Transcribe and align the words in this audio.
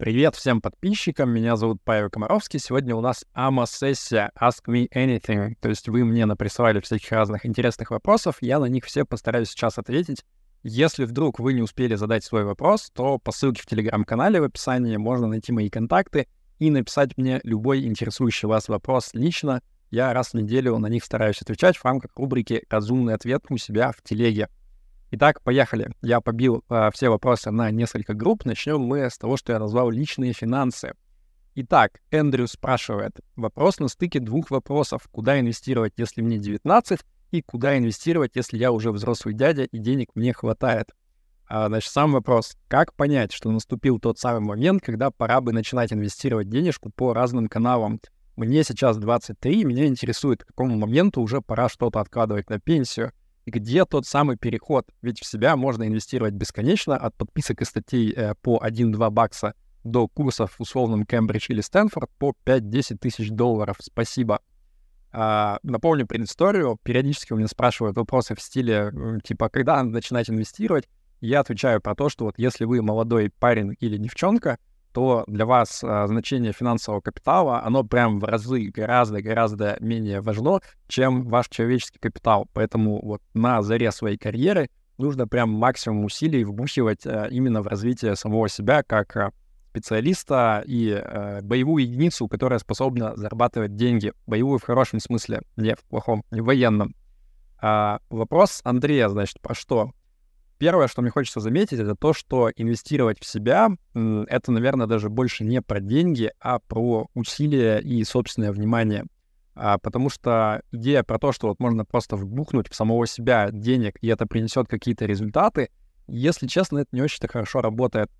Привет 0.00 0.34
всем 0.34 0.62
подписчикам, 0.62 1.28
меня 1.28 1.56
зовут 1.56 1.82
Павел 1.84 2.08
Комаровский. 2.08 2.58
Сегодня 2.58 2.96
у 2.96 3.02
нас 3.02 3.26
АМА-сессия 3.34 4.30
Ask 4.34 4.64
Me 4.66 4.88
Anything, 4.94 5.56
то 5.60 5.68
есть 5.68 5.90
вы 5.90 6.06
мне 6.06 6.24
наприсылали 6.24 6.80
всяких 6.80 7.12
разных 7.12 7.44
интересных 7.44 7.90
вопросов, 7.90 8.38
я 8.40 8.58
на 8.58 8.64
них 8.64 8.86
все 8.86 9.04
постараюсь 9.04 9.50
сейчас 9.50 9.76
ответить. 9.76 10.24
Если 10.62 11.04
вдруг 11.04 11.38
вы 11.38 11.52
не 11.52 11.60
успели 11.60 11.96
задать 11.96 12.24
свой 12.24 12.44
вопрос, 12.44 12.90
то 12.94 13.18
по 13.18 13.30
ссылке 13.30 13.60
в 13.60 13.66
Телеграм-канале 13.66 14.40
в 14.40 14.44
описании 14.44 14.96
можно 14.96 15.26
найти 15.26 15.52
мои 15.52 15.68
контакты 15.68 16.28
и 16.58 16.70
написать 16.70 17.18
мне 17.18 17.40
любой 17.42 17.84
интересующий 17.84 18.48
вас 18.48 18.70
вопрос 18.70 19.10
лично. 19.12 19.60
Я 19.90 20.14
раз 20.14 20.30
в 20.30 20.34
неделю 20.34 20.78
на 20.78 20.86
них 20.86 21.04
стараюсь 21.04 21.42
отвечать 21.42 21.76
в 21.76 21.84
рамках 21.84 22.12
рубрики 22.16 22.64
«Разумный 22.70 23.12
ответ» 23.12 23.44
у 23.50 23.58
себя 23.58 23.92
в 23.92 24.00
телеге. 24.00 24.48
Итак, 25.12 25.42
поехали. 25.42 25.90
Я 26.02 26.20
побил 26.20 26.64
э, 26.68 26.90
все 26.92 27.08
вопросы 27.08 27.50
на 27.50 27.72
несколько 27.72 28.14
групп. 28.14 28.44
Начнем 28.44 28.80
мы 28.80 29.10
с 29.10 29.18
того, 29.18 29.36
что 29.36 29.52
я 29.52 29.58
назвал 29.58 29.90
личные 29.90 30.32
финансы. 30.32 30.94
Итак, 31.56 32.00
Эндрю 32.12 32.46
спрашивает. 32.46 33.18
Вопрос 33.34 33.80
на 33.80 33.88
стыке 33.88 34.20
двух 34.20 34.52
вопросов. 34.52 35.08
Куда 35.10 35.40
инвестировать, 35.40 35.94
если 35.96 36.22
мне 36.22 36.38
19, 36.38 37.00
и 37.32 37.42
куда 37.42 37.76
инвестировать, 37.76 38.36
если 38.36 38.56
я 38.56 38.70
уже 38.70 38.92
взрослый 38.92 39.34
дядя 39.34 39.64
и 39.64 39.78
денег 39.78 40.10
мне 40.14 40.32
хватает? 40.32 40.92
А, 41.48 41.66
значит, 41.66 41.90
сам 41.90 42.12
вопрос. 42.12 42.56
Как 42.68 42.94
понять, 42.94 43.32
что 43.32 43.50
наступил 43.50 43.98
тот 43.98 44.20
самый 44.20 44.46
момент, 44.46 44.80
когда 44.80 45.10
пора 45.10 45.40
бы 45.40 45.52
начинать 45.52 45.92
инвестировать 45.92 46.48
денежку 46.48 46.90
по 46.90 47.12
разным 47.14 47.48
каналам? 47.48 48.00
Мне 48.36 48.62
сейчас 48.62 48.96
23, 48.96 49.64
меня 49.64 49.86
интересует, 49.86 50.44
к 50.44 50.46
какому 50.46 50.76
моменту 50.76 51.20
уже 51.20 51.40
пора 51.40 51.68
что-то 51.68 51.98
откладывать 51.98 52.48
на 52.48 52.60
пенсию 52.60 53.12
где 53.46 53.84
тот 53.84 54.06
самый 54.06 54.36
переход? 54.36 54.86
Ведь 55.02 55.20
в 55.20 55.26
себя 55.26 55.56
можно 55.56 55.86
инвестировать 55.86 56.34
бесконечно, 56.34 56.96
от 56.96 57.14
подписок 57.16 57.62
и 57.62 57.64
статей 57.64 58.12
э, 58.12 58.34
по 58.42 58.62
1-2 58.64 59.10
бакса 59.10 59.54
до 59.84 60.08
курсов 60.08 60.52
в 60.52 60.60
условном 60.60 61.04
Кембридж 61.06 61.46
или 61.48 61.60
Стэнфорд 61.60 62.10
по 62.18 62.34
5-10 62.44 62.98
тысяч 62.98 63.30
долларов. 63.30 63.76
Спасибо. 63.80 64.40
А, 65.12 65.58
напомню 65.62 66.06
предысторию. 66.06 66.78
Периодически 66.82 67.32
у 67.32 67.36
меня 67.36 67.48
спрашивают 67.48 67.96
вопросы 67.96 68.34
в 68.34 68.40
стиле, 68.40 68.92
типа, 69.24 69.48
когда 69.48 69.82
начинать 69.82 70.30
инвестировать? 70.30 70.88
Я 71.20 71.40
отвечаю 71.40 71.80
про 71.80 71.94
то, 71.94 72.08
что 72.08 72.24
вот 72.24 72.38
если 72.38 72.64
вы 72.64 72.80
молодой 72.82 73.30
парень 73.30 73.76
или 73.80 73.96
девчонка, 73.96 74.58
то 74.92 75.24
для 75.26 75.46
вас 75.46 75.82
а, 75.84 76.06
значение 76.06 76.52
финансового 76.52 77.00
капитала, 77.00 77.62
оно 77.62 77.84
прям 77.84 78.18
в 78.18 78.24
разы 78.24 78.70
гораздо-гораздо 78.70 79.76
менее 79.80 80.20
важно, 80.20 80.60
чем 80.88 81.28
ваш 81.28 81.48
человеческий 81.48 81.98
капитал. 81.98 82.48
Поэтому 82.52 83.00
вот 83.04 83.22
на 83.34 83.62
заре 83.62 83.92
своей 83.92 84.16
карьеры 84.16 84.68
нужно 84.98 85.26
прям 85.26 85.50
максимум 85.50 86.04
усилий 86.04 86.44
вбухивать 86.44 87.06
а, 87.06 87.26
именно 87.26 87.62
в 87.62 87.66
развитие 87.66 88.16
самого 88.16 88.48
себя 88.48 88.82
как 88.82 89.16
а, 89.16 89.32
специалиста 89.70 90.64
и 90.66 90.90
э, 90.90 91.42
боевую 91.42 91.84
единицу, 91.84 92.26
которая 92.26 92.58
способна 92.58 93.14
зарабатывать 93.16 93.76
деньги. 93.76 94.12
Боевую 94.26 94.58
в 94.58 94.64
хорошем 94.64 94.98
смысле, 94.98 95.42
не 95.56 95.76
в 95.76 95.84
плохом, 95.84 96.24
не 96.32 96.40
в 96.40 96.44
военном. 96.46 96.94
А, 97.62 98.00
вопрос 98.10 98.62
Андрея, 98.64 99.08
значит, 99.08 99.40
про 99.40 99.54
что? 99.54 99.92
Первое, 100.60 100.88
что 100.88 101.00
мне 101.00 101.10
хочется 101.10 101.40
заметить, 101.40 101.78
это 101.78 101.94
то, 101.94 102.12
что 102.12 102.50
инвестировать 102.54 103.18
в 103.18 103.24
себя— 103.24 103.70
это, 103.94 104.52
наверное, 104.52 104.86
даже 104.86 105.08
больше 105.08 105.42
не 105.42 105.62
про 105.62 105.80
деньги, 105.80 106.32
а 106.38 106.58
про 106.58 107.08
усилия 107.14 107.78
и 107.78 108.04
собственное 108.04 108.52
внимание. 108.52 109.06
А, 109.54 109.78
потому 109.78 110.10
что 110.10 110.60
идея 110.70 111.02
про 111.02 111.18
то, 111.18 111.32
что 111.32 111.48
вот 111.48 111.60
можно 111.60 111.86
просто 111.86 112.16
вбухнуть 112.16 112.68
в 112.68 112.74
самого 112.74 113.06
себя 113.06 113.48
денег, 113.50 113.96
и 114.02 114.08
это 114.08 114.26
принесет 114.26 114.68
какие-то 114.68 115.06
результаты, 115.06 115.70
если 116.06 116.46
честно, 116.46 116.80
это 116.80 116.90
не 116.92 117.00
очень-то 117.00 117.28
хорошо 117.28 117.62
работает. 117.62 118.10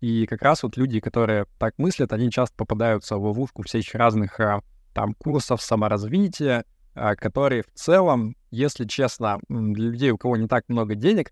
И 0.00 0.24
как 0.24 0.40
раз 0.40 0.62
вот 0.62 0.78
люди, 0.78 1.00
которые 1.00 1.44
так 1.58 1.74
мыслят, 1.76 2.14
они 2.14 2.30
часто 2.30 2.56
попадаются 2.56 3.18
в 3.18 3.24
ловушку 3.24 3.62
всяких 3.62 3.94
разных 3.94 4.40
а, 4.40 4.62
там 4.94 5.12
курсов 5.12 5.60
саморазвития, 5.60 6.64
а, 6.94 7.14
которые 7.14 7.62
в 7.62 7.78
целом, 7.78 8.36
если 8.50 8.86
честно, 8.86 9.38
для 9.50 9.90
людей, 9.90 10.12
у 10.12 10.16
кого 10.16 10.38
не 10.38 10.48
так 10.48 10.64
много 10.68 10.94
денег, 10.94 11.30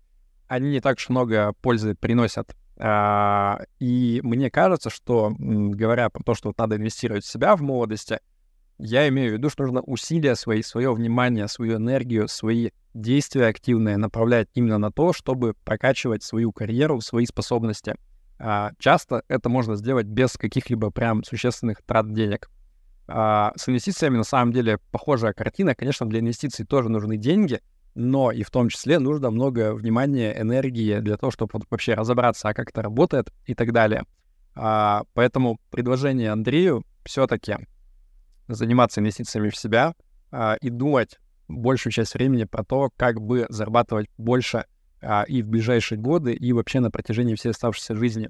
они 0.49 0.71
не 0.71 0.81
так 0.81 0.97
уж 0.97 1.07
много 1.09 1.53
пользы 1.61 1.95
приносят. 1.95 2.55
А, 2.77 3.61
и 3.79 4.19
мне 4.23 4.49
кажется, 4.49 4.89
что, 4.89 5.33
говоря 5.37 6.09
про 6.09 6.23
то, 6.23 6.33
что 6.33 6.53
надо 6.57 6.75
инвестировать 6.75 7.23
в 7.23 7.31
себя 7.31 7.55
в 7.55 7.61
молодости, 7.61 8.19
я 8.77 9.07
имею 9.09 9.31
в 9.31 9.33
виду, 9.33 9.49
что 9.49 9.63
нужно 9.63 9.81
усилия 9.81 10.35
свои, 10.35 10.61
свое 10.61 10.93
внимание, 10.93 11.47
свою 11.47 11.77
энергию, 11.77 12.27
свои 12.27 12.69
действия 12.93 13.47
активные 13.47 13.97
направлять 13.97 14.47
именно 14.53 14.77
на 14.77 14.91
то, 14.91 15.13
чтобы 15.13 15.53
прокачивать 15.65 16.23
свою 16.23 16.51
карьеру, 16.51 17.01
свои 17.01 17.25
способности. 17.25 17.95
А, 18.39 18.71
часто 18.79 19.23
это 19.27 19.49
можно 19.49 19.75
сделать 19.75 20.07
без 20.07 20.37
каких-либо 20.37 20.89
прям 20.91 21.23
существенных 21.23 21.83
трат 21.83 22.13
денег. 22.13 22.49
А, 23.07 23.51
с 23.57 23.67
инвестициями 23.67 24.17
на 24.17 24.23
самом 24.23 24.53
деле 24.53 24.79
похожая 24.91 25.33
картина. 25.33 25.75
Конечно, 25.75 26.07
для 26.07 26.21
инвестиций 26.21 26.65
тоже 26.65 26.89
нужны 26.89 27.17
деньги, 27.17 27.59
но 27.99 28.31
и 28.31 28.43
в 28.43 28.49
том 28.49 28.69
числе 28.69 28.97
нужно 28.97 29.29
много 29.29 29.75
внимания, 29.75 30.39
энергии 30.39 30.99
для 30.99 31.17
того, 31.17 31.31
чтобы 31.31 31.59
вообще 31.69 31.93
разобраться, 31.93 32.49
а 32.49 32.53
как 32.53 32.69
это 32.69 32.81
работает 32.81 33.31
и 33.45 33.53
так 33.53 33.73
далее. 33.73 34.05
А, 34.55 35.03
поэтому 35.13 35.59
предложение 35.69 36.31
Андрею 36.31 36.83
все-таки 37.03 37.57
заниматься 38.47 39.01
инвестициями 39.01 39.49
в 39.49 39.57
себя 39.57 39.93
а, 40.31 40.55
и 40.61 40.69
думать 40.69 41.19
большую 41.49 41.91
часть 41.91 42.13
времени 42.13 42.45
про 42.45 42.63
то, 42.63 42.89
как 42.95 43.21
бы 43.21 43.45
зарабатывать 43.49 44.07
больше 44.17 44.65
а, 45.01 45.23
и 45.23 45.41
в 45.41 45.47
ближайшие 45.47 45.99
годы, 45.99 46.33
и 46.33 46.53
вообще 46.53 46.79
на 46.79 46.91
протяжении 46.91 47.35
всей 47.35 47.51
оставшейся 47.51 47.95
жизни. 47.95 48.29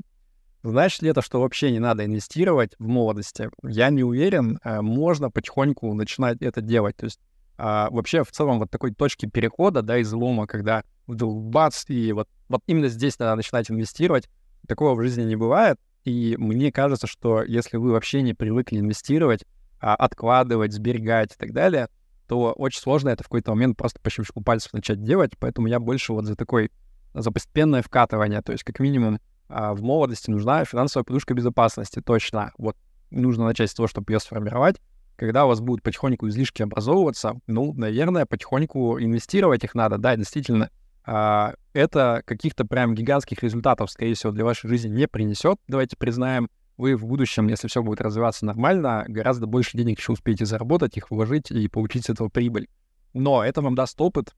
Значит 0.63 1.03
ли 1.03 1.09
это, 1.09 1.21
что 1.21 1.39
вообще 1.39 1.71
не 1.71 1.79
надо 1.79 2.05
инвестировать 2.05 2.73
в 2.79 2.87
молодости? 2.87 3.49
Я 3.63 3.89
не 3.91 4.03
уверен. 4.03 4.59
А, 4.63 4.81
можно 4.81 5.29
потихоньку 5.29 5.93
начинать 5.93 6.41
это 6.41 6.61
делать. 6.61 6.97
То 6.97 7.05
есть 7.05 7.19
а, 7.61 7.89
вообще 7.91 8.23
в 8.23 8.31
целом 8.31 8.59
вот 8.59 8.71
такой 8.71 8.93
точки 8.93 9.25
перехода, 9.25 9.81
да, 9.81 10.01
излома, 10.01 10.47
когда 10.47 10.83
вдруг 11.07 11.43
бац, 11.43 11.83
и 11.89 12.13
вот, 12.13 12.29
вот 12.47 12.61
именно 12.67 12.87
здесь 12.87 13.19
надо 13.19 13.35
начинать 13.35 13.69
инвестировать, 13.69 14.29
такого 14.65 14.95
в 14.95 15.01
жизни 15.01 15.23
не 15.23 15.35
бывает. 15.35 15.77
И 16.05 16.37
мне 16.39 16.71
кажется, 16.71 17.05
что 17.05 17.43
если 17.43 17.75
вы 17.75 17.91
вообще 17.91 18.21
не 18.21 18.33
привыкли 18.33 18.79
инвестировать, 18.79 19.43
а, 19.81 19.93
откладывать, 19.93 20.71
сберегать 20.71 21.33
и 21.33 21.37
так 21.37 21.51
далее, 21.51 21.89
то 22.29 22.53
очень 22.53 22.79
сложно 22.79 23.09
это 23.09 23.23
в 23.23 23.27
какой-то 23.27 23.51
момент 23.51 23.75
просто 23.75 23.99
по 23.99 24.09
щелчку 24.09 24.41
пальцев 24.41 24.71
начать 24.71 25.03
делать. 25.03 25.33
Поэтому 25.37 25.67
я 25.67 25.81
больше 25.81 26.13
вот 26.13 26.25
за 26.25 26.37
такой, 26.37 26.71
за 27.13 27.29
постепенное 27.29 27.81
вкатывание. 27.81 28.41
То 28.41 28.53
есть 28.53 28.63
как 28.63 28.79
минимум 28.79 29.19
а, 29.49 29.73
в 29.73 29.81
молодости 29.81 30.29
нужна 30.29 30.63
финансовая 30.63 31.03
подушка 31.03 31.33
безопасности, 31.33 32.01
точно. 32.01 32.53
Вот 32.57 32.77
нужно 33.11 33.43
начать 33.43 33.69
с 33.69 33.73
того, 33.73 33.87
чтобы 33.87 34.13
ее 34.13 34.21
сформировать, 34.21 34.77
когда 35.19 35.45
у 35.45 35.49
вас 35.49 35.59
будут 35.59 35.83
потихоньку 35.83 36.29
излишки 36.29 36.61
образовываться, 36.61 37.35
ну, 37.45 37.73
наверное, 37.73 38.25
потихоньку 38.25 38.99
инвестировать 38.99 39.65
их 39.65 39.75
надо, 39.75 39.97
да, 39.97 40.15
действительно. 40.15 40.69
А, 41.05 41.55
это 41.73 42.23
каких-то 42.25 42.65
прям 42.65 42.95
гигантских 42.95 43.43
результатов, 43.43 43.91
скорее 43.91 44.13
всего, 44.13 44.31
для 44.31 44.45
вашей 44.45 44.69
жизни 44.69 44.89
не 44.89 45.07
принесет, 45.07 45.57
давайте 45.67 45.97
признаем. 45.97 46.49
Вы 46.77 46.95
в 46.95 47.05
будущем, 47.05 47.47
если 47.47 47.67
все 47.67 47.83
будет 47.83 47.99
развиваться 47.99 48.45
нормально, 48.45 49.03
гораздо 49.09 49.45
больше 49.45 49.77
денег 49.77 49.99
еще 49.99 50.13
успеете 50.13 50.45
заработать, 50.45 50.95
их 50.95 51.11
вложить 51.11 51.51
и 51.51 51.67
получить 51.67 52.05
с 52.05 52.09
этого 52.09 52.29
прибыль. 52.29 52.69
Но 53.13 53.43
это 53.43 53.61
вам 53.61 53.75
даст 53.75 53.99
опыт, 53.99 54.33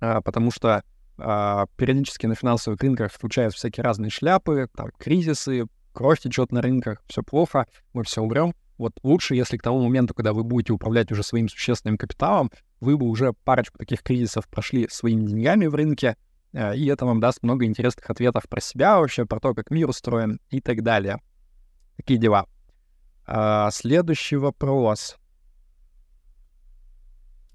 а, 0.00 0.20
потому 0.20 0.50
что 0.50 0.82
а, 1.16 1.64
периодически 1.76 2.26
на 2.26 2.34
финансовых 2.34 2.78
рынках 2.82 3.14
случаются 3.14 3.56
всякие 3.56 3.82
разные 3.82 4.10
шляпы, 4.10 4.68
там, 4.76 4.90
кризисы, 4.98 5.66
кровь 5.94 6.20
течет 6.20 6.52
на 6.52 6.60
рынках, 6.60 7.02
все 7.06 7.22
плохо, 7.22 7.66
мы 7.94 8.04
все 8.04 8.20
умрем. 8.20 8.52
Вот 8.78 8.94
лучше, 9.02 9.34
если 9.34 9.56
к 9.56 9.62
тому 9.62 9.82
моменту, 9.82 10.14
когда 10.14 10.32
вы 10.32 10.44
будете 10.44 10.72
управлять 10.72 11.12
уже 11.12 11.22
своим 11.22 11.48
существенным 11.48 11.98
капиталом, 11.98 12.50
вы 12.80 12.96
бы 12.96 13.06
уже 13.06 13.32
парочку 13.44 13.78
таких 13.78 14.02
кризисов 14.02 14.48
прошли 14.48 14.88
своими 14.88 15.26
деньгами 15.26 15.66
в 15.66 15.74
рынке, 15.74 16.16
э, 16.52 16.76
и 16.76 16.86
это 16.86 17.06
вам 17.06 17.20
даст 17.20 17.42
много 17.42 17.64
интересных 17.64 18.08
ответов 18.08 18.48
про 18.48 18.60
себя 18.60 18.98
вообще, 18.98 19.26
про 19.26 19.40
то, 19.40 19.54
как 19.54 19.70
мир 19.70 19.88
устроен 19.88 20.40
и 20.50 20.60
так 20.60 20.82
далее. 20.82 21.18
Такие 21.96 22.18
дела. 22.18 22.46
А, 23.26 23.70
следующий 23.70 24.36
вопрос. 24.36 25.16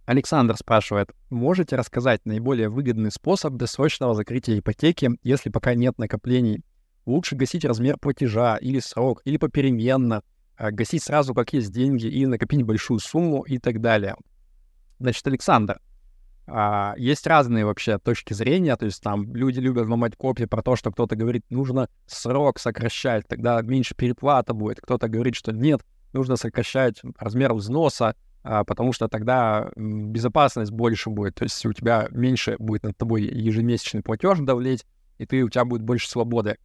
Александр 0.05 0.55
спрашивает, 0.55 1.11
можете 1.29 1.75
рассказать 1.75 2.25
наиболее 2.25 2.69
выгодный 2.69 3.11
способ 3.11 3.55
досрочного 3.55 4.15
закрытия 4.15 4.57
ипотеки, 4.59 5.11
если 5.23 5.49
пока 5.49 5.73
нет 5.73 5.97
накоплений? 5.97 6.63
Лучше 7.05 7.35
гасить 7.35 7.65
размер 7.65 7.97
платежа 7.97 8.55
или 8.57 8.79
срок, 8.79 9.21
или 9.25 9.35
попеременно— 9.35 10.21
гасить 10.57 11.03
сразу, 11.03 11.33
как 11.33 11.53
есть 11.53 11.71
деньги, 11.71 12.07
и 12.07 12.25
накопить 12.25 12.63
большую 12.63 12.99
сумму 12.99 13.43
и 13.43 13.59
так 13.59 13.81
далее. 13.81 14.15
Значит, 14.99 15.27
Александр, 15.27 15.79
а, 16.49 16.93
есть 16.97 17.27
разные 17.27 17.65
вообще 17.65 17.99
точки 17.99 18.33
зрения, 18.33 18.75
то 18.77 18.85
есть 18.85 19.03
там 19.03 19.35
люди 19.35 19.59
любят 19.59 19.87
ломать 19.87 20.15
копии 20.15 20.45
про 20.45 20.61
то, 20.61 20.77
что 20.77 20.91
кто-то 20.91 21.17
говорит, 21.17 21.43
нужно 21.49 21.89
срок 22.05 22.57
сокращать, 22.57 23.27
тогда 23.27 23.61
меньше 23.61 23.95
переплата 23.95 24.53
будет, 24.53 24.79
кто-то 24.79 25.09
говорит, 25.09 25.35
что 25.35 25.51
нет, 25.51 25.81
нужно 26.13 26.37
сокращать 26.37 27.01
размер 27.19 27.53
взноса, 27.53 28.15
а, 28.43 28.63
потому 28.63 28.93
что 28.93 29.09
тогда 29.09 29.71
безопасность 29.75 30.71
больше 30.71 31.09
будет, 31.09 31.35
то 31.35 31.43
есть 31.43 31.65
у 31.65 31.73
тебя 31.73 32.07
меньше 32.11 32.55
будет 32.59 32.83
над 32.83 32.97
тобой 32.97 33.23
ежемесячный 33.23 34.01
платеж 34.01 34.39
давлеть, 34.39 34.85
и 35.17 35.25
ты, 35.25 35.43
у 35.43 35.49
тебя 35.49 35.65
будет 35.65 35.81
больше 35.81 36.09
свободы. 36.09 36.57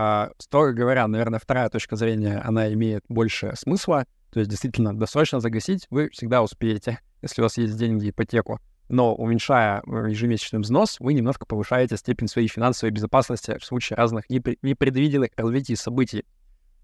А, 0.00 0.30
строго 0.38 0.74
говоря, 0.74 1.08
наверное, 1.08 1.40
вторая 1.40 1.68
точка 1.70 1.96
зрения, 1.96 2.40
она 2.44 2.72
имеет 2.72 3.04
больше 3.08 3.54
смысла. 3.56 4.06
То 4.30 4.38
есть 4.38 4.48
действительно 4.48 4.96
досрочно 4.96 5.40
загасить 5.40 5.88
вы 5.90 6.08
всегда 6.10 6.40
успеете, 6.40 7.00
если 7.22 7.42
у 7.42 7.44
вас 7.44 7.56
есть 7.58 7.76
деньги, 7.76 8.10
ипотеку. 8.10 8.60
Но 8.88 9.12
уменьшая 9.16 9.82
э, 9.84 10.10
ежемесячный 10.10 10.60
взнос, 10.60 11.00
вы 11.00 11.14
немножко 11.14 11.46
повышаете 11.46 11.96
степень 11.96 12.28
своей 12.28 12.46
финансовой 12.46 12.92
безопасности 12.92 13.58
в 13.58 13.64
случае 13.64 13.96
разных 13.96 14.30
непредвиденных 14.30 15.30
развитий 15.36 15.74
событий. 15.74 16.24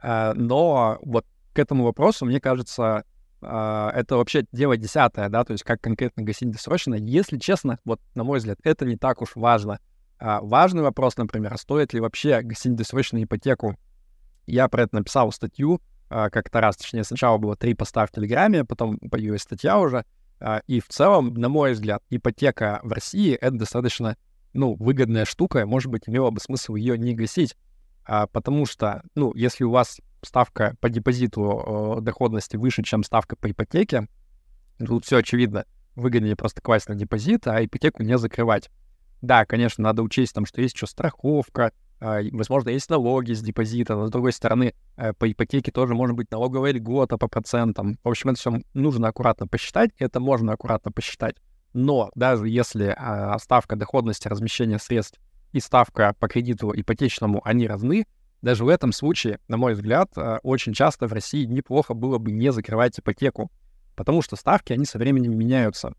А, 0.02 0.34
но 0.34 0.98
вот 1.02 1.24
к 1.52 1.58
этому 1.60 1.84
вопросу, 1.84 2.26
мне 2.26 2.40
кажется, 2.40 3.04
а, 3.40 3.92
это 3.94 4.16
вообще 4.16 4.44
дело 4.50 4.76
десятое, 4.76 5.28
да, 5.28 5.44
то 5.44 5.52
есть 5.52 5.62
как 5.62 5.80
конкретно 5.80 6.24
гасить 6.24 6.50
досрочно. 6.50 6.96
Если 6.96 7.38
честно, 7.38 7.78
вот 7.84 8.00
на 8.16 8.24
мой 8.24 8.38
взгляд, 8.38 8.58
это 8.64 8.84
не 8.84 8.96
так 8.96 9.22
уж 9.22 9.36
важно. 9.36 9.78
А, 10.26 10.40
важный 10.40 10.80
вопрос, 10.80 11.18
например, 11.18 11.54
стоит 11.58 11.92
ли 11.92 12.00
вообще 12.00 12.40
гасить 12.40 12.74
досрочную 12.74 13.24
ипотеку. 13.24 13.76
Я 14.46 14.68
про 14.68 14.84
это 14.84 14.94
написал 14.96 15.30
статью 15.32 15.82
а, 16.08 16.30
как-то 16.30 16.62
раз, 16.62 16.78
точнее, 16.78 17.04
сначала 17.04 17.36
было 17.36 17.56
три 17.56 17.74
поста 17.74 18.06
в 18.06 18.10
Телеграме, 18.10 18.64
потом 18.64 18.98
появилась 18.98 19.42
статья 19.42 19.78
уже. 19.78 20.06
А, 20.40 20.62
и 20.66 20.80
в 20.80 20.88
целом, 20.88 21.34
на 21.34 21.50
мой 21.50 21.74
взгляд, 21.74 22.02
ипотека 22.08 22.80
в 22.84 22.92
России— 22.92 23.34
это 23.40 23.50
достаточно, 23.50 24.16
ну, 24.54 24.76
выгодная 24.76 25.26
штука, 25.26 25.66
может 25.66 25.92
быть, 25.92 26.08
имело 26.08 26.30
бы 26.30 26.40
смысл 26.40 26.74
ее 26.76 26.96
не 26.96 27.12
гасить, 27.12 27.54
а, 28.06 28.26
потому 28.26 28.64
что, 28.64 29.02
ну, 29.14 29.34
если 29.34 29.64
у 29.64 29.70
вас 29.72 30.00
ставка 30.22 30.74
по 30.80 30.88
депозиту 30.88 31.98
доходности 32.00 32.56
выше, 32.56 32.82
чем 32.82 33.04
ставка 33.04 33.36
по 33.36 33.50
ипотеке, 33.50 34.08
тут 34.78 35.04
все 35.04 35.18
очевидно, 35.18 35.66
выгоднее 35.96 36.34
просто 36.34 36.62
класть 36.62 36.88
на 36.88 36.94
депозит, 36.94 37.46
а 37.46 37.62
ипотеку 37.62 38.02
не 38.02 38.16
закрывать. 38.16 38.70
Да, 39.24 39.46
конечно, 39.46 39.82
надо 39.82 40.02
учесть 40.02 40.34
там, 40.34 40.44
что 40.44 40.60
есть 40.60 40.74
еще 40.74 40.86
страховка, 40.86 41.72
а, 41.98 42.20
возможно, 42.32 42.68
есть 42.68 42.90
налоги 42.90 43.32
с 43.32 43.40
депозита, 43.40 43.96
но 43.96 44.06
с 44.06 44.10
другой 44.10 44.32
стороны, 44.32 44.74
э, 44.98 45.14
по 45.14 45.30
ипотеке 45.32 45.72
тоже 45.72 45.94
может 45.94 46.14
быть 46.14 46.30
налоговая 46.30 46.72
льгота 46.72 47.16
по 47.16 47.26
процентам. 47.26 47.98
В 48.04 48.08
общем, 48.10 48.30
это 48.30 48.38
все 48.38 48.60
нужно 48.74 49.08
аккуратно 49.08 49.46
посчитать, 49.46 49.92
это 49.98 50.20
можно 50.20 50.52
аккуратно 50.52 50.92
посчитать. 50.92 51.36
Но 51.72 52.10
даже 52.14 52.50
если 52.50 52.94
а, 52.94 53.38
ставка 53.38 53.76
доходности 53.76 54.28
размещения 54.28 54.78
средств 54.78 55.18
и 55.52 55.60
ставка 55.60 56.14
по 56.20 56.28
кредиту 56.28 56.70
ипотечному, 56.78 57.40
они 57.46 57.66
равны, 57.66 58.06
даже 58.42 58.66
в 58.66 58.68
этом 58.68 58.92
случае, 58.92 59.38
на 59.48 59.56
мой 59.56 59.72
взгляд, 59.72 60.10
а, 60.16 60.40
очень 60.42 60.74
часто 60.74 61.08
в 61.08 61.14
России 61.14 61.46
неплохо 61.46 61.94
было 61.94 62.18
бы 62.18 62.30
не 62.30 62.52
закрывать 62.52 62.98
ипотеку, 62.98 63.50
потому 63.96 64.20
что 64.20 64.36
ставки, 64.36 64.74
они 64.74 64.84
со 64.84 64.98
временем 64.98 65.34
меняются. 65.38 65.94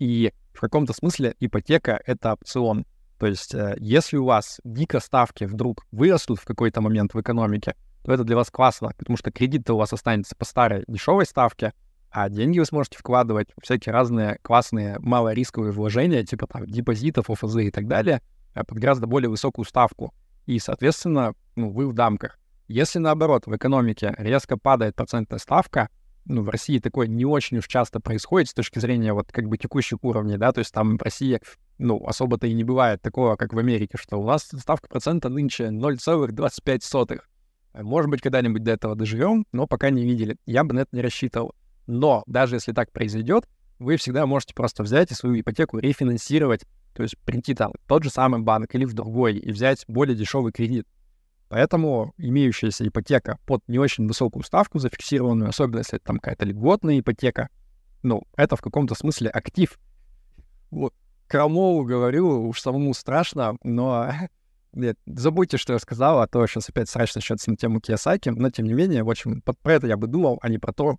И 0.00 0.32
в 0.52 0.60
каком-то 0.60 0.92
смысле 0.92 1.34
ипотека— 1.40 2.00
это 2.06 2.32
опцион. 2.32 2.86
То 3.18 3.26
есть 3.26 3.54
э, 3.54 3.76
если 3.78 4.16
у 4.16 4.24
вас 4.24 4.60
дико 4.64 5.00
ставки 5.00 5.44
вдруг 5.44 5.84
вырастут 5.92 6.40
в 6.40 6.44
какой-то 6.44 6.80
момент 6.80 7.14
в 7.14 7.20
экономике, 7.20 7.76
то 8.02 8.12
это 8.12 8.24
для 8.24 8.36
вас 8.36 8.50
классно, 8.50 8.92
потому 8.96 9.16
что 9.16 9.30
кредит-то 9.30 9.74
у 9.74 9.76
вас 9.76 9.92
останется 9.92 10.34
по 10.34 10.44
старой 10.44 10.84
дешевой 10.88 11.26
ставке, 11.26 11.74
а 12.10 12.28
деньги 12.28 12.58
вы 12.58 12.64
сможете 12.64 12.98
вкладывать 12.98 13.48
в 13.56 13.62
всякие 13.62 13.92
разные 13.92 14.38
классные 14.42 14.98
малорисковые 14.98 15.72
вложения, 15.72 16.24
типа 16.24 16.46
там 16.46 16.66
депозитов, 16.66 17.30
ОФЗ 17.30 17.56
и 17.56 17.70
так 17.70 17.86
далее, 17.86 18.22
э, 18.54 18.64
под 18.64 18.78
гораздо 18.78 19.06
более 19.06 19.28
высокую 19.28 19.64
ставку. 19.64 20.14
И, 20.46 20.58
соответственно, 20.58 21.34
ну, 21.54 21.70
вы 21.70 21.86
в 21.86 21.92
дамках. 21.92 22.38
Если, 22.66 22.98
наоборот, 22.98 23.46
в 23.46 23.54
экономике 23.54 24.14
резко 24.16 24.56
падает 24.56 24.96
процентная 24.96 25.38
ставка, 25.38 25.88
ну, 26.24 26.42
в 26.42 26.48
России 26.48 26.78
такое 26.78 27.06
не 27.06 27.24
очень 27.24 27.58
уж 27.58 27.66
часто 27.66 28.00
происходит 28.00 28.48
с 28.48 28.54
точки 28.54 28.78
зрения 28.78 29.12
вот 29.12 29.32
как 29.32 29.48
бы 29.48 29.58
текущих 29.58 29.98
уровней, 30.02 30.36
да, 30.36 30.52
то 30.52 30.60
есть 30.60 30.72
там 30.72 30.96
в 30.96 31.02
России, 31.02 31.40
ну, 31.78 32.04
особо-то 32.06 32.46
и 32.46 32.54
не 32.54 32.64
бывает 32.64 33.02
такого, 33.02 33.36
как 33.36 33.52
в 33.52 33.58
Америке, 33.58 33.96
что 33.98 34.20
у 34.20 34.26
нас 34.26 34.44
ставка 34.44 34.88
процента 34.88 35.28
нынче 35.28 35.68
0,25. 35.68 37.20
Может 37.74 38.10
быть, 38.10 38.20
когда-нибудь 38.20 38.62
до 38.62 38.72
этого 38.72 38.96
доживем, 38.96 39.46
но 39.52 39.66
пока 39.66 39.90
не 39.90 40.04
видели. 40.04 40.36
Я 40.44 40.64
бы 40.64 40.74
на 40.74 40.80
это 40.80 40.96
не 40.96 41.02
рассчитывал. 41.02 41.54
Но 41.86 42.24
даже 42.26 42.56
если 42.56 42.72
так 42.72 42.92
произойдет, 42.92 43.48
вы 43.78 43.96
всегда 43.96 44.26
можете 44.26 44.54
просто 44.54 44.82
взять 44.82 45.10
и 45.10 45.14
свою 45.14 45.40
ипотеку 45.40 45.78
рефинансировать, 45.78 46.64
то 46.94 47.02
есть 47.02 47.16
прийти 47.18 47.54
там 47.54 47.72
в 47.72 47.88
тот 47.88 48.02
же 48.02 48.10
самый 48.10 48.40
банк 48.40 48.74
или 48.74 48.84
в 48.84 48.92
другой 48.92 49.36
и 49.36 49.50
взять 49.52 49.84
более 49.88 50.16
дешевый 50.16 50.52
кредит. 50.52 50.86
Поэтому 51.50 52.14
имеющаяся 52.16 52.86
ипотека 52.86 53.40
под 53.44 53.66
не 53.66 53.80
очень 53.80 54.06
высокую 54.06 54.44
ставку 54.44 54.78
зафиксированную, 54.78 55.48
особенно 55.48 55.78
если 55.78 55.96
это 55.96 56.06
там 56.06 56.18
какая-то 56.18 56.44
льготная 56.46 57.00
ипотека, 57.00 57.48
ну, 58.04 58.22
это 58.36 58.54
в 58.54 58.62
каком-то 58.62 58.94
смысле 58.94 59.30
актив. 59.30 59.76
Вот. 60.70 60.94
Крамову 61.26 61.82
говорю, 61.84 62.48
уж 62.48 62.60
самому 62.60 62.94
страшно, 62.94 63.56
но 63.64 64.12
нет, 64.72 64.96
забудьте, 65.06 65.56
что 65.56 65.72
я 65.72 65.80
сказал, 65.80 66.20
а 66.20 66.28
то 66.28 66.46
сейчас 66.46 66.68
опять 66.68 66.88
срач 66.88 67.16
начнется 67.16 67.50
на 67.50 67.56
тему 67.56 67.80
Киосаки. 67.80 68.28
Но, 68.28 68.48
тем 68.50 68.66
не 68.66 68.72
менее, 68.72 69.02
в 69.02 69.10
общем, 69.10 69.42
под, 69.42 69.58
про 69.58 69.72
это 69.74 69.88
я 69.88 69.96
бы 69.96 70.06
думал, 70.06 70.38
а 70.42 70.48
не 70.48 70.58
про 70.58 70.72
то, 70.72 70.98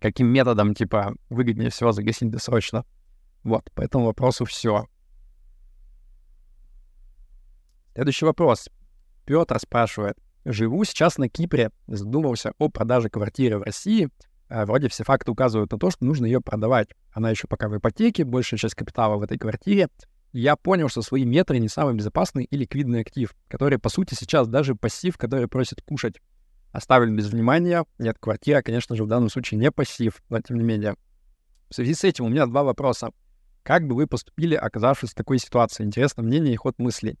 каким 0.00 0.26
методом, 0.26 0.74
типа, 0.74 1.14
выгоднее 1.30 1.70
всего 1.70 1.92
загасить 1.92 2.28
досрочно. 2.28 2.84
Вот, 3.44 3.70
по 3.70 3.82
этому 3.82 4.06
вопросу 4.06 4.46
все. 4.46 4.88
Следующий 7.94 8.24
вопрос. 8.24 8.68
Петр 9.26 9.58
спрашивает. 9.58 10.16
Живу 10.44 10.84
сейчас 10.84 11.18
на 11.18 11.28
Кипре, 11.28 11.70
задумался 11.88 12.52
о 12.58 12.68
продаже 12.68 13.10
квартиры 13.10 13.58
в 13.58 13.62
России. 13.62 14.08
А, 14.48 14.64
вроде 14.64 14.88
все 14.88 15.02
факты 15.02 15.32
указывают 15.32 15.72
на 15.72 15.78
то, 15.78 15.90
что 15.90 16.04
нужно 16.04 16.24
ее 16.24 16.40
продавать. 16.40 16.90
Она 17.12 17.30
еще 17.30 17.48
пока 17.48 17.68
в 17.68 17.76
ипотеке, 17.76 18.24
большая 18.24 18.58
часть 18.58 18.76
капитала 18.76 19.16
в 19.16 19.22
этой 19.22 19.38
квартире. 19.38 19.88
Я 20.32 20.54
понял, 20.54 20.88
что 20.88 21.02
свои 21.02 21.24
метры 21.24 21.58
не 21.58 21.68
самый 21.68 21.94
безопасный 21.94 22.44
и 22.44 22.56
ликвидный 22.56 23.00
актив, 23.00 23.34
который, 23.48 23.78
по 23.78 23.88
сути, 23.88 24.14
сейчас 24.14 24.46
даже 24.46 24.76
пассив, 24.76 25.18
который 25.18 25.48
просит 25.48 25.82
кушать. 25.82 26.20
Оставлен 26.70 27.16
без 27.16 27.28
внимания. 27.28 27.84
Нет, 27.98 28.18
квартира, 28.20 28.62
конечно 28.62 28.94
же, 28.94 29.02
в 29.02 29.08
данном 29.08 29.30
случае 29.30 29.58
не 29.58 29.72
пассив, 29.72 30.22
но 30.28 30.40
тем 30.40 30.58
не 30.58 30.64
менее. 30.64 30.94
В 31.68 31.74
связи 31.74 31.94
с 31.94 32.04
этим 32.04 32.26
у 32.26 32.28
меня 32.28 32.46
два 32.46 32.62
вопроса. 32.62 33.10
Как 33.64 33.84
бы 33.88 33.96
вы 33.96 34.06
поступили, 34.06 34.54
оказавшись 34.54 35.10
в 35.10 35.14
такой 35.14 35.38
ситуации? 35.38 35.82
Интересно 35.82 36.22
мнение 36.22 36.54
и 36.54 36.56
ход 36.56 36.78
мыслей. 36.78 37.18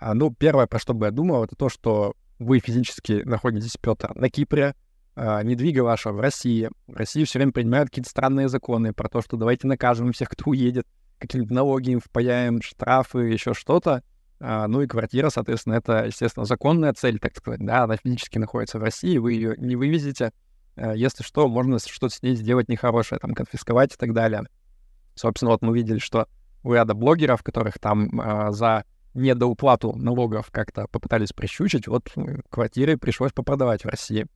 А, 0.00 0.14
ну, 0.14 0.32
первое, 0.32 0.66
про 0.66 0.78
что 0.78 0.94
бы 0.94 1.06
я 1.06 1.12
думал, 1.12 1.44
это 1.44 1.54
то, 1.56 1.68
что 1.68 2.14
вы 2.38 2.58
физически 2.58 3.20
находитесь, 3.26 3.76
Петр, 3.76 4.14
на 4.14 4.30
Кипре, 4.30 4.74
а, 5.14 5.42
недвига 5.42 5.80
ваша 5.80 6.10
в 6.10 6.18
России. 6.20 6.70
В 6.86 6.96
России 6.96 7.24
все 7.24 7.38
время 7.38 7.52
принимают 7.52 7.90
какие-то 7.90 8.08
странные 8.08 8.48
законы 8.48 8.94
про 8.94 9.10
то, 9.10 9.20
что 9.20 9.36
давайте 9.36 9.66
накажем 9.66 10.12
всех, 10.12 10.30
кто 10.30 10.50
уедет, 10.50 10.86
какие-нибудь 11.18 11.52
налоги 11.52 11.90
им 11.90 12.00
впаяем, 12.00 12.62
штрафы, 12.62 13.24
еще 13.24 13.52
что-то. 13.52 14.02
А, 14.40 14.66
ну 14.68 14.80
и 14.80 14.86
квартира, 14.86 15.28
соответственно, 15.28 15.74
это, 15.74 16.06
естественно, 16.06 16.46
законная 16.46 16.94
цель, 16.94 17.18
так 17.18 17.36
сказать, 17.36 17.60
да, 17.60 17.82
она 17.82 17.98
физически 17.98 18.38
находится 18.38 18.78
в 18.78 18.82
России, 18.82 19.18
вы 19.18 19.34
ее 19.34 19.54
не 19.58 19.76
вывезете. 19.76 20.32
Если 20.76 21.22
что, 21.22 21.46
можно 21.46 21.78
что-то 21.78 22.14
с 22.14 22.22
ней 22.22 22.36
сделать 22.36 22.70
нехорошее, 22.70 23.18
там, 23.18 23.34
конфисковать 23.34 23.92
и 23.92 23.96
так 23.98 24.14
далее. 24.14 24.44
Собственно, 25.14 25.50
вот 25.50 25.60
мы 25.60 25.74
видели, 25.74 25.98
что 25.98 26.26
у 26.62 26.72
ряда 26.72 26.94
блогеров, 26.94 27.42
которых 27.42 27.78
там 27.78 28.08
за 28.54 28.84
недоуплату 29.14 29.94
налогов 29.96 30.50
как-то 30.50 30.86
попытались 30.88 31.32
прищучить, 31.32 31.88
вот 31.88 32.12
квартиры 32.48 32.96
пришлось 32.96 33.32
попродавать 33.32 33.84
в 33.84 33.88
России. 33.88 34.26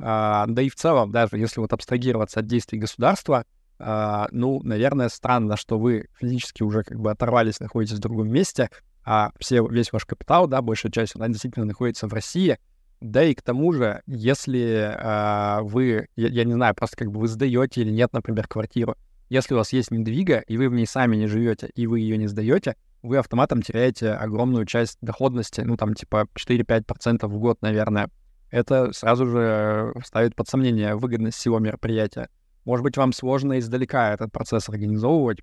А, 0.00 0.46
да 0.46 0.62
и 0.62 0.68
в 0.68 0.74
целом, 0.74 1.10
даже 1.10 1.38
если 1.38 1.60
вот 1.60 1.72
абстрагироваться 1.72 2.40
от 2.40 2.46
действий 2.46 2.78
государства, 2.78 3.44
а, 3.78 4.28
ну, 4.32 4.60
наверное, 4.62 5.08
странно, 5.08 5.56
что 5.56 5.78
вы 5.78 6.08
физически 6.18 6.62
уже 6.62 6.82
как 6.82 6.98
бы 6.98 7.10
оторвались, 7.10 7.60
находитесь 7.60 7.96
в 7.96 8.00
другом 8.00 8.28
месте, 8.28 8.70
а 9.04 9.30
все, 9.38 9.66
весь 9.66 9.92
ваш 9.92 10.04
капитал, 10.04 10.46
да, 10.46 10.62
большая 10.62 10.92
часть, 10.92 11.16
она 11.16 11.28
действительно 11.28 11.64
находится 11.64 12.06
в 12.08 12.12
России. 12.12 12.58
Да 13.00 13.22
и 13.22 13.32
к 13.34 13.42
тому 13.42 13.72
же, 13.72 14.02
если 14.06 14.92
а, 14.96 15.62
вы, 15.62 16.08
я, 16.16 16.28
я 16.28 16.44
не 16.44 16.52
знаю, 16.52 16.74
просто 16.74 16.96
как 16.96 17.12
бы 17.12 17.20
вы 17.20 17.28
сдаете 17.28 17.82
или 17.82 17.90
нет, 17.90 18.12
например, 18.12 18.48
квартиру, 18.48 18.96
если 19.28 19.54
у 19.54 19.58
вас 19.58 19.72
есть 19.72 19.90
недвига, 19.90 20.38
и 20.38 20.56
вы 20.56 20.68
в 20.68 20.74
ней 20.74 20.86
сами 20.86 21.16
не 21.16 21.26
живете, 21.26 21.70
и 21.74 21.86
вы 21.86 22.00
ее 22.00 22.16
не 22.16 22.26
сдаете, 22.26 22.76
вы 23.02 23.18
автоматом 23.18 23.62
теряете 23.62 24.12
огромную 24.12 24.66
часть 24.66 24.98
доходности, 25.00 25.60
ну, 25.60 25.76
там, 25.76 25.94
типа 25.94 26.26
4-5% 26.34 27.26
в 27.26 27.38
год, 27.38 27.62
наверное. 27.62 28.10
Это 28.50 28.92
сразу 28.92 29.26
же 29.26 29.92
ставит 30.04 30.34
под 30.34 30.48
сомнение 30.48 30.96
выгодность 30.96 31.38
всего 31.38 31.58
мероприятия. 31.58 32.28
Может 32.64 32.82
быть, 32.82 32.96
вам 32.96 33.12
сложно 33.12 33.58
издалека 33.58 34.12
этот 34.12 34.32
процесс 34.32 34.68
организовывать. 34.68 35.40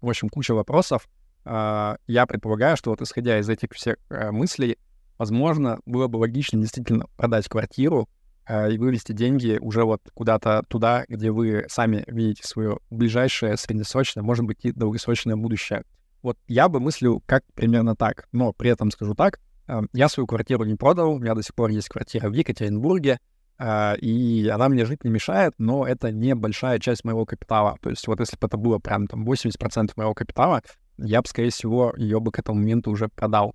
В 0.00 0.08
общем, 0.08 0.28
куча 0.28 0.54
вопросов. 0.54 1.08
А, 1.44 1.96
я 2.06 2.26
предполагаю, 2.26 2.76
что 2.76 2.90
вот 2.90 3.02
исходя 3.02 3.38
из 3.38 3.48
этих 3.48 3.70
всех 3.72 3.96
э, 4.10 4.30
мыслей, 4.30 4.78
возможно, 5.18 5.80
было 5.86 6.08
бы 6.08 6.16
логично 6.16 6.60
действительно 6.60 7.06
продать 7.16 7.48
квартиру 7.48 8.08
э, 8.46 8.72
и 8.72 8.78
вывести 8.78 9.12
деньги 9.12 9.58
уже 9.60 9.84
вот 9.84 10.02
куда-то 10.14 10.64
туда, 10.68 11.04
где 11.08 11.30
вы 11.30 11.64
сами 11.68 12.04
видите 12.06 12.46
свое 12.46 12.78
ближайшее, 12.90 13.56
среднесрочное, 13.56 14.22
может 14.22 14.44
быть, 14.44 14.64
и 14.64 14.72
долгосрочное 14.72 15.36
будущее. 15.36 15.84
Вот 16.22 16.38
я 16.48 16.68
бы 16.68 16.80
мыслил 16.80 17.22
как 17.26 17.44
примерно 17.54 17.94
так, 17.94 18.26
но 18.32 18.52
при 18.52 18.70
этом 18.70 18.90
скажу 18.90 19.14
так, 19.14 19.40
э, 19.68 19.80
я 19.92 20.08
свою 20.08 20.26
квартиру 20.26 20.64
не 20.64 20.74
продал, 20.74 21.12
у 21.12 21.18
меня 21.18 21.34
до 21.34 21.42
сих 21.42 21.54
пор 21.54 21.70
есть 21.70 21.88
квартира 21.88 22.28
в 22.28 22.32
Екатеринбурге, 22.32 23.18
э, 23.58 23.96
и 23.98 24.48
она 24.48 24.68
мне 24.68 24.84
жить 24.84 25.04
не 25.04 25.10
мешает, 25.10 25.54
но 25.58 25.86
это 25.86 26.10
не 26.10 26.34
большая 26.34 26.78
часть 26.78 27.04
моего 27.04 27.24
капитала. 27.24 27.76
То 27.80 27.90
есть 27.90 28.06
вот 28.06 28.20
если 28.20 28.36
бы 28.36 28.46
это 28.46 28.56
было 28.56 28.78
прям 28.78 29.06
там 29.06 29.24
80% 29.24 29.92
моего 29.96 30.14
капитала, 30.14 30.62
я 30.98 31.20
бы, 31.20 31.28
скорее 31.28 31.50
всего, 31.50 31.92
ее 31.96 32.20
бы 32.20 32.32
к 32.32 32.38
этому 32.38 32.58
моменту 32.58 32.90
уже 32.90 33.08
продал. 33.08 33.54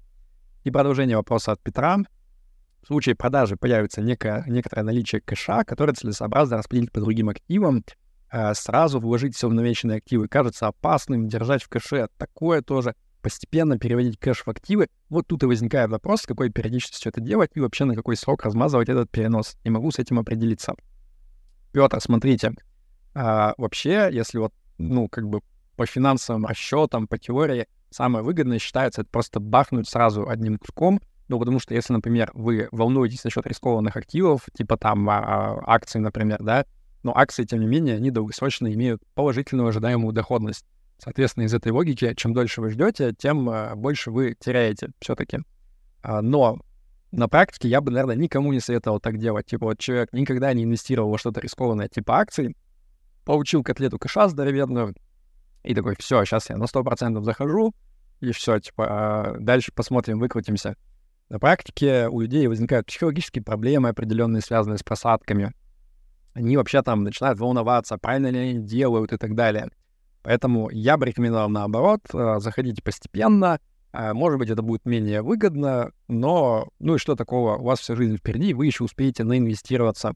И 0.64 0.70
продолжение 0.72 1.18
вопроса 1.18 1.54
от 1.54 1.62
Петра. 1.62 1.98
В 2.84 2.88
случае 2.88 3.16
продажи 3.16 3.58
появится 3.58 4.02
некое, 4.02 4.44
некоторое 4.48 4.84
наличие 4.84 5.22
кэша, 5.22 5.64
которое 5.66 5.94
целесообразно 5.94 6.58
распределить 6.58 6.92
по 6.92 7.00
другим 7.00 7.30
активам. 7.30 7.84
Э, 8.32 8.54
сразу 8.54 9.00
вложить 9.00 9.36
все 9.36 9.50
в 9.50 9.54
намеченные 9.54 9.98
активы 9.98 10.28
кажется 10.28 10.68
опасным, 10.68 11.28
держать 11.28 11.64
в 11.64 11.70
кэше 11.70 12.08
такое 12.18 12.62
тоже. 12.62 12.96
Постепенно 13.22 13.78
переводить 13.78 14.18
кэш 14.18 14.46
в 14.46 14.48
активы. 14.48 14.88
Вот 15.10 15.28
тут 15.28 15.44
и 15.44 15.46
возникает 15.46 15.92
вопрос, 15.92 16.22
с 16.22 16.26
какой 16.26 16.50
периодичностью 16.50 17.12
это 17.12 17.22
делать 17.22 17.52
и 17.54 17.60
вообще 17.60 17.86
на 17.86 17.94
какой 17.94 18.16
срок 18.16 18.44
размазывать 18.44 18.90
этот 18.90 19.12
перенос. 19.12 19.58
Не 19.64 19.70
могу 19.70 19.92
с 19.92 20.00
этим 20.00 20.18
определиться. 20.18 20.74
Петр, 21.72 22.00
смотрите, 22.02 22.54
а, 23.14 23.54
вообще, 23.58 24.10
если 24.12 24.40
вот, 24.40 24.54
ну, 24.78 25.08
как 25.08 25.28
бы 25.28 25.42
по 25.76 25.86
финансовым 25.86 26.46
расчетам, 26.46 27.08
по 27.08 27.18
теории, 27.18 27.68
самое 27.90 28.24
выгодное 28.24 28.60
считается 28.60 29.02
это 29.02 29.10
просто 29.12 29.40
бахнуть 29.40 29.88
сразу 29.88 30.28
одним 30.28 30.58
куском, 30.58 31.02
ну, 31.28 31.38
потому 31.40 31.60
что 31.60 31.74
если, 31.74 31.94
например, 31.94 32.32
вы 32.34 32.68
волнуетесь 32.72 33.24
насчет 33.24 33.46
рискованных 33.46 33.96
активов, 33.96 34.48
типа 34.54 34.78
там 34.78 35.10
а, 35.10 35.20
а, 35.20 35.76
акций, 35.76 36.02
например, 36.02 36.42
да, 36.42 36.66
но 37.04 37.16
акции, 37.16 37.46
тем 37.46 37.60
не 37.60 37.68
менее, 37.68 37.96
они 37.96 38.12
долгосрочно 38.12 38.72
имеют 38.74 39.02
положительную 39.16 39.70
ожидаемую 39.70 40.14
доходность. 40.14 40.66
Соответственно, 40.98 41.46
из 41.46 41.54
этой 41.54 41.72
логики, 41.72 42.14
чем 42.16 42.34
дольше 42.34 42.62
вы 42.62 42.70
ждете, 42.70 43.14
тем 43.18 43.50
а, 43.50 43.76
больше 43.76 44.12
вы 44.12 44.36
теряете 44.40 44.90
все-таки. 45.00 45.40
А, 46.04 46.22
но 46.22 46.60
на 47.12 47.28
практике 47.28 47.68
я 47.68 47.82
бы, 47.82 47.92
наверное, 47.92 48.16
никому 48.16 48.54
не 48.54 48.60
советовал 48.60 49.00
так 49.00 49.18
делать. 49.18 49.48
Типа 49.48 49.66
вот 49.66 49.80
человек 49.80 50.14
никогда 50.14 50.54
не 50.54 50.64
инвестировал 50.64 51.10
во 51.10 51.18
что-то 51.18 51.42
рискованное 51.42 51.88
типа 51.88 52.20
акций, 52.20 52.56
получил 53.26 53.64
котлету 53.64 53.98
кэша 53.98 54.30
здоровенную, 54.30 54.96
и 55.64 55.76
такой, 55.76 55.96
все, 56.00 56.24
сейчас 56.26 56.50
я 56.50 56.58
на 56.58 56.64
100% 56.64 57.22
захожу, 57.24 57.74
и 58.20 58.32
все, 58.32 58.60
типа, 58.60 58.88
а 58.90 59.38
дальше 59.40 59.72
посмотрим, 59.74 60.20
выкрутимся. 60.20 60.76
На 61.30 61.40
практике 61.40 62.08
у 62.08 62.20
людей 62.20 62.48
возникают 62.48 62.88
психологические 62.88 63.44
проблемы, 63.44 63.90
определенные, 63.90 64.42
связанные 64.42 64.78
с 64.78 64.84
просадками. 64.84 65.54
Они 66.34 66.58
вообще 66.58 66.82
там 66.82 67.04
начинают 67.04 67.40
волноваться, 67.40 67.98
правильно 67.98 68.28
ли 68.28 68.40
они 68.40 68.60
делают 68.60 69.14
и 69.14 69.18
так 69.18 69.36
далее. 69.36 69.70
Поэтому 70.24 70.70
я 70.70 70.98
бы 70.98 71.06
рекомендовал 71.06 71.50
наоборот, 71.50 72.02
э, 72.14 72.40
заходите 72.40 72.82
постепенно. 72.82 73.60
Э, 73.92 74.14
может 74.14 74.40
быть, 74.40 74.50
это 74.50 74.62
будет 74.62 74.86
менее 74.86 75.22
выгодно, 75.22 75.92
но, 76.08 76.70
ну 76.80 76.96
и 76.96 76.98
что 77.00 77.16
такого, 77.16 77.58
у 77.58 77.64
вас 77.64 77.80
вся 77.80 77.96
жизнь 77.96 78.18
впереди, 78.18 78.54
вы 78.54 78.68
еще 78.68 78.84
успеете 78.84 79.24
наинвестироваться. 79.24 80.14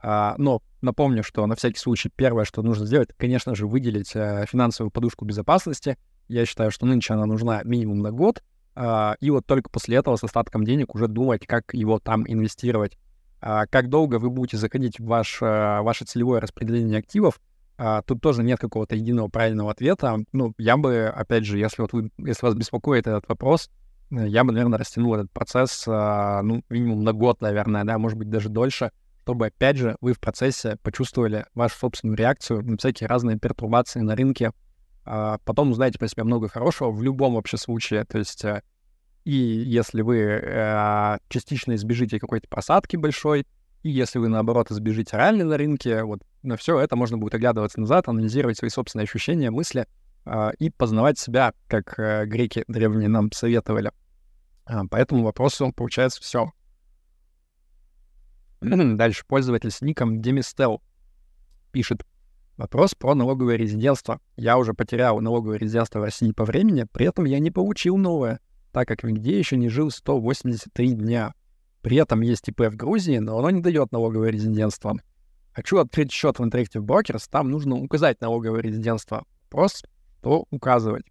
А, 0.00 0.36
но 0.38 0.62
напомню, 0.80 1.24
что 1.24 1.44
на 1.46 1.56
всякий 1.56 1.78
случай 1.78 2.08
первое, 2.14 2.44
что 2.44 2.62
нужно 2.62 2.86
сделать, 2.86 3.10
конечно 3.16 3.56
же, 3.56 3.66
выделить 3.66 4.10
финансовую 4.10 4.92
подушку 4.92 5.24
безопасности. 5.24 5.98
Я 6.28 6.46
считаю, 6.46 6.70
что 6.70 6.86
нынче 6.86 7.14
она 7.14 7.26
нужна 7.26 7.62
минимум 7.64 7.98
на 7.98 8.12
год, 8.12 8.42
а, 8.76 9.16
и 9.18 9.28
вот 9.30 9.44
только 9.44 9.70
после 9.70 9.96
этого 9.96 10.14
с 10.14 10.22
остатком 10.22 10.64
денег 10.64 10.94
уже 10.94 11.08
думать, 11.08 11.44
как 11.48 11.74
его 11.74 11.98
там 11.98 12.24
инвестировать. 12.28 12.96
А, 13.40 13.66
как 13.66 13.88
долго 13.88 14.18
вы 14.18 14.30
будете 14.30 14.56
заходить 14.56 14.98
в 14.98 15.04
ваш, 15.06 15.40
э, 15.40 15.80
ваше 15.80 16.04
целевое 16.04 16.40
распределение 16.40 16.98
активов, 16.98 17.40
а, 17.76 18.02
тут 18.02 18.20
тоже 18.20 18.42
нет 18.42 18.58
какого-то 18.58 18.96
единого 18.96 19.28
правильного 19.28 19.70
ответа. 19.70 20.16
Ну, 20.32 20.54
я 20.58 20.76
бы, 20.76 21.06
опять 21.06 21.44
же, 21.44 21.58
если 21.58 21.82
вот 21.82 21.92
вы, 21.92 22.10
если 22.18 22.44
вас 22.44 22.54
беспокоит 22.54 23.06
этот 23.06 23.28
вопрос, 23.28 23.70
э, 24.10 24.26
я 24.26 24.42
бы, 24.42 24.52
наверное, 24.52 24.78
растянул 24.78 25.14
этот 25.14 25.30
процесс, 25.30 25.86
ну, 25.86 26.62
минимум 26.68 27.04
на 27.04 27.12
год, 27.12 27.40
наверное, 27.40 27.84
да, 27.84 27.98
может 27.98 28.18
быть, 28.18 28.30
даже 28.30 28.48
дольше, 28.48 28.90
чтобы, 29.20 29.46
опять 29.48 29.76
же, 29.76 29.96
вы 30.00 30.14
в 30.14 30.20
процессе 30.20 30.78
почувствовали 30.82 31.44
вашу 31.54 31.78
собственную 31.78 32.16
реакцию 32.16 32.62
на 32.62 32.78
всякие 32.78 33.08
разные 33.08 33.38
пертурбации 33.38 34.00
на 34.00 34.16
рынке, 34.16 34.52
а 35.04 35.38
потом 35.44 35.70
узнаете 35.70 35.98
про 35.98 36.08
себя 36.08 36.24
много 36.24 36.48
хорошего 36.48 36.90
в 36.90 37.02
любом 37.02 37.34
вообще 37.34 37.56
случае. 37.56 38.04
То 38.04 38.18
есть 38.18 38.44
э, 38.44 38.62
и 39.28 39.34
если 39.34 40.00
вы 40.00 40.20
э, 40.20 41.18
частично 41.28 41.74
избежите 41.74 42.18
какой-то 42.18 42.48
просадки 42.48 42.96
большой, 42.96 43.46
и 43.82 43.90
если 43.90 44.18
вы, 44.18 44.28
наоборот, 44.28 44.70
избежите 44.70 45.18
ралли 45.18 45.42
на 45.42 45.58
рынке, 45.58 46.02
вот 46.02 46.22
на 46.42 46.56
все 46.56 46.78
это 46.78 46.96
можно 46.96 47.18
будет 47.18 47.34
оглядываться 47.34 47.78
назад, 47.78 48.08
анализировать 48.08 48.56
свои 48.56 48.70
собственные 48.70 49.04
ощущения, 49.04 49.50
мысли 49.50 49.86
э, 50.24 50.52
и 50.58 50.70
познавать 50.70 51.18
себя, 51.18 51.52
как 51.66 51.98
э, 51.98 52.24
греки 52.24 52.64
древние 52.68 53.10
нам 53.10 53.30
советовали. 53.30 53.92
Э, 54.66 54.84
по 54.90 54.96
этому 54.96 55.24
вопросу 55.24 55.74
получается 55.76 56.22
все. 56.22 56.50
Дальше 58.62 59.26
пользователь 59.26 59.70
с 59.70 59.82
ником 59.82 60.22
Demistel 60.22 60.80
пишет. 61.70 62.02
Вопрос 62.56 62.94
про 62.94 63.14
налоговое 63.14 63.56
резидентство. 63.56 64.22
Я 64.38 64.56
уже 64.56 64.72
потерял 64.72 65.20
налоговое 65.20 65.58
резидентство 65.58 65.98
в 65.98 66.04
России 66.04 66.32
по 66.32 66.46
времени, 66.46 66.86
при 66.90 67.04
этом 67.04 67.26
я 67.26 67.40
не 67.40 67.50
получил 67.50 67.98
новое, 67.98 68.40
так 68.78 68.86
как 68.86 69.02
нигде 69.02 69.36
еще 69.36 69.56
не 69.56 69.68
жил 69.68 69.90
183 69.90 70.92
дня. 70.92 71.34
При 71.82 71.96
этом 71.96 72.20
есть 72.20 72.48
ИП 72.48 72.60
в 72.60 72.76
Грузии, 72.76 73.18
но 73.18 73.36
оно 73.36 73.50
не 73.50 73.60
дает 73.60 73.90
налоговое 73.90 74.30
резидентство. 74.30 74.96
Хочу 75.52 75.78
открыть 75.78 76.12
счет 76.12 76.38
в 76.38 76.42
Interactive 76.44 76.86
Brokers, 76.86 77.24
там 77.28 77.50
нужно 77.50 77.74
указать 77.74 78.20
налоговое 78.20 78.60
резидентство. 78.60 79.24
Просто 79.50 79.88
то 80.22 80.44
указывать. 80.52 81.06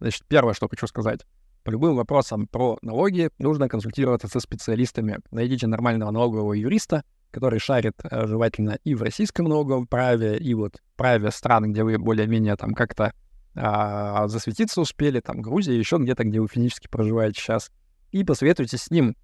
Значит, 0.00 0.24
первое, 0.28 0.52
что 0.52 0.68
хочу 0.68 0.86
сказать. 0.86 1.20
По 1.62 1.70
любым 1.70 1.96
вопросам 1.96 2.46
про 2.46 2.76
налоги 2.82 3.30
нужно 3.38 3.70
консультироваться 3.70 4.28
со 4.28 4.40
специалистами. 4.40 5.20
Найдите 5.30 5.66
нормального 5.66 6.10
налогового 6.10 6.52
юриста, 6.52 7.04
который 7.30 7.58
шарит 7.58 7.94
э, 8.04 8.26
желательно 8.26 8.76
и 8.84 8.94
в 8.94 9.02
российском 9.02 9.46
налоговом 9.46 9.86
праве, 9.86 10.36
и 10.36 10.52
вот 10.52 10.82
праве 10.96 11.30
стран, 11.30 11.72
где 11.72 11.84
вы 11.84 11.96
более-менее 11.96 12.56
там 12.56 12.74
как-то 12.74 13.14
а, 13.54 14.28
засветиться 14.28 14.80
успели, 14.80 15.20
там 15.20 15.42
Грузия, 15.42 15.76
еще 15.76 15.98
где-то, 15.98 16.24
где 16.24 16.40
вы 16.40 16.48
физически 16.48 16.88
проживаете 16.88 17.40
сейчас, 17.40 17.70
и 18.10 18.24
посоветуйтесь 18.24 18.82
с 18.82 18.90
ним. 18.90 19.16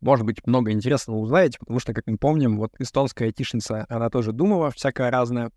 Может 0.00 0.26
быть, 0.26 0.46
много 0.46 0.70
интересного 0.70 1.16
узнаете, 1.16 1.58
потому 1.58 1.80
что, 1.80 1.94
как 1.94 2.06
мы 2.06 2.18
помним, 2.18 2.58
вот 2.58 2.72
эстонская 2.78 3.28
айтишница, 3.28 3.86
она 3.88 4.10
тоже 4.10 4.32
думала 4.32 4.70
всякое 4.70 5.10
разное, 5.10 5.50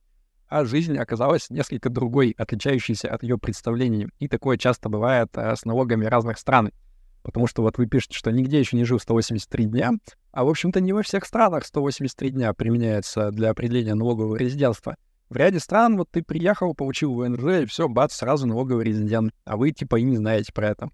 а 0.48 0.64
жизнь 0.64 0.98
оказалась 0.98 1.50
несколько 1.50 1.90
другой, 1.90 2.34
отличающейся 2.38 3.10
от 3.10 3.24
ее 3.24 3.38
представлений. 3.38 4.08
И 4.20 4.28
такое 4.28 4.58
часто 4.58 4.88
бывает 4.90 5.30
а, 5.36 5.56
с 5.56 5.66
налогами 5.66 6.06
разных 6.06 6.38
стран. 6.38 6.72
Потому 7.24 7.48
что 7.48 7.62
вот 7.62 7.78
вы 7.78 7.88
пишете, 7.88 8.18
что 8.18 8.32
нигде 8.32 8.60
еще 8.60 8.78
не 8.78 8.86
жил 8.86 9.00
183 9.00 9.66
дня, 9.66 9.92
а, 10.32 10.46
в 10.46 10.50
общем-то, 10.50 10.80
не 10.80 10.94
во 10.94 11.04
всех 11.04 11.26
странах 11.26 11.66
183 11.66 12.30
дня 12.30 12.54
применяется 12.54 13.32
для 13.32 13.50
определения 13.50 13.96
налогового 13.96 14.38
резидентства. 14.38 14.96
В 15.30 15.36
ряде 15.36 15.60
стран 15.60 15.98
вот 15.98 16.10
ты 16.10 16.24
приехал, 16.24 16.74
получил 16.74 17.14
ВНЖ, 17.14 17.64
и 17.64 17.66
все, 17.66 17.90
бац, 17.90 18.14
сразу 18.14 18.48
налоговый 18.48 18.86
резидент, 18.86 19.34
а 19.44 19.58
вы 19.58 19.72
типа 19.72 19.98
и 19.98 20.04
не 20.04 20.16
знаете 20.16 20.54
про 20.54 20.70
это. 20.70 20.90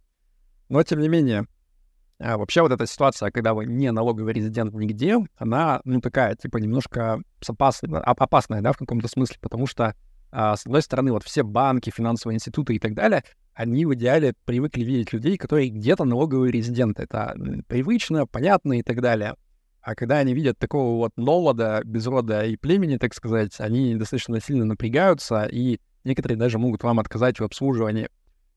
Но, 0.69 0.81
тем 0.81 1.01
не 1.01 1.07
менее, 1.07 1.45
а, 2.19 2.37
вообще 2.37 2.61
вот 2.61 2.71
эта 2.71 2.87
ситуация, 2.87 3.31
когда 3.31 3.53
вы 3.53 3.65
не 3.65 3.91
налоговый 3.91 4.33
резидент 4.33 4.73
нигде, 4.73 5.17
она, 5.37 5.81
ну, 5.83 6.01
такая, 6.01 6.35
типа, 6.35 6.57
немножко 6.57 7.21
опасная, 7.47 7.99
опасная 7.99 8.61
да, 8.61 8.71
в 8.71 8.77
каком-то 8.77 9.07
смысле, 9.07 9.37
потому 9.39 9.67
что, 9.67 9.93
а, 10.31 10.55
с 10.55 10.65
одной 10.65 10.81
стороны, 10.81 11.11
вот 11.11 11.23
все 11.23 11.43
банки, 11.43 11.91
финансовые 11.91 12.37
институты 12.37 12.75
и 12.75 12.79
так 12.79 12.95
далее, 12.95 13.23
они 13.53 13.85
в 13.85 13.93
идеале 13.93 14.33
привыкли 14.45 14.83
видеть 14.83 15.13
людей, 15.13 15.37
которые 15.37 15.69
где-то 15.69 16.05
налоговые 16.05 16.51
резиденты. 16.51 17.03
Это 17.03 17.35
привычно, 17.67 18.25
понятно 18.25 18.79
и 18.79 18.83
так 18.83 18.99
далее. 18.99 19.35
А 19.83 19.95
когда 19.95 20.17
они 20.19 20.33
видят 20.33 20.57
такого 20.57 20.95
вот 20.95 21.11
новода, 21.17 21.81
без 21.83 22.07
рода 22.07 22.45
и 22.45 22.55
племени, 22.55 22.95
так 22.95 23.13
сказать, 23.13 23.59
они 23.59 23.95
достаточно 23.95 24.39
сильно 24.39 24.63
напрягаются, 24.63 25.43
и 25.43 25.79
некоторые 26.05 26.37
даже 26.37 26.57
могут 26.57 26.83
вам 26.83 26.99
отказать 26.99 27.39
в 27.39 27.43
обслуживании. 27.43 28.09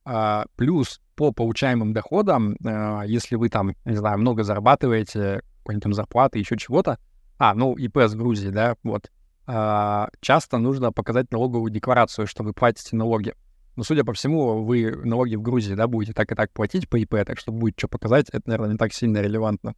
А, 0.05 0.45
плюс 0.55 1.01
по 1.17 1.33
получаемым 1.33 1.93
доходам, 1.93 2.57
а, 2.65 3.03
если 3.03 3.35
вы 3.35 3.49
там, 3.49 3.75
не 3.85 3.97
знаю, 3.97 4.19
много 4.19 4.45
зарабатываете, 4.45 5.43
какой-нибудь 5.59 5.83
там 5.83 5.95
зарплаты, 5.95 6.39
еще 6.39 6.57
чего-то, 6.57 6.99
а, 7.39 7.55
ну, 7.55 7.75
ИП 7.75 7.99
с 7.99 8.15
Грузии, 8.15 8.51
да, 8.51 8.77
вот, 8.85 9.11
а, 9.49 10.09
часто 10.21 10.59
нужно 10.59 10.93
показать 10.93 11.33
налоговую 11.33 11.73
декларацию, 11.73 12.29
что 12.29 12.45
вы 12.45 12.53
платите 12.53 12.95
налоги. 12.95 13.35
Но, 13.75 13.83
судя 13.83 14.05
по 14.05 14.13
всему, 14.13 14.63
вы 14.63 14.93
налоги 15.05 15.35
в 15.35 15.43
Грузии, 15.43 15.75
да, 15.75 15.89
будете 15.89 16.13
так 16.13 16.31
и 16.31 16.37
так 16.37 16.53
платить 16.53 16.89
по 16.89 16.97
ИП, 16.97 17.17
так 17.27 17.37
что 17.39 17.51
будет 17.51 17.75
что 17.77 17.89
показать, 17.89 18.29
это, 18.29 18.43
наверное, 18.49 18.73
не 18.75 18.79
так 18.79 18.93
сильно 18.93 19.21
релевантно. 19.21 19.75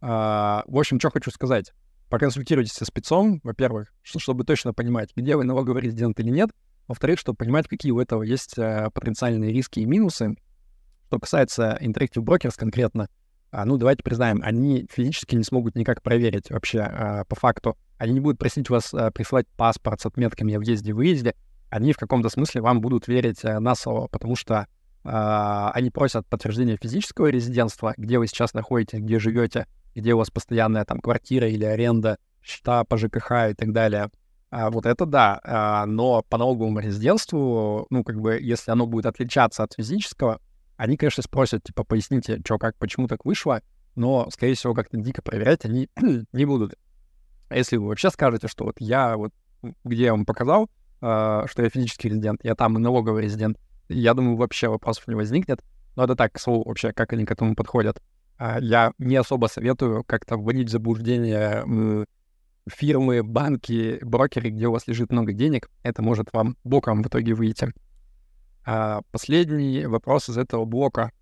А, 0.00 0.62
в 0.66 0.78
общем, 0.78 0.98
что 1.00 1.10
хочу 1.10 1.30
сказать. 1.30 1.72
Проконсультируйтесь 2.08 2.72
со 2.72 2.84
спецом, 2.84 3.40
во-первых, 3.42 3.92
чтобы 4.02 4.44
точно 4.44 4.72
понимать, 4.72 5.10
где 5.16 5.36
вы 5.36 5.44
налоговый 5.44 5.82
резидент 5.82 6.20
или 6.20 6.30
нет. 6.30 6.50
Во-вторых, 6.86 7.18
чтобы 7.18 7.36
понимать, 7.36 7.66
какие 7.66 7.90
у 7.90 7.98
этого 7.98 8.22
есть 8.22 8.58
а, 8.58 8.90
потенциальные 8.90 9.52
риски 9.52 9.80
и 9.80 9.86
минусы. 9.86 10.36
Что 11.08 11.18
касается 11.18 11.78
Interactive 11.80 12.22
Brokers 12.22 12.54
конкретно, 12.56 13.08
а, 13.50 13.64
ну, 13.64 13.76
давайте 13.76 14.02
признаем, 14.02 14.40
они 14.44 14.86
физически 14.92 15.34
не 15.34 15.44
смогут 15.44 15.74
никак 15.76 16.02
проверить 16.02 16.50
вообще 16.50 17.24
по 17.28 17.34
факту. 17.36 17.76
Они 17.96 18.12
не 18.12 18.20
будут 18.20 18.38
просить 18.38 18.68
вас 18.68 18.94
присылать 19.14 19.46
паспорт 19.56 20.00
с 20.00 20.06
отметками 20.06 20.54
о 20.54 20.58
въезде-выезде, 20.58 21.34
они 21.70 21.92
в 21.92 21.96
каком-то 21.96 22.28
смысле 22.28 22.60
вам 22.60 22.80
будут 22.80 23.08
верить 23.08 23.42
на 23.42 23.74
слово, 23.74 24.08
потому 24.08 24.36
что 24.36 24.66
они 25.02 25.90
просят 25.90 26.26
подтверждения 26.26 26.76
физического 26.76 27.28
резидентства, 27.28 27.94
где 27.96 28.18
вы 28.18 28.26
сейчас 28.26 28.52
находитесь, 28.52 28.98
где 28.98 29.18
живете, 29.18 29.66
где 30.00 30.14
у 30.14 30.18
вас 30.18 30.30
постоянная 30.30 30.84
там 30.84 31.00
квартира 31.00 31.48
или 31.48 31.64
аренда, 31.64 32.18
счета 32.42 32.84
по 32.84 32.96
ЖКХ 32.96 33.50
и 33.50 33.54
так 33.54 33.72
далее. 33.72 34.10
А, 34.50 34.70
вот 34.70 34.86
это 34.86 35.06
да, 35.06 35.40
а, 35.42 35.86
но 35.86 36.22
по 36.28 36.38
налоговому 36.38 36.78
резидентству, 36.78 37.86
ну, 37.90 38.04
как 38.04 38.20
бы, 38.20 38.38
если 38.40 38.70
оно 38.70 38.86
будет 38.86 39.06
отличаться 39.06 39.64
от 39.64 39.74
физического, 39.74 40.40
они, 40.76 40.96
конечно, 40.96 41.22
спросят, 41.22 41.64
типа, 41.64 41.84
поясните, 41.84 42.40
что, 42.44 42.58
как, 42.58 42.76
почему 42.76 43.08
так 43.08 43.24
вышло, 43.24 43.62
но, 43.96 44.28
скорее 44.30 44.54
всего, 44.54 44.74
как-то 44.74 44.98
дико 44.98 45.22
проверять 45.22 45.64
они 45.64 45.88
не 46.32 46.44
будут. 46.44 46.74
А 47.48 47.56
если 47.56 47.76
вы 47.76 47.88
вообще 47.88 48.10
скажете, 48.10 48.48
что 48.48 48.64
вот 48.64 48.76
я 48.78 49.16
вот, 49.16 49.32
где 49.84 50.04
я 50.04 50.12
вам 50.12 50.26
показал, 50.26 50.68
э, 51.00 51.42
что 51.46 51.62
я 51.62 51.70
физический 51.70 52.10
резидент, 52.10 52.40
я 52.44 52.54
там 52.54 52.76
и 52.76 52.80
налоговый 52.80 53.22
резидент, 53.22 53.58
я 53.88 54.14
думаю, 54.14 54.36
вообще 54.36 54.68
вопросов 54.68 55.08
не 55.08 55.14
возникнет. 55.14 55.62
Но 55.96 56.04
это 56.04 56.14
так, 56.14 56.34
к 56.34 56.38
слову, 56.38 56.64
вообще, 56.64 56.92
как 56.92 57.12
они 57.14 57.24
к 57.24 57.30
этому 57.30 57.54
подходят. 57.54 58.02
Э, 58.38 58.58
я 58.60 58.92
не 58.98 59.16
особо 59.16 59.46
советую 59.46 60.04
как-то 60.04 60.36
вводить 60.36 60.68
в 60.68 60.72
заблуждение 60.72 62.06
фирмы, 62.68 63.22
банки, 63.22 63.98
брокеры, 64.02 64.50
где 64.50 64.66
у 64.66 64.72
вас 64.72 64.86
лежит 64.86 65.12
много 65.12 65.32
денег. 65.32 65.70
Это 65.82 66.02
может 66.02 66.32
вам 66.32 66.56
боком 66.64 67.02
в 67.02 67.06
итоге 67.06 67.34
выйти. 67.34 67.72
А 68.64 69.02
последний 69.12 69.86
вопрос 69.86 70.28
из 70.28 70.36
этого 70.36 70.64
блока 70.64 71.12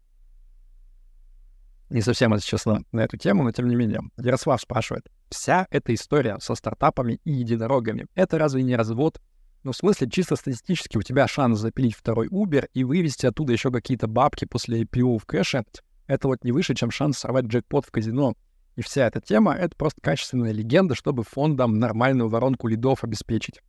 не 1.91 2.01
совсем, 2.01 2.33
если 2.33 2.47
честно, 2.47 2.83
на 2.93 3.01
эту 3.01 3.19
тему, 3.19 3.43
но 3.43 3.53
тем 3.53 3.69
не 3.69 3.77
менее. 3.77 4.01
Ярослав 4.17 4.61
спрашивает. 4.61 5.07
Вся 5.29 5.67
эта 5.71 5.95
история 5.95 6.39
со 6.41 6.55
стартапами 6.55 7.21
и 7.25 7.33
единорогами, 7.33 8.07
это 8.15 8.39
разве 8.39 8.63
не 8.63 8.75
развод? 8.75 9.21
Ну, 9.63 9.73
в 9.73 9.77
смысле, 9.77 10.11
чисто 10.11 10.37
статистически 10.37 10.97
у 10.97 11.03
тебя 11.03 11.27
шанс 11.27 11.59
запилить 11.59 11.95
второй 11.95 12.29
Uber 12.29 12.69
и 12.75 12.85
вывести 12.85 13.27
оттуда 13.27 13.53
еще 13.53 13.71
какие-то 13.71 14.07
бабки 14.07 14.45
после 14.45 14.83
IPO 14.83 15.19
в 15.19 15.25
кэше. 15.25 15.65
Это 16.07 16.29
вот 16.29 16.45
не 16.45 16.53
выше, 16.53 16.75
чем 16.75 16.91
шанс 16.91 17.19
сорвать 17.19 17.47
джекпот 17.47 17.87
в 17.87 17.91
казино. 17.91 18.35
И 18.77 18.83
вся 18.83 19.07
эта 19.07 19.21
тема— 19.21 19.55
это 19.59 19.77
просто 19.77 20.01
качественная 20.01 20.53
легенда, 20.53 20.95
чтобы 20.95 21.23
фондам 21.23 21.79
нормальную 21.79 22.29
воронку 22.29 22.67
лидов 22.69 23.05
обеспечить. 23.05 23.61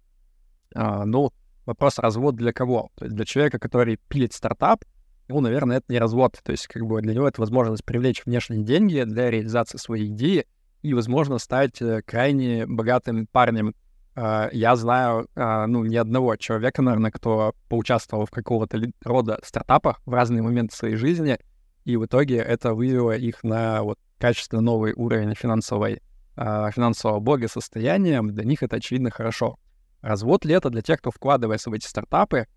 А, 0.74 1.06
ну, 1.06 1.32
вопрос 1.66 2.00
развод 2.00 2.36
для 2.36 2.52
кого? 2.54 2.90
То 2.96 3.06
есть 3.06 3.16
для 3.16 3.26
человека, 3.26 3.60
который 3.60 4.00
пилит 4.10 4.34
стартап, 4.34 4.84
ну, 5.28 5.40
наверное, 5.42 5.78
это 5.78 5.86
не 5.90 6.00
развод. 6.00 6.40
То 6.44 6.52
есть, 6.52 6.68
как 6.68 6.86
бы 6.86 7.02
для 7.02 7.14
него 7.14 7.28
это 7.28 7.42
возможность 7.42 7.84
привлечь 7.84 8.26
внешние 8.26 8.64
деньги 8.64 9.04
для 9.04 9.30
реализации 9.30 9.78
своей 9.78 10.08
идеи 10.08 10.46
и, 10.82 10.94
возможно, 10.94 11.40
стать 11.40 11.82
э, 11.82 12.02
крайне 12.04 12.66
богатым 12.68 13.28
парнем. 13.28 13.74
Uh, 14.16 14.48
я 14.54 14.78
знаю, 14.78 15.28
uh, 15.36 15.66
ну, 15.66 15.84
ни 15.84 15.98
одного 15.98 16.38
человека, 16.38 16.82
наверное, 16.82 17.12
кто 17.12 17.54
поучаствовал 17.68 18.26
в 18.26 18.32
какого-то 18.32 18.82
рода 19.04 19.42
стартапах 19.44 20.00
в 20.06 20.14
разные 20.14 20.42
моменты 20.42 20.74
своей 20.74 20.96
жизни, 20.96 21.38
и 21.86 21.98
в 21.98 22.06
итоге 22.06 22.38
это 22.38 22.74
вывело 22.74 23.16
их 23.16 23.44
на 23.44 23.84
вот 23.84 24.00
качественно 24.18 24.62
новый 24.62 24.94
уровень 24.94 25.36
финансовой, 25.36 26.02
uh, 26.36 26.72
финансового 26.72 27.20
благосостояния. 27.20 28.22
Для 28.22 28.44
них 28.44 28.64
это, 28.64 28.78
очевидно, 28.78 29.12
хорошо. 29.12 29.58
Развод 30.02 30.46
это 30.46 30.70
для 30.70 30.82
тех, 30.82 31.00
кто 31.00 31.12
вкладывается 31.12 31.70
в 31.70 31.74
эти 31.74 31.88
стартапы? 31.88 32.48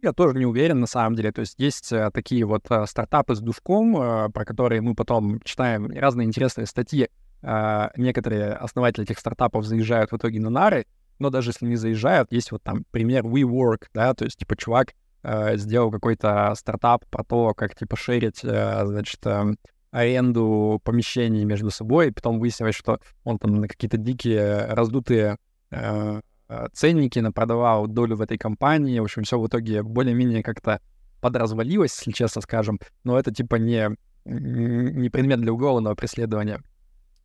Я 0.00 0.12
тоже 0.12 0.38
не 0.38 0.46
уверен 0.46 0.80
на 0.80 0.86
самом 0.86 1.16
деле. 1.16 1.32
То 1.32 1.40
есть 1.40 1.58
есть 1.58 1.92
э, 1.92 2.10
такие 2.12 2.44
вот 2.44 2.66
э, 2.70 2.86
стартапы 2.86 3.34
с 3.34 3.40
душком, 3.40 4.00
э, 4.00 4.28
про 4.30 4.44
которые 4.44 4.80
мы 4.80 4.94
потом 4.94 5.40
читаем 5.42 5.90
разные 5.90 6.26
интересные 6.26 6.66
статьи. 6.66 7.08
Э, 7.42 7.88
некоторые 7.96 8.52
основатели 8.52 9.04
этих 9.04 9.18
стартапов 9.18 9.64
заезжают 9.64 10.12
в 10.12 10.16
итоге 10.16 10.40
на 10.40 10.50
нары, 10.50 10.86
но 11.18 11.30
даже 11.30 11.50
если 11.50 11.66
не 11.66 11.76
заезжают, 11.76 12.32
есть 12.32 12.52
вот 12.52 12.62
там 12.62 12.84
пример 12.90 13.24
WeWork, 13.24 13.86
да, 13.94 14.14
то 14.14 14.24
есть 14.24 14.38
типа 14.38 14.56
чувак 14.56 14.94
э, 15.28 15.56
сделал 15.56 15.90
какой-то 15.90 16.54
стартап 16.56 17.04
про 17.06 17.24
то, 17.24 17.54
как 17.54 17.74
типа 17.74 17.96
шерить, 17.96 18.40
э, 18.44 18.86
значит, 18.86 19.24
э, 19.26 19.54
аренду 19.90 20.80
помещений 20.84 21.44
между 21.44 21.70
собой, 21.70 22.08
и 22.08 22.10
потом 22.12 22.38
выяснилось, 22.40 22.74
что 22.74 23.00
он 23.24 23.38
там 23.38 23.54
на 23.54 23.68
какие-то 23.68 23.96
дикие 23.96 24.66
раздутые 24.66 25.36
э, 25.70 26.20
Э, 26.48 26.68
ценники, 26.72 27.18
она 27.18 27.30
продавала 27.30 27.86
долю 27.86 28.16
в 28.16 28.22
этой 28.22 28.38
компании. 28.38 28.98
В 28.98 29.04
общем, 29.04 29.22
все 29.22 29.38
в 29.38 29.46
итоге 29.46 29.82
более-менее 29.82 30.42
как-то 30.42 30.80
подразвалилось, 31.20 31.94
если 31.98 32.12
честно 32.12 32.40
скажем. 32.40 32.80
Но 33.04 33.18
это 33.18 33.32
типа 33.32 33.56
не, 33.56 33.90
не 34.24 35.10
предмет 35.10 35.40
для 35.40 35.52
уголовного 35.52 35.94
преследования. 35.94 36.62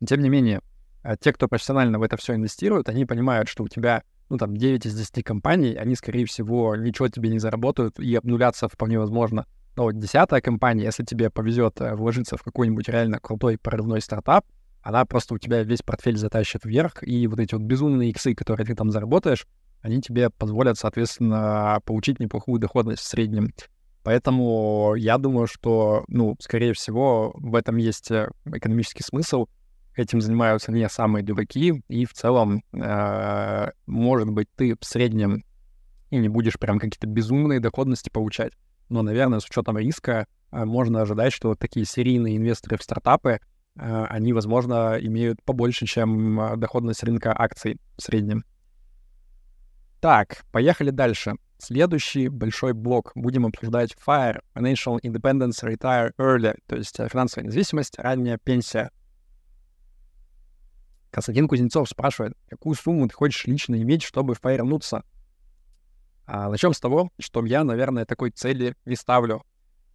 Тем 0.06 0.22
не 0.22 0.30
менее, 0.30 0.62
э, 1.04 1.16
те, 1.20 1.32
кто 1.32 1.48
профессионально 1.48 2.00
в 2.00 2.04
это 2.04 2.18
все 2.18 2.36
инвестируют, 2.36 2.90
они 2.90 3.06
понимают, 3.06 3.48
что 3.48 3.64
у 3.64 3.68
тебя, 3.68 4.04
ну, 4.34 4.40
там, 4.40 4.58
9 4.58 4.88
из 4.88 4.96
10 4.96 5.24
компаний, 5.24 5.76
они, 5.76 5.94
скорее 5.96 6.26
всего, 6.26 6.76
ничего 6.76 7.08
тебе 7.08 7.30
не 7.30 7.38
заработают 7.38 8.00
и 8.00 8.16
обнулятся 8.16 8.68
вполне 8.68 8.98
возможно. 8.98 9.46
Но 9.76 9.84
вот 9.84 10.00
десятая 10.00 10.42
компания, 10.42 10.86
если 10.86 11.04
тебе 11.04 11.30
повезет 11.30 11.80
э, 11.82 11.94
вложиться 11.94 12.36
в 12.36 12.42
какой-нибудь 12.42 12.90
реально 12.90 13.20
крутой 13.20 13.60
прорывной 13.60 14.02
стартап, 14.02 14.44
она 14.82 15.06
просто 15.06 15.36
у 15.36 15.38
тебя 15.38 15.62
весь 15.62 15.84
портфель 15.84 16.18
затащит 16.18 16.66
вверх, 16.66 17.04
и 17.04 17.28
вот 17.28 17.40
эти 17.40 17.54
вот 17.54 17.62
безумные 17.62 18.10
иксы, 18.10 18.34
которые 18.34 18.66
ты 18.66 18.74
там 18.74 18.90
заработаешь, 18.90 19.46
они 19.82 20.02
тебе 20.02 20.32
позволят, 20.32 20.80
соответственно, 20.80 21.80
получить 21.86 22.20
неплохую 22.20 22.60
доходность 22.60 23.04
в 23.04 23.08
среднем. 23.08 23.54
Поэтому 24.02 24.96
я 24.98 25.20
думаю, 25.20 25.46
что, 25.46 26.06
ну, 26.08 26.36
скорее 26.40 26.74
всего, 26.74 27.34
в 27.36 27.54
этом 27.54 27.78
есть 27.78 28.10
э, 28.10 28.32
экономический 28.46 29.04
смысл. 29.04 29.46
Этим 29.96 30.22
занимаются 30.22 30.72
не 30.72 30.88
самые 30.90 31.24
дураки, 31.24 31.84
и 31.88 32.06
в 32.06 32.14
целом, 32.14 32.64
э, 32.74 33.72
может 33.86 34.30
быть, 34.30 34.48
ты 34.56 34.76
в 34.80 34.86
среднем 34.86 35.44
и 36.10 36.18
не 36.18 36.30
будешь 36.30 36.58
прям 36.60 36.80
какие-то 36.80 37.08
безумные 37.08 37.60
доходности 37.60 38.10
получать. 38.10 38.54
Но, 38.90 39.02
наверное, 39.02 39.40
с 39.40 39.46
учетом 39.46 39.78
риска 39.78 40.28
э, 40.52 40.66
можно 40.66 41.02
ожидать, 41.02 41.34
что 41.34 41.50
вот 41.50 41.60
такие 41.60 41.86
серийные 41.86 42.38
инвесторы 42.38 42.78
в 42.78 42.84
стартапы— 42.84 43.40
Э, 43.76 44.06
они, 44.10 44.34
возможно, 44.34 44.98
имеют 45.00 45.42
побольше, 45.44 45.86
чем 45.86 46.60
доходность 46.60 47.04
рынка 47.04 47.34
акций 47.36 47.80
в 47.98 48.02
среднем. 48.02 48.44
Так, 50.00 50.44
поехали 50.52 50.90
дальше. 50.90 51.36
Следующий 51.58 52.28
большой 52.28 52.74
блок. 52.74 53.14
Будем 53.16 53.46
обсуждать 53.46 53.96
FIRE, 54.06 54.42
Financial 54.54 55.00
Independence 55.02 55.64
Retire 55.64 56.12
Early, 56.18 56.58
то 56.68 56.76
есть 56.76 56.98
финансовая 56.98 57.48
независимость, 57.48 57.98
ранняя 57.98 58.38
пенсия. 58.38 58.92
Константин 61.14 61.48
Кузнецов 61.48 61.88
спрашивает, 61.88 62.34
какую 62.50 62.74
сумму 62.74 63.08
ты 63.08 63.14
хочешь 63.14 63.46
лично 63.46 63.80
иметь, 63.80 64.02
чтобы 64.02 64.34
фаернуться? 64.34 65.04
А, 66.26 66.50
начнем 66.50 66.74
с 66.74 66.80
того, 66.80 67.12
что 67.20 67.46
я, 67.46 67.64
наверное, 67.64 68.06
такой 68.06 68.32
цели 68.32 68.76
не 68.86 68.96
ставлю. 68.96 69.44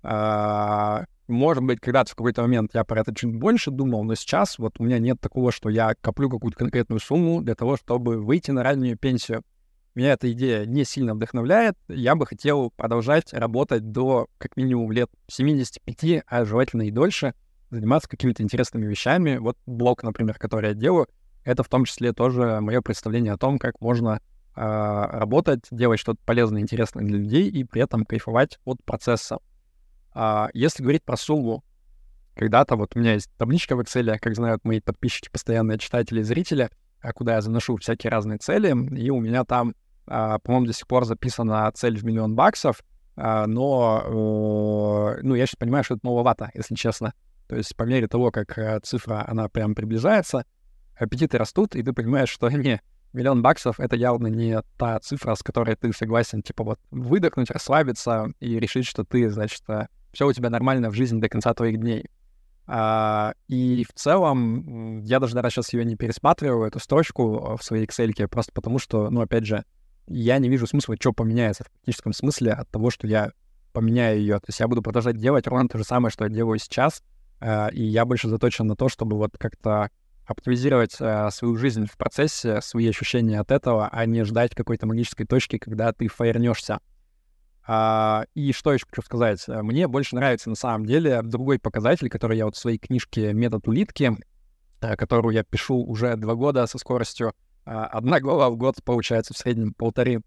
А, 0.05 1.07
может 1.27 1.65
быть, 1.65 1.81
когда-то 1.81 2.13
в 2.13 2.15
какой-то 2.15 2.43
момент 2.43 2.71
я 2.73 2.85
про 2.85 3.01
это 3.01 3.13
чуть 3.13 3.35
больше 3.35 3.73
думал, 3.73 4.05
но 4.05 4.15
сейчас 4.15 4.59
вот 4.59 4.79
у 4.79 4.85
меня 4.85 5.01
нет 5.01 5.21
такого, 5.21 5.51
что 5.51 5.69
я 5.69 5.97
коплю 6.01 6.31
какую-то 6.31 6.57
конкретную 6.57 7.01
сумму 7.01 7.43
для 7.43 7.57
того, 7.57 7.77
чтобы 7.77 8.23
выйти 8.23 8.53
на 8.53 8.63
раннюю 8.63 8.97
пенсию. 8.97 9.43
Меня 9.97 10.13
эта 10.13 10.31
идея 10.31 10.67
не 10.67 10.85
сильно 10.85 11.15
вдохновляет. 11.15 11.75
Я 11.89 12.15
бы 12.15 12.27
хотел 12.27 12.71
продолжать 12.71 13.33
работать 13.33 13.91
до 13.91 14.29
как 14.39 14.57
минимум 14.57 14.93
лет 14.93 15.11
75, 15.27 16.23
а 16.29 16.45
желательно 16.45 16.83
и 16.83 16.93
дольше, 16.93 17.35
заниматься 17.71 18.09
какими-то 18.09 18.43
интересными 18.43 18.87
вещами. 18.87 19.37
Вот 19.37 19.57
блог, 19.67 20.03
например, 20.03 20.39
который 20.39 20.71
я 20.71 20.75
делаю, 20.75 21.09
это 21.45 21.63
в 21.63 21.69
том 21.69 21.85
числе 21.85 22.13
тоже 22.13 22.61
мое 22.61 22.81
представление 22.81 23.33
о 23.33 23.39
том, 23.39 23.59
как 23.59 23.81
можно 23.81 24.21
э, 24.55 24.61
работать, 24.61 25.67
делать 25.71 26.01
что-то 26.01 26.21
полезное, 26.25 26.61
интересное 26.61 27.05
для 27.05 27.19
людей 27.19 27.49
и 27.49 27.65
при 27.65 27.83
этом 27.83 28.05
кайфовать 28.05 28.59
от 28.65 28.83
процесса. 28.85 29.39
А, 30.13 30.49
если 30.53 30.83
говорить 30.83 31.05
про 31.05 31.17
сумму, 31.17 31.65
когда-то 32.35 32.77
вот 32.77 32.95
у 32.95 32.99
меня 32.99 33.15
есть 33.15 33.31
табличка 33.37 33.77
в 33.77 33.81
Excel, 33.81 34.19
как 34.19 34.35
знают 34.35 34.65
мои 34.65 34.81
подписчики, 34.81 35.29
постоянные 35.31 35.79
читатели 35.79 36.21
и 36.21 36.25
зрители, 36.25 36.71
а, 37.01 37.13
куда 37.13 37.37
я 37.37 37.41
заношу 37.41 37.77
всякие 37.77 38.11
разные 38.11 38.39
цели, 38.39 38.69
и 38.97 39.11
у 39.11 39.21
меня 39.21 39.45
там, 39.45 39.75
а, 40.07 40.39
по-моему, 40.39 40.67
до 40.67 40.73
сих 40.73 40.87
пор 40.87 41.05
записана 41.05 41.71
цель 41.73 41.97
в 41.99 42.05
миллион 42.05 42.35
баксов, 42.35 42.83
но, 43.17 44.05
ну, 45.23 45.35
я 45.35 45.47
сейчас 45.47 45.57
понимаю, 45.57 45.83
что 45.83 45.95
это 45.95 46.07
нововато, 46.07 46.53
если 46.55 46.77
честно. 46.77 47.15
То 47.49 47.57
есть 47.57 47.75
по 47.77 47.85
мере 47.85 48.07
того, 48.07 48.31
как 48.31 48.59
э, 48.59 48.79
цифра, 48.83 49.25
она 49.27 49.49
прям 49.49 49.75
приближается, 49.75 50.45
аппетиты 50.97 51.39
растут, 51.39 51.75
и 51.75 51.83
ты 51.83 51.93
понимаешь, 51.93 52.29
что 52.29 52.49
не, 52.51 52.81
миллион 53.13 53.43
баксов— 53.43 53.81
это 53.81 53.97
явно 53.97 54.27
не 54.27 54.61
та 54.77 55.01
цифра, 55.01 55.35
с 55.35 55.43
которой 55.43 55.75
ты 55.77 55.93
согласен, 55.93 56.43
типа, 56.43 56.63
вот 56.63 56.81
выдохнуть, 56.91 57.51
расслабиться 57.51 58.33
и 58.39 58.59
решить, 58.61 58.87
что 58.87 59.05
ты, 59.05 59.31
значит, 59.31 59.63
э, 59.69 59.87
все 60.13 60.27
у 60.27 60.33
тебя 60.33 60.51
нормально 60.51 60.91
в 60.91 60.95
жизни 60.95 61.21
до 61.21 61.29
конца 61.29 61.55
твоих 61.55 61.81
дней. 61.81 62.07
А, 62.67 63.33
и 63.47 63.87
в 63.89 63.99
целом, 63.99 65.01
я 65.01 65.21
даже 65.21 65.35
даже 65.35 65.49
сейчас 65.49 65.73
ее 65.73 65.87
не 65.87 65.97
пересматриваю, 65.97 66.67
эту 66.67 66.81
строчку 66.81 67.39
а, 67.39 67.57
в 67.57 67.63
своей 67.63 67.87
Excel, 67.87 68.29
просто 68.29 68.53
потому 68.53 68.79
что, 68.79 69.09
ну, 69.09 69.23
опять 69.23 69.47
же, 69.47 69.65
я 70.07 70.39
не 70.39 70.51
вижу 70.51 70.67
смысла, 70.67 70.97
что 71.01 71.15
поменяется 71.15 71.65
в 71.65 71.71
практическом 71.71 72.13
смысле 72.13 72.53
от 72.53 72.69
того, 72.69 72.91
что 72.91 73.07
я 73.07 73.33
поменяю 73.73 74.21
ее. 74.21 74.39
То 74.39 74.47
есть 74.49 74.61
я 74.61 74.69
буду 74.69 74.83
продолжать 74.83 75.17
делать 75.17 75.47
ровно 75.47 75.69
то 75.69 75.79
же 75.79 75.85
самое, 75.85 76.11
что 76.11 76.25
я 76.25 76.31
делаю 76.31 76.59
сейчас, 76.59 77.03
и 77.41 77.83
я 77.85 78.05
больше 78.05 78.29
заточен 78.29 78.67
на 78.67 78.77
то, 78.77 78.89
чтобы 78.89 79.17
вот 79.17 79.39
как-то 79.39 79.91
оптимизировать 80.29 80.97
а, 81.01 81.31
свою 81.31 81.57
жизнь 81.57 81.87
в 81.87 81.97
процессе, 81.97 82.61
свои 82.61 82.89
ощущения 82.89 83.41
от 83.41 83.51
этого, 83.51 83.89
а 83.91 84.05
не 84.05 84.25
ждать 84.25 84.55
какой-то 84.55 84.87
магической 84.87 85.27
точки, 85.27 85.59
когда 85.59 85.93
ты 85.93 86.09
фаернешься. 86.09 86.81
А, 87.67 88.25
и 88.35 88.53
что 88.53 88.73
еще 88.73 88.87
хочу 88.89 89.03
сказать? 89.03 89.47
Мне 89.49 89.89
больше 89.89 90.17
нравится 90.17 90.51
на 90.51 90.57
самом 90.57 90.87
деле 90.87 91.23
другой 91.23 91.59
показатель, 91.59 92.11
который 92.11 92.37
я 92.37 92.45
вот 92.45 92.57
в 92.57 92.59
своей 92.59 92.79
книжке 92.79 93.33
«Метод 93.33 93.67
улитки», 93.69 94.13
э, 94.81 94.97
которую 94.97 95.35
я 95.35 95.45
пишу 95.45 95.77
уже 95.77 96.17
два 96.17 96.35
года 96.35 96.67
со 96.67 96.79
скоростью 96.79 97.33
а, 97.65 97.87
одна 97.87 98.21
глава 98.21 98.49
в 98.49 98.57
год, 98.57 98.83
получается, 98.83 99.35
в 99.35 99.39
среднем 99.39 99.75
полторы. 99.75 100.23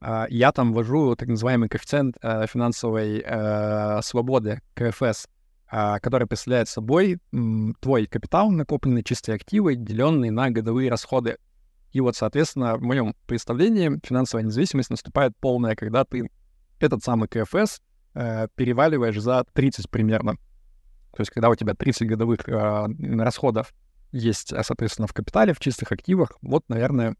А, 0.00 0.26
я 0.30 0.52
там 0.52 0.72
ввожу 0.72 1.16
так 1.16 1.28
называемый 1.28 1.68
коэффициент 1.68 2.16
э, 2.22 2.46
финансовой 2.46 3.24
э, 3.24 4.00
свободы, 4.02 4.60
КФС. 4.74 5.26
А, 5.68 5.98
который 5.98 6.26
представляет 6.26 6.68
собой 6.68 7.18
твой 7.80 8.06
капитал, 8.06 8.50
накопленные 8.50 9.02
чистые 9.02 9.36
активы, 9.36 9.74
деленные 9.74 10.30
на 10.30 10.50
годовые 10.50 10.90
расходы. 10.90 11.38
И 11.92 12.00
вот, 12.00 12.14
соответственно, 12.16 12.76
в 12.76 12.82
моем 12.82 13.14
представлении 13.26 14.00
финансовая 14.04 14.44
независимость 14.44 14.90
наступает 14.90 15.36
полная, 15.38 15.74
когда 15.74 16.04
ты 16.04 16.30
этот 16.78 17.02
самый 17.02 17.28
КФС 17.28 17.80
э, 18.14 18.48
переваливаешь 18.54 19.18
за 19.18 19.44
30 19.54 19.90
примерно. 19.90 20.34
То 20.34 21.22
есть, 21.22 21.30
когда 21.30 21.48
у 21.48 21.54
тебя 21.54 21.74
30 21.74 22.06
годовых 22.06 22.46
э, 22.48 22.86
расходов 23.18 23.72
есть, 24.12 24.52
а, 24.52 24.62
соответственно, 24.62 25.08
в 25.08 25.14
капитале, 25.14 25.54
в 25.54 25.60
чистых 25.60 25.90
активах, 25.90 26.36
вот, 26.42 26.64
наверное, 26.68 27.16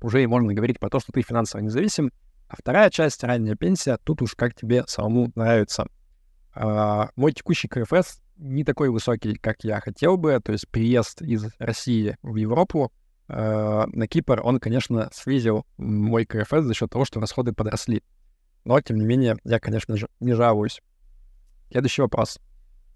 уже 0.00 0.22
и 0.22 0.26
можно 0.26 0.54
говорить 0.54 0.80
про 0.80 0.88
то, 0.88 1.00
что 1.00 1.12
ты 1.12 1.22
финансово 1.22 1.60
независим. 1.60 2.10
А 2.48 2.56
вторая 2.56 2.90
часть, 2.90 3.22
ранняя 3.22 3.54
пенсия, 3.54 3.98
тут 4.02 4.22
уж 4.22 4.34
как 4.34 4.54
тебе 4.54 4.84
самому 4.86 5.30
нравится. 5.34 5.86
А, 6.54 7.10
мой 7.16 7.32
текущий 7.32 7.68
КФС 7.68 8.20
не 8.36 8.64
такой 8.64 8.90
высокий, 8.90 9.34
как 9.34 9.64
я 9.64 9.80
хотел 9.80 10.16
бы. 10.16 10.40
То 10.42 10.52
есть 10.52 10.68
приезд 10.68 11.22
из 11.22 11.46
России 11.58 12.16
в 12.22 12.36
Европу 12.36 12.92
а, 13.28 13.86
на 13.86 14.08
Кипр, 14.08 14.40
он, 14.42 14.58
конечно, 14.58 15.08
снизил 15.12 15.64
мой 15.76 16.26
КФС 16.26 16.62
за 16.64 16.74
счет 16.74 16.90
того, 16.90 17.04
что 17.04 17.20
расходы 17.20 17.52
подросли. 17.52 18.02
Но, 18.64 18.80
тем 18.80 18.98
не 18.98 19.06
менее, 19.06 19.36
я, 19.44 19.60
конечно 19.60 19.96
же, 19.96 20.08
не 20.18 20.34
жалуюсь. 20.34 20.80
Следующий 21.70 22.02
вопрос. 22.02 22.40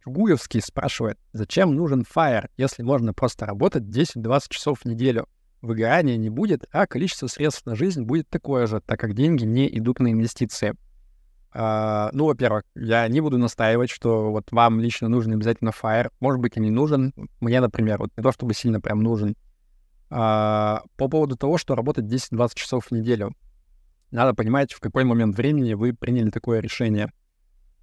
Чугуевский 0.02 0.60
спрашивает, 0.60 1.18
зачем 1.32 1.74
нужен 1.74 2.02
Fire, 2.02 2.48
если 2.56 2.82
можно 2.82 3.14
просто 3.14 3.46
работать 3.46 3.84
10-20 3.84 4.42
часов 4.50 4.80
в 4.80 4.84
неделю? 4.84 5.28
Выгорания 5.62 6.18
не 6.18 6.28
будет, 6.28 6.66
а 6.72 6.86
количество 6.86 7.26
средств 7.26 7.64
на 7.64 7.74
жизнь 7.74 8.02
будет 8.02 8.28
такое 8.28 8.66
же, 8.66 8.80
так 8.80 9.00
как 9.00 9.14
деньги 9.14 9.44
не 9.44 9.66
идут 9.78 10.00
на 10.00 10.12
инвестиции. 10.12 10.74
Uh, 11.54 12.08
ну, 12.12 12.26
во-первых, 12.26 12.64
я 12.74 13.06
не 13.06 13.20
буду 13.20 13.38
настаивать, 13.38 13.88
что 13.88 14.32
вот 14.32 14.50
вам 14.50 14.80
лично 14.80 15.08
нужен 15.08 15.34
обязательно 15.34 15.70
Fire. 15.70 16.10
Может 16.18 16.40
быть, 16.40 16.56
и 16.56 16.60
не 16.60 16.70
нужен. 16.70 17.14
Мне, 17.40 17.60
например, 17.60 17.98
вот 17.98 18.10
не 18.16 18.24
то 18.24 18.32
чтобы 18.32 18.54
сильно 18.54 18.80
прям 18.80 19.02
нужен. 19.04 19.36
Uh, 20.10 20.80
по 20.96 21.08
поводу 21.08 21.36
того, 21.36 21.56
что 21.56 21.76
работать 21.76 22.06
10-20 22.06 22.50
часов 22.54 22.86
в 22.86 22.90
неделю. 22.90 23.34
Надо 24.10 24.34
понимать, 24.34 24.72
в 24.72 24.80
какой 24.80 25.04
момент 25.04 25.36
времени 25.36 25.74
вы 25.74 25.92
приняли 25.92 26.30
такое 26.30 26.58
решение. 26.58 27.12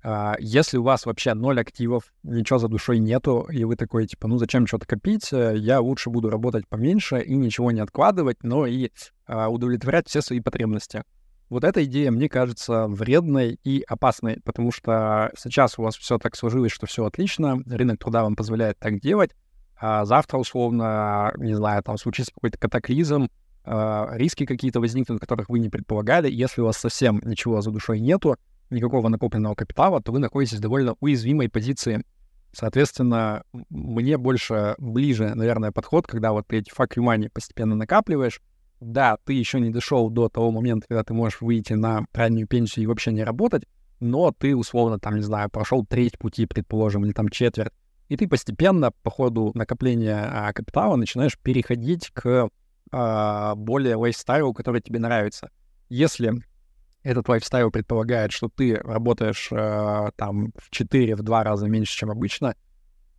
Uh, 0.04 0.36
если 0.40 0.78
у 0.78 0.84
вас 0.84 1.06
вообще 1.06 1.34
ноль 1.34 1.62
активов, 1.62 2.14
ничего 2.24 2.60
за 2.60 2.68
душой 2.68 3.00
нету, 3.00 3.48
и 3.50 3.64
вы 3.64 3.78
такой, 3.78 4.06
типа, 4.06 4.28
ну 4.28 4.38
зачем 4.38 4.68
что-то 4.68 4.86
копить, 4.86 5.32
э, 5.32 5.56
я 5.56 5.80
лучше 5.80 6.10
буду 6.10 6.30
работать 6.30 6.68
поменьше 6.68 7.22
и 7.22 7.36
ничего 7.36 7.72
не 7.72 7.80
откладывать, 7.80 8.44
но 8.44 8.66
и 8.66 8.90
удовлетворять 9.28 10.10
все 10.10 10.22
свои 10.22 10.42
потребности 10.42 11.04
вот 11.52 11.66
эта 11.66 11.84
идея 11.84 12.12
мне 12.12 12.30
кажется 12.30 12.88
вредной 12.88 13.60
и 13.66 13.84
опасной, 13.86 14.40
потому 14.46 14.72
что 14.72 15.32
сейчас 15.38 15.78
у 15.78 15.84
вас 15.84 15.98
все 15.98 16.18
так 16.18 16.38
сложилось, 16.38 16.72
что 16.72 16.88
все 16.88 17.06
отлично, 17.06 17.62
рынок 17.66 18.00
труда 18.00 18.24
вам 18.24 18.38
позволяет 18.38 18.80
так 18.80 19.02
делать, 19.02 19.32
а 19.76 20.06
завтра, 20.06 20.38
условно, 20.38 21.34
не 21.38 21.54
знаю, 21.54 21.84
там 21.84 21.98
случится 21.98 22.34
какой-то 22.34 22.58
катаклизм, 22.58 23.30
э, 23.66 24.08
риски 24.14 24.46
какие-то 24.46 24.80
возникнут, 24.80 25.20
которых 25.20 25.50
вы 25.50 25.60
не 25.60 25.68
предполагали. 25.68 26.32
Если 26.32 26.62
у 26.62 26.66
вас 26.66 26.78
совсем 26.78 27.20
ничего 27.26 27.60
за 27.60 27.72
душой 27.72 28.00
нету, 28.00 28.38
никакого 28.70 29.10
накопленного 29.10 29.56
капитала, 29.56 30.02
то 30.02 30.14
вы 30.14 30.20
находитесь 30.20 30.60
в 30.60 30.62
довольно 30.62 30.96
уязвимой 31.02 31.50
позиции. 31.50 32.06
Соответственно, 32.54 33.44
мне 33.70 34.18
больше 34.18 34.76
ближе, 34.78 35.36
наверное, 35.36 35.74
подход, 35.74 36.08
когда 36.08 36.32
вот 36.32 36.46
эти 36.54 36.72
you 36.72 37.04
money 37.04 37.30
постепенно 37.30 37.76
накапливаешь, 37.76 38.40
да, 38.82 39.18
ты 39.24 39.34
еще 39.34 39.60
не 39.60 39.70
дошел 39.70 40.10
до 40.10 40.28
того 40.28 40.52
момента, 40.52 40.88
когда 40.88 41.04
ты 41.04 41.14
можешь 41.14 41.40
выйти 41.40 41.74
на 41.74 42.06
раннюю 42.14 42.48
пенсию 42.48 42.84
и 42.84 42.88
вообще 42.88 43.12
не 43.12 43.24
работать, 43.24 43.64
но 44.00 44.32
ты, 44.32 44.56
условно, 44.56 45.00
там, 45.00 45.16
не 45.16 45.22
знаю, 45.22 45.50
прошел 45.52 45.86
треть 45.86 46.18
пути, 46.18 46.48
предположим, 46.48 47.06
или 47.06 47.14
там 47.14 47.30
четверть, 47.30 47.72
и 48.10 48.18
ты 48.18 48.28
постепенно 48.28 48.92
по 49.04 49.12
ходу 49.12 49.52
накопления 49.54 50.20
а, 50.20 50.52
капитала 50.52 50.96
начинаешь 50.96 51.38
переходить 51.38 52.10
к 52.12 52.50
а, 52.92 53.56
более 53.56 53.96
лайфстайлу, 53.96 54.54
который 54.54 54.82
тебе 54.82 55.00
нравится. 55.00 55.52
Если 55.88 56.34
этот 57.04 57.30
лайфстайл 57.30 57.70
предполагает, 57.70 58.32
что 58.32 58.50
ты 58.50 58.76
работаешь 58.76 59.50
а, 59.52 60.10
там 60.16 60.54
в 60.58 60.72
4, 60.72 61.16
в 61.16 61.22
2 61.22 61.44
раза 61.44 61.68
меньше, 61.68 61.96
чем 61.96 62.10
обычно, 62.10 62.56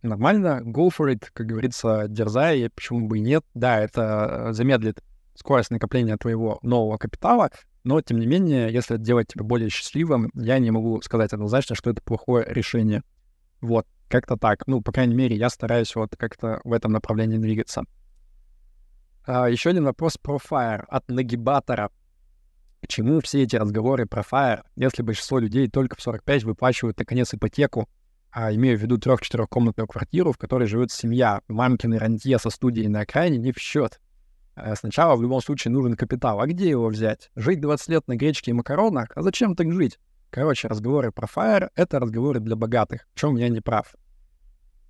нормально, 0.01 0.61
go 0.61 0.89
for 0.89 1.09
it, 1.09 1.23
как 1.31 1.47
говорится, 1.47 2.07
дерзай, 2.09 2.69
почему 2.69 3.07
бы 3.07 3.19
и 3.19 3.21
нет. 3.21 3.45
Да, 3.53 3.79
это 3.79 4.49
замедлит 4.51 5.01
скорость 5.35 5.71
накопления 5.71 6.17
твоего 6.17 6.59
нового 6.61 6.97
капитала, 6.97 7.49
но, 7.83 8.01
тем 8.01 8.19
не 8.19 8.25
менее, 8.25 8.71
если 8.71 8.95
это 8.95 9.03
делать 9.03 9.27
тебя 9.27 9.43
более 9.43 9.69
счастливым, 9.69 10.31
я 10.35 10.59
не 10.59 10.71
могу 10.71 11.01
сказать 11.01 11.33
однозначно, 11.33 11.75
что 11.75 11.89
это 11.89 12.01
плохое 12.01 12.45
решение. 12.47 13.03
Вот, 13.59 13.85
как-то 14.07 14.37
так. 14.37 14.67
Ну, 14.67 14.81
по 14.81 14.91
крайней 14.91 15.15
мере, 15.15 15.35
я 15.35 15.49
стараюсь 15.49 15.95
вот 15.95 16.15
как-то 16.15 16.61
в 16.63 16.71
этом 16.71 16.91
направлении 16.91 17.37
двигаться. 17.37 17.83
А, 19.25 19.49
еще 19.49 19.69
один 19.69 19.85
вопрос 19.85 20.17
про 20.17 20.37
Fire 20.37 20.85
от 20.87 21.09
нагибатора. 21.09 21.91
Почему 22.81 23.21
все 23.21 23.43
эти 23.43 23.55
разговоры 23.55 24.05
про 24.05 24.21
Fire, 24.21 24.63
если 24.75 25.01
большинство 25.01 25.39
людей 25.39 25.69
только 25.69 25.95
в 25.95 26.01
45 26.01 26.43
выплачивают, 26.43 26.97
наконец, 26.97 27.33
ипотеку, 27.33 27.87
а 28.31 28.53
имею 28.53 28.77
в 28.77 28.81
виду 28.81 28.97
трех-четырехкомнатную 28.97 29.87
квартиру, 29.87 30.31
в 30.31 30.37
которой 30.37 30.67
живет 30.67 30.91
семья, 30.91 31.41
мамкины 31.47 31.97
рантье 31.97 32.39
со 32.39 32.49
студией 32.49 32.87
на 32.87 33.01
окраине 33.01 33.37
не 33.37 33.51
в 33.51 33.59
счет. 33.59 34.01
Э, 34.55 34.75
сначала 34.75 35.15
в 35.15 35.21
любом 35.21 35.41
случае 35.41 35.71
нужен 35.71 35.95
капитал. 35.95 36.39
А 36.39 36.47
где 36.47 36.69
его 36.69 36.87
взять? 36.87 37.31
Жить 37.35 37.61
20 37.61 37.87
лет 37.89 38.07
на 38.07 38.15
гречке 38.15 38.51
и 38.51 38.53
макаронах? 38.53 39.09
А 39.15 39.21
зачем 39.21 39.55
так 39.55 39.71
жить? 39.71 39.99
Короче, 40.29 40.67
разговоры 40.67 41.11
про 41.11 41.27
Fire— 41.27 41.69
это 41.75 41.99
разговоры 41.99 42.39
для 42.39 42.55
богатых, 42.55 43.07
в 43.13 43.19
чем 43.19 43.35
я 43.35 43.49
не 43.49 43.61
прав. 43.61 43.95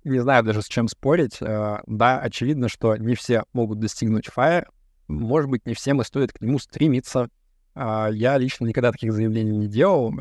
Не 0.02 0.18
знаю 0.18 0.42
даже, 0.42 0.62
с 0.62 0.66
чем 0.66 0.88
спорить. 0.88 1.38
Э, 1.40 1.78
да, 1.86 2.20
очевидно, 2.20 2.68
что 2.68 2.96
не 2.96 3.14
все 3.14 3.44
могут 3.52 3.78
достигнуть 3.80 4.28
Fire. 4.34 4.66
Может 5.08 5.50
быть, 5.50 5.66
не 5.66 5.74
всем 5.74 6.00
и 6.00 6.04
стоит 6.04 6.32
к 6.32 6.40
нему 6.40 6.58
стремиться. 6.58 7.28
Э, 7.74 8.08
я 8.12 8.36
лично 8.38 8.66
никогда 8.66 8.92
таких 8.92 9.12
заявлений 9.12 9.56
не 9.56 9.68
делал. 9.68 10.12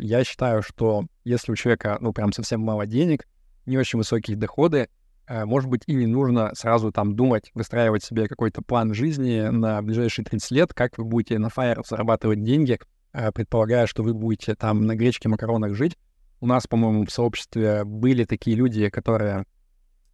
Я 0.00 0.24
считаю, 0.24 0.62
что 0.62 1.06
если 1.24 1.52
у 1.52 1.56
человека, 1.56 1.98
ну, 2.00 2.12
прям 2.12 2.32
совсем 2.32 2.60
мало 2.60 2.86
денег, 2.86 3.26
не 3.66 3.78
очень 3.78 3.98
высокие 3.98 4.36
доходы, 4.36 4.88
может 5.28 5.70
быть, 5.70 5.82
и 5.86 5.94
не 5.94 6.06
нужно 6.06 6.50
сразу 6.54 6.92
там 6.92 7.16
думать, 7.16 7.50
выстраивать 7.54 8.04
себе 8.04 8.28
какой-то 8.28 8.62
план 8.62 8.94
жизни 8.94 9.48
на 9.48 9.80
ближайшие 9.82 10.24
30 10.24 10.50
лет, 10.50 10.74
как 10.74 10.98
вы 10.98 11.04
будете 11.04 11.38
на 11.38 11.46
Fire 11.46 11.82
зарабатывать 11.86 12.42
деньги, 12.42 12.78
э, 13.12 13.32
предполагая, 13.32 13.86
что 13.86 14.02
вы 14.02 14.12
будете 14.12 14.54
там 14.54 14.82
на 14.86 14.96
гречке, 14.96 15.28
макаронах 15.28 15.74
жить. 15.74 15.96
У 16.40 16.46
нас, 16.46 16.66
по-моему, 16.66 17.06
в 17.06 17.10
сообществе 17.10 17.84
были 17.84 18.24
такие 18.24 18.56
люди, 18.56 18.90
которые 18.90 19.46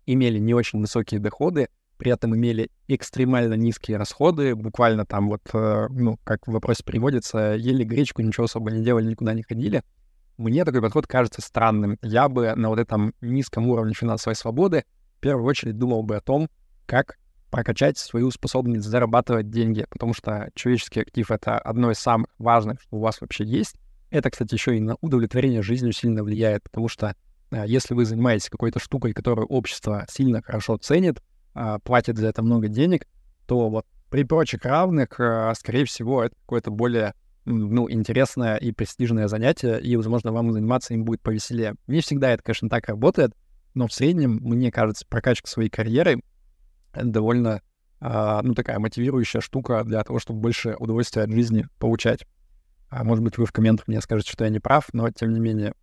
имели 0.07 0.39
не 0.39 0.55
очень 0.55 0.81
высокие 0.81 1.19
доходы, 1.21 1.69
при 1.97 2.13
этом 2.13 2.35
имели 2.35 2.71
экстремально 2.89 3.55
низкие 3.55 3.97
расходы, 3.99 4.55
буквально 4.55 5.05
там 5.05 5.29
вот, 5.29 5.43
э, 5.53 5.89
ну, 5.91 6.19
как 6.25 6.47
в 6.47 6.53
вопросе 6.53 6.85
приводится, 6.85 7.55
ели 7.57 7.85
гречку, 7.85 8.23
ничего 8.23 8.45
особо 8.45 8.71
не 8.71 8.83
делали, 8.83 9.07
никуда 9.07 9.35
не 9.35 9.43
ходили. 9.43 9.83
Мне 10.39 10.65
такой 10.65 10.81
подход 10.81 11.07
кажется 11.07 11.43
странным. 11.43 11.99
Я 12.01 12.31
бы 12.31 12.55
на 12.55 12.71
вот 12.71 12.79
этом 12.79 13.13
низком 13.21 13.67
уровне 13.69 13.93
финансовой 13.93 14.35
свободы 14.35 14.85
в 15.21 15.23
первую 15.23 15.45
очередь 15.45 15.77
думал 15.77 16.03
бы 16.03 16.17
о 16.17 16.23
том, 16.23 16.49
как 16.87 17.19
прокачать 17.51 17.99
свою 17.99 18.31
способность 18.31 18.87
зарабатывать 18.87 19.51
деньги, 19.51 19.85
потому 19.91 20.15
что 20.15 20.49
человеческий 20.55 21.01
актив— 21.01 21.31
это 21.33 21.59
одно 21.59 21.91
из 21.91 21.99
самых 21.99 22.31
важных, 22.39 22.81
что 22.81 22.97
у 22.97 23.01
вас 23.01 23.21
вообще 23.21 23.45
есть. 23.45 23.77
Это, 24.09 24.31
кстати, 24.31 24.55
еще 24.55 24.79
и 24.79 24.81
на 24.81 24.97
удовлетворение 25.03 25.61
жизнью 25.61 25.93
сильно 25.93 26.25
влияет, 26.25 26.63
потому 26.63 26.89
что 26.89 27.15
а, 27.51 27.67
если 27.67 27.93
вы 27.93 28.07
занимаетесь 28.07 28.49
какой-то 28.49 28.79
штукой, 28.79 29.13
которую 29.13 29.47
общество 29.47 30.07
сильно 30.09 30.41
хорошо 30.41 30.79
ценит, 30.79 31.23
а, 31.53 31.81
платит 31.81 32.17
за 32.17 32.29
это 32.29 32.43
много 32.43 32.69
денег, 32.69 33.07
то 33.47 33.69
вот 33.69 33.85
при 34.09 34.25
прочих 34.25 34.65
равных, 34.65 35.21
а, 35.21 35.53
скорее 35.55 35.85
всего, 35.85 36.25
это 36.25 36.35
какое-то 36.37 36.71
более 36.71 37.13
ну, 37.45 37.91
интересное 37.91 38.57
и 38.57 38.73
престижное 38.73 39.29
занятие, 39.29 39.81
и, 39.81 39.97
возможно, 39.97 40.33
вам 40.33 40.51
заниматься 40.51 40.95
им 40.95 41.05
будет 41.05 41.21
повеселее. 41.21 41.75
Не 41.89 42.01
всегда 42.01 42.31
это, 42.31 42.43
конечно, 42.43 42.71
так 42.71 42.89
работает, 42.89 43.35
но 43.75 43.87
в 43.87 43.93
среднем, 43.93 44.39
мне 44.43 44.71
кажется, 44.71 45.07
прокачка 45.09 45.49
своей 45.49 45.71
карьеры— 45.71 46.21
довольно, 46.95 47.63
э, 48.01 48.41
ну, 48.43 48.55
такая 48.55 48.79
мотивирующая 48.79 49.41
штука 49.41 49.85
для 49.85 50.03
того, 50.03 50.19
чтобы 50.19 50.41
больше 50.41 50.77
удовольствия 50.79 51.23
от 51.23 51.31
жизни 51.31 51.67
получать. 51.79 52.27
А 52.89 53.05
может 53.05 53.23
быть, 53.23 53.39
вы 53.39 53.47
в 53.47 53.53
комментах 53.53 53.87
мне 53.87 54.01
скажете, 54.01 54.33
что 54.33 54.45
я 54.45 54.51
не 54.51 54.59
прав, 54.59 54.89
но 54.93 55.11
тем 55.11 55.33
не 55.33 55.41
менее. 55.41 55.75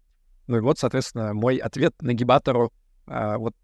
Ну 0.48 0.58
и 0.58 0.62
вот, 0.62 0.78
соответственно, 0.80 1.34
мой 1.34 1.58
ответ 1.58 1.94
нагибатору. 2.02 2.72
Э, 3.08 3.38
вот 3.38 3.56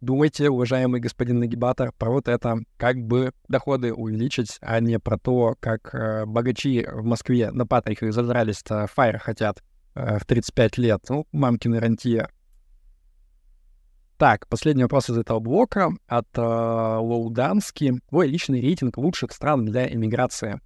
думайте, 0.00 0.50
уважаемый 0.50 1.00
господин 1.00 1.38
нагибатор, 1.38 1.92
про 1.92 2.10
вот 2.10 2.28
это, 2.28 2.58
как 2.76 2.96
бы 2.96 3.32
доходы 3.48 3.92
увеличить, 3.92 4.58
а 4.60 4.80
не 4.80 4.98
про 4.98 5.18
то, 5.18 5.56
как 5.60 5.94
э, 5.94 6.26
богачи 6.26 6.86
в 6.90 7.04
Москве 7.04 7.50
на 7.52 7.66
патриках 7.66 8.12
зажрались-то 8.12 8.86
фаер 8.88 9.18
хотят 9.18 9.62
э, 9.94 10.18
в 10.18 10.24
35 10.24 10.78
лет. 10.78 11.00
Ну, 11.08 11.26
мамкины 11.32 11.78
рантье 11.78 12.28
так, 14.20 14.46
последний 14.48 14.82
вопрос 14.82 15.08
из 15.08 15.16
этого 15.16 15.38
блока 15.38 15.94
от 16.06 16.26
э, 16.36 16.42
Лоудански. 16.42 18.00
Твой 18.10 18.28
личный 18.28 18.60
рейтинг 18.60 18.98
лучших 18.98 19.32
стран 19.32 19.64
для 19.64 19.90
иммиграции. 19.90 20.60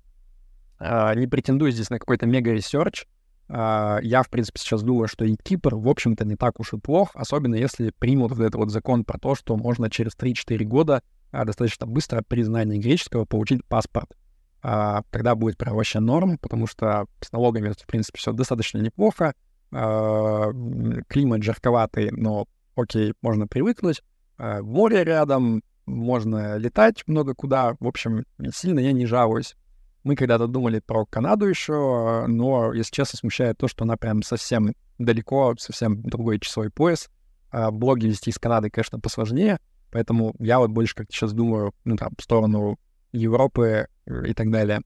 Э, 0.81 1.15
не 1.15 1.29
претендую 1.29 1.71
здесь 1.71 1.89
на 1.89 2.01
какой-то 2.01 2.27
мега- 2.27 2.56
research, 2.56 3.07
э, 3.47 3.99
я, 4.03 4.23
в 4.23 4.31
принципе, 4.31 4.59
сейчас 4.59 4.83
думаю, 4.83 5.07
что 5.07 5.27
и 5.27 5.37
Кипр, 5.37 5.75
в 5.75 5.87
общем-то, 5.87 6.25
не 6.25 6.35
так 6.35 6.59
уж 6.61 6.73
и 6.73 6.79
плох, 6.79 7.11
особенно 7.13 7.57
если 7.57 7.93
примут 7.99 8.31
вот 8.33 8.41
этот 8.41 8.55
вот 8.55 8.71
закон 8.71 9.05
про 9.05 9.19
то, 9.19 9.35
что 9.35 9.55
можно 9.59 9.91
через 9.91 10.17
3-4 10.17 10.65
года 10.65 11.03
э, 11.31 11.45
достаточно 11.45 11.87
быстро 11.87 12.23
при 12.27 12.43
знании 12.43 12.79
греческого 12.79 13.27
получить 13.27 13.63
паспорт. 13.67 14.17
Э, 14.63 15.05
тогда 15.11 15.35
будет 15.35 15.59
прям 15.59 15.77
вообще 15.77 16.01
норм, 16.01 16.39
потому 16.39 16.67
что 16.67 17.05
с 17.21 17.33
налогами, 17.33 17.75
в 17.79 17.87
принципе, 17.87 18.19
все 18.19 18.33
достаточно 18.33 18.79
неплохо. 18.79 19.35
Климат 19.71 21.43
жарковатый, 21.43 22.11
но 22.13 22.47
окей, 22.77 23.15
можно 23.23 23.47
привыкнуть. 23.47 24.03
Море 24.39 25.05
рядом, 25.05 25.63
можно 25.87 26.57
летать 26.57 27.05
много 27.07 27.35
куда. 27.35 27.77
В 27.79 27.87
общем, 27.87 28.25
сильно 28.53 28.81
я 28.81 28.93
не 28.93 29.07
жалуюсь. 29.07 29.55
Мы 30.03 30.17
когда-то 30.17 30.47
думали 30.47 30.81
про 30.81 31.07
Канаду 31.07 31.47
еще, 31.47 32.27
но, 32.27 32.73
если 32.73 32.93
честно, 32.93 33.19
смущает 33.19 33.57
то, 33.59 33.69
что 33.69 33.85
она 33.85 33.97
прям 33.97 34.23
совсем 34.23 34.75
далеко, 34.99 35.55
совсем 35.59 36.03
другой 36.03 36.41
часовой 36.41 36.71
пояс. 36.71 37.09
А 37.51 37.71
блоги 37.71 38.07
вести 38.07 38.31
из 38.31 38.39
Канады, 38.39 38.69
конечно, 38.69 38.99
посложнее, 38.99 39.59
поэтому 39.91 40.35
я 40.41 40.59
вот 40.59 40.71
больше 40.71 40.95
как-то 40.95 41.13
сейчас 41.13 41.33
думаю, 41.33 41.73
ну, 41.85 41.97
там, 41.97 42.13
в 42.19 42.23
сторону 42.23 42.79
Европы 43.13 43.87
и 44.07 44.35
так 44.35 44.51
далее. 44.51 44.81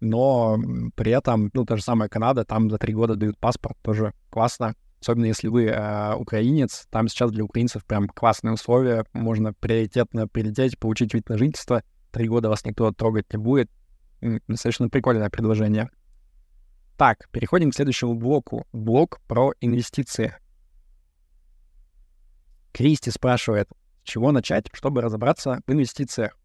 Но 0.00 0.58
при 0.94 1.12
этом, 1.12 1.50
ну, 1.54 1.64
та 1.64 1.76
же 1.76 1.82
самая 1.82 2.08
Канада, 2.08 2.44
там 2.44 2.68
за 2.70 2.78
три 2.78 2.92
года 2.92 3.16
дают 3.16 3.38
паспорт, 3.38 3.78
тоже 3.82 4.12
классно. 4.30 4.74
Особенно 5.02 5.26
если 5.26 5.48
вы 5.48 5.66
э, 5.66 6.14
украинец, 6.14 6.86
там 6.90 7.08
сейчас 7.08 7.32
для 7.32 7.44
украинцев 7.44 7.84
прям 7.84 8.08
классные 8.08 8.54
условия, 8.54 9.04
можно 9.12 9.52
приоритетно 9.52 10.28
прилететь, 10.28 10.78
получить 10.78 11.12
вид 11.12 11.28
на 11.28 11.36
жительство, 11.36 11.82
три 12.12 12.28
года 12.28 12.48
вас 12.48 12.64
никто 12.64 12.92
трогать 12.92 13.32
не 13.32 13.38
будет, 13.38 13.68
Достаточно 14.46 14.88
прикольное 14.88 15.28
предложение. 15.30 15.90
Так, 16.96 17.28
переходим 17.32 17.72
к 17.72 17.74
следующему 17.74 18.14
блоку. 18.14 18.66
Блок 18.72 19.20
про 19.26 19.52
инвестиции. 19.60 20.36
Кристи 22.72 23.10
спрашивает, 23.10 23.68
с 24.04 24.08
чего 24.08 24.30
начать, 24.30 24.68
чтобы 24.72 25.00
разобраться 25.00 25.60
в 25.66 25.72
инвестициях. 25.72 26.38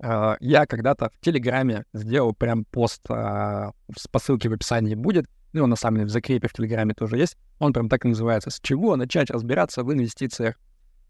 Uh, 0.00 0.36
я 0.40 0.66
когда-то 0.66 1.08
в 1.10 1.20
Телеграме 1.20 1.84
сделал 1.92 2.34
прям 2.34 2.64
пост 2.64 3.02
по 3.06 3.72
ссылке 4.18 4.48
в 4.48 4.52
описании 4.52 4.94
будет. 4.94 5.26
Ну, 5.54 5.62
он 5.62 5.70
на 5.70 5.76
самом 5.76 5.98
деле 5.98 6.08
в 6.08 6.10
закрепе 6.10 6.48
в 6.48 6.52
Телеграме 6.52 6.94
тоже 6.94 7.16
есть. 7.16 7.36
Он 7.60 7.72
прям 7.72 7.88
так 7.88 8.04
и 8.04 8.08
называется. 8.08 8.50
С 8.50 8.58
чего 8.60 8.96
начать 8.96 9.30
разбираться 9.30 9.84
в 9.84 9.92
инвестициях? 9.92 10.56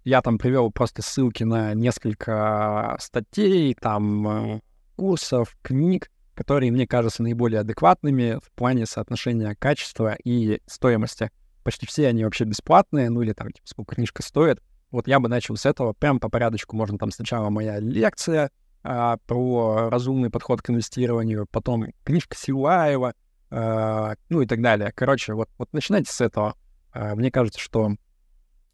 Я 0.04 0.20
там 0.20 0.36
привел 0.36 0.70
просто 0.70 1.00
ссылки 1.00 1.44
на 1.44 1.72
несколько 1.72 2.94
статей, 3.00 3.74
там 3.74 4.60
курсов, 4.96 5.56
книг, 5.62 6.10
которые 6.34 6.70
мне 6.72 6.86
кажутся 6.86 7.22
наиболее 7.22 7.60
адекватными 7.60 8.38
в 8.44 8.50
плане 8.52 8.84
соотношения 8.84 9.56
качества 9.58 10.14
и 10.22 10.60
стоимости. 10.66 11.30
Почти 11.62 11.86
все 11.86 12.08
они 12.08 12.22
вообще 12.24 12.44
бесплатные, 12.44 13.08
ну 13.08 13.22
или 13.22 13.32
там, 13.32 13.50
типа, 13.50 13.66
сколько 13.66 13.94
книжка 13.94 14.22
стоит. 14.22 14.62
Вот 14.90 15.08
я 15.08 15.20
бы 15.20 15.30
начал 15.30 15.56
с 15.56 15.64
этого, 15.64 15.94
прям 15.94 16.20
по 16.20 16.28
порядочку. 16.28 16.76
Можно 16.76 16.98
там 16.98 17.10
сначала 17.10 17.48
моя 17.48 17.80
лекция 17.80 18.50
а, 18.82 19.16
про 19.26 19.88
разумный 19.88 20.28
подход 20.28 20.60
к 20.60 20.68
инвестированию, 20.68 21.46
потом 21.50 21.86
книжка 22.04 22.36
Силаева, 22.36 23.08
а, 23.08 23.14
ну 23.50 24.40
и 24.40 24.46
так 24.46 24.60
далее. 24.60 24.92
Короче, 24.94 25.34
вот, 25.34 25.48
вот 25.58 25.72
начинайте 25.72 26.12
с 26.12 26.20
этого. 26.20 26.56
А, 26.92 27.14
мне 27.14 27.30
кажется, 27.30 27.60
что 27.60 27.92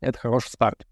это 0.00 0.18
хороший 0.18 0.48
старт. 0.48 0.86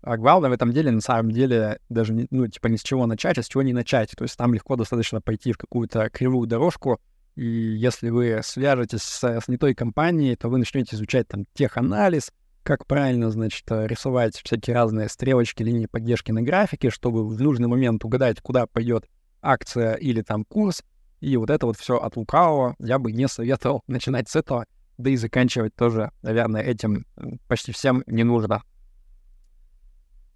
А 0.00 0.16
главное 0.16 0.50
в 0.50 0.52
этом 0.52 0.72
деле, 0.72 0.90
на 0.90 1.00
самом 1.00 1.32
деле, 1.32 1.80
даже, 1.88 2.14
не, 2.14 2.26
ну, 2.30 2.46
типа, 2.46 2.68
не 2.68 2.78
с 2.78 2.82
чего 2.82 3.06
начать, 3.06 3.38
а 3.38 3.42
с 3.42 3.48
чего 3.48 3.62
не 3.62 3.72
начать. 3.72 4.10
То 4.16 4.24
есть 4.24 4.36
там 4.36 4.54
легко 4.54 4.76
достаточно 4.76 5.20
пойти 5.20 5.52
в 5.52 5.58
какую-то 5.58 6.08
кривую 6.10 6.46
дорожку, 6.46 7.00
и 7.34 7.44
если 7.44 8.10
вы 8.10 8.40
свяжетесь 8.42 9.02
с, 9.02 9.22
с 9.22 9.48
не 9.48 9.58
той 9.58 9.74
компанией, 9.74 10.34
то 10.34 10.48
вы 10.48 10.58
начнете 10.58 10.96
изучать 10.96 11.28
там 11.28 11.46
теханализ, 11.54 12.32
как 12.64 12.86
правильно, 12.86 13.30
значит, 13.30 13.64
рисовать 13.68 14.36
всякие 14.36 14.74
разные 14.74 15.08
стрелочки, 15.08 15.62
линии 15.62 15.86
поддержки 15.86 16.32
на 16.32 16.42
графике, 16.42 16.90
чтобы 16.90 17.26
в 17.26 17.40
нужный 17.40 17.68
момент 17.68 18.04
угадать, 18.04 18.40
куда 18.40 18.66
пойдет 18.66 19.08
акция 19.40 19.94
или 19.94 20.22
там 20.22 20.44
курс. 20.44 20.82
И 21.20 21.36
вот 21.36 21.50
это 21.50 21.66
вот 21.66 21.76
все 21.76 21.96
от 21.96 22.16
лукавого 22.16 22.76
я 22.78 22.98
бы 22.98 23.12
не 23.12 23.28
советовал 23.28 23.82
начинать 23.86 24.28
с 24.28 24.36
этого, 24.36 24.66
да 24.98 25.10
и 25.10 25.16
заканчивать 25.16 25.74
тоже, 25.74 26.10
наверное, 26.22 26.62
этим 26.62 27.06
почти 27.46 27.72
всем 27.72 28.02
не 28.06 28.24
нужно. 28.24 28.62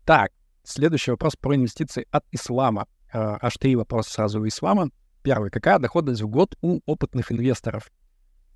Так, 0.05 0.33
следующий 0.65 1.13
вопрос 1.13 1.37
про 1.37 1.55
инвестиции 1.55 2.07
от 2.11 2.25
ислама. 2.33 2.87
А, 3.13 3.39
аж 3.41 3.55
три 3.59 3.77
вопроса 3.77 4.11
сразу 4.11 4.41
у 4.41 4.49
ислама. 4.49 4.91
Первый. 5.23 5.51
Какая 5.51 5.79
доходность 5.79 6.23
в 6.23 6.29
год 6.29 6.57
у 6.63 6.81
опытных 6.87 7.31
инвесторов? 7.31 7.91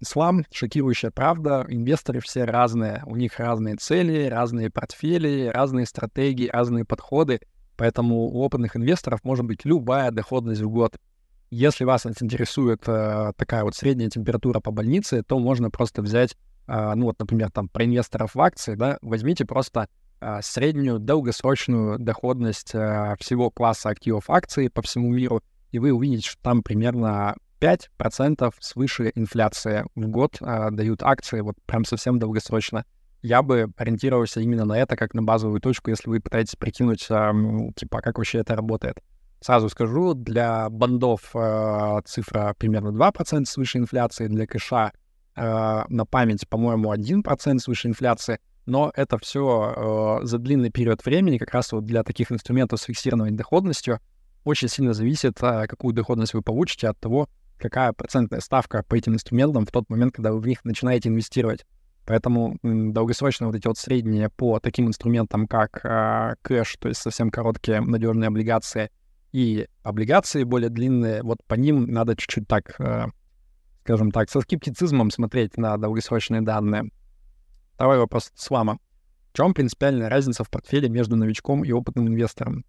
Ислам— 0.00 0.44
шокирующая 0.50 1.10
правда. 1.10 1.64
Инвесторы 1.68 2.20
все 2.20 2.44
разные. 2.44 3.02
У 3.06 3.16
них 3.16 3.38
разные 3.38 3.76
цели, 3.76 4.26
разные 4.26 4.70
портфели, 4.70 5.46
разные 5.46 5.86
стратегии, 5.86 6.48
разные 6.48 6.84
подходы. 6.84 7.40
Поэтому 7.76 8.22
у 8.22 8.40
опытных 8.40 8.76
инвесторов 8.76 9.22
может 9.22 9.44
быть 9.44 9.64
любая 9.64 10.10
доходность 10.10 10.62
в 10.62 10.68
год. 10.68 10.96
Если 11.50 11.84
вас 11.84 12.06
интересует 12.06 12.82
э, 12.88 13.32
такая 13.36 13.64
вот 13.64 13.74
средняя 13.74 14.10
температура 14.10 14.60
по 14.60 14.70
больнице, 14.70 15.22
то 15.22 15.38
можно 15.38 15.70
просто 15.70 16.02
взять, 16.02 16.36
э, 16.66 16.94
ну 16.94 17.06
вот, 17.06 17.18
например, 17.18 17.50
там 17.50 17.68
про 17.68 17.84
инвесторов 17.84 18.34
в 18.34 18.40
акции, 18.40 18.74
да, 18.74 18.98
возьмите 19.00 19.44
просто 19.44 19.88
а, 20.18 20.40
среднюю 20.40 20.98
долгосрочную 20.98 21.98
доходность 21.98 22.74
а, 22.74 23.16
всего 23.20 23.50
класса 23.50 23.90
активов 23.90 24.30
акций 24.30 24.70
по 24.70 24.80
всему 24.80 25.12
миру, 25.12 25.42
и 25.72 25.78
вы 25.78 25.92
увидите, 25.92 26.30
что 26.30 26.42
там 26.42 26.62
примерно 26.62 27.36
5% 27.60 28.52
свыше 28.60 29.12
инфляции 29.14 29.84
в 29.94 30.08
год 30.08 30.38
а, 30.40 30.70
дают 30.70 31.02
акции, 31.02 31.40
вот 31.40 31.56
прям 31.66 31.84
совсем 31.84 32.18
долгосрочно. 32.18 32.84
Я 33.20 33.42
бы 33.42 33.70
ориентировался 33.76 34.40
именно 34.40 34.64
на 34.64 34.78
это 34.78 34.96
как 34.96 35.12
на 35.12 35.22
базовую 35.22 35.60
точку, 35.60 35.90
если 35.90 36.08
вы 36.08 36.20
пытаетесь 36.20 36.56
прикинуть, 36.56 37.00
типа, 37.00 38.00
как 38.00 38.18
вообще 38.18 38.38
это 38.38 38.54
работает. 38.54 38.98
Сразу 39.40 39.68
скажу, 39.68 40.14
для 40.14 40.68
бандов 40.70 41.30
э, 41.34 42.00
цифра 42.04 42.54
примерно 42.58 42.88
2% 42.88 43.44
свыше 43.44 43.78
инфляции, 43.78 44.26
для 44.28 44.46
кэша 44.46 44.92
э, 45.36 45.84
на 45.88 46.04
память, 46.06 46.48
по-моему, 46.48 46.92
1% 46.92 47.58
свыше 47.58 47.88
инфляции— 47.88 48.38
но 48.66 48.90
это 48.94 49.16
все 49.18 50.20
э, 50.22 50.26
за 50.26 50.38
длинный 50.38 50.70
период 50.70 51.04
времени, 51.04 51.38
как 51.38 51.54
раз 51.54 51.70
вот 51.72 51.84
для 51.84 52.02
таких 52.02 52.32
инструментов 52.32 52.80
с 52.80 52.84
фиксированной 52.84 53.30
доходностью, 53.30 54.00
очень 54.44 54.68
сильно 54.68 54.92
зависит, 54.92 55.38
а, 55.40 55.66
какую 55.66 55.94
доходность 55.94 56.34
вы 56.34 56.42
получите 56.42 56.88
от 56.88 56.98
того, 56.98 57.28
какая 57.58 57.92
процентная 57.92 58.40
ставка 58.40 58.84
по 58.86 58.96
этим 58.96 59.14
инструментам 59.14 59.66
в 59.66 59.70
тот 59.70 59.88
момент, 59.88 60.14
когда 60.14 60.32
вы 60.32 60.40
в 60.40 60.46
них 60.46 60.64
начинаете 60.64 61.08
инвестировать. 61.08 61.64
Поэтому 62.04 62.58
долгосрочно 62.62 63.46
вот 63.46 63.56
эти 63.56 63.66
вот 63.66 63.78
средние 63.78 64.30
по 64.30 64.60
таким 64.60 64.88
инструментам, 64.88 65.46
как 65.48 65.80
э, 65.84 66.34
кэш, 66.42 66.76
то 66.78 66.88
есть 66.88 67.00
совсем 67.00 67.30
короткие 67.30 67.80
надежные 67.80 68.28
облигации, 68.28 68.90
и 69.36 69.68
облигации 69.82 70.44
более 70.44 70.70
длинные, 70.70 71.22
вот 71.22 71.44
по 71.46 71.56
ним 71.56 71.84
надо 71.92 72.16
чуть-чуть 72.16 72.48
так, 72.48 72.80
э, 72.80 73.04
скажем 73.82 74.10
так, 74.10 74.30
со 74.30 74.40
скептицизмом 74.40 75.10
смотреть 75.10 75.58
на 75.58 75.76
долгосрочные 75.76 76.40
данные. 76.40 76.84
Второй 77.74 77.98
вопрос 77.98 78.32
с 78.34 78.48
вами. 78.48 78.78
В 79.34 79.36
чем 79.36 79.52
принципиальная 79.52 80.08
разница 80.08 80.42
в 80.42 80.48
портфеле 80.48 80.88
между 80.88 81.16
новичком 81.16 81.64
и 81.66 81.70
опытным 81.70 82.08
инвестором? 82.08 82.64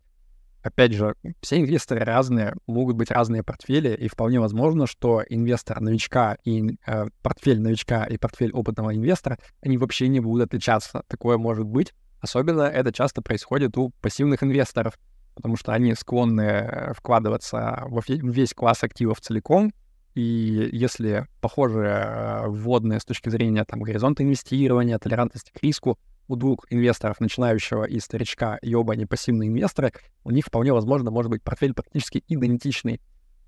Опять 0.61 0.91
же, 0.91 1.15
все 1.39 1.61
инвесторы 1.61 2.03
разные, 2.03 2.53
могут 2.67 2.97
быть 2.97 3.11
разные 3.11 3.43
портфели, 3.43 3.95
и 3.95 4.09
вполне 4.09 4.41
возможно, 4.41 4.87
что 4.87 5.23
инвестор 5.29 5.79
новичка 5.79 6.35
и 6.43 6.77
э, 6.85 7.05
портфель 7.21 7.61
новичка 7.61 8.03
и 8.03 8.17
портфель 8.17 8.51
опытного 8.51 8.93
инвестора, 8.93 9.39
они 9.61 9.77
вообще 9.77 10.09
не 10.09 10.19
будут 10.19 10.47
отличаться. 10.47 11.03
Такое 11.07 11.37
может 11.37 11.65
быть. 11.65 11.93
Особенно 12.19 12.63
это 12.63 12.91
часто 12.91 13.21
происходит 13.21 13.77
у 13.77 13.91
пассивных 14.01 14.43
инвесторов, 14.43 14.99
потому 15.37 15.55
что 15.55 15.71
они 15.71 15.93
склонны 15.93 16.41
э, 16.41 16.93
вкладываться 16.93 17.83
в 17.87 18.03
весь 18.07 18.53
класс 18.53 18.83
активов 18.83 19.21
целиком, 19.21 19.71
и 20.15 20.69
если 20.73 21.27
похожие 21.41 21.93
э, 21.93 22.47
вводные 22.47 22.99
с 22.99 23.05
точки 23.05 23.29
зрения 23.29 23.63
там, 23.63 23.81
горизонта 23.81 24.23
инвестирования, 24.23 24.97
толерантности 24.97 25.51
к 25.51 25.61
риску 25.61 25.99
у 26.27 26.35
двух 26.35 26.65
инвесторов, 26.71 27.19
начинающего 27.19 27.83
и 27.83 27.99
старичка, 27.99 28.57
и 28.63 28.73
оба 28.73 28.93
они 28.93 29.05
пассивные 29.05 29.47
инвесторы, 29.47 29.93
у 30.23 30.31
них 30.31 30.47
вполне 30.47 30.73
возможно 30.73 31.11
может 31.11 31.29
быть 31.29 31.43
портфель 31.43 31.75
практически 31.75 32.23
идентичный. 32.27 32.99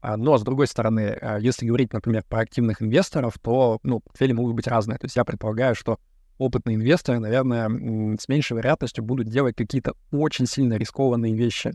А, 0.02 0.16
но, 0.16 0.38
с 0.38 0.44
другой 0.44 0.68
стороны, 0.68 1.18
э, 1.20 1.40
если 1.42 1.66
говорить, 1.66 1.92
например, 1.92 2.24
про 2.30 2.42
активных 2.42 2.84
инвесторов, 2.84 3.40
то 3.42 3.80
ну, 3.82 4.02
портфели 4.02 4.34
могут 4.34 4.56
быть 4.56 4.68
разные. 4.68 5.00
То 5.00 5.06
есть 5.06 5.16
я 5.16 5.26
предполагаю, 5.26 5.74
что 5.74 5.98
опытные 6.40 6.78
инвесторы, 6.78 7.20
наверное, 7.20 8.18
с 8.18 8.28
меньшей 8.28 8.58
вероятностью 8.58 9.04
будут 9.04 9.28
делать 9.28 9.56
какие-то 9.56 9.94
очень 10.12 10.48
сильно 10.48 10.76
рискованные 10.76 11.36
вещи. 11.36 11.74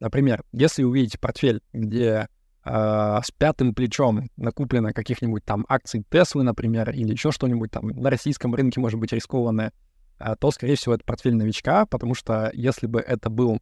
Например, 0.00 0.42
если 0.52 0.84
увидите 0.84 1.18
портфель, 1.18 1.60
где 1.72 2.28
э, 2.64 3.20
с 3.22 3.30
пятым 3.32 3.74
плечом 3.74 4.30
накуплено 4.36 4.92
каких-нибудь 4.92 5.44
там 5.44 5.66
акций 5.68 6.04
Теслы, 6.10 6.44
например, 6.44 6.90
или 6.90 7.12
еще 7.12 7.32
что-нибудь 7.32 7.70
там 7.70 7.88
на 7.88 8.08
российском 8.08 8.54
рынке 8.54 8.80
может 8.80 8.98
быть 8.98 9.12
рискованное, 9.12 9.72
э, 10.18 10.34
то, 10.38 10.50
скорее 10.50 10.76
всего, 10.76 10.94
это 10.94 11.04
портфель 11.04 11.34
новичка, 11.34 11.84
потому 11.86 12.14
что 12.14 12.50
если 12.54 12.86
бы 12.86 13.00
это 13.00 13.30
был 13.30 13.60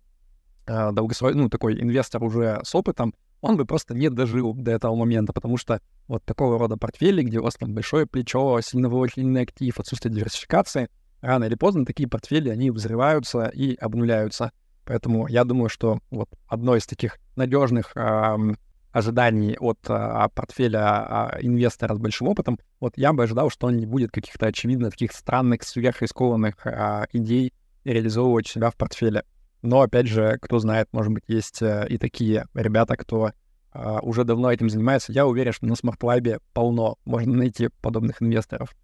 э, 0.67 0.93
долгосрочный, 0.93 1.43
ну, 1.43 1.49
такой 1.49 1.81
инвестор 1.81 2.23
уже 2.23 2.61
с 2.63 2.75
опытом, 2.75 3.15
он 3.43 3.57
бы 3.57 3.67
просто 3.67 3.93
не 3.93 4.09
дожил 4.09 4.55
до 4.55 4.71
этого 4.71 4.95
момента, 4.95 5.33
потому 5.33 5.59
что 5.59 5.81
вот 6.09 6.25
такого 6.25 6.59
рода 6.59 6.77
портфели, 6.79 7.23
где 7.23 7.41
у 7.41 7.43
вас 7.43 7.55
там 7.55 7.75
большое 7.75 8.07
плечо, 8.07 8.59
сильно 8.63 8.89
волатильный 8.89 9.43
актив, 9.43 9.79
отсутствие 9.79 10.15
диверсификации, 10.15 10.89
рано 11.21 11.45
или 11.45 11.57
поздно 11.57 11.85
такие 11.85 12.09
портфели, 12.09 12.49
они 12.49 12.71
взрываются 12.71 13.49
и 13.49 13.75
обнуляются. 13.75 14.53
Поэтому 14.85 15.27
я 15.29 15.45
думаю, 15.45 15.69
что 15.69 15.99
вот 16.11 16.29
одно 16.47 16.77
из 16.77 16.87
таких 16.87 17.19
надежных 17.37 17.93
эм, 17.97 18.57
ожиданий 18.93 19.57
от 19.59 19.79
э, 19.89 20.29
портфеля 20.35 21.31
э, 21.33 21.39
инвестора 21.43 21.95
с 21.95 21.99
большим 21.99 22.29
опытом, 22.29 22.59
вот 22.79 22.93
я 22.97 23.13
бы 23.13 23.25
ожидал, 23.25 23.51
что 23.51 23.67
он 23.67 23.77
не 23.77 23.87
будет 23.87 24.13
каких-то 24.13 24.47
очевидно 24.47 24.91
таких 24.91 25.13
странных, 25.13 25.65
сверхрискованных 25.65 26.65
э, 26.67 27.07
идей 27.13 27.53
реализовывать 27.85 28.47
себя 28.47 28.71
в 28.71 28.77
портфеле. 28.77 29.25
Но, 29.63 29.81
опять 29.81 30.09
же, 30.09 30.39
кто 30.43 30.59
знает, 30.59 30.89
может 30.93 31.13
быть, 31.13 31.25
есть 31.29 31.63
э, 31.63 31.87
и 31.89 31.97
такие 31.97 32.47
ребята, 32.53 32.97
кто 32.97 33.33
э, 33.73 33.99
уже 34.03 34.25
давно 34.25 34.53
этим 34.53 34.69
занимается. 34.69 35.13
Я 35.13 35.27
уверен, 35.27 35.53
что 35.53 35.67
на 35.67 35.75
SmartLab 35.75 36.41
полно, 36.53 36.99
можно 37.05 37.35
найти 37.35 37.69
подобных 37.81 38.21
инвесторов. 38.21 38.75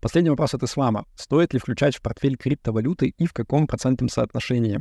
Последний 0.00 0.30
вопрос 0.30 0.52
от 0.52 0.62
Ислама. 0.62 1.06
Стоит 1.14 1.54
ли 1.54 1.58
включать 1.58 1.96
в 1.96 2.02
портфель 2.02 2.36
криптовалюты 2.36 3.14
и 3.16 3.26
в 3.26 3.32
каком 3.32 3.66
процентном 3.66 4.08
соотношении? 4.08 4.80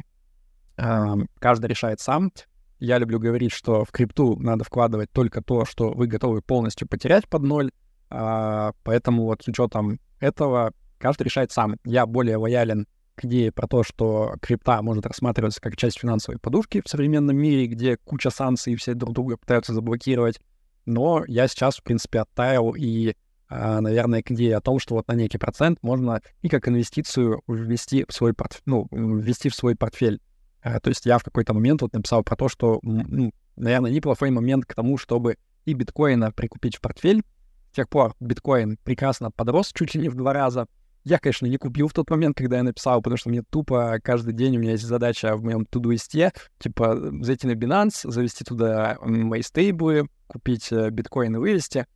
Э, 0.78 1.16
каждый 1.40 1.68
решает 1.68 2.02
сам. 2.02 2.32
Я 2.80 2.98
люблю 2.98 3.20
говорить, 3.20 3.52
что 3.52 3.86
в 3.86 3.92
крипту 3.92 4.36
надо 4.38 4.64
вкладывать 4.64 5.12
только 5.12 5.42
то, 5.42 5.66
что 5.66 5.92
вы 5.92 6.08
готовы 6.08 6.42
полностью 6.42 6.88
потерять 6.88 7.30
под 7.30 7.44
ноль. 7.44 7.72
А, 8.10 8.74
поэтому 8.84 9.26
вот 9.26 9.44
с 9.44 9.48
учетом 9.48 10.00
этого 10.20 10.74
каждый 10.98 11.24
решает 11.24 11.52
сам. 11.52 11.78
Я 11.86 12.06
более 12.08 12.38
лоялен 12.38 12.88
к 13.16 13.26
идее 13.26 13.52
про 13.52 13.68
то, 13.68 13.84
что 13.84 14.36
крипта 14.42 14.82
может 14.82 15.06
рассматриваться 15.06 15.62
как 15.62 15.78
часть 15.78 16.00
финансовой 16.00 16.40
подушки 16.40 16.82
в 16.84 16.90
современном 16.90 17.38
мире, 17.38 17.68
где 17.68 17.98
куча 17.98 18.30
санкций, 18.30 18.76
все 18.76 18.94
друг 18.94 19.14
друга 19.14 19.38
пытаются 19.38 19.74
заблокировать. 19.74 20.40
Но 20.86 21.24
я 21.28 21.48
сейчас, 21.48 21.78
в 21.78 21.84
принципе, 21.84 22.22
оттаял 22.22 22.74
и, 22.76 23.16
а, 23.50 23.82
наверное, 23.82 24.24
к 24.24 24.32
идее 24.32 24.58
о 24.58 24.62
том, 24.62 24.80
что 24.80 24.96
вот 24.96 25.08
на 25.08 25.14
некий 25.14 25.38
процент 25.38 25.80
можно 25.82 26.22
и 26.42 26.50
как 26.50 26.68
инвестицию 26.68 27.42
ввести 27.48 28.06
в 28.08 28.14
свой, 28.14 28.34
портфель, 28.34 28.64
ну, 28.66 28.88
ввести 28.92 29.50
в 29.50 29.56
свой 29.56 29.76
портфель. 29.76 30.20
Э, 30.64 30.80
то 30.80 30.90
есть 30.90 31.06
я 31.06 31.18
в 31.18 31.24
какой-то 31.24 31.54
момент 31.54 31.82
вот 31.82 31.94
написал 31.94 32.24
про 32.24 32.36
то, 32.36 32.50
что, 32.50 32.80
ну, 32.82 33.32
наверное, 33.56 33.92
неплохой 33.92 34.32
момент 34.32 34.66
к 34.66 34.74
тому, 34.74 34.98
чтобы 34.98 35.38
и 35.66 35.74
биткоина 35.74 36.32
прикупить 36.32 36.78
в 36.78 36.82
портфель. 36.82 37.24
С 37.72 37.76
тех 37.76 37.88
пор 37.88 38.16
биткоин 38.20 38.78
прекрасно 38.84 39.32
подрос 39.32 39.72
чуть 39.74 39.96
ли 39.96 40.02
не 40.02 40.10
в 40.10 40.16
два 40.16 40.34
раза. 40.34 40.68
Я, 41.04 41.18
конечно, 41.18 41.48
не 41.48 41.58
купил 41.58 41.88
в 41.88 41.94
тот 41.94 42.10
момент, 42.10 42.38
когда 42.38 42.58
я 42.58 42.64
написал, 42.64 43.02
потому 43.02 43.18
что 43.18 43.30
мне 43.30 43.42
тупо 43.42 44.00
каждый 44.04 44.34
день 44.34 44.58
у 44.58 44.60
меня 44.60 44.72
есть 44.72 44.84
задача 44.84 45.36
в 45.36 45.44
моем 45.44 45.66
тудуисте, 45.66 46.32
типа 46.60 46.96
зайти 47.22 47.48
на 47.48 47.54
Binance, 47.54 48.10
завести 48.10 48.44
туда 48.44 48.98
мои 49.02 49.42
стейблы, 49.42 50.08
купить 50.28 50.72
э, 50.72 50.90
биткоин 50.92 51.36
и 51.36 51.40
вывести. 51.40 51.88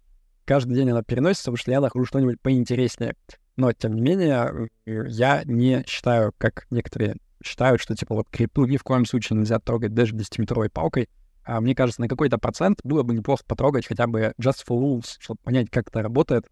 Каждый 0.45 0.75
день 0.75 0.89
она 0.89 1.03
переносится, 1.03 1.45
потому 1.45 1.57
что 1.57 1.71
я 1.71 1.81
нахожу 1.81 2.05
что-нибудь 2.05 2.41
поинтереснее. 2.41 3.15
Но, 3.57 3.71
тем 3.73 3.93
не 3.93 4.01
менее, 4.01 4.69
э, 4.85 5.05
я 5.07 5.43
не 5.45 5.83
считаю, 5.87 6.33
как 6.37 6.65
некоторые 6.71 7.17
считают, 7.43 7.81
что, 7.81 7.95
типа, 7.95 8.15
вот 8.15 8.27
крипту 8.29 8.65
ни 8.65 8.77
в 8.77 8.83
коем 8.83 9.05
случае 9.05 9.37
нельзя 9.37 9.59
трогать 9.59 9.93
даже 9.93 10.15
10-метровой 10.15 10.69
палкой. 10.69 11.09
А 11.43 11.61
мне 11.61 11.75
кажется, 11.75 12.01
на 12.01 12.07
какой-то 12.07 12.39
процент 12.39 12.79
было 12.83 13.03
бы 13.03 13.13
неплохо 13.13 13.43
потрогать 13.45 13.85
хотя 13.85 14.07
бы 14.07 14.33
Just 14.41 14.65
for 14.67 14.79
Rules, 14.79 15.17
чтобы 15.19 15.39
понять, 15.43 15.69
как 15.69 15.89
это 15.89 16.01
работает, 16.01 16.47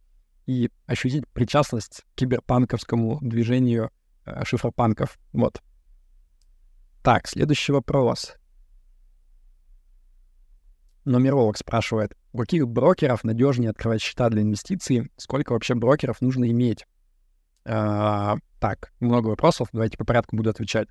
и 0.45 0.69
ощутить 0.85 1.27
причастность 1.29 2.01
к 2.01 2.19
киберпанковскому 2.19 3.19
движению 3.21 3.91
э, 4.25 4.43
шифропанков. 4.45 5.17
Вот. 5.31 5.61
Так, 7.01 7.27
следующий 7.27 7.71
вопрос. 7.71 8.35
Номеролог 11.05 11.57
спрашивает, 11.57 12.15
у 12.31 12.39
каких 12.39 12.67
брокеров 12.67 13.23
надежнее 13.23 13.71
открывать 13.71 14.01
счета 14.01 14.29
для 14.29 14.41
инвестиций? 14.41 15.11
Сколько 15.17 15.51
вообще 15.51 15.75
брокеров 15.75 16.21
нужно 16.21 16.49
иметь? 16.49 16.87
А, 17.65 18.37
так, 18.59 18.93
много 18.99 19.27
вопросов, 19.27 19.67
давайте 19.73 19.97
по 19.97 20.05
порядку 20.05 20.37
буду 20.37 20.49
отвечать. 20.49 20.87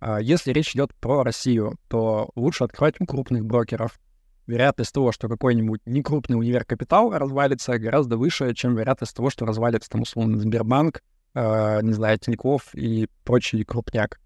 А, 0.00 0.20
если 0.20 0.52
речь 0.52 0.74
идет 0.74 0.94
про 0.96 1.22
Россию, 1.22 1.76
то 1.88 2.30
лучше 2.34 2.64
открывать 2.64 3.00
у 3.00 3.06
крупных 3.06 3.44
брокеров. 3.44 3.98
Вероятность 4.46 4.92
того, 4.92 5.10
что 5.12 5.28
какой-нибудь 5.28 5.80
некрупный 5.86 6.36
универ 6.36 6.64
капитал 6.64 7.10
развалится, 7.12 7.78
гораздо 7.78 8.18
выше, 8.18 8.54
чем 8.54 8.76
вероятность 8.76 9.16
того, 9.16 9.30
что 9.30 9.46
развалится 9.46 9.88
там 9.88 10.02
условно 10.02 10.38
Сбербанк, 10.38 11.02
э, 11.34 11.80
не 11.82 11.92
знаю, 11.92 12.18
Тинькофф 12.18 12.74
и 12.74 13.08
прочий 13.24 13.64
крупняк. 13.64 14.20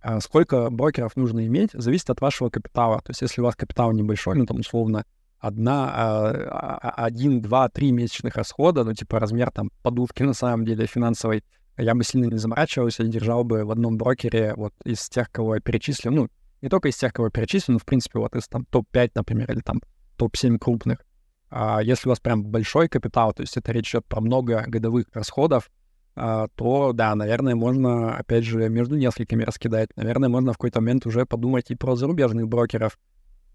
А 0.00 0.20
сколько 0.20 0.70
брокеров 0.70 1.16
нужно 1.16 1.46
иметь, 1.46 1.70
зависит 1.72 2.10
от 2.10 2.20
вашего 2.20 2.48
капитала. 2.48 3.00
То 3.00 3.10
есть 3.10 3.22
если 3.22 3.40
у 3.40 3.44
вас 3.44 3.56
капитал 3.56 3.90
небольшой, 3.92 4.36
ну 4.36 4.46
там 4.46 4.60
условно 4.60 5.04
одна, 5.38 5.90
а, 5.92 6.78
а, 6.78 7.04
один, 7.04 7.40
два, 7.40 7.68
три 7.68 7.90
месячных 7.90 8.36
расхода, 8.36 8.84
ну, 8.84 8.94
типа 8.94 9.18
размер 9.18 9.50
там 9.50 9.70
подушки 9.82 10.22
на 10.22 10.34
самом 10.34 10.64
деле 10.64 10.86
финансовой, 10.86 11.42
я 11.76 11.94
бы 11.94 12.04
сильно 12.04 12.26
не 12.26 12.38
заморачивался 12.38 13.02
и 13.02 13.08
держал 13.08 13.44
бы 13.44 13.64
в 13.64 13.70
одном 13.70 13.98
брокере 13.98 14.54
вот 14.56 14.72
из 14.84 15.08
тех, 15.08 15.30
кого 15.30 15.56
я 15.56 15.60
перечислил, 15.60 16.12
ну, 16.12 16.28
не 16.62 16.68
только 16.68 16.88
из 16.88 16.96
тех, 16.96 17.12
кого 17.12 17.26
я 17.26 17.30
перечислил, 17.30 17.74
но, 17.74 17.78
в 17.78 17.84
принципе, 17.84 18.18
вот 18.18 18.34
из 18.36 18.46
там 18.48 18.64
топ-5, 18.66 19.12
например, 19.14 19.50
или 19.50 19.60
там 19.60 19.80
топ-7 20.16 20.58
крупных. 20.58 21.04
А 21.50 21.80
если 21.82 22.08
у 22.08 22.10
вас 22.10 22.20
прям 22.20 22.44
большой 22.44 22.88
капитал, 22.88 23.32
то 23.32 23.42
есть 23.42 23.56
это 23.56 23.72
речь 23.72 23.90
идет 23.90 24.06
про 24.06 24.20
много 24.20 24.64
годовых 24.66 25.06
расходов, 25.12 25.70
а, 26.14 26.48
то, 26.54 26.92
да, 26.92 27.14
наверное, 27.14 27.54
можно, 27.54 28.16
опять 28.16 28.44
же, 28.44 28.68
между 28.68 28.96
несколькими 28.96 29.44
раскидать. 29.44 29.90
Наверное, 29.96 30.28
можно 30.28 30.52
в 30.52 30.56
какой-то 30.56 30.80
момент 30.80 31.06
уже 31.06 31.26
подумать 31.26 31.70
и 31.70 31.74
про 31.74 31.94
зарубежных 31.94 32.48
брокеров. 32.48 32.98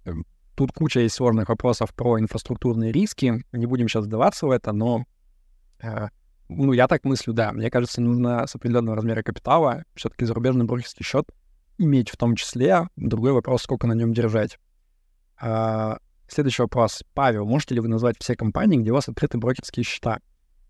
Эм, 0.06 0.26
Тут 0.56 0.74
куча 0.74 1.00
есть 1.00 1.16
сложных 1.16 1.50
вопросов 1.50 1.94
про 1.96 2.20
инфраструктурные 2.20 2.92
риски. 2.92 3.44
Не 3.52 3.66
будем 3.66 3.88
сейчас 3.88 4.06
вдаваться 4.06 4.46
в 4.46 4.52
это, 4.52 4.74
но 4.74 5.06
э, 5.82 6.10
ну, 6.50 6.74
я 6.74 6.88
так 6.88 7.04
мыслю, 7.04 7.34
да. 7.34 7.52
Мне 7.52 7.72
кажется, 7.72 8.02
нужно 8.02 8.46
с 8.46 8.56
определенного 8.56 8.98
размера 8.98 9.24
капитала 9.24 9.84
все-таки 9.96 10.26
зарубежный 10.26 10.66
брокерский 10.66 11.04
счет 11.04 11.26
иметь 11.82 12.10
в 12.10 12.18
том 12.18 12.36
числе. 12.36 12.88
Другой 12.96 13.34
вопрос, 13.34 13.64
сколько 13.64 13.88
на 13.88 13.94
нем 13.94 14.14
держать. 14.14 14.58
А, 15.40 15.98
следующий 16.28 16.62
вопрос. 16.62 17.04
Павел, 17.14 17.46
можете 17.46 17.76
ли 17.76 17.82
вы 17.82 17.88
назвать 17.88 18.18
все 18.20 18.36
компании, 18.36 18.78
где 18.78 18.92
у 18.92 18.94
вас 18.94 19.10
открыты 19.10 19.38
брокерские 19.38 19.84
счета? 19.84 20.20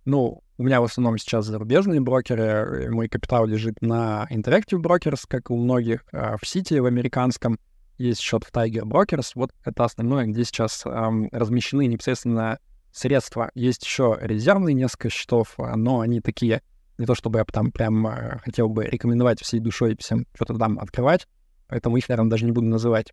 Ну, 0.06 0.42
у 0.58 0.64
меня 0.64 0.82
в 0.82 0.86
основном 0.86 1.18
сейчас 1.18 1.46
зарубежные 1.46 2.02
брокеры. 2.02 2.90
Мой 2.92 3.08
капитал 3.08 3.46
лежит 3.46 3.82
на 3.82 4.28
Interactive 4.32 4.82
Brokers, 4.82 5.24
как 5.28 5.52
у 5.52 5.58
многих, 5.58 6.06
а 6.12 6.38
в 6.38 6.48
Сити, 6.48 6.76
в 6.76 6.86
американском 6.86 7.60
есть 7.98 8.22
счет 8.22 8.44
в 8.44 8.52
Tiger 8.52 8.84
Brokers. 8.84 9.32
Вот 9.36 9.52
это 9.64 9.86
основное, 9.86 10.26
где 10.26 10.44
сейчас 10.44 10.84
эм, 10.86 11.30
размещены 11.32 11.86
непосредственно 11.86 12.60
средства. 12.92 13.52
Есть 13.54 13.84
еще 13.86 14.18
резервные 14.20 14.74
несколько 14.74 15.10
счетов, 15.10 15.54
а, 15.58 15.76
но 15.76 16.00
они 16.00 16.22
такие, 16.22 16.62
не 17.02 17.08
то 17.08 17.16
чтобы 17.16 17.40
я 17.40 17.46
там 17.46 17.72
прям 17.72 18.08
э, 18.08 18.38
хотел 18.46 18.70
бы 18.70 18.86
рекомендовать 18.86 19.42
всей 19.42 19.60
душой 19.60 19.98
всем 20.00 20.28
что-то 20.36 20.58
там 20.58 20.78
открывать, 20.80 21.28
поэтому 21.68 21.98
их, 21.98 22.08
наверное, 22.08 22.30
даже 22.30 22.46
не 22.46 22.52
буду 22.52 22.68
называть. 22.68 23.12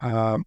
А, 0.00 0.38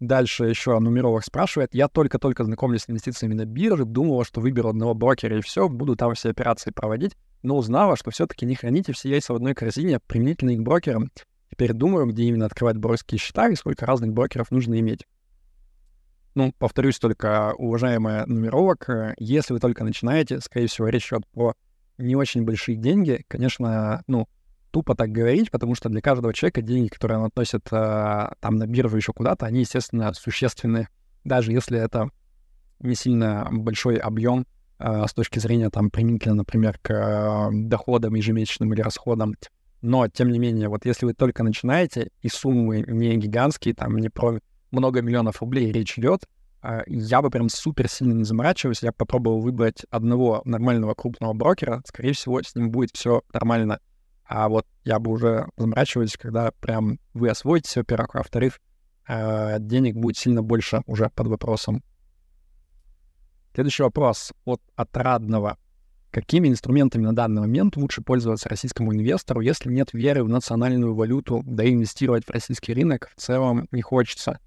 дальше 0.00 0.46
еще 0.46 0.78
нумеролог 0.78 1.22
спрашивает. 1.22 1.74
Я 1.74 1.88
только-только 1.88 2.44
знакомлюсь 2.44 2.84
с 2.84 2.90
инвестициями 2.90 3.34
на 3.34 3.44
бирже, 3.44 3.84
думала, 3.84 4.24
что 4.24 4.40
выберу 4.40 4.70
одного 4.70 4.94
брокера 4.94 5.36
и 5.36 5.42
все, 5.42 5.68
буду 5.68 5.96
там 5.96 6.14
все 6.14 6.30
операции 6.30 6.70
проводить, 6.70 7.14
но 7.42 7.58
узнала, 7.58 7.94
что 7.96 8.10
все-таки 8.10 8.46
не 8.46 8.54
храните 8.54 8.94
все 8.94 9.10
яйца 9.10 9.34
в 9.34 9.36
одной 9.36 9.54
корзине 9.54 10.00
применительно 10.06 10.54
к 10.54 10.62
брокерам. 10.62 11.10
Теперь 11.50 11.74
думаю, 11.74 12.06
где 12.06 12.24
именно 12.24 12.46
открывать 12.46 12.78
брокерские 12.78 13.18
счета 13.18 13.48
и 13.50 13.54
сколько 13.54 13.84
разных 13.84 14.14
брокеров 14.14 14.50
нужно 14.50 14.80
иметь. 14.80 15.04
Ну, 16.34 16.52
повторюсь 16.58 16.98
только, 16.98 17.54
уважаемая 17.56 18.24
нумеролог, 18.26 18.88
э, 18.88 19.14
если 19.18 19.54
вы 19.54 19.60
только 19.60 19.84
начинаете, 19.84 20.40
скорее 20.40 20.66
всего, 20.66 20.88
речь 20.88 21.08
идет 21.08 21.26
про 21.28 21.54
не 21.98 22.16
очень 22.16 22.44
большие 22.44 22.76
деньги. 22.76 23.24
Конечно, 23.28 24.02
ну, 24.06 24.28
тупо 24.70 24.94
так 24.94 25.10
говорить, 25.10 25.50
потому 25.50 25.74
что 25.74 25.88
для 25.88 26.00
каждого 26.00 26.34
человека 26.34 26.62
деньги, 26.62 26.88
которые 26.88 27.18
он 27.18 27.26
относит 27.26 27.66
э, 27.72 28.28
там 28.40 28.56
на 28.56 28.66
биржу 28.66 28.96
еще 28.96 29.12
куда-то, 29.12 29.46
они, 29.46 29.60
естественно, 29.60 30.12
существенны, 30.12 30.88
даже 31.24 31.52
если 31.52 31.78
это 31.78 32.10
не 32.80 32.94
сильно 32.94 33.48
большой 33.50 33.96
объем 33.96 34.46
э, 34.78 35.04
с 35.08 35.14
точки 35.14 35.38
зрения 35.38 35.70
там 35.70 35.90
применительно, 35.90 36.34
например, 36.34 36.78
к 36.82 36.90
э, 36.90 37.48
доходам 37.52 38.14
ежемесячным 38.14 38.72
или 38.74 38.82
расходам. 38.82 39.34
Но, 39.80 40.08
тем 40.08 40.30
не 40.30 40.38
менее, 40.38 40.68
вот 40.68 40.84
если 40.84 41.06
вы 41.06 41.14
только 41.14 41.42
начинаете, 41.42 42.10
и 42.22 42.28
суммы 42.28 42.84
не 42.86 43.16
гигантские, 43.16 43.74
там 43.74 43.96
не 43.96 44.08
про 44.08 44.38
много 44.70 45.00
миллионов 45.00 45.40
рублей 45.40 45.72
речь 45.72 45.98
идет, 45.98 46.24
я 46.86 47.22
бы 47.22 47.30
прям 47.30 47.48
супер 47.48 47.88
сильно 47.88 48.12
не 48.12 48.24
заморачивался, 48.24 48.86
я 48.86 48.92
попробовал 48.92 49.40
выбрать 49.40 49.84
одного 49.90 50.42
нормального 50.44 50.94
крупного 50.94 51.32
брокера, 51.32 51.82
скорее 51.86 52.12
всего, 52.12 52.42
с 52.42 52.54
ним 52.54 52.70
будет 52.70 52.90
все 52.94 53.22
нормально. 53.32 53.80
А 54.24 54.48
вот 54.48 54.66
я 54.84 54.98
бы 54.98 55.12
уже 55.12 55.46
заморачивался, 55.56 56.18
когда 56.18 56.50
прям 56.50 56.98
вы 57.14 57.30
освоите 57.30 57.80
во-первых, 57.80 58.14
а 58.14 58.18
во-вторых, 58.18 58.60
а, 59.06 59.58
денег 59.58 59.94
будет 59.94 60.16
сильно 60.16 60.42
больше 60.42 60.82
уже 60.86 61.08
под 61.10 61.28
вопросом. 61.28 61.82
Следующий 63.54 63.84
вопрос 63.84 64.32
от 64.44 64.60
отрадного. 64.74 65.58
Какими 66.10 66.48
инструментами 66.48 67.02
на 67.02 67.14
данный 67.14 67.42
момент 67.42 67.76
лучше 67.76 68.02
пользоваться 68.02 68.48
российскому 68.48 68.92
инвестору, 68.92 69.40
если 69.40 69.70
нет 69.70 69.92
веры 69.92 70.24
в 70.24 70.28
национальную 70.28 70.94
валюту, 70.94 71.42
да 71.44 71.62
и 71.62 71.72
инвестировать 71.74 72.24
в 72.24 72.30
российский 72.30 72.74
рынок 72.74 73.10
в 73.14 73.20
целом 73.20 73.68
не 73.70 73.82
хочется? 73.82 74.40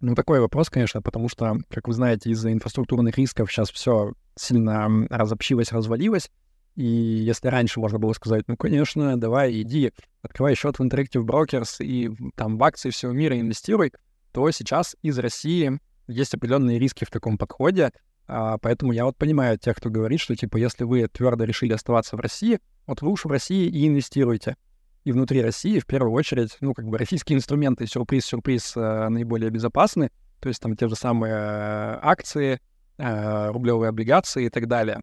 Ну, 0.00 0.14
такой 0.14 0.40
вопрос, 0.40 0.70
конечно, 0.70 1.02
потому 1.02 1.28
что, 1.28 1.58
как 1.68 1.86
вы 1.86 1.92
знаете, 1.92 2.30
из-за 2.30 2.52
инфраструктурных 2.52 3.18
рисков 3.18 3.52
сейчас 3.52 3.70
все 3.70 4.14
сильно 4.34 5.06
разобщилось, 5.10 5.72
развалилось. 5.72 6.30
И 6.74 6.84
если 6.84 7.48
раньше 7.48 7.80
можно 7.80 7.98
было 7.98 8.14
сказать, 8.14 8.44
ну, 8.46 8.56
конечно, 8.56 9.20
давай, 9.20 9.60
иди, 9.60 9.92
открывай 10.22 10.54
счет 10.54 10.78
в 10.78 10.82
Interactive 10.82 11.26
Brokers 11.26 11.84
и 11.84 12.10
там 12.34 12.56
в 12.56 12.64
акции 12.64 12.88
всего 12.88 13.12
мира 13.12 13.38
инвестируй, 13.38 13.92
то 14.32 14.50
сейчас 14.50 14.96
из 15.02 15.18
России 15.18 15.78
есть 16.06 16.32
определенные 16.32 16.78
риски 16.78 17.04
в 17.04 17.10
таком 17.10 17.36
подходе. 17.36 17.90
А, 18.26 18.56
поэтому 18.58 18.92
я 18.92 19.04
вот 19.04 19.16
понимаю 19.16 19.58
тех, 19.58 19.76
кто 19.76 19.90
говорит, 19.90 20.20
что, 20.20 20.34
типа, 20.34 20.56
если 20.56 20.84
вы 20.84 21.08
твердо 21.08 21.44
решили 21.44 21.72
оставаться 21.72 22.16
в 22.16 22.20
России, 22.20 22.60
вот 22.86 23.02
уж 23.02 23.24
в 23.24 23.28
России 23.28 23.66
и 23.66 23.86
инвестируйте. 23.86 24.56
И 25.04 25.12
внутри 25.12 25.40
России, 25.40 25.78
в 25.78 25.86
первую 25.86 26.12
очередь, 26.12 26.56
ну, 26.60 26.74
как 26.74 26.86
бы 26.86 26.98
российские 26.98 27.38
инструменты, 27.38 27.86
сюрприз-сюрприз, 27.86 28.76
э, 28.76 29.08
наиболее 29.08 29.50
безопасны. 29.50 30.10
То 30.40 30.48
есть 30.48 30.60
там 30.60 30.76
те 30.76 30.88
же 30.88 30.94
самые 30.94 31.32
э, 31.34 31.98
акции, 32.02 32.60
э, 32.98 33.50
рублевые 33.50 33.88
облигации 33.88 34.44
и 34.44 34.50
так 34.50 34.68
далее. 34.68 35.00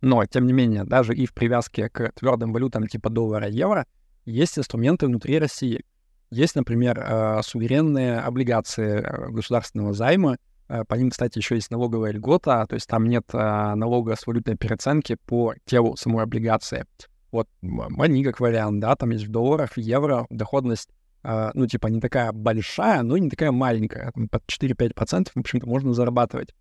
Но, 0.00 0.24
тем 0.24 0.46
не 0.46 0.52
менее, 0.52 0.84
даже 0.84 1.14
и 1.14 1.26
в 1.26 1.34
привязке 1.34 1.88
к 1.88 2.12
твердым 2.12 2.52
валютам 2.52 2.86
типа 2.86 3.10
доллара 3.10 3.48
и 3.48 3.54
евро 3.54 3.86
есть 4.24 4.56
инструменты 4.56 5.06
внутри 5.06 5.40
России. 5.40 5.84
Есть, 6.30 6.54
например, 6.54 7.42
суверенные 7.42 8.20
облигации 8.20 9.00
государственного 9.30 9.94
займа. 9.94 10.36
По 10.68 10.94
ним, 10.94 11.10
кстати, 11.10 11.38
еще 11.38 11.54
есть 11.54 11.70
налоговая 11.70 12.12
льгота, 12.12 12.66
то 12.66 12.74
есть 12.74 12.86
там 12.86 13.06
нет 13.06 13.24
налога 13.32 14.14
с 14.14 14.26
валютной 14.26 14.56
переоценки 14.56 15.16
по 15.24 15.54
телу 15.64 15.96
самой 15.96 16.24
облигации. 16.24 16.84
Вот 17.30 17.48
они 17.62 18.24
как 18.24 18.40
вариант, 18.40 18.80
да, 18.80 18.96
там 18.96 19.10
есть 19.10 19.26
в 19.26 19.30
долларах, 19.30 19.72
в 19.72 19.80
евро 19.80 20.26
доходность, 20.30 20.90
ну, 21.22 21.66
типа, 21.66 21.88
не 21.88 22.00
такая 22.00 22.32
большая, 22.32 23.02
но 23.02 23.18
не 23.18 23.28
такая 23.28 23.52
маленькая, 23.52 24.12
там, 24.12 24.28
под 24.28 24.44
4-5%, 24.46 25.30
в 25.34 25.38
общем-то, 25.38 25.66
можно 25.66 25.92
зарабатывать. 25.92 26.54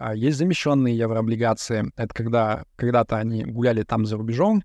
А 0.00 0.14
есть 0.14 0.38
замещенные 0.38 0.96
еврооблигации. 0.96 1.92
Это 1.94 2.14
когда 2.14 2.64
когда-то 2.76 3.18
они 3.18 3.44
гуляли 3.44 3.82
там 3.82 4.06
за 4.06 4.16
рубежом. 4.16 4.62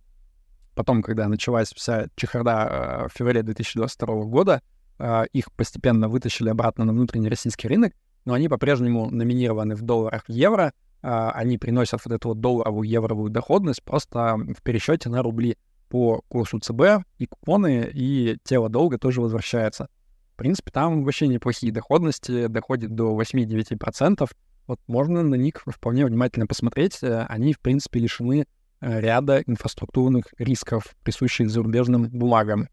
Потом, 0.76 1.04
когда 1.04 1.28
началась 1.28 1.74
вся 1.74 2.08
чехарда 2.16 2.70
э, 2.70 3.08
в 3.10 3.18
феврале 3.18 3.44
2022 3.44 4.24
года, 4.24 4.62
э, 4.98 5.26
их 5.34 5.52
постепенно 5.52 6.08
вытащили 6.08 6.48
обратно 6.48 6.86
на 6.86 6.94
внутренний 6.94 7.28
российский 7.28 7.68
рынок, 7.68 7.92
но 8.24 8.34
они 8.34 8.48
по-прежнему 8.48 9.10
номинированы 9.10 9.76
в 9.76 9.82
долларах 9.82 10.24
в 10.26 10.32
евро. 10.32 10.72
Э, 11.06 11.30
они 11.36 11.60
приносят 11.60 12.02
вот 12.04 12.16
эту 12.16 12.30
вот 12.30 12.40
долларовую 12.40 12.90
евровую 12.90 13.30
доходность 13.30 13.84
просто 13.84 14.38
в 14.38 14.64
пересчете 14.64 15.08
на 15.10 15.22
рубли 15.22 15.56
по 15.88 16.22
курсу 16.28 16.60
ЦБ, 16.60 17.06
и 17.20 17.28
купоны, 17.28 17.92
и 17.94 18.38
тело 18.44 18.70
долга 18.70 18.98
тоже 18.98 19.22
возвращается. 19.22 19.88
В 20.34 20.38
принципе, 20.38 20.72
там 20.72 21.04
вообще 21.04 21.28
неплохие 21.28 21.72
доходности, 21.72 22.48
доходит 22.48 22.96
до 22.96 23.16
8-9%. 23.22 24.28
Вот 24.66 24.80
можно 24.88 25.22
на 25.22 25.36
них 25.36 25.62
вполне 25.68 26.08
внимательно 26.08 26.48
посмотреть. 26.48 27.04
Э, 27.04 27.28
они, 27.30 27.54
в 27.54 27.60
принципе, 27.60 28.00
лишены 28.00 28.48
э, 28.82 29.00
ряда 29.00 29.44
инфраструктурных 29.46 30.34
рисков, 30.40 30.96
присущих 31.04 31.52
зарубежным 31.52 32.10
бумагам. 32.10 32.68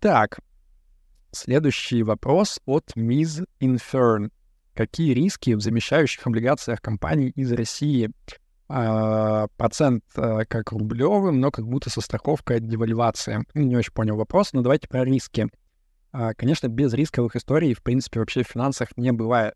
Так, 0.00 0.40
следующий 1.32 2.02
вопрос 2.02 2.60
от 2.66 2.92
Miss 2.94 3.42
Infern. 3.58 4.28
Какие 4.78 5.12
риски 5.12 5.54
в 5.54 5.60
замещающих 5.60 6.24
облигациях 6.24 6.80
компаний 6.80 7.32
из 7.34 7.50
России? 7.50 8.12
А, 8.68 9.48
процент 9.56 10.04
а, 10.14 10.44
как 10.44 10.70
рублевым, 10.70 11.40
но 11.40 11.50
как 11.50 11.66
будто 11.66 11.90
со 11.90 12.00
страховкой 12.00 12.58
от 12.58 12.68
девальвации. 12.68 13.44
Не 13.54 13.76
очень 13.76 13.92
понял 13.92 14.14
вопрос, 14.14 14.52
но 14.52 14.62
давайте 14.62 14.86
про 14.86 15.04
риски. 15.04 15.48
А, 16.12 16.32
конечно, 16.34 16.68
без 16.68 16.94
рисковых 16.94 17.34
историй, 17.34 17.74
в 17.74 17.82
принципе, 17.82 18.20
вообще 18.20 18.44
в 18.44 18.48
финансах 18.48 18.96
не 18.96 19.10
бывает 19.10 19.54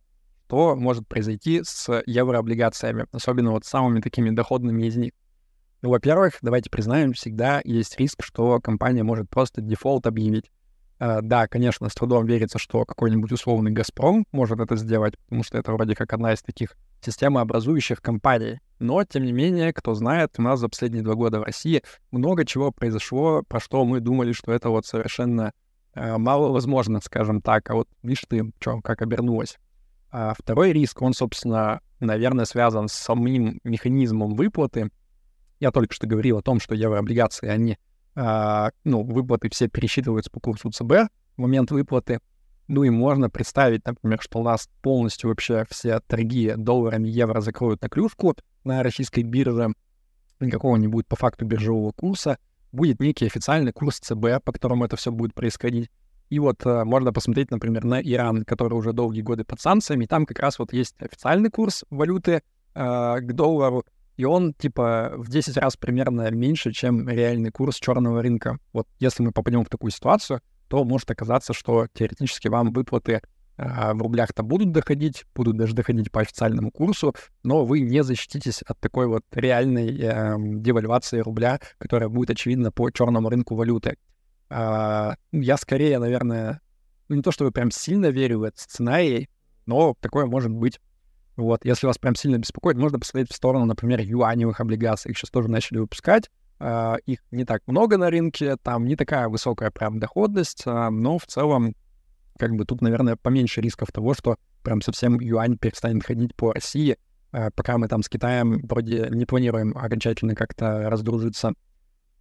что 0.48 0.74
может 0.76 1.06
произойти 1.08 1.62
с 1.64 2.02
еврооблигациями, 2.04 3.06
особенно 3.12 3.52
вот 3.52 3.64
самыми 3.64 4.00
такими 4.00 4.28
доходными 4.30 4.82
из 4.86 4.96
них. 4.96 5.12
Ну, 5.80 5.88
во-первых, 5.88 6.34
давайте 6.42 6.68
признаем, 6.68 7.14
всегда 7.14 7.62
есть 7.64 7.96
риск, 7.98 8.22
что 8.22 8.60
компания 8.60 9.02
может 9.02 9.30
просто 9.30 9.62
дефолт 9.62 10.06
объявить. 10.06 10.50
Uh, 11.02 11.20
да, 11.20 11.48
конечно, 11.48 11.88
с 11.88 11.94
трудом 11.94 12.26
верится, 12.26 12.60
что 12.60 12.84
какой-нибудь 12.84 13.32
условный 13.32 13.72
«Газпром» 13.72 14.24
может 14.30 14.60
это 14.60 14.76
сделать, 14.76 15.18
потому 15.18 15.42
что 15.42 15.58
это 15.58 15.72
вроде 15.72 15.96
как 15.96 16.12
одна 16.12 16.32
из 16.32 16.42
таких 16.42 16.76
системообразующих 17.00 18.00
компаний. 18.00 18.60
Но, 18.78 19.02
тем 19.02 19.24
не 19.24 19.32
менее, 19.32 19.72
кто 19.72 19.94
знает, 19.94 20.34
у 20.38 20.42
нас 20.42 20.60
за 20.60 20.68
последние 20.68 21.02
два 21.02 21.14
года 21.14 21.40
в 21.40 21.42
России 21.42 21.82
много 22.12 22.44
чего 22.44 22.70
произошло, 22.70 23.42
про 23.42 23.58
что 23.58 23.84
мы 23.84 23.98
думали, 23.98 24.30
что 24.30 24.52
это 24.52 24.68
вот 24.68 24.86
совершенно 24.86 25.50
uh, 25.96 26.18
мало 26.18 26.52
возможно, 26.52 27.00
скажем 27.00 27.42
так. 27.42 27.68
А 27.70 27.74
вот 27.74 27.88
видишь 28.04 28.24
ты, 28.28 28.52
что, 28.60 28.80
как 28.80 29.02
обернулось. 29.02 29.58
А 30.12 30.34
второй 30.38 30.72
риск, 30.72 31.02
он, 31.02 31.14
собственно, 31.14 31.80
наверное, 31.98 32.44
связан 32.44 32.86
с 32.86 32.92
самим 32.92 33.58
механизмом 33.64 34.36
выплаты. 34.36 34.90
Я 35.58 35.72
только 35.72 35.94
что 35.94 36.06
говорил 36.06 36.38
о 36.38 36.42
том, 36.42 36.60
что 36.60 36.76
еврооблигации, 36.76 37.48
они, 37.48 37.72
э, 37.72 37.76
ну, 38.14 39.02
выплаты 39.02 39.48
все 39.50 39.68
пересчитываются 39.68 40.30
по 40.30 40.40
курсу 40.40 40.70
ЦБ 40.70 41.08
в 41.36 41.40
момент 41.40 41.70
выплаты. 41.70 42.20
Ну 42.68 42.84
и 42.84 42.90
можно 42.90 43.28
представить, 43.28 43.84
например, 43.86 44.20
что 44.20 44.40
у 44.40 44.42
нас 44.42 44.68
полностью 44.82 45.30
вообще 45.30 45.64
все 45.70 46.00
торги 46.00 46.54
долларами, 46.56 47.08
евро 47.08 47.40
закроют 47.40 47.82
на 47.82 47.88
клюшку 47.88 48.34
на 48.64 48.82
российской 48.82 49.22
бирже, 49.22 49.72
никакого 50.40 50.76
не 50.76 50.88
будет 50.88 51.06
по 51.06 51.16
факту 51.16 51.44
биржевого 51.44 51.92
курса, 51.92 52.38
будет 52.70 53.00
некий 53.00 53.26
официальный 53.26 53.72
курс 53.72 53.98
ЦБ, 53.98 54.42
по 54.44 54.52
которому 54.52 54.84
это 54.84 54.96
все 54.96 55.10
будет 55.10 55.34
происходить. 55.34 55.90
И 56.30 56.38
вот 56.38 56.64
э, 56.64 56.84
можно 56.84 57.12
посмотреть, 57.12 57.50
например, 57.50 57.84
на 57.84 58.00
Иран, 58.00 58.44
который 58.44 58.72
уже 58.72 58.94
долгие 58.94 59.20
годы 59.20 59.44
под 59.44 59.60
санкциями. 59.60 60.06
Там 60.06 60.24
как 60.24 60.38
раз 60.38 60.58
вот 60.58 60.72
есть 60.72 60.94
официальный 60.98 61.50
курс 61.50 61.84
валюты 61.90 62.42
э, 62.74 63.20
к 63.20 63.32
доллару, 63.34 63.84
и 64.22 64.24
он 64.24 64.54
типа 64.54 65.14
в 65.16 65.28
10 65.28 65.56
раз 65.56 65.76
примерно 65.76 66.30
меньше, 66.30 66.70
чем 66.70 67.08
реальный 67.08 67.50
курс 67.50 67.80
черного 67.80 68.22
рынка. 68.22 68.60
Вот 68.72 68.86
если 69.00 69.24
мы 69.24 69.32
попадем 69.32 69.64
в 69.64 69.68
такую 69.68 69.90
ситуацию, 69.90 70.40
то 70.68 70.84
может 70.84 71.10
оказаться, 71.10 71.52
что 71.52 71.88
теоретически 71.92 72.46
вам 72.46 72.72
выплаты 72.72 73.20
э, 73.56 73.92
в 73.92 74.00
рублях-то 74.00 74.44
будут 74.44 74.70
доходить, 74.70 75.24
будут 75.34 75.56
даже 75.56 75.74
доходить 75.74 76.12
по 76.12 76.20
официальному 76.20 76.70
курсу, 76.70 77.16
но 77.42 77.64
вы 77.64 77.80
не 77.80 78.04
защититесь 78.04 78.62
от 78.62 78.78
такой 78.78 79.08
вот 79.08 79.24
реальной 79.32 79.98
э, 80.00 80.36
девальвации 80.38 81.18
рубля, 81.18 81.58
которая 81.78 82.08
будет 82.08 82.30
очевидна 82.30 82.70
по 82.70 82.92
черному 82.92 83.28
рынку 83.28 83.56
валюты. 83.56 83.96
А, 84.50 85.16
я 85.32 85.56
скорее, 85.56 85.98
наверное, 85.98 86.60
ну 87.08 87.16
не 87.16 87.22
то 87.22 87.32
чтобы 87.32 87.50
прям 87.50 87.72
сильно 87.72 88.06
верю 88.06 88.38
в 88.38 88.42
этот 88.44 88.60
сценарий, 88.60 89.28
но 89.66 89.96
такое 90.00 90.26
может 90.26 90.52
быть. 90.52 90.78
Вот, 91.42 91.64
если 91.64 91.88
вас 91.88 91.98
прям 91.98 92.14
сильно 92.14 92.38
беспокоит, 92.38 92.76
можно 92.76 93.00
посмотреть 93.00 93.32
в 93.32 93.34
сторону, 93.34 93.64
например, 93.64 94.00
юаневых 94.00 94.60
облигаций. 94.60 95.10
Их 95.10 95.18
сейчас 95.18 95.30
тоже 95.30 95.48
начали 95.48 95.78
выпускать. 95.78 96.30
Uh, 96.60 96.96
их 97.06 97.18
не 97.32 97.44
так 97.44 97.62
много 97.66 97.96
на 97.96 98.08
рынке, 98.08 98.56
там 98.62 98.84
не 98.84 98.94
такая 98.94 99.28
высокая 99.28 99.72
прям 99.72 99.98
доходность, 99.98 100.62
uh, 100.64 100.90
но 100.90 101.18
в 101.18 101.26
целом, 101.26 101.74
как 102.38 102.52
бы 102.52 102.64
тут, 102.64 102.80
наверное, 102.80 103.16
поменьше 103.16 103.60
рисков 103.60 103.90
того, 103.90 104.14
что 104.14 104.36
прям 104.62 104.80
совсем 104.80 105.18
юань 105.18 105.58
перестанет 105.58 106.04
ходить 106.04 106.36
по 106.36 106.52
России, 106.52 106.98
uh, 107.32 107.50
пока 107.56 107.78
мы 107.78 107.88
там 107.88 108.04
с 108.04 108.08
Китаем 108.08 108.60
вроде 108.64 109.08
не 109.10 109.26
планируем 109.26 109.76
окончательно 109.76 110.36
как-то 110.36 110.88
раздружиться. 110.88 111.54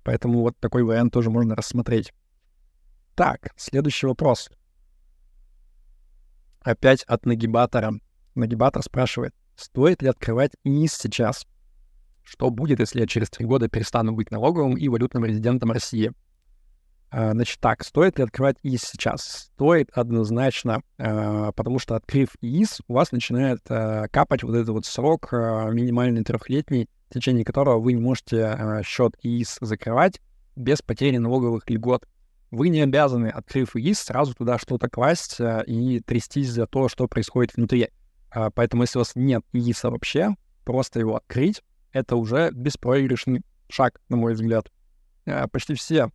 Поэтому 0.04 0.40
вот 0.40 0.58
такой 0.58 0.82
вариант 0.82 1.14
тоже 1.14 1.30
можно 1.30 1.56
рассмотреть. 1.56 2.12
Так, 3.14 3.52
следующий 3.56 4.08
вопрос. 4.08 4.50
Опять 6.62 7.04
от 7.04 7.28
нагибатора. 7.28 7.94
Нагибатор 8.36 8.82
спрашивает, 8.84 9.34
стоит 9.56 10.02
ли 10.02 10.08
открывать 10.08 10.52
ИИС 10.64 10.94
сейчас? 10.94 11.46
Что 12.24 12.50
будет, 12.50 12.80
если 12.80 13.02
я 13.02 13.08
через 13.08 13.30
три 13.30 13.46
года 13.46 13.68
перестану 13.68 14.14
быть 14.14 14.32
налоговым 14.32 14.78
и 14.78 14.88
валютным 14.88 15.26
резидентом 15.26 15.72
России? 15.72 16.14
А, 17.10 17.34
значит 17.34 17.60
так, 17.60 17.84
стоит 17.84 18.18
ли 18.18 18.24
открывать 18.24 18.58
ИИС 18.64 18.84
сейчас? 18.84 19.50
Стоит 19.54 19.90
однозначно, 19.92 20.82
а, 20.98 21.52
потому 21.52 21.78
что 21.78 21.96
открыв 21.96 22.30
ИИС, 22.42 22.82
у 22.88 22.94
вас 22.94 23.12
начинает 23.12 23.60
а, 23.70 24.08
капать 24.08 24.44
вот 24.44 24.56
этот 24.56 24.70
вот 24.70 24.86
срок 24.86 25.34
минимальный 25.34 26.24
трехлетний, 26.24 26.88
в 27.10 27.14
течение 27.14 27.44
которого 27.44 27.80
вы 27.80 27.94
не 27.94 28.02
можете 28.02 28.82
счет 28.86 29.16
ИИС 29.22 29.58
закрывать 29.60 30.22
без 30.56 30.82
потери 30.82 31.18
налоговых 31.18 31.70
льгот 31.70 32.06
вы 32.52 32.68
не 32.68 32.82
обязаны, 32.82 33.28
открыв 33.28 33.78
ИИС, 33.78 34.00
сразу 34.00 34.34
туда 34.34 34.58
что-то 34.58 34.90
класть 34.90 35.38
и 35.40 36.02
трястись 36.02 36.50
за 36.50 36.68
то, 36.68 36.90
что 36.90 37.08
происходит 37.08 37.56
внутри. 37.56 37.88
А, 38.32 38.50
поэтому 38.50 38.84
если 38.84 38.98
у 38.98 39.02
вас 39.02 39.12
нет 39.16 39.44
ИИСа 39.54 39.92
вообще, 39.92 40.36
просто 40.64 41.00
его 41.00 41.16
открыть, 41.16 41.62
это 41.92 42.16
уже 42.16 42.52
беспроигрышный 42.52 43.42
шаг, 43.70 44.02
на 44.10 44.18
мой 44.18 44.34
взгляд. 44.34 44.72
А, 45.26 45.48
почти 45.48 45.76
все, 45.76 46.10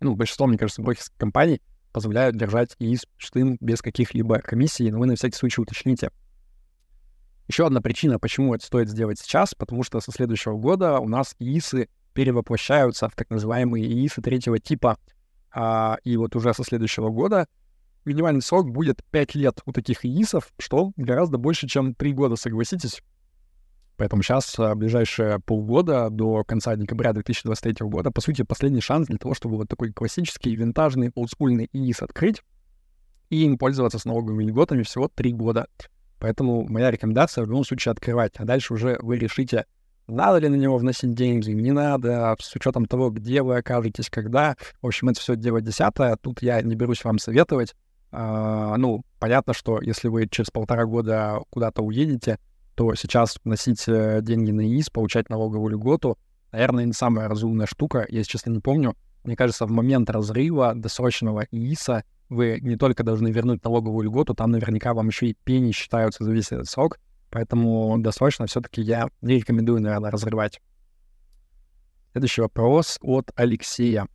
ну, 0.00 0.14
большинство, 0.14 0.46
мне 0.46 0.58
кажется, 0.58 0.82
брокерских 0.82 1.16
компаний 1.16 1.60
позволяют 1.92 2.36
держать 2.36 2.74
ИИС 2.78 3.06
пустым 3.18 3.58
без 3.60 3.82
каких-либо 3.82 4.38
комиссий, 4.38 4.90
но 4.90 4.98
вы 4.98 5.06
на 5.06 5.14
всякий 5.14 5.36
случай 5.36 5.60
уточните. 5.60 6.10
Еще 7.48 7.66
одна 7.66 7.82
причина, 7.82 8.18
почему 8.18 8.54
это 8.54 8.64
стоит 8.64 8.88
сделать 8.88 9.18
сейчас, 9.18 9.54
потому 9.54 9.82
что 9.82 10.00
со 10.00 10.10
следующего 10.10 10.56
года 10.56 11.00
у 11.00 11.08
нас 11.08 11.36
ИИСы 11.38 11.88
перевоплощаются 12.14 13.08
в 13.08 13.14
так 13.14 13.28
называемые 13.30 13.84
ИИСы 13.84 14.22
третьего 14.22 14.58
типа— 14.58 14.98
а, 15.54 15.98
и 16.02 16.16
вот 16.16 16.34
уже 16.34 16.54
со 16.54 16.64
следующего 16.64 17.10
года 17.10 17.46
минимальный 18.04 18.42
срок 18.42 18.70
будет 18.70 19.02
5 19.10 19.34
лет 19.34 19.60
у 19.66 19.72
таких 19.72 20.04
ИИСов, 20.04 20.52
что 20.58 20.92
гораздо 20.96 21.38
больше, 21.38 21.68
чем 21.68 21.94
3 21.94 22.12
года, 22.12 22.36
согласитесь. 22.36 23.02
Поэтому 23.96 24.22
сейчас, 24.22 24.58
а, 24.58 24.74
ближайшие 24.74 25.38
полгода 25.40 26.08
до 26.10 26.44
конца 26.44 26.74
декабря 26.76 27.12
2023 27.12 27.86
года, 27.86 28.10
по 28.10 28.20
сути, 28.20 28.42
последний 28.42 28.80
шанс 28.80 29.06
для 29.06 29.18
того, 29.18 29.34
чтобы 29.34 29.56
вот 29.56 29.68
такой 29.68 29.92
классический, 29.92 30.56
винтажный, 30.56 31.12
олдскульный 31.14 31.68
ИИС 31.72 32.02
открыть 32.02 32.42
и 33.30 33.44
им 33.44 33.58
пользоваться 33.58 33.98
с 33.98 34.04
налоговыми 34.04 34.44
льготами 34.44 34.82
всего 34.82 35.08
3 35.08 35.32
года. 35.32 35.66
Поэтому 36.18 36.66
моя 36.68 36.90
рекомендация 36.90 37.44
в 37.44 37.48
любом 37.48 37.64
случае 37.64 37.92
открывать, 37.92 38.32
а 38.36 38.44
дальше 38.44 38.74
уже 38.74 38.98
вы 39.00 39.18
решите, 39.18 39.66
надо 40.06 40.38
ли 40.38 40.48
на 40.48 40.56
него 40.56 40.76
вносить 40.78 41.14
деньги, 41.14 41.50
не 41.50 41.72
надо, 41.72 42.36
с 42.40 42.54
учетом 42.54 42.86
того, 42.86 43.10
где 43.10 43.42
вы 43.42 43.56
окажетесь, 43.56 44.10
когда. 44.10 44.56
В 44.80 44.86
общем, 44.86 45.08
это 45.08 45.20
все 45.20 45.36
дело 45.36 45.60
десятое. 45.60 46.16
Тут 46.16 46.42
я 46.42 46.60
не 46.62 46.74
берусь 46.74 47.04
вам 47.04 47.18
советовать. 47.18 47.74
А, 48.12 48.76
ну, 48.76 49.04
понятно, 49.18 49.54
что 49.54 49.80
если 49.80 50.08
вы 50.08 50.28
через 50.28 50.50
полтора 50.50 50.84
года 50.84 51.40
куда-то 51.50 51.82
уедете, 51.82 52.38
то 52.74 52.94
сейчас 52.94 53.38
вносить 53.42 53.84
э, 53.88 54.20
деньги 54.22 54.50
на 54.50 54.60
ИИС, 54.66 54.90
получать 54.90 55.30
налоговую 55.30 55.72
льготу, 55.72 56.18
наверное, 56.52 56.84
не 56.84 56.92
самая 56.92 57.28
разумная 57.28 57.66
штука. 57.66 58.06
Я, 58.08 58.18
если 58.18 58.32
честно, 58.32 58.50
не 58.50 58.60
помню. 58.60 58.94
Мне 59.24 59.34
кажется, 59.34 59.66
в 59.66 59.70
момент 59.70 60.10
разрыва 60.10 60.74
досрочного 60.74 61.46
ИИСа 61.50 62.04
вы 62.28 62.58
не 62.60 62.76
только 62.76 63.02
должны 63.02 63.28
вернуть 63.28 63.64
налоговую 63.64 64.06
льготу, 64.06 64.34
там 64.34 64.50
наверняка 64.50 64.94
вам 64.94 65.08
еще 65.08 65.28
и 65.28 65.36
пени 65.44 65.72
считаются 65.72 66.24
за 66.24 66.32
весь 66.32 66.52
этот 66.52 66.68
срок. 66.68 66.98
Поэтому 67.30 67.96
досрочно 67.98 68.46
все-таки 68.46 68.82
я 68.82 69.08
не 69.22 69.36
рекомендую, 69.36 69.80
наверное, 69.80 70.10
разрывать. 70.10 70.60
Следующий 72.12 72.42
вопрос 72.42 72.98
от 73.00 73.30
Алексея. 73.36 74.06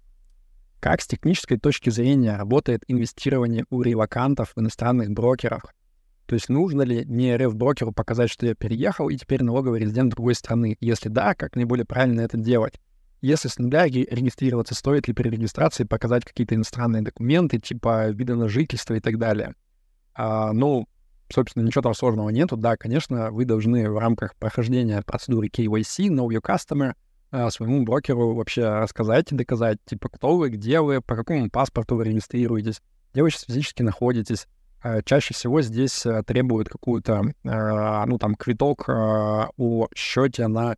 Как 0.80 1.01
с 1.01 1.07
технической 1.07 1.57
точки 1.57 1.89
зрения 1.89 2.38
работает 2.38 2.84
инвестирование 2.88 3.65
у 3.69 3.82
релакантов 3.82 4.53
в 4.55 4.59
иностранных 4.59 5.09
брокерах? 5.09 5.73
То 6.28 6.36
есть 6.36 6.49
нужно 6.49 6.84
ли 6.84 7.03
не 7.05 7.36
РФ-брокеру 7.36 7.93
показать, 7.93 8.30
что 8.30 8.45
я 8.45 8.53
переехал 8.53 9.09
и 9.09 9.15
теперь 9.15 9.43
налоговый 9.43 9.80
резидент 9.80 10.11
другой 10.11 10.36
страны? 10.36 10.78
Если 10.80 11.09
да, 11.09 11.34
как 11.34 11.55
наиболее 11.55 11.86
правильно 11.86 12.21
это 12.21 12.38
делать? 12.38 12.80
Если 13.21 13.47
с 13.47 13.57
нуля 13.57 13.88
регистрироваться, 13.88 14.75
стоит 14.75 15.07
ли 15.07 15.13
при 15.13 15.30
регистрации 15.30 15.86
показать 15.86 16.25
какие-то 16.25 16.53
иностранные 16.53 17.01
документы, 17.01 17.59
типа 17.59 18.09
вида 18.09 18.36
на 18.36 18.47
жительство 18.47 18.93
и 18.93 18.99
так 18.99 19.17
далее? 19.17 19.55
А, 20.13 20.53
ну, 20.53 20.88
собственно, 21.30 21.63
ничего 21.63 21.82
там 21.82 21.95
сложного 21.95 22.30
нету. 22.30 22.57
Да, 22.57 22.78
конечно, 22.78 23.32
вы 23.32 23.45
должны 23.45 23.89
в 23.89 23.97
рамках 23.97 24.36
прохождения 24.36 25.01
процедуры 25.01 25.47
KYC, 25.47 26.09
Know 26.09 26.28
Your 26.28 26.41
Customer, 26.41 26.93
своему 27.49 27.84
брокеру 27.84 28.34
вообще 28.34 28.67
рассказать 28.67 29.32
и 29.32 29.36
доказать, 29.36 29.80
типа, 29.86 30.09
кто 30.09 30.38
вы, 30.38 30.49
где 30.49 30.82
вы, 30.82 31.01
по 31.01 31.15
какому 31.15 31.49
паспорту 31.49 31.95
вы 31.95 32.05
регистрируетесь, 32.05 32.82
где 33.11 33.23
вы 33.23 33.32
сейчас 33.32 33.43
физически 33.43 33.82
находитесь. 33.84 34.47
А, 34.82 35.01
чаще 35.01 35.34
всего 35.34 35.61
здесь 35.61 36.05
а, 36.05 36.23
требуют 36.23 36.69
какую-то, 36.69 37.23
ну, 37.43 38.17
там, 38.17 38.36
квиток 38.36 38.88
о 38.88 39.88
счете 39.95 40.47
на 40.47 40.78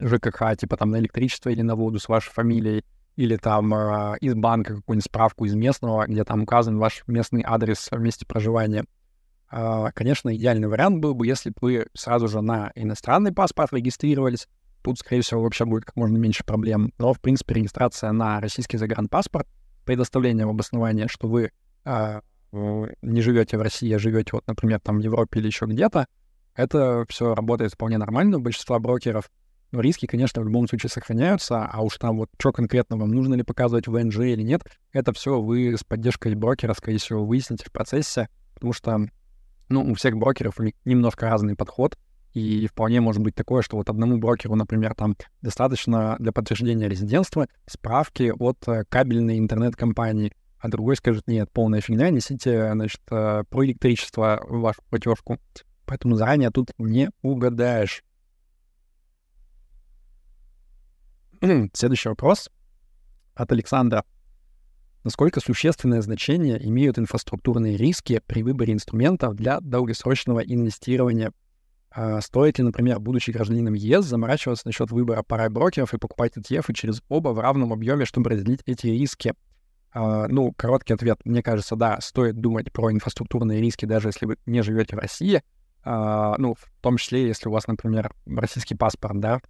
ЖКХ, 0.00 0.56
типа, 0.58 0.76
там, 0.76 0.90
на 0.90 0.98
электричество 0.98 1.48
или 1.48 1.62
на 1.62 1.76
воду 1.76 1.98
с 1.98 2.08
вашей 2.08 2.30
фамилией, 2.30 2.84
или 3.14 3.36
там 3.36 3.72
из 4.16 4.34
банка 4.34 4.74
какую-нибудь 4.76 5.06
справку 5.06 5.46
из 5.46 5.54
местного, 5.54 6.06
где 6.06 6.24
там 6.24 6.42
указан 6.42 6.76
ваш 6.78 7.02
местный 7.06 7.42
адрес 7.46 7.88
месте 7.92 8.26
проживания. 8.26 8.84
Конечно, 9.48 10.34
идеальный 10.36 10.68
вариант 10.68 10.98
был 10.98 11.14
бы, 11.14 11.26
если 11.26 11.50
бы 11.50 11.56
вы 11.60 11.86
сразу 11.94 12.28
же 12.28 12.42
на 12.42 12.72
иностранный 12.74 13.32
паспорт 13.32 13.72
регистрировались. 13.72 14.48
Тут, 14.86 15.00
скорее 15.00 15.22
всего, 15.22 15.42
вообще 15.42 15.64
будет 15.64 15.84
как 15.84 15.96
можно 15.96 16.16
меньше 16.16 16.44
проблем. 16.44 16.92
Но, 16.98 17.12
в 17.12 17.20
принципе, 17.20 17.54
регистрация 17.54 18.12
на 18.12 18.40
российский 18.40 18.76
загранпаспорт, 18.76 19.48
предоставление 19.84 20.46
в 20.46 20.50
обоснование, 20.50 21.08
что 21.08 21.26
вы 21.26 21.50
э, 21.84 22.20
не 22.52 23.20
живете 23.20 23.58
в 23.58 23.62
России, 23.62 23.92
а 23.92 23.98
живете, 23.98 24.30
вот, 24.34 24.46
например, 24.46 24.78
там 24.78 24.98
в 24.98 25.02
Европе 25.02 25.40
или 25.40 25.48
еще 25.48 25.66
где-то, 25.66 26.06
это 26.54 27.04
все 27.08 27.34
работает 27.34 27.72
вполне 27.72 27.98
нормально 27.98 28.36
у 28.36 28.40
большинства 28.40 28.78
брокеров. 28.78 29.28
Но 29.72 29.80
риски, 29.80 30.06
конечно, 30.06 30.40
в 30.40 30.44
любом 30.44 30.68
случае 30.68 30.88
сохраняются, 30.88 31.64
а 31.64 31.82
уж 31.82 31.98
там 31.98 32.18
вот 32.18 32.30
что 32.38 32.52
конкретно 32.52 32.96
вам 32.96 33.10
нужно 33.10 33.34
ли 33.34 33.42
показывать 33.42 33.88
ВНЖ 33.88 34.18
или 34.20 34.42
нет, 34.42 34.62
это 34.92 35.12
все 35.12 35.40
вы 35.40 35.76
с 35.76 35.82
поддержкой 35.82 36.36
брокера, 36.36 36.74
скорее 36.74 36.98
всего, 36.98 37.26
выясните 37.26 37.64
в 37.64 37.72
процессе, 37.72 38.28
потому 38.54 38.72
что 38.72 39.00
ну, 39.68 39.82
у 39.84 39.94
всех 39.94 40.16
брокеров 40.16 40.60
немножко 40.84 41.28
разный 41.28 41.56
подход, 41.56 41.98
и 42.36 42.66
вполне 42.66 43.00
может 43.00 43.22
быть 43.22 43.34
такое, 43.34 43.62
что 43.62 43.78
вот 43.78 43.88
одному 43.88 44.18
брокеру, 44.18 44.56
например, 44.56 44.94
там 44.94 45.16
достаточно 45.40 46.16
для 46.18 46.32
подтверждения 46.32 46.86
резидентства 46.86 47.48
справки 47.64 48.30
от 48.38 48.58
э, 48.68 48.84
кабельной 48.90 49.38
интернет-компании, 49.38 50.34
а 50.58 50.68
другой 50.68 50.96
скажет, 50.96 51.26
нет, 51.28 51.50
полная 51.50 51.80
фигня, 51.80 52.10
несите, 52.10 52.72
значит, 52.72 53.00
э, 53.10 53.44
про 53.48 53.64
электричество 53.64 54.44
вашу 54.46 54.82
платежку. 54.90 55.38
Поэтому 55.86 56.16
заранее 56.16 56.50
тут 56.50 56.72
не 56.76 57.10
угадаешь. 57.22 58.04
Следующий 61.72 62.10
вопрос 62.10 62.50
от 63.34 63.50
Александра. 63.50 64.04
Насколько 65.04 65.40
существенное 65.40 66.02
значение 66.02 66.62
имеют 66.68 66.98
инфраструктурные 66.98 67.78
риски 67.78 68.20
при 68.26 68.42
выборе 68.42 68.74
инструментов 68.74 69.36
для 69.36 69.60
долгосрочного 69.60 70.40
инвестирования? 70.40 71.32
А 71.98 72.20
стоит 72.20 72.58
ли, 72.58 72.64
например, 72.64 73.00
будучи 73.00 73.30
гражданином 73.30 73.72
ЕС, 73.72 74.04
заморачиваться 74.04 74.66
насчет 74.66 74.90
выбора 74.90 75.22
пары 75.22 75.48
брокеров 75.48 75.94
и 75.94 75.98
покупать 75.98 76.36
ETF 76.36 76.74
через 76.74 77.02
оба 77.08 77.30
в 77.30 77.40
равном 77.40 77.72
объеме, 77.72 78.04
чтобы 78.04 78.28
разделить 78.28 78.60
эти 78.66 78.88
риски? 78.88 79.32
Uh, 79.94 80.26
ну, 80.28 80.52
короткий 80.52 80.92
ответ. 80.92 81.18
Мне 81.24 81.42
кажется, 81.42 81.74
да, 81.74 81.98
стоит 82.02 82.38
думать 82.38 82.70
про 82.70 82.92
инфраструктурные 82.92 83.62
риски, 83.62 83.86
даже 83.86 84.10
если 84.10 84.26
вы 84.26 84.36
не 84.44 84.62
живете 84.62 84.94
в 84.94 84.98
России. 84.98 85.42
Uh, 85.86 86.34
ну, 86.36 86.54
в 86.54 86.70
том 86.82 86.98
числе, 86.98 87.26
если 87.28 87.48
у 87.48 87.52
вас, 87.52 87.66
например, 87.66 88.12
российский 88.26 88.74
паспорт, 88.74 89.18
да, 89.18 89.40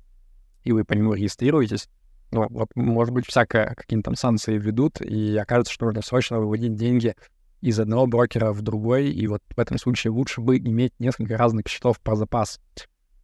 и 0.63 0.71
вы 0.71 0.85
по 0.85 0.93
нему 0.93 1.15
регистрируетесь, 1.15 1.89
ну, 2.31 2.47
вот, 2.49 2.69
может 2.77 3.13
быть, 3.13 3.27
всякое, 3.27 3.75
какие-то 3.75 4.05
там 4.05 4.15
санкции 4.15 4.57
ведут, 4.57 5.01
и 5.01 5.37
окажется, 5.37 5.73
что 5.73 5.87
нужно 5.87 6.03
срочно 6.03 6.39
выводить 6.39 6.77
деньги 6.77 7.17
из 7.61 7.79
одного 7.81 8.07
брокера 8.07 8.53
в 8.53 8.63
другой, 8.63 9.11
и 9.11 9.27
вот 9.27 9.43
в 9.55 9.59
этом 9.59 9.79
случае 9.79 10.13
лучше 10.13 10.41
бы 10.41 10.59
иметь 10.59 10.93
несколько 10.99 11.37
разных 11.37 11.69
счетов 11.69 12.01
про 12.01 12.17
запас. 12.17 12.61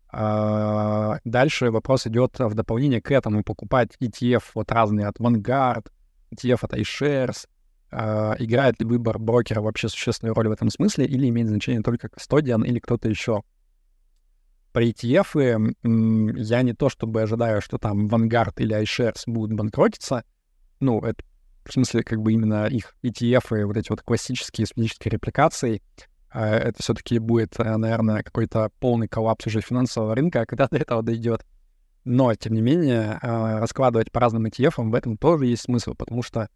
А, 0.09 1.19
дальше 1.25 1.71
вопрос 1.71 2.07
идет 2.07 2.39
в 2.39 2.55
дополнение 2.55 3.01
к 3.01 3.11
этому, 3.11 3.43
покупать 3.43 3.97
ETF 4.01 4.43
вот 4.55 4.71
разные 4.71 5.07
от 5.07 5.19
Vanguard, 5.19 5.87
ETF 6.35 6.59
от 6.63 6.75
iShares, 6.75 7.47
а, 7.91 8.37
играет 8.39 8.81
ли 8.81 8.87
выбор 8.87 9.19
брокера 9.19 9.61
вообще 9.61 9.89
существенную 9.89 10.35
роль 10.35 10.49
в 10.49 10.53
этом 10.53 10.71
смысле, 10.71 11.07
или 11.07 11.29
имеет 11.29 11.49
значение 11.49 11.83
только 11.83 12.09
Custodian 12.09 12.67
или 12.67 12.79
кто-то 12.79 13.09
еще 13.09 13.43
про 14.73 14.85
ETF 14.85 15.75
я 16.39 16.63
не 16.63 16.73
то 16.73 16.89
чтобы 16.89 17.23
ожидаю, 17.23 17.61
что 17.61 17.79
там 17.79 18.09
Vanguard 18.09 18.55
или 18.57 18.81
iShares 18.83 19.23
будут 19.27 19.57
банкротиться. 19.57 20.25
Ну, 20.81 21.01
это 21.01 21.23
в 21.65 21.73
смысле 21.73 22.03
как 22.03 22.21
бы 22.21 22.33
именно 22.33 22.67
их 22.67 22.95
ETF 23.03 23.61
и 23.61 23.65
вот 23.65 23.77
эти 23.77 23.91
вот 23.91 24.03
классические 24.03 24.67
с 24.67 24.73
репликацией. 24.75 25.83
А, 26.31 26.49
это 26.49 26.83
все-таки 26.83 27.19
будет, 27.19 27.59
э, 27.59 27.77
наверное, 27.77 28.23
какой-то 28.23 28.71
полный 28.81 29.09
коллапс 29.09 29.47
уже 29.47 29.61
финансового 29.61 30.15
рынка, 30.15 30.47
когда 30.47 30.67
до 30.71 30.79
этого 30.79 31.03
дойдет. 31.03 31.45
Но, 32.05 32.35
тем 32.35 32.55
не 32.55 32.63
менее, 32.63 33.19
а, 33.23 33.61
раскладывать 33.61 34.11
по 34.11 34.21
разным 34.21 34.47
ETF 34.47 34.75
в 34.91 34.95
этом 34.95 35.17
тоже 35.17 35.47
есть 35.47 35.63
смысл, 35.63 35.95
потому 35.95 36.23
что 36.23 36.49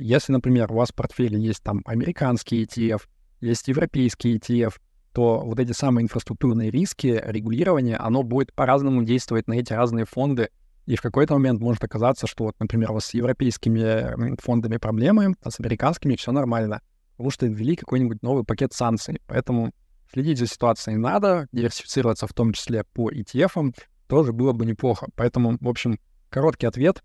если, 0.00 0.32
например, 0.32 0.72
у 0.72 0.76
вас 0.76 0.88
в 0.88 0.94
портфеле 0.94 1.38
есть 1.38 1.62
там 1.62 1.82
американский 1.84 2.64
ETF, 2.64 3.02
есть 3.42 3.68
европейский 3.68 4.38
ETF, 4.38 4.76
то 5.16 5.40
вот 5.40 5.58
эти 5.58 5.72
самые 5.72 6.04
инфраструктурные 6.04 6.70
риски, 6.70 7.22
регулирование, 7.24 7.96
оно 7.96 8.22
будет 8.22 8.52
по-разному 8.52 9.02
действовать 9.02 9.48
на 9.48 9.54
эти 9.54 9.72
разные 9.72 10.04
фонды. 10.04 10.50
И 10.86 10.94
в 10.94 11.02
какой-то 11.02 11.34
момент 11.34 11.60
может 11.60 11.82
оказаться, 11.82 12.26
что 12.26 12.44
вот, 12.44 12.54
например, 12.60 12.92
у 12.92 12.94
вас 12.94 13.06
с 13.06 13.14
европейскими 13.14 14.40
фондами 14.40 14.76
проблемы, 14.76 15.34
а 15.42 15.50
с 15.50 15.58
американскими 15.58 16.14
все 16.14 16.30
нормально, 16.30 16.80
потому 17.12 17.30
что 17.30 17.46
ввели 17.46 17.74
какой-нибудь 17.74 18.22
новый 18.22 18.44
пакет 18.44 18.72
санкций. 18.72 19.20
Поэтому 19.26 19.72
следить 20.12 20.38
за 20.38 20.46
ситуацией 20.46 20.96
надо, 20.96 21.48
диверсифицироваться 21.50 22.28
в 22.28 22.32
том 22.32 22.52
числе 22.52 22.84
по 22.84 23.10
ETF, 23.10 23.74
тоже 24.06 24.32
было 24.32 24.52
бы 24.52 24.64
неплохо. 24.64 25.08
Поэтому, 25.16 25.58
в 25.60 25.68
общем, 25.68 25.98
короткий 26.30 26.66
ответ. 26.66 27.02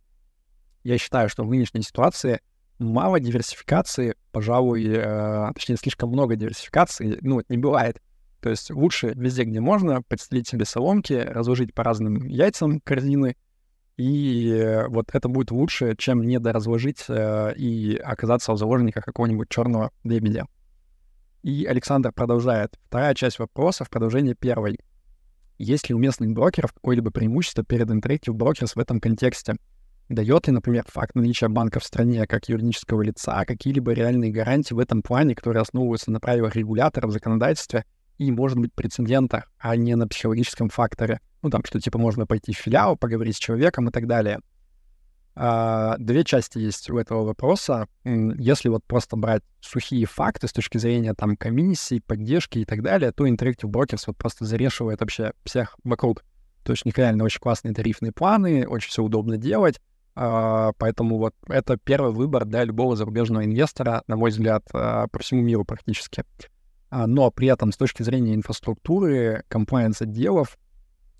Я 0.83 0.99
считаю, 0.99 1.29
что 1.29 1.43
в 1.43 1.49
нынешней 1.49 1.81
ситуации 1.81 2.39
мало 2.77 3.19
диверсификации, 3.19 4.15
пожалуй, 4.31 4.85
э, 4.85 5.51
точнее, 5.53 5.77
слишком 5.77 6.09
много 6.09 6.35
диверсификации, 6.35 7.17
ну, 7.21 7.41
не 7.49 7.57
бывает. 7.57 7.99
То 8.41 8.49
есть 8.49 8.71
лучше 8.71 9.13
везде, 9.15 9.43
где 9.43 9.59
можно, 9.59 10.01
подстелить 10.01 10.47
себе 10.47 10.65
соломки, 10.65 11.13
разложить 11.13 11.73
по 11.73 11.83
разным 11.83 12.27
яйцам 12.27 12.79
корзины, 12.81 13.35
и 14.01 14.49
э, 14.49 14.87
вот 14.87 15.13
это 15.13 15.29
будет 15.29 15.51
лучше, 15.51 15.95
чем 15.95 16.23
недоразложить 16.23 17.05
э, 17.07 17.53
и 17.55 17.95
оказаться 17.97 18.51
в 18.51 18.57
заложниках 18.57 19.05
какого-нибудь 19.05 19.49
черного 19.49 19.91
лебедя. 20.03 20.47
И 21.43 21.65
Александр 21.65 22.11
продолжает. 22.11 22.79
Вторая 22.87 23.13
часть 23.13 23.37
вопроса 23.37 23.83
в 23.83 23.91
продолжении 23.91 24.33
первой. 24.33 24.79
Есть 25.59 25.87
ли 25.87 25.93
у 25.93 25.99
местных 25.99 26.31
брокеров 26.31 26.73
какое-либо 26.73 27.11
преимущество 27.11 27.63
перед 27.63 27.89
Interactive 27.91 28.33
Brokers 28.33 28.71
в 28.73 28.79
этом 28.79 28.99
контексте? 28.99 29.57
Дает 30.09 30.47
ли, 30.47 30.53
например, 30.53 30.83
факт 30.87 31.13
наличия 31.13 31.47
банка 31.47 31.79
в 31.79 31.83
стране 31.83 32.25
как 32.25 32.49
юридического 32.49 33.03
лица 33.03 33.45
какие-либо 33.45 33.91
реальные 33.91 34.31
гарантии 34.31 34.73
в 34.73 34.79
этом 34.79 35.03
плане, 35.03 35.35
которые 35.35 35.61
основываются 35.61 36.11
на 36.11 36.19
правилах 36.19 36.55
регулятора 36.55 37.05
в 37.05 37.11
законодательстве 37.11 37.85
и, 38.17 38.31
может 38.31 38.57
быть, 38.57 38.73
прецедентах, 38.73 39.51
а 39.57 39.75
не 39.75 39.95
на 39.95 40.07
психологическом 40.07 40.69
факторе? 40.69 41.19
Ну, 41.41 41.49
там, 41.49 41.63
что, 41.65 41.79
типа, 41.79 41.97
можно 41.97 42.25
пойти 42.25 42.53
в 42.53 42.57
филиал, 42.57 42.95
поговорить 42.95 43.35
с 43.35 43.39
человеком 43.39 43.89
и 43.89 43.91
так 43.91 44.07
далее. 44.07 44.39
А, 45.33 45.95
две 45.97 46.23
части 46.23 46.57
есть 46.57 46.89
у 46.89 46.97
этого 46.97 47.23
вопроса. 47.23 47.87
Если 48.03 48.69
вот 48.69 48.83
просто 48.85 49.15
брать 49.15 49.43
сухие 49.61 50.05
факты 50.05 50.47
с 50.47 50.53
точки 50.53 50.77
зрения 50.77 51.13
там 51.13 51.37
комиссий, 51.37 52.01
поддержки 52.01 52.59
и 52.59 52.65
так 52.65 52.81
далее, 52.81 53.11
то 53.11 53.25
Interactive 53.25 53.69
Brokers 53.69 54.03
вот 54.07 54.17
просто 54.17 54.45
зарешивает 54.45 54.99
вообще 54.99 55.31
всех 55.45 55.77
вокруг. 55.83 56.23
То 56.63 56.73
есть 56.73 56.85
у 56.85 56.89
них 56.89 56.97
реально 56.97 57.23
очень 57.23 57.39
классные 57.39 57.73
тарифные 57.73 58.11
планы, 58.11 58.67
очень 58.67 58.89
все 58.89 59.03
удобно 59.03 59.37
делать. 59.37 59.79
А, 60.13 60.73
поэтому 60.77 61.17
вот 61.17 61.33
это 61.47 61.77
первый 61.77 62.11
выбор 62.11 62.45
для 62.45 62.65
любого 62.65 62.95
зарубежного 62.95 63.45
инвестора, 63.45 64.03
на 64.07 64.17
мой 64.17 64.31
взгляд, 64.31 64.63
а, 64.73 65.07
по 65.07 65.19
всему 65.19 65.41
миру 65.41 65.63
практически. 65.63 66.25
Но 66.91 67.31
при 67.31 67.47
этом 67.47 67.71
с 67.71 67.77
точки 67.77 68.03
зрения 68.03 68.35
инфраструктуры, 68.35 69.43
комплайенс-отделов, 69.47 70.57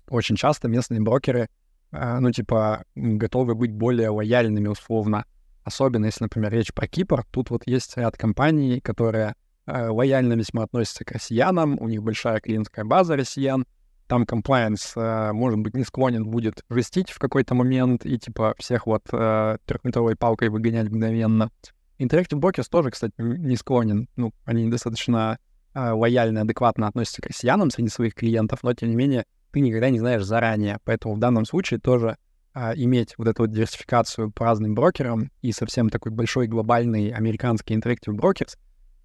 очень 0.08 0.36
часто 0.36 0.68
местные 0.68 1.00
брокеры— 1.00 1.48
а, 1.92 2.20
ну, 2.20 2.30
типа, 2.30 2.84
готовы 2.94 3.54
быть 3.54 3.72
более 3.72 4.08
лояльными 4.08 4.68
условно. 4.68 5.26
Особенно 5.62 6.06
если, 6.06 6.24
например, 6.24 6.50
речь 6.52 6.72
про 6.72 6.88
Кипр. 6.88 7.24
Тут 7.30 7.50
вот 7.50 7.62
есть 7.66 7.96
ряд 7.96 8.16
компаний, 8.16 8.80
которые 8.80 9.34
э, 9.66 9.88
лояльно 9.88 10.32
весьма 10.32 10.64
относятся 10.64 11.04
к 11.04 11.12
россиянам, 11.12 11.78
у 11.78 11.88
них 11.88 12.02
большая 12.02 12.40
клиентская 12.40 12.84
база 12.84 13.16
россиян, 13.16 13.66
там 14.08 14.26
комплайенс, 14.26 14.94
может 14.96 15.60
быть, 15.60 15.74
не 15.74 15.84
склонен 15.84 16.28
будет 16.28 16.64
жестить 16.68 17.10
в 17.10 17.18
какой-то 17.18 17.54
момент 17.54 18.04
и, 18.04 18.18
типа, 18.18 18.54
всех 18.58 18.86
вот 18.86 19.04
трехметровой 19.04 20.16
палкой 20.16 20.50
выгонять 20.50 20.90
мгновенно. 20.90 21.50
Interactive 21.98 22.38
Brokers 22.38 22.66
тоже, 22.68 22.90
кстати, 22.90 23.14
не 23.18 23.56
склонен. 23.56 24.08
Ну, 24.16 24.32
они 24.44 24.68
достаточно 24.68 25.38
лояльно, 25.74 26.42
адекватно 26.42 26.86
относятся 26.86 27.22
к 27.22 27.26
россиянам 27.26 27.70
среди 27.70 27.88
своих 27.88 28.14
клиентов, 28.14 28.62
но, 28.62 28.74
тем 28.74 28.90
не 28.90 28.96
менее, 28.96 29.24
ты 29.52 29.60
никогда 29.60 29.90
не 29.90 29.98
знаешь 29.98 30.22
заранее. 30.22 30.78
Поэтому 30.84 31.14
в 31.14 31.18
данном 31.18 31.44
случае 31.44 31.80
тоже 31.80 32.16
а, 32.54 32.74
иметь 32.74 33.14
вот 33.16 33.28
эту 33.28 33.44
вот 33.44 33.52
диверсификацию 33.52 34.30
по 34.30 34.44
разным 34.44 34.74
брокерам 34.74 35.30
и 35.40 35.52
совсем 35.52 35.88
такой 35.88 36.12
большой 36.12 36.46
глобальный 36.46 37.10
американский 37.10 37.74
Interactive 37.74 38.14
Brokers 38.14 38.58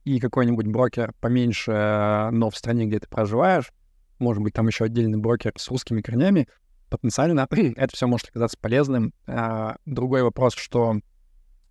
и 0.03 0.20
какой-нибудь 0.20 0.68
брокер 0.68 1.13
поменьше, 1.20 2.30
но 2.32 2.49
в 2.49 2.57
стране, 2.57 2.86
где 2.86 2.99
ты 2.99 3.07
проживаешь, 3.07 3.72
может 4.20 4.41
быть, 4.41 4.53
там 4.53 4.68
еще 4.68 4.86
отдельный 4.86 5.18
брокер 5.18 5.53
с 5.57 5.70
русскими 5.70 6.01
корнями, 6.01 6.47
потенциально 6.89 7.47
это 7.49 7.95
все 7.95 8.07
может 8.07 8.30
оказаться 8.30 8.57
полезным. 8.59 9.13
А, 9.28 9.78
другой 9.86 10.24
вопрос, 10.24 10.53
что 10.55 10.99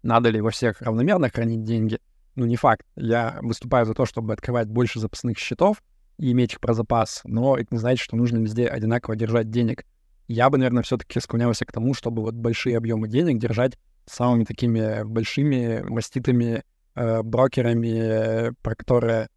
надо 0.02 0.30
ли 0.30 0.40
во 0.40 0.50
всех 0.50 0.80
равномерно 0.80 1.28
хранить 1.28 1.64
деньги? 1.64 1.98
Ну, 2.36 2.44
не 2.44 2.56
факт. 2.56 2.86
Я 2.96 3.38
выступаю 3.42 3.86
за 3.86 3.94
то, 3.94 4.04
чтобы 4.04 4.34
открывать 4.34 4.68
больше 4.68 5.00
запасных 5.00 5.38
счетов, 5.38 5.82
и 6.18 6.32
иметь 6.32 6.52
их 6.52 6.60
про 6.60 6.74
запас, 6.74 7.22
но 7.24 7.56
это 7.56 7.68
не 7.70 7.78
значит, 7.78 8.04
что 8.04 8.16
нужно 8.16 8.38
везде 8.38 8.66
одинаково 8.66 9.16
держать 9.16 9.50
денег. 9.50 9.84
Я 10.28 10.50
бы, 10.50 10.58
наверное, 10.58 10.82
все-таки 10.82 11.20
склонялся 11.20 11.64
к 11.64 11.72
тому, 11.72 11.94
чтобы 11.94 12.22
вот 12.22 12.34
большие 12.34 12.76
объемы 12.76 13.08
денег 13.08 13.38
держать 13.38 13.78
самыми 14.06 14.44
такими 14.44 15.02
большими 15.04 15.82
маститыми 15.82 16.62
э, 16.94 17.22
брокерами, 17.22 18.54
про 18.62 18.74
которые, 18.74 19.28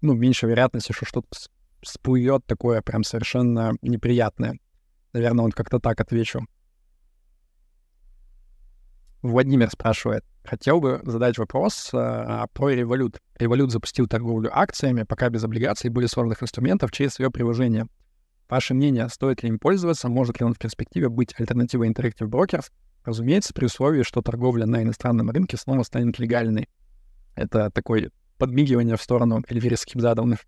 ну, 0.00 0.14
меньше 0.14 0.46
вероятности, 0.46 0.92
что 0.92 1.04
что-то 1.04 1.28
всплывет 1.82 2.44
такое 2.46 2.82
прям 2.82 3.02
совершенно 3.04 3.72
неприятное. 3.82 4.58
Наверное, 5.12 5.44
он 5.44 5.52
как-то 5.52 5.78
так 5.78 6.00
отвечу. 6.00 6.46
Владимир 9.26 9.70
спрашивает. 9.70 10.24
Хотел 10.44 10.80
бы 10.80 11.00
задать 11.04 11.38
вопрос 11.38 11.90
э, 11.92 12.44
про 12.52 12.72
Revolut. 12.72 13.16
Revolut 13.38 13.70
запустил 13.70 14.06
торговлю 14.06 14.50
акциями, 14.52 15.02
пока 15.02 15.28
без 15.28 15.42
облигаций 15.42 15.88
и 15.88 15.92
более 15.92 16.08
сложных 16.08 16.42
инструментов 16.42 16.92
через 16.92 17.14
свое 17.14 17.30
приложение. 17.30 17.86
Ваше 18.48 18.74
мнение, 18.74 19.08
стоит 19.08 19.42
ли 19.42 19.48
им 19.48 19.58
пользоваться, 19.58 20.08
может 20.08 20.38
ли 20.38 20.46
он 20.46 20.54
в 20.54 20.58
перспективе 20.58 21.08
быть 21.08 21.34
альтернативой 21.38 21.90
Interactive 21.90 22.28
Brokers? 22.28 22.70
Разумеется, 23.04 23.52
при 23.54 23.66
условии, 23.66 24.02
что 24.02 24.22
торговля 24.22 24.66
на 24.66 24.82
иностранном 24.82 25.30
рынке 25.30 25.56
снова 25.56 25.82
станет 25.82 26.18
легальной. 26.18 26.68
Это 27.34 27.70
такое 27.70 28.10
подмигивание 28.38 28.96
в 28.96 29.02
сторону 29.02 29.42
Эльвиры 29.48 29.76
Скибзадовны. 29.76 30.38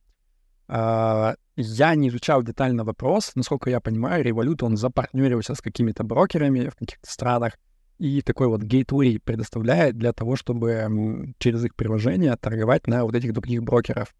Uh, 0.68 1.34
я 1.56 1.94
не 1.94 2.08
изучал 2.08 2.42
детально 2.42 2.84
вопрос. 2.84 3.32
Насколько 3.34 3.70
я 3.70 3.80
понимаю, 3.80 4.24
Revolut, 4.24 4.62
он 4.62 4.76
запартнерился 4.76 5.54
с 5.54 5.62
какими-то 5.62 6.04
брокерами 6.04 6.68
в 6.68 6.76
каких-то 6.76 7.10
странах, 7.10 7.54
и 7.98 8.22
такой 8.22 8.46
вот 8.46 8.62
гейтвей 8.62 9.18
предоставляет 9.18 9.98
для 9.98 10.12
того, 10.12 10.36
чтобы 10.36 11.34
через 11.38 11.64
их 11.64 11.74
приложение 11.74 12.36
торговать 12.36 12.86
на 12.86 13.04
вот 13.04 13.14
этих 13.14 13.32
других 13.32 13.62
брокеров. 13.62 14.14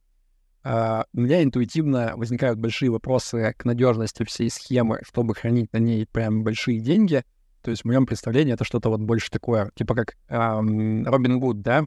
Uh, 0.64 1.04
у 1.14 1.20
меня 1.20 1.42
интуитивно 1.44 2.14
возникают 2.16 2.58
большие 2.58 2.90
вопросы 2.90 3.54
к 3.56 3.64
надежности 3.64 4.24
всей 4.24 4.50
схемы, 4.50 5.00
чтобы 5.06 5.34
хранить 5.34 5.72
на 5.72 5.78
ней 5.78 6.04
прям 6.04 6.42
большие 6.42 6.80
деньги. 6.80 7.22
То 7.62 7.70
есть 7.70 7.82
в 7.82 7.84
моем 7.84 8.06
представлении 8.06 8.54
это 8.54 8.64
что-то 8.64 8.90
вот 8.90 9.00
больше 9.00 9.30
такое, 9.30 9.70
типа 9.76 9.94
как 9.94 10.16
Робин 10.28 11.06
um, 11.06 11.38
Гуд, 11.38 11.62
да, 11.62 11.86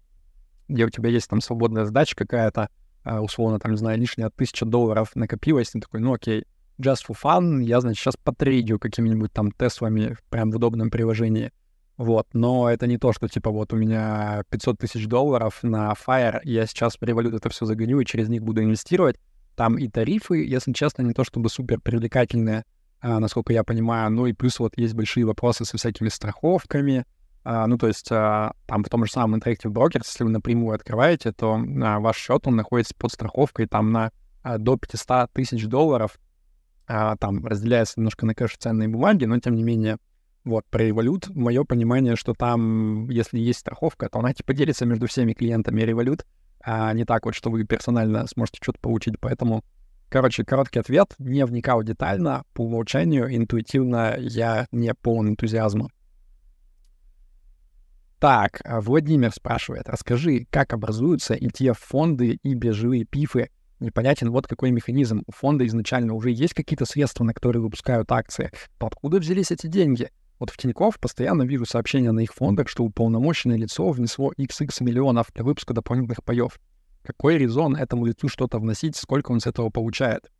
где 0.70 0.86
у 0.86 0.90
тебя 0.90 1.10
есть 1.10 1.28
там 1.28 1.42
свободная 1.42 1.86
сдача 1.86 2.16
какая-то, 2.16 2.70
uh, 3.04 3.20
условно, 3.20 3.60
там, 3.60 3.72
не 3.72 3.78
знаю, 3.78 4.00
лишняя 4.00 4.30
тысяча 4.30 4.66
долларов 4.66 5.12
накопилась, 5.16 5.72
ты 5.72 5.82
такой, 5.82 6.00
ну 6.00 6.14
окей, 6.14 6.46
just 6.80 7.02
for 7.08 7.16
fun, 7.22 7.62
я, 7.62 7.82
значит, 7.82 8.02
сейчас 8.02 8.16
потрейдю 8.16 8.80
какими-нибудь 8.80 9.34
там 9.34 9.52
Теслами 9.52 10.16
прям 10.30 10.50
в 10.50 10.56
удобном 10.56 10.90
приложении. 10.90 11.52
Вот, 11.98 12.28
но 12.34 12.70
это 12.70 12.88
не 12.88 12.98
то, 12.98 13.14
что, 13.14 13.28
типа, 13.28 13.52
вот 13.52 13.74
у 13.74 13.76
меня 13.76 14.44
500 14.50 14.80
тысяч 14.80 15.08
долларов 15.08 15.60
на 15.62 15.94
Fire, 15.94 16.40
я 16.44 16.66
сейчас 16.66 16.98
Revolut 17.00 17.36
это 17.36 17.50
все 17.50 17.66
загоню 17.66 18.00
и 18.00 18.06
через 18.06 18.28
них 18.30 18.44
буду 18.44 18.64
инвестировать. 18.64 19.18
Там 19.56 19.78
и 19.78 19.88
тарифы, 19.88 20.44
если 20.44 20.74
честно, 20.74 21.04
не 21.04 21.14
то 21.14 21.24
чтобы 21.24 21.50
супер 21.50 21.80
привлекательные, 21.80 22.64
а, 23.02 23.20
насколько 23.20 23.54
я 23.54 23.64
понимаю, 23.64 24.10
ну 24.12 24.26
и 24.26 24.34
плюс 24.34 24.60
вот 24.60 24.78
есть 24.78 24.94
большие 24.94 25.26
вопросы 25.26 25.66
со 25.66 25.78
всякими 25.78 26.10
страховками, 26.10 27.06
а, 27.44 27.68
ну, 27.68 27.78
то 27.78 27.88
есть 27.88 28.12
а, 28.12 28.54
там 28.68 28.84
в 28.84 28.90
том 28.90 29.06
же 29.06 29.12
самом 29.12 29.40
Interactive 29.40 29.72
Brokers, 29.72 30.04
если 30.06 30.24
вы 30.24 30.30
напрямую 30.30 30.76
открываете, 30.76 31.32
то 31.32 31.56
а, 31.56 32.00
ваш 32.00 32.18
счет, 32.18 32.48
он 32.48 32.56
находится 32.56 32.94
под 32.96 33.12
страховкой 33.12 33.68
там 33.68 33.92
на 33.92 34.12
а, 34.44 34.58
до 34.58 34.78
500 34.78 35.32
тысяч 35.34 35.66
долларов, 35.66 36.20
а, 36.88 37.16
там 37.18 37.46
разделяется 37.46 37.96
немножко 37.98 38.26
на 38.26 38.36
кэш 38.36 38.58
ценные 38.58 38.88
бумаги, 38.88 39.26
но 39.26 39.40
тем 39.40 39.56
не 39.56 39.64
менее 39.64 39.98
вот, 40.44 40.66
про 40.70 40.88
Revolut, 40.88 41.32
мое 41.34 41.64
понимание, 41.64 42.16
что 42.16 42.34
там, 42.34 43.10
если 43.10 43.40
есть 43.40 43.60
страховка, 43.60 44.10
то 44.10 44.20
она 44.20 44.34
типа 44.34 44.54
делится 44.54 44.86
между 44.86 45.08
всеми 45.08 45.34
клиентами 45.34 45.84
Revolut, 45.84 46.26
а 46.64 46.94
не 46.94 47.06
так 47.06 47.26
вот, 47.26 47.36
что 47.36 47.50
вы 47.50 47.64
персонально 47.64 48.28
сможете 48.28 48.60
что-то 48.62 48.80
получить. 48.80 49.20
Поэтому, 49.20 49.64
короче, 50.10 50.44
короткий 50.44 50.80
ответ. 50.80 51.14
Не 51.20 51.46
вникал 51.46 51.84
детально, 51.84 52.44
по 52.54 52.66
умолчанию, 52.66 53.34
интуитивно 53.36 54.16
я 54.20 54.68
не 54.72 54.94
полон 54.94 55.30
энтузиазма. 55.30 55.90
Так, 58.20 58.62
а 58.64 58.82
Владимир 58.82 59.32
спрашивает, 59.32 59.90
расскажи, 59.90 60.46
как 60.52 60.74
образуются 60.74 61.34
ETF-фонды 61.34 62.38
и 62.44 62.54
биржевые 62.54 63.04
пифы? 63.04 63.50
Непонятен 63.80 64.30
вот 64.30 64.46
какой 64.46 64.70
механизм. 64.70 65.24
У 65.26 65.32
фонда 65.32 65.66
изначально 65.66 66.14
уже 66.14 66.30
есть 66.30 66.54
какие-то 66.54 66.86
средства, 66.86 67.24
на 67.24 67.34
которые 67.34 67.64
выпускают 67.64 68.12
акции. 68.12 68.52
То 68.78 68.86
откуда 68.86 69.18
взялись 69.18 69.50
эти 69.50 69.66
деньги? 69.66 70.12
Вот 70.42 70.50
в 70.50 70.58
Тинькофф 70.58 71.00
постоянно 71.00 71.44
вижу 71.44 71.68
сообщения 71.68 72.12
на 72.12 72.22
их 72.22 72.34
фондах, 72.34 72.68
что 72.68 72.84
уполномоченное 72.84 73.58
лицо 73.58 73.92
внесло 73.92 74.34
XX 74.36 74.72
миллионов 74.80 75.28
для 75.36 75.44
выпуска 75.44 75.76
дополнительных 75.76 76.24
паев. 76.24 76.60
Какой 77.04 77.38
резон 77.38 77.76
этому 77.76 78.08
лицу 78.08 78.28
что-то 78.28 78.58
вносить, 78.58 78.96
сколько 78.96 79.32
он 79.32 79.40
с 79.40 79.46
этого 79.46 79.70
получает? 79.70 80.32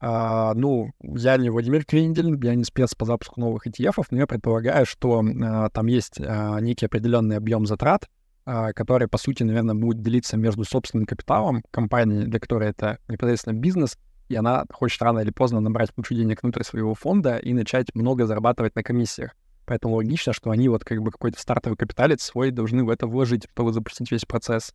А, 0.00 0.54
ну, 0.54 0.90
я 1.02 1.36
не 1.36 1.50
Владимир 1.50 1.84
Крендель, 1.84 2.34
я 2.46 2.54
не 2.54 2.64
спец 2.64 2.94
по 2.94 3.04
запуску 3.04 3.38
новых 3.38 3.66
ETF, 3.66 4.06
но 4.10 4.16
я 4.16 4.26
предполагаю, 4.26 4.86
что 4.86 5.22
а, 5.22 5.68
там 5.68 5.84
есть 5.84 6.18
а, 6.18 6.58
некий 6.60 6.86
определенный 6.86 7.36
объем 7.36 7.66
затрат, 7.66 8.08
а, 8.46 8.72
который, 8.72 9.06
по 9.06 9.18
сути, 9.18 9.42
наверное, 9.42 9.74
будет 9.74 10.00
делиться 10.00 10.38
между 10.38 10.64
собственным 10.64 11.04
капиталом 11.04 11.62
компании, 11.70 12.24
для 12.24 12.40
которой 12.40 12.70
это 12.70 13.00
непосредственно 13.06 13.52
бизнес, 13.52 13.98
и 14.28 14.36
она 14.36 14.64
хочет 14.72 15.00
рано 15.02 15.20
или 15.20 15.30
поздно 15.30 15.60
набрать 15.60 15.90
кучу 15.92 16.14
денег 16.14 16.42
внутрь 16.42 16.62
своего 16.62 16.94
фонда 16.94 17.36
и 17.36 17.52
начать 17.52 17.94
много 17.94 18.26
зарабатывать 18.26 18.74
на 18.74 18.82
комиссиях. 18.82 19.32
Поэтому 19.64 19.96
логично, 19.96 20.32
что 20.32 20.50
они 20.50 20.68
вот 20.68 20.84
как 20.84 21.02
бы 21.02 21.10
какой-то 21.10 21.40
стартовый 21.40 21.76
капиталец 21.76 22.22
свой 22.22 22.50
должны 22.50 22.84
в 22.84 22.90
это 22.90 23.06
вложить, 23.06 23.48
чтобы 23.50 23.72
запустить 23.72 24.10
весь 24.12 24.24
процесс. 24.24 24.72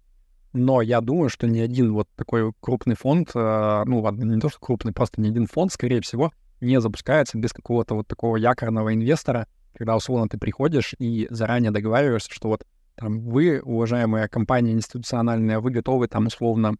Но 0.54 0.82
я 0.82 1.00
думаю, 1.00 1.30
что 1.30 1.48
ни 1.48 1.60
один 1.60 1.94
вот 1.94 2.10
такой 2.18 2.52
крупный 2.60 2.96
фонд, 2.96 3.32
э, 3.34 3.84
ну 3.86 4.02
ладно, 4.02 4.26
не 4.26 4.40
то, 4.42 4.50
что 4.50 4.60
крупный, 4.60 4.92
просто 4.92 5.22
ни 5.22 5.30
один 5.30 5.48
фонд, 5.48 5.72
скорее 5.72 6.02
всего, 6.02 6.32
не 6.60 6.80
запускается 6.82 7.38
без 7.38 7.54
какого-то 7.54 7.96
вот 7.96 8.08
такого 8.08 8.36
якорного 8.36 8.94
инвестора, 8.94 9.48
когда 9.74 9.96
условно 9.96 10.28
ты 10.28 10.38
приходишь 10.38 10.94
и 11.00 11.28
заранее 11.30 11.72
договариваешься, 11.72 12.34
что 12.34 12.50
вот 12.50 12.66
там 12.96 13.22
вы, 13.22 13.62
уважаемая 13.62 14.28
компания 14.28 14.74
институциональная, 14.74 15.60
вы 15.60 15.72
готовы 15.72 16.08
там 16.10 16.28
условно 16.28 16.76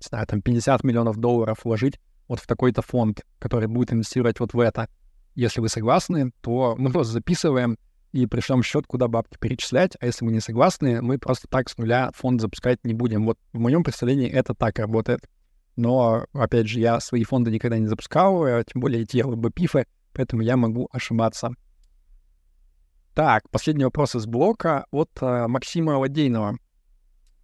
знаю, 0.00 0.26
там 0.26 0.42
50 0.42 0.84
миллионов 0.84 1.16
долларов 1.16 1.64
вложить 1.64 1.98
вот 2.28 2.40
в 2.40 2.46
такой-то 2.46 2.82
фонд, 2.82 3.22
который 3.38 3.68
будет 3.68 3.92
инвестировать 3.92 4.40
вот 4.40 4.52
в 4.52 4.60
это. 4.60 4.88
Если 5.34 5.60
вы 5.60 5.68
согласны, 5.68 6.32
то 6.40 6.74
мы 6.78 6.90
просто 6.90 7.14
записываем, 7.14 7.78
и 8.12 8.26
пришлем 8.26 8.62
счет, 8.62 8.86
куда 8.86 9.06
бабки 9.06 9.36
перечислять, 9.38 9.96
а 10.00 10.06
если 10.06 10.24
мы 10.24 10.32
не 10.32 10.40
согласны, 10.40 11.02
мы 11.02 11.18
просто 11.18 11.46
так 11.48 11.68
с 11.68 11.76
нуля 11.76 12.10
фонд 12.14 12.40
запускать 12.40 12.78
не 12.84 12.94
будем. 12.94 13.26
Вот 13.26 13.38
в 13.52 13.58
моем 13.58 13.84
представлении 13.84 14.30
это 14.30 14.54
так 14.54 14.78
работает. 14.78 15.28
Но, 15.76 16.24
опять 16.32 16.68
же, 16.68 16.80
я 16.80 17.00
свои 17.00 17.24
фонды 17.24 17.50
никогда 17.50 17.78
не 17.78 17.86
запускал, 17.86 18.44
а 18.44 18.64
тем 18.64 18.80
более 18.80 19.02
эти 19.02 19.22
ЛБПИФы, 19.22 19.86
поэтому 20.12 20.42
я 20.42 20.56
могу 20.56 20.88
ошибаться. 20.90 21.52
Так, 23.14 23.48
последний 23.50 23.84
вопрос 23.84 24.14
из 24.14 24.26
блока 24.26 24.86
от 24.90 25.10
э, 25.20 25.46
Максима 25.48 25.98
Ладейнова. 25.98 26.56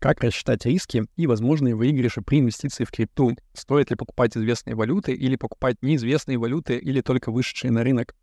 Как 0.05 0.22
рассчитать 0.22 0.66
риски 0.66 1.07
и 1.16 1.26
возможные 1.26 1.74
выигрыши 1.74 2.20
при 2.20 2.40
инвестиции 2.40 2.84
в 2.84 2.90
крипту? 2.90 3.38
Стоит 3.55 3.88
ли 3.88 3.96
покупать 3.96 4.36
известные 4.36 4.76
валюты 4.76 5.14
или 5.14 5.36
покупать 5.36 5.76
неизвестные 5.80 6.36
валюты 6.36 6.76
или 6.76 7.00
только 7.00 7.32
вышедшие 7.32 7.70
на 7.70 7.82
рынок? 7.82 8.14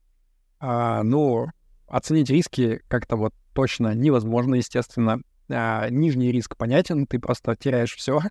А, 0.59 1.01
ну, 1.01 1.47
оценить 1.87 2.29
риски 2.29 2.81
как-то 2.87 3.15
вот 3.15 3.33
точно 3.55 3.95
невозможно, 3.95 4.53
естественно. 4.53 5.23
А, 5.49 5.89
нижний 5.89 6.31
риск 6.31 6.55
понятен, 6.55 7.07
ты 7.07 7.17
просто 7.17 7.55
теряешь 7.55 7.95
все. 7.95 8.21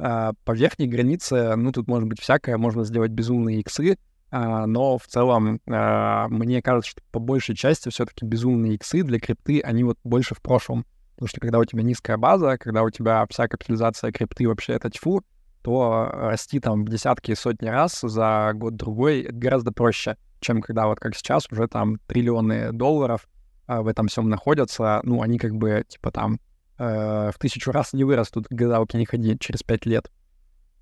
А, 0.00 0.32
по 0.44 0.50
верхней 0.50 0.88
границе, 0.88 1.54
ну, 1.54 1.70
тут 1.70 1.86
может 1.86 2.08
быть 2.08 2.18
всякое, 2.18 2.58
можно 2.58 2.82
сделать 2.82 3.12
безумные 3.12 3.60
иксы, 3.60 3.98
а, 4.32 4.66
но 4.66 4.98
в 4.98 5.06
целом 5.06 5.60
а, 5.68 6.26
мне 6.26 6.60
кажется, 6.60 6.90
что 6.90 7.02
по 7.12 7.20
большей 7.20 7.54
части 7.54 7.88
все-таки 7.88 8.26
безумные 8.26 8.74
иксы 8.74 9.04
для 9.04 9.20
крипты, 9.20 9.60
они 9.60 9.84
вот 9.84 9.96
больше 10.02 10.34
в 10.34 10.42
прошлом. 10.42 10.84
Потому 11.16 11.28
что 11.28 11.40
когда 11.40 11.58
у 11.58 11.64
тебя 11.64 11.82
низкая 11.82 12.18
база, 12.18 12.58
когда 12.58 12.82
у 12.82 12.90
тебя 12.90 13.26
вся 13.30 13.48
капитализация 13.48 14.12
крипты 14.12 14.46
вообще 14.46 14.74
это 14.74 14.90
тьфу, 14.90 15.22
то 15.62 16.10
расти 16.12 16.60
там 16.60 16.84
в 16.84 16.88
десятки 16.90 17.30
и 17.30 17.34
сотни 17.34 17.68
раз 17.68 18.00
за 18.02 18.52
год-другой 18.54 19.26
гораздо 19.30 19.72
проще, 19.72 20.18
чем 20.40 20.60
когда 20.60 20.86
вот 20.86 21.00
как 21.00 21.16
сейчас 21.16 21.50
уже 21.50 21.68
там 21.68 21.98
триллионы 22.06 22.70
долларов 22.72 23.26
а, 23.66 23.80
в 23.80 23.88
этом 23.88 24.08
всем 24.08 24.28
находятся. 24.28 25.00
Ну, 25.04 25.22
они 25.22 25.38
как 25.38 25.56
бы 25.56 25.84
типа 25.88 26.12
там 26.12 26.38
э, 26.78 27.30
в 27.34 27.38
тысячу 27.38 27.72
раз 27.72 27.94
не 27.94 28.04
вырастут, 28.04 28.46
гадалки 28.50 28.98
не 28.98 29.06
ходи, 29.06 29.38
через 29.38 29.62
пять 29.62 29.86
лет. 29.86 30.10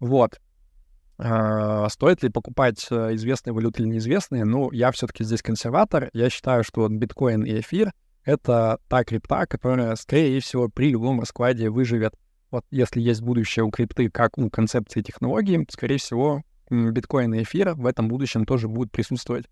Вот. 0.01 0.41
Uh, 1.16 1.89
стоит 1.91 2.24
ли 2.24 2.28
покупать 2.28 2.89
uh, 2.91 3.14
известные 3.14 3.55
валюты 3.55 3.82
или 3.82 3.89
неизвестные? 3.89 4.45
Ну, 4.45 4.72
я 4.72 4.91
все-таки 4.91 5.22
здесь 5.22 5.43
консерватор. 5.43 6.11
Я 6.12 6.28
считаю, 6.28 6.64
что 6.64 6.80
вот 6.80 6.91
биткоин 6.91 7.45
и 7.45 7.61
эфир 7.61 7.93
это 8.25 8.79
та 8.89 9.05
крипта, 9.05 9.47
которая, 9.47 9.95
скорее 9.97 10.41
всего, 10.41 10.68
при 10.68 10.91
любом 10.91 11.20
раскладе 11.20 11.70
выживет. 11.70 12.14
Вот 12.51 12.64
если 12.70 13.01
есть 13.01 13.22
будущее 13.22 13.64
у 13.64 13.70
крипты 13.70 14.11
как 14.11 14.39
у 14.39 14.49
концепции 14.51 15.03
технологии, 15.03 15.66
скорее 15.70 15.99
всего, 15.99 16.43
биткоин 16.70 17.35
и 17.35 17.43
эфир 17.43 17.75
в 17.75 17.87
этом 17.87 18.09
будущем 18.09 18.47
тоже 18.47 18.68
будут 18.68 18.93
присутствовать. 18.93 19.47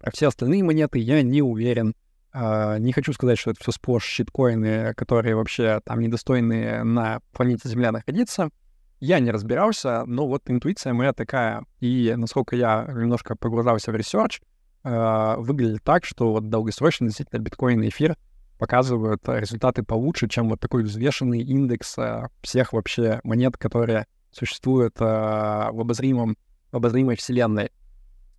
А 0.00 0.10
все 0.10 0.28
остальные 0.28 0.62
монеты 0.64 0.98
я 0.98 1.22
не 1.22 1.42
уверен. 1.42 1.94
Uh, 2.34 2.80
не 2.80 2.92
хочу 2.92 3.12
сказать, 3.12 3.38
что 3.38 3.52
это 3.52 3.60
все 3.60 3.70
сплошь 3.70 4.04
щиткоины, 4.06 4.92
которые 4.94 5.36
вообще 5.36 5.80
там 5.84 6.00
недостойны 6.00 6.82
на 6.82 7.20
планете 7.32 7.68
Земля 7.68 7.92
находиться. 7.92 8.50
Я 8.98 9.20
не 9.20 9.30
разбирался, 9.30 10.04
но 10.06 10.26
вот 10.26 10.42
интуиция 10.50 10.94
моя 10.94 11.12
такая. 11.12 11.64
И 11.78 12.12
насколько 12.16 12.56
я 12.56 12.86
немножко 12.88 13.36
погружался 13.36 13.92
в 13.92 13.94
research, 13.94 14.40
э, 14.84 15.34
выглядит 15.38 15.82
так, 15.82 16.04
что 16.04 16.32
вот 16.32 16.48
долгосрочно 16.48 17.06
действительно 17.06 17.40
биткоин 17.40 17.82
и 17.82 17.88
эфир 17.88 18.16
показывают 18.58 19.22
результаты 19.26 19.82
получше, 19.82 20.28
чем 20.28 20.48
вот 20.48 20.60
такой 20.60 20.84
взвешенный 20.84 21.40
индекс 21.40 21.98
э, 21.98 22.28
всех 22.42 22.72
вообще 22.72 23.20
монет, 23.24 23.56
которые 23.56 24.06
существуют 24.30 24.98
в, 24.98 25.68
обозримом, 25.68 26.36
в 26.70 26.76
обозримой 26.76 27.16
вселенной. 27.16 27.70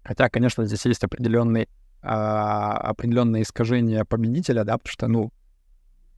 Хотя, 0.04 0.30
конечно, 0.30 0.66
здесь 0.66 0.86
есть 0.86 1.04
определенный, 1.04 1.64
э, 1.64 2.08
определенное 2.08 3.42
искажение 3.42 4.06
победителя, 4.06 4.64
да, 4.64 4.78
потому 4.78 4.92
что, 4.92 5.08
ну, 5.08 5.32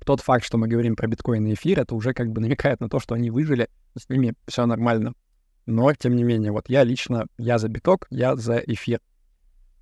тот 0.05 0.21
факт, 0.21 0.45
что 0.45 0.57
мы 0.57 0.67
говорим 0.67 0.95
про 0.95 1.07
биткоин 1.07 1.45
и 1.47 1.53
эфир, 1.53 1.81
это 1.81 1.93
уже 1.93 2.13
как 2.13 2.31
бы 2.31 2.39
намекает 2.39 2.79
на 2.79 2.89
то, 2.89 2.99
что 2.99 3.15
они 3.15 3.29
выжили, 3.29 3.67
с 3.97 4.07
ними 4.07 4.35
все 4.47 4.65
нормально. 4.65 5.13
Но, 5.65 5.93
тем 5.93 6.15
не 6.15 6.23
менее, 6.23 6.53
вот 6.53 6.69
я 6.69 6.85
лично, 6.85 7.27
я 7.37 7.57
за 7.57 7.67
биток, 7.67 8.07
я 8.09 8.37
за 8.37 8.57
эфир. 8.57 9.01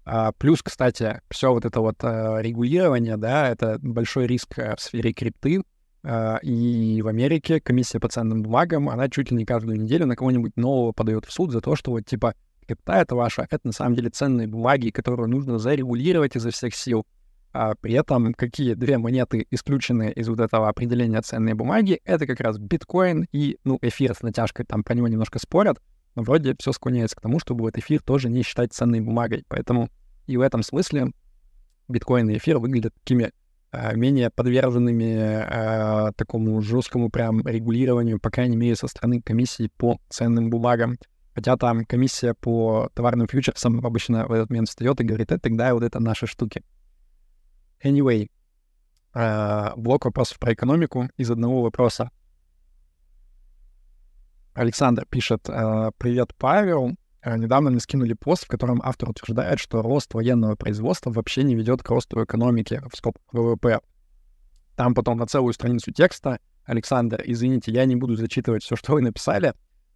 А, 0.06 0.32
плюс, 0.34 0.62
кстати, 0.62 1.20
все 1.32 1.52
вот 1.52 1.66
это 1.66 1.82
вот 1.82 1.96
а, 2.04 2.40
регулирование, 2.40 3.18
да, 3.18 3.50
это 3.50 3.80
большой 3.82 4.28
риск 4.28 4.60
а, 4.60 4.76
в 4.76 4.82
сфере 4.82 5.14
крипты. 5.14 5.64
А, 6.04 6.38
и 6.44 7.02
в 7.02 7.08
Америке 7.08 7.60
комиссия 7.60 8.00
по 8.00 8.08
ценным 8.08 8.44
бумагам, 8.44 8.90
она 8.90 9.10
чуть 9.10 9.32
ли 9.32 9.38
не 9.38 9.46
каждую 9.46 9.82
неделю 9.82 10.06
на 10.06 10.16
кого-нибудь 10.16 10.56
нового 10.58 10.92
подает 10.92 11.26
в 11.26 11.32
суд 11.32 11.52
за 11.52 11.60
то, 11.60 11.76
что 11.76 11.90
вот 11.92 12.06
типа 12.06 12.36
крипта 12.68 12.94
это 12.94 13.16
ваша, 13.16 13.48
это 13.50 13.68
на 13.68 13.74
самом 13.74 13.96
деле 13.96 14.12
ценные 14.12 14.48
бумаги, 14.48 14.92
которые 14.92 15.28
нужно 15.28 15.58
зарегулировать 15.58 16.36
изо 16.36 16.52
всех 16.52 16.76
сил. 16.76 17.08
А 17.52 17.74
при 17.74 17.94
этом 17.94 18.36
какие 18.36 18.74
две 18.74 19.00
монеты 19.00 19.48
исключены 19.50 20.12
из 20.12 20.28
вот 20.28 20.40
этого 20.40 20.70
определения 20.70 21.22
ценные 21.22 21.56
бумаги, 21.56 22.00
это 22.04 22.28
как 22.28 22.42
раз 22.42 22.60
биткоин 22.60 23.26
и, 23.32 23.58
ну, 23.64 23.80
эфир 23.82 24.14
с 24.14 24.22
натяжкой, 24.22 24.66
там 24.66 24.84
про 24.84 24.94
него 24.94 25.08
немножко 25.08 25.40
спорят, 25.40 25.80
но 26.16 26.24
вроде 26.24 26.56
все 26.58 26.72
склоняется 26.72 27.16
к 27.16 27.22
тому, 27.22 27.40
чтобы 27.40 27.64
вот 27.64 27.78
эфир 27.78 28.02
тоже 28.02 28.30
не 28.30 28.42
считать 28.44 28.74
ценной 28.74 29.02
бумагой. 29.02 29.46
Поэтому 29.48 29.90
и 30.28 30.38
в 30.38 30.42
этом 30.42 30.64
смысле 30.64 31.12
биткоин 31.88 32.30
и 32.30 32.38
эфир 32.38 32.58
выглядят 32.58 32.94
такими 32.96 33.32
э, 33.72 33.96
менее 33.96 34.30
подверженными 34.30 35.46
э, 35.46 36.12
такому 36.16 36.62
жесткому 36.62 37.10
прям 37.10 37.46
регулированию, 37.46 38.20
по 38.20 38.32
крайней 38.32 38.58
мере, 38.58 38.76
со 38.76 38.88
стороны 38.88 39.22
комиссии 39.22 39.70
по 39.78 40.00
ценным 40.10 40.50
бумагам. 40.50 40.98
Хотя 41.34 41.58
там 41.58 41.86
комиссия 41.86 42.34
по 42.34 42.90
товарным 42.94 43.28
фьючерсам 43.28 43.86
обычно 43.86 44.26
в 44.26 44.32
этот 44.32 44.50
момент 44.50 44.70
встает 44.70 45.02
и 45.02 45.04
говорит, 45.04 45.32
это 45.32 45.42
тогда 45.42 45.74
вот 45.74 45.84
это 45.84 46.00
наши 46.00 46.28
штуки. 46.28 46.64
Anyway, 47.84 48.30
э, 49.14 49.72
блок 49.76 50.06
вопросов 50.06 50.40
про 50.40 50.54
экономику 50.54 51.10
из 51.18 51.30
одного 51.30 51.62
вопроса. 51.62 52.10
Александр 54.56 55.06
пишет, 55.10 55.50
э, 55.50 55.92
привет, 55.98 56.34
Павел. 56.38 56.96
Э, 57.22 57.38
недавно 57.38 57.72
мне 57.72 57.82
скинули 57.82 58.14
пост, 58.14 58.46
в 58.46 58.48
котором 58.48 58.82
автор 58.82 59.10
утверждает, 59.10 59.60
что 59.60 59.82
рост 59.82 60.14
военного 60.14 60.56
производства 60.56 61.12
вообще 61.12 61.44
не 61.44 61.56
ведет 61.56 61.84
к 61.84 61.90
росту 61.90 62.24
экономики 62.24 62.82
в 62.90 62.96
скобках 62.96 63.26
ВВП. 63.34 63.82
Там 64.78 64.96
потом 64.96 65.18
на 65.18 65.28
целую 65.28 65.54
страницу 65.54 65.92
текста. 65.92 66.40
Александр, 66.64 67.22
извините, 67.26 67.74
я 67.74 67.84
не 67.84 67.98
буду 67.98 68.16
зачитывать 68.16 68.64
все, 68.64 68.78
что 68.78 68.94
вы 68.94 69.02
написали, 69.02 69.54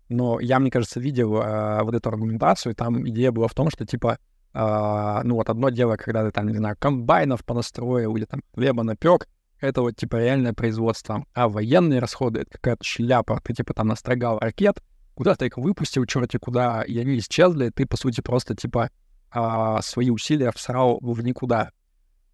но 0.09 0.41
я, 0.41 0.59
мне 0.59 0.69
кажется, 0.69 0.99
видел 0.99 1.37
э, 1.37 1.81
вот 1.81 1.95
эту 1.95 2.09
аргументацию, 2.09 2.75
там 2.75 3.07
идея 3.07 3.31
была 3.31 3.47
в 3.47 3.53
том, 3.53 3.69
что, 3.69 3.85
типа, 3.85 4.19
э, 4.53 5.21
ну 5.23 5.35
вот 5.35 5.49
одно 5.49 5.69
дело, 5.69 5.95
когда 5.95 6.25
ты 6.25 6.31
там, 6.31 6.49
не 6.49 6.57
знаю, 6.57 6.75
комбайнов 6.77 7.45
понастроил 7.45 8.13
или 8.17 8.25
там 8.25 8.41
хлеба 8.53 8.83
напек, 8.83 9.29
это 9.59 9.81
вот, 9.81 9.95
типа, 9.95 10.17
реальное 10.17 10.53
производство. 10.53 11.25
А 11.33 11.49
военные 11.49 11.99
расходы— 11.99 12.39
это 12.41 12.51
какая-то 12.51 12.83
шляпа. 12.83 13.41
Ты, 13.43 13.53
типа, 13.53 13.73
там 13.73 13.87
настрогал 13.87 14.39
ракет, 14.39 14.81
куда 15.15 15.35
ты 15.35 15.47
их 15.47 15.57
выпустил, 15.57 16.05
черти 16.05 16.37
куда, 16.37 16.81
и 16.83 16.97
они 16.97 17.17
исчезли, 17.17 17.69
ты, 17.69 17.85
по 17.85 17.97
сути, 17.97 18.21
просто, 18.21 18.55
типа, 18.55 18.89
а, 19.31 19.81
свои 19.81 20.09
усилия 20.09 20.51
всрал 20.51 20.97
в 21.01 21.21
никуда. 21.21 21.71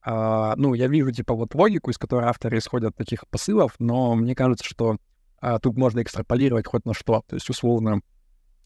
А, 0.03 0.55
ну, 0.55 0.73
я 0.75 0.87
вижу, 0.87 1.11
типа, 1.11 1.33
вот 1.33 1.55
логику, 1.55 1.89
из 1.89 1.97
которой 1.97 2.25
авторы 2.25 2.59
исходят 2.59 2.95
таких 2.95 3.27
посылов, 3.27 3.73
но 3.79 4.15
мне 4.15 4.35
кажется, 4.35 4.63
что 4.63 4.97
а, 5.39 5.59
тут 5.59 5.77
можно 5.77 6.01
экстраполировать 6.01 6.67
хоть 6.67 6.85
на 6.85 6.93
что. 6.93 7.23
То 7.27 7.35
есть, 7.35 7.49
условно, 7.49 8.01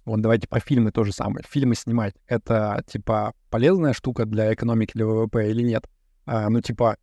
вот 0.05 0.21
давайте 0.21 0.47
про 0.47 0.59
фильмы 0.59 0.91
то 0.91 1.03
же 1.03 1.13
самое. 1.13 1.45
Фильмы 1.47 1.75
снимать— 1.75 2.15
это, 2.27 2.83
типа, 2.87 3.33
полезная 3.49 3.93
штука 3.93 4.25
для 4.25 4.53
экономики, 4.53 4.91
для 4.95 5.05
ВВП 5.05 5.49
или 5.49 5.61
нет? 5.61 5.87
А, 6.25 6.49
ну, 6.49 6.61
типа, 6.61 6.97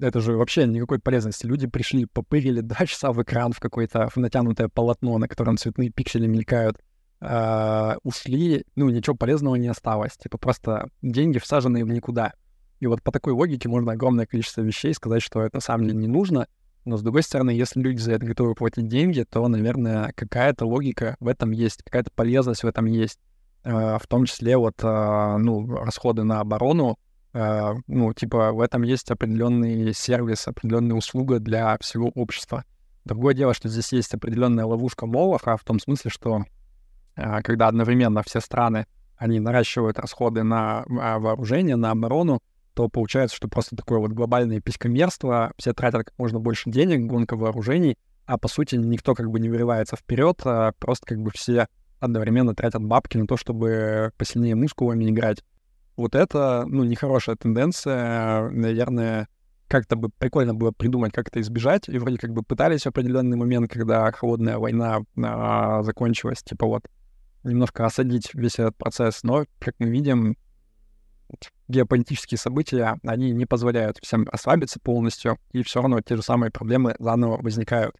это 0.00 0.20
же 0.20 0.36
вообще 0.36 0.66
никакой 0.66 0.98
полезности. 0.98 1.46
Люди 1.46 1.66
пришли, 1.66 2.06
попырили 2.06 2.60
два 2.62 2.86
часа 2.86 3.12
в 3.12 3.22
экран 3.22 3.52
в 3.52 3.60
какое-то 3.60 4.08
в 4.08 4.16
натянутое 4.16 4.68
полотно, 4.68 5.18
на 5.18 5.28
котором 5.28 5.56
цветные 5.56 5.90
пиксели 5.90 6.26
мелькают, 6.26 6.78
э, 7.20 7.94
ушли, 8.02 8.64
ну, 8.76 8.88
ничего 8.88 9.16
полезного 9.16 9.56
не 9.56 9.68
осталось. 9.68 10.16
Типа 10.16 10.38
просто 10.38 10.88
деньги 11.02 11.38
всаженные 11.38 11.84
в 11.84 11.88
никуда. 11.88 12.32
И 12.80 12.86
вот 12.86 13.02
по 13.02 13.10
такой 13.10 13.32
логике 13.32 13.68
можно 13.68 13.92
огромное 13.92 14.26
количество 14.26 14.60
вещей 14.60 14.94
сказать, 14.94 15.22
что 15.22 15.42
это 15.42 15.56
на 15.56 15.60
самом 15.60 15.86
деле 15.86 15.98
не 15.98 16.08
нужно. 16.08 16.46
Но, 16.84 16.96
с 16.96 17.02
другой 17.02 17.22
стороны, 17.22 17.50
если 17.50 17.80
люди 17.80 17.98
за 17.98 18.12
это 18.12 18.24
готовы 18.24 18.54
платить 18.54 18.88
деньги, 18.88 19.26
то, 19.28 19.46
наверное, 19.46 20.12
какая-то 20.14 20.64
логика 20.64 21.16
в 21.20 21.28
этом 21.28 21.50
есть, 21.50 21.82
какая-то 21.82 22.10
полезность 22.14 22.62
в 22.62 22.66
этом 22.66 22.86
есть. 22.86 23.18
Э, 23.64 23.98
в 24.00 24.06
том 24.06 24.24
числе 24.24 24.56
вот, 24.56 24.82
э, 24.82 25.36
ну, 25.38 25.66
расходы 25.76 26.22
на 26.22 26.40
оборону, 26.40 26.98
ну, 27.32 28.12
типа, 28.14 28.52
в 28.52 28.60
этом 28.60 28.82
есть 28.82 29.10
определенный 29.10 29.92
сервис, 29.92 30.48
определенная 30.48 30.96
услуга 30.96 31.38
для 31.38 31.76
всего 31.78 32.08
общества. 32.08 32.64
Другое 33.04 33.34
дело, 33.34 33.54
что 33.54 33.68
здесь 33.68 33.92
есть 33.92 34.12
определенная 34.14 34.66
ловушка 34.66 35.06
Молоха 35.06 35.56
в 35.56 35.64
том 35.64 35.78
смысле, 35.80 36.10
что 36.10 36.44
э, 37.16 37.42
когда 37.42 37.68
одновременно 37.68 38.22
все 38.22 38.40
страны, 38.40 38.86
они 39.16 39.40
наращивают 39.40 39.98
расходы 39.98 40.42
на 40.42 40.84
а, 40.88 41.18
вооружение, 41.18 41.76
на 41.76 41.90
оборону, 41.90 42.40
то 42.74 42.88
получается, 42.88 43.36
что 43.36 43.48
просто 43.48 43.76
такое 43.76 43.98
вот 43.98 44.12
глобальное 44.12 44.60
писькомерство, 44.60 45.52
все 45.56 45.72
тратят 45.72 46.04
как 46.04 46.14
можно 46.18 46.38
больше 46.38 46.70
денег, 46.70 47.06
гонка 47.10 47.36
вооружений, 47.36 47.96
а 48.26 48.38
по 48.38 48.46
сути 48.46 48.76
никто 48.76 49.14
как 49.14 49.30
бы 49.30 49.40
не 49.40 49.48
вырывается 49.48 49.96
вперед, 49.96 50.40
а 50.44 50.72
просто 50.78 51.06
как 51.06 51.18
бы 51.18 51.30
все 51.32 51.66
одновременно 51.98 52.54
тратят 52.54 52.84
бабки 52.84 53.16
на 53.16 53.26
то, 53.26 53.36
чтобы 53.36 54.12
посильнее 54.16 54.54
мускулами 54.54 55.10
играть 55.10 55.42
вот 55.98 56.14
это, 56.14 56.64
ну, 56.66 56.84
нехорошая 56.84 57.34
тенденция. 57.34 58.48
Наверное, 58.50 59.28
как-то 59.66 59.96
бы 59.96 60.08
прикольно 60.08 60.54
было 60.54 60.70
придумать, 60.70 61.12
как 61.12 61.28
это 61.28 61.40
избежать, 61.40 61.88
и 61.88 61.98
вроде 61.98 62.18
как 62.18 62.32
бы 62.32 62.42
пытались 62.42 62.84
в 62.84 62.86
определенный 62.86 63.36
момент, 63.36 63.70
когда 63.70 64.10
холодная 64.12 64.58
война 64.58 65.00
а, 65.20 65.82
закончилась, 65.82 66.42
типа 66.42 66.66
вот 66.66 66.88
немножко 67.42 67.84
осадить 67.84 68.32
весь 68.32 68.60
этот 68.60 68.76
процесс, 68.76 69.24
но, 69.24 69.44
как 69.58 69.74
мы 69.80 69.88
видим, 69.90 70.36
геополитические 71.66 72.38
события, 72.38 72.98
они 73.04 73.32
не 73.32 73.44
позволяют 73.44 73.98
всем 74.00 74.26
расслабиться 74.30 74.78
полностью, 74.80 75.38
и 75.52 75.64
все 75.64 75.80
равно 75.80 76.00
те 76.00 76.14
же 76.14 76.22
самые 76.22 76.52
проблемы 76.52 76.94
заново 77.00 77.42
возникают. 77.42 77.96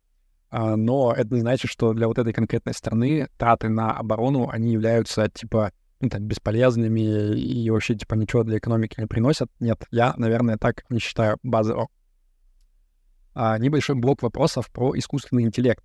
А, 0.50 0.76
но 0.76 1.12
это 1.12 1.34
не 1.34 1.40
значит, 1.40 1.68
что 1.68 1.92
для 1.94 2.06
вот 2.06 2.18
этой 2.18 2.32
конкретной 2.32 2.74
страны 2.74 3.28
траты 3.36 3.68
на 3.68 3.90
оборону, 3.90 4.48
они 4.48 4.72
являются, 4.72 5.28
типа, 5.28 5.72
там, 6.00 6.22
бесполезными 6.22 7.36
и 7.36 7.68
вообще, 7.70 7.94
типа, 7.94 8.14
ничего 8.14 8.44
для 8.44 8.58
экономики 8.58 9.00
не 9.00 9.06
приносят. 9.06 9.50
Нет, 9.58 9.84
я, 9.90 10.14
наверное, 10.16 10.56
так 10.56 10.84
не 10.90 11.00
считаю 11.00 11.38
базово. 11.42 11.88
А, 13.34 13.58
небольшой 13.58 13.96
блок 13.96 14.22
вопросов 14.22 14.70
про 14.70 14.96
искусственный 14.96 15.42
интеллект. 15.42 15.84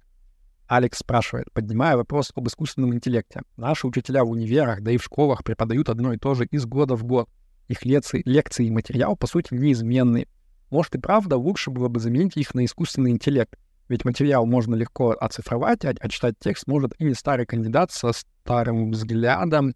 Алекс 0.68 1.00
спрашивает, 1.00 1.52
поднимая 1.52 1.98
вопрос 1.98 2.32
об 2.36 2.48
искусственном 2.48 2.94
интеллекте. 2.94 3.42
Наши 3.58 3.86
учителя 3.86 4.24
в 4.24 4.30
универах, 4.30 4.82
да 4.82 4.92
и 4.92 4.98
в 4.98 5.04
школах 5.04 5.44
преподают 5.44 5.90
одно 5.90 6.14
и 6.14 6.18
то 6.18 6.34
же 6.36 6.46
из 6.46 6.66
года 6.66 6.96
в 6.96 7.04
год. 7.04 7.30
Их 7.68 7.86
лекции, 7.86 8.22
лекции 8.26 8.68
и 8.68 8.72
материал, 8.72 9.16
по 9.16 9.28
сути, 9.28 9.54
неизменны. 9.54 10.28
Может 10.70 10.96
и 10.96 11.00
правда, 11.00 11.38
лучше 11.38 11.70
было 11.70 11.90
бы 11.90 12.00
заменить 12.00 12.38
их 12.38 12.54
на 12.56 12.66
искусственный 12.66 13.12
интеллект. 13.12 13.58
Ведь 13.90 14.06
материал 14.06 14.46
можно 14.46 14.76
легко 14.76 15.12
оцифровать, 15.12 15.86
а, 15.86 15.94
а 16.00 16.10
читать 16.10 16.36
текст 16.40 16.66
может 16.68 16.94
и 17.00 17.04
не 17.04 17.14
старый 17.14 17.46
кандидат 17.46 17.92
со 17.92 18.12
старым 18.14 18.92
взглядом, 18.92 19.74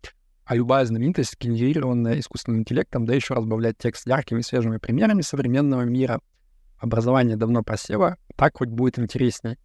а 0.47 0.55
любая 0.55 0.85
знаменитость, 0.85 1.35
генерированная 1.39 2.19
искусственным 2.19 2.61
интеллектом, 2.61 3.05
да 3.05 3.13
еще 3.13 3.33
разбавлять 3.33 3.77
текст 3.77 4.07
яркими 4.07 4.39
свежими 4.39 4.77
примерами 4.77 5.21
современного 5.21 5.81
мира. 5.81 6.21
Образование 6.79 7.35
давно 7.35 7.63
просело, 7.63 8.17
так 8.37 8.57
хоть 8.57 8.69
будет 8.69 8.97
интересней. 8.97 9.57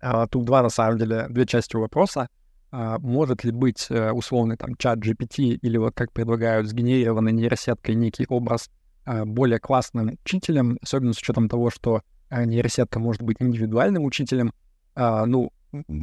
А, 0.00 0.28
тут 0.28 0.44
два, 0.44 0.62
на 0.62 0.68
самом 0.68 0.98
деле, 0.98 1.26
две 1.28 1.44
части 1.44 1.74
вопроса. 1.74 2.28
А, 2.70 2.98
может 3.00 3.42
ли 3.42 3.50
быть 3.50 3.86
э, 3.90 4.12
условный 4.12 4.56
там 4.56 4.76
чат 4.76 4.98
GPT 5.00 5.58
или 5.60 5.76
вот 5.76 5.94
как 5.96 6.12
предлагают 6.12 6.68
сгенерированной 6.68 7.32
нейросеткой 7.32 7.96
некий 7.96 8.26
образ 8.28 8.70
а, 9.04 9.24
более 9.24 9.58
классным 9.58 10.18
учителем, 10.24 10.78
особенно 10.82 11.14
с 11.14 11.18
учетом 11.18 11.48
того, 11.48 11.70
что 11.70 12.02
а, 12.28 12.44
нейросетка 12.44 13.00
может 13.00 13.22
быть 13.22 13.38
индивидуальным 13.40 14.04
учителем. 14.04 14.52
А, 14.94 15.26
ну, 15.26 15.50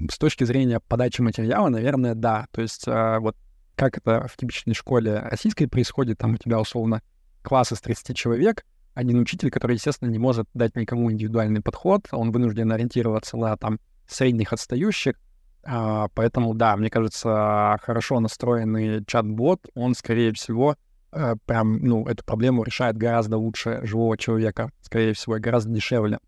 с 0.09 0.17
точки 0.17 0.43
зрения 0.43 0.81
подачи 0.81 1.21
материала, 1.21 1.69
наверное, 1.69 2.15
да. 2.15 2.47
То 2.51 2.61
есть 2.61 2.83
а, 2.87 3.19
вот 3.21 3.37
как 3.75 3.97
это 3.97 4.27
в 4.27 4.37
типичной 4.37 4.73
школе 4.73 5.19
российской 5.19 5.67
происходит, 5.67 6.17
там 6.17 6.33
у 6.35 6.37
тебя 6.37 6.59
условно 6.59 7.01
класс 7.41 7.71
из 7.71 7.81
30 7.81 8.15
человек, 8.15 8.63
один 8.93 9.19
учитель, 9.19 9.49
который, 9.49 9.73
естественно, 9.73 10.09
не 10.09 10.19
может 10.19 10.47
дать 10.53 10.75
никому 10.75 11.11
индивидуальный 11.11 11.61
подход, 11.61 12.07
он 12.11 12.31
вынужден 12.31 12.71
ориентироваться 12.71 13.37
на 13.37 13.57
там 13.57 13.79
средних 14.07 14.53
отстающих, 14.53 15.15
а, 15.65 16.09
поэтому, 16.13 16.53
да, 16.53 16.75
мне 16.75 16.89
кажется, 16.89 17.77
хорошо 17.81 18.19
настроенный 18.19 19.03
чат-бот, 19.05 19.67
он, 19.75 19.95
скорее 19.95 20.33
всего, 20.33 20.75
а, 21.11 21.35
прям, 21.45 21.79
ну, 21.79 22.05
эту 22.05 22.23
проблему 22.23 22.63
решает 22.63 22.97
гораздо 22.97 23.37
лучше 23.37 23.79
живого 23.83 24.17
человека, 24.17 24.71
скорее 24.81 25.13
всего, 25.13 25.37
гораздо 25.39 25.71
дешевле. 25.71 26.19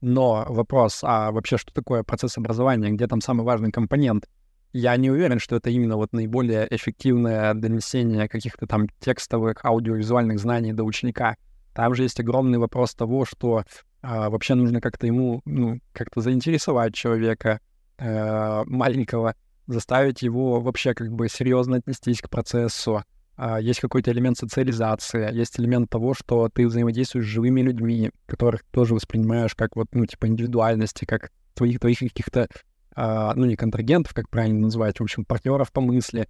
Но 0.00 0.46
вопрос, 0.48 1.00
а 1.02 1.32
вообще 1.32 1.58
что 1.58 1.74
такое 1.74 2.02
процесс 2.02 2.38
образования, 2.38 2.90
где 2.90 3.06
там 3.06 3.20
самый 3.20 3.42
важный 3.42 3.70
компонент? 3.70 4.28
Я 4.72 4.96
не 4.96 5.10
уверен, 5.10 5.38
что 5.38 5.56
это 5.56 5.70
именно 5.70 5.96
вот 5.96 6.12
наиболее 6.12 6.66
эффективное 6.70 7.54
донесение 7.54 8.28
каких-то 8.28 8.66
там 8.66 8.86
текстовых, 9.00 9.64
аудиовизуальных 9.64 10.38
знаний 10.38 10.72
до 10.72 10.84
ученика. 10.84 11.36
Там 11.74 11.94
же 11.94 12.02
есть 12.02 12.20
огромный 12.20 12.58
вопрос 12.58 12.94
того, 12.94 13.24
что 13.24 13.64
а, 14.02 14.30
вообще 14.30 14.54
нужно 14.54 14.80
как-то 14.80 15.06
ему, 15.06 15.40
ну, 15.44 15.80
как-то 15.92 16.20
заинтересовать 16.20 16.94
человека 16.94 17.60
э, 17.98 18.62
маленького, 18.66 19.34
заставить 19.66 20.22
его 20.22 20.60
вообще 20.60 20.94
как 20.94 21.12
бы 21.12 21.28
серьезно 21.28 21.76
отнестись 21.76 22.20
к 22.20 22.28
процессу. 22.28 23.02
А, 23.36 23.60
есть 23.60 23.80
какой-то 23.80 24.10
элемент 24.10 24.36
социализации, 24.36 25.32
есть 25.32 25.58
элемент 25.60 25.88
того, 25.90 26.14
что 26.14 26.48
ты 26.48 26.66
взаимодействуешь 26.66 27.26
с 27.26 27.28
живыми 27.28 27.60
людьми, 27.60 28.10
которых 28.26 28.64
тоже 28.70 28.94
воспринимаешь 28.94 29.54
как 29.54 29.76
вот, 29.76 29.86
ну, 29.92 30.06
типа 30.06 30.26
индивидуальности, 30.26 31.04
как 31.04 31.30
твоих, 31.54 31.80
твоих 31.80 31.98
каких-то, 31.98 32.48
ну, 33.36 33.44
не 33.44 33.56
контрагентов, 33.56 34.14
как 34.14 34.28
правильно 34.28 34.60
называть, 34.60 34.98
в 34.98 35.02
общем, 35.02 35.24
партнеров 35.24 35.70
по 35.72 35.80
мысли. 35.80 36.28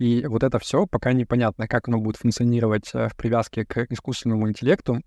И 0.00 0.24
вот 0.26 0.42
это 0.42 0.58
все 0.58 0.86
пока 0.86 1.12
непонятно, 1.12 1.68
как 1.68 1.86
оно 1.86 1.98
будет 1.98 2.16
функционировать 2.16 2.90
э, 2.94 3.08
в 3.08 3.16
привязке 3.16 3.66
к 3.66 3.84
искусственному 3.90 4.48
интеллекту. 4.48 5.02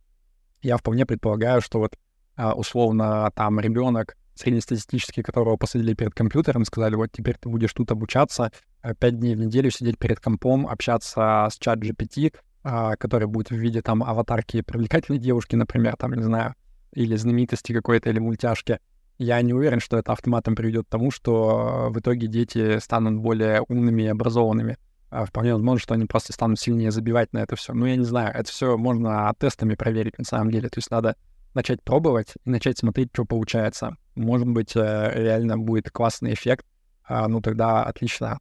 Я 0.61 0.77
вполне 0.77 1.07
предполагаю, 1.07 1.61
что 1.61 1.79
вот 1.79 1.97
а, 2.35 2.53
условно 2.53 3.31
там 3.35 3.59
ребенок 3.59 4.15
среднестатистический, 4.35 5.23
которого 5.23 5.57
посадили 5.57 5.95
перед 5.95 6.13
компьютером, 6.13 6.63
сказали, 6.63 6.93
вот 6.93 7.11
теперь 7.11 7.37
ты 7.39 7.49
будешь 7.49 7.73
тут 7.73 7.91
обучаться, 7.91 8.51
э, 8.83 8.93
пять 8.93 9.19
дней 9.19 9.35
в 9.35 9.39
неделю 9.39 9.71
сидеть 9.71 9.97
перед 9.97 10.19
компом, 10.19 10.67
общаться 10.67 11.47
с 11.51 11.57
чат 11.57 11.79
GPT, 11.79 12.31
а, 12.63 12.95
который 12.95 13.27
будет 13.27 13.49
в 13.49 13.55
виде 13.55 13.81
там 13.81 14.03
аватарки 14.03 14.61
привлекательной 14.61 15.19
девушки, 15.19 15.55
например, 15.55 15.95
там, 15.97 16.13
не 16.13 16.23
знаю, 16.23 16.53
или 16.91 17.15
знаменитости 17.15 17.73
какой-то, 17.73 18.11
или 18.11 18.19
мультяшки. 18.19 18.79
Я 19.17 19.41
не 19.41 19.53
уверен, 19.53 19.79
что 19.79 19.97
это 19.97 20.11
автоматом 20.11 20.55
приведет 20.55 20.85
к 20.87 20.89
тому, 20.89 21.11
что 21.11 21.89
в 21.91 21.99
итоге 21.99 22.27
дети 22.27 22.79
станут 22.79 23.21
более 23.21 23.61
умными 23.61 24.03
и 24.03 24.07
образованными. 24.07 24.77
А 25.09 25.25
вполне 25.25 25.53
возможно, 25.53 25.79
что 25.79 25.93
они 25.93 26.05
просто 26.05 26.33
станут 26.33 26.59
сильнее 26.59 26.89
забивать 26.89 27.33
на 27.33 27.39
это 27.39 27.55
все. 27.55 27.73
Ну, 27.73 27.85
я 27.85 27.95
не 27.95 28.05
знаю, 28.05 28.33
это 28.33 28.51
все 28.51 28.77
можно 28.77 29.31
тестами 29.37 29.75
проверить 29.75 30.17
на 30.17 30.23
самом 30.23 30.49
деле. 30.49 30.69
То 30.69 30.79
есть 30.79 30.89
надо 30.89 31.15
начать 31.53 31.83
пробовать 31.83 32.33
и 32.43 32.49
начать 32.49 32.79
смотреть, 32.79 33.09
что 33.13 33.25
получается. 33.25 33.95
Может 34.15 34.47
быть, 34.47 34.75
э, 34.75 35.11
реально 35.13 35.59
будет 35.59 35.91
классный 35.91 36.33
эффект. 36.33 36.65
А, 37.03 37.27
ну, 37.27 37.41
тогда 37.41 37.83
отлично. 37.83 38.39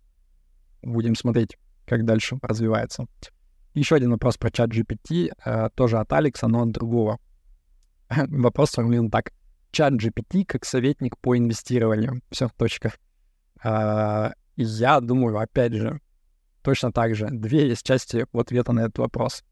Будем 0.82 1.14
смотреть, 1.14 1.58
как 1.86 2.06
дальше 2.06 2.38
развивается. 2.40 3.06
Еще 3.74 3.96
один 3.96 4.12
вопрос 4.12 4.38
про 4.38 4.50
чат 4.50 4.70
GPT, 4.70 5.30
э, 5.44 5.68
тоже 5.74 5.98
от 5.98 6.10
Алекса, 6.12 6.48
но 6.48 6.62
от 6.62 6.72
другого. 6.72 7.18
Вопрос 8.28 8.70
сформулирован 8.70 9.10
так. 9.10 9.32
Чат 9.72 9.94
GPT 9.94 10.44
как 10.46 10.64
советник 10.64 11.18
по 11.18 11.36
инвестированию. 11.36 12.22
Все, 12.30 12.48
точка. 12.56 12.92
А, 13.62 14.32
я 14.56 15.00
думаю, 15.00 15.38
опять 15.38 15.72
же, 15.72 16.00
точно 16.62 16.92
так 16.92 17.14
же. 17.16 17.28
Две 17.30 17.68
есть 17.68 17.84
части 17.84 18.26
ответа 18.32 18.72
на 18.72 18.80
этот 18.80 18.98
вопрос 18.98 19.42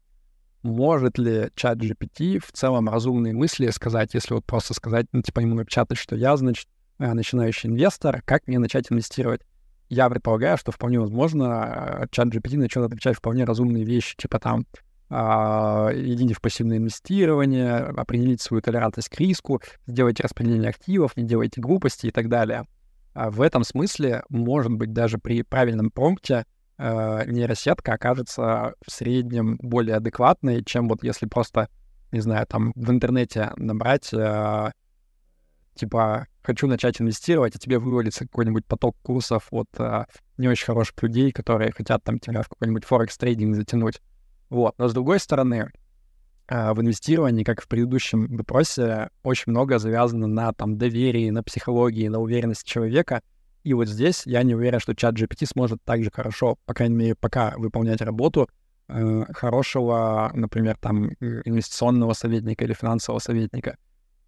может 0.63 1.17
ли 1.17 1.49
чат 1.55 1.79
GPT 1.79 2.39
в 2.39 2.51
целом 2.51 2.89
разумные 2.89 3.33
мысли 3.33 3.69
сказать, 3.69 4.13
если 4.13 4.33
вот 4.33 4.45
просто 4.45 4.73
сказать, 4.73 5.07
ну, 5.11 5.21
типа 5.21 5.39
ему 5.39 5.55
напечатать, 5.55 5.97
что 5.97 6.15
я, 6.15 6.35
значит, 6.37 6.67
э, 6.99 7.13
начинающий 7.13 7.69
инвестор, 7.69 8.21
как 8.25 8.47
мне 8.47 8.59
начать 8.59 8.91
инвестировать? 8.91 9.41
Я 9.89 10.09
предполагаю, 10.09 10.57
что 10.57 10.71
вполне 10.71 10.99
возможно, 10.99 12.03
э, 12.03 12.07
чат 12.11 12.27
GPT 12.27 12.57
начнет 12.57 12.85
отвечать 12.85 13.17
вполне 13.17 13.43
разумные 13.43 13.83
вещи, 13.83 14.15
типа 14.15 14.39
там, 14.39 14.65
а, 15.13 15.89
в 15.91 16.41
пассивное 16.41 16.77
инвестирование, 16.77 17.79
определить 17.79 18.41
свою 18.41 18.61
толерантность 18.61 19.09
к 19.09 19.19
риску, 19.19 19.61
сделайте 19.85 20.23
распределение 20.23 20.69
активов, 20.69 21.17
не 21.17 21.23
делайте 21.23 21.59
глупости 21.59 22.07
и 22.07 22.11
так 22.11 22.29
далее. 22.29 22.65
А 23.13 23.29
в 23.29 23.41
этом 23.41 23.65
смысле, 23.65 24.23
может 24.29 24.71
быть, 24.71 24.93
даже 24.93 25.17
при 25.17 25.43
правильном 25.43 25.91
промпте 25.91 26.45
э, 26.77 27.23
нейросетка 27.29 27.93
окажется 27.93 28.73
в 28.87 28.89
среднем 28.89 29.57
более 29.61 29.97
адекватной, 29.97 30.63
чем 30.63 30.87
вот 30.87 31.03
если 31.03 31.25
просто, 31.25 31.67
не 32.13 32.21
знаю, 32.21 32.47
там 32.47 32.71
в 32.75 32.89
интернете 32.89 33.51
набрать, 33.57 34.13
э, 34.13 34.71
типа, 35.75 36.27
хочу 36.41 36.67
начать 36.67 37.01
инвестировать, 37.01 37.57
и 37.57 37.59
тебе 37.59 37.79
вывалится 37.79 38.25
какой-нибудь 38.25 38.65
поток 38.65 38.95
курсов 39.03 39.49
от 39.51 39.67
э, 39.77 40.05
не 40.37 40.47
очень 40.47 40.67
хороших 40.67 41.03
людей, 41.03 41.33
которые 41.33 41.73
хотят 41.73 42.01
там 42.05 42.17
тебя 42.17 42.43
в 42.43 42.47
какой-нибудь 42.47 42.85
форекс-трейдинг 42.85 43.55
затянуть. 43.55 43.99
Вот. 44.51 44.75
Но 44.77 44.87
с 44.87 44.93
другой 44.93 45.19
стороны, 45.19 45.71
э, 46.47 46.73
в 46.73 46.81
инвестировании, 46.81 47.43
как 47.43 47.63
в 47.63 47.67
предыдущем 47.67 48.27
вопросе, 48.37 49.09
очень 49.23 49.51
много 49.51 49.79
завязано 49.79 50.27
на 50.27 50.53
там 50.53 50.77
доверии, 50.77 51.31
на 51.31 51.41
психологии, 51.41 52.07
на 52.07 52.19
уверенности 52.19 52.69
человека— 52.69 53.21
и 53.63 53.73
вот 53.73 53.87
здесь 53.87 54.23
я 54.25 54.41
не 54.43 54.55
уверен, 54.55 54.79
что 54.79 54.95
чат 54.95 55.15
GPT 55.15 55.45
сможет 55.45 55.79
так 55.83 56.03
же 56.03 56.09
хорошо, 56.11 56.57
по 56.65 56.73
крайней 56.73 56.95
мере, 56.95 57.15
пока 57.15 57.53
выполнять 57.57 58.01
работу 58.01 58.49
э, 58.87 59.23
хорошего, 59.33 60.31
например, 60.33 60.77
там, 60.79 61.09
инвестиционного 61.19 62.13
советника 62.13 62.65
или 62.65 62.73
финансового 62.73 63.19
советника. 63.19 63.77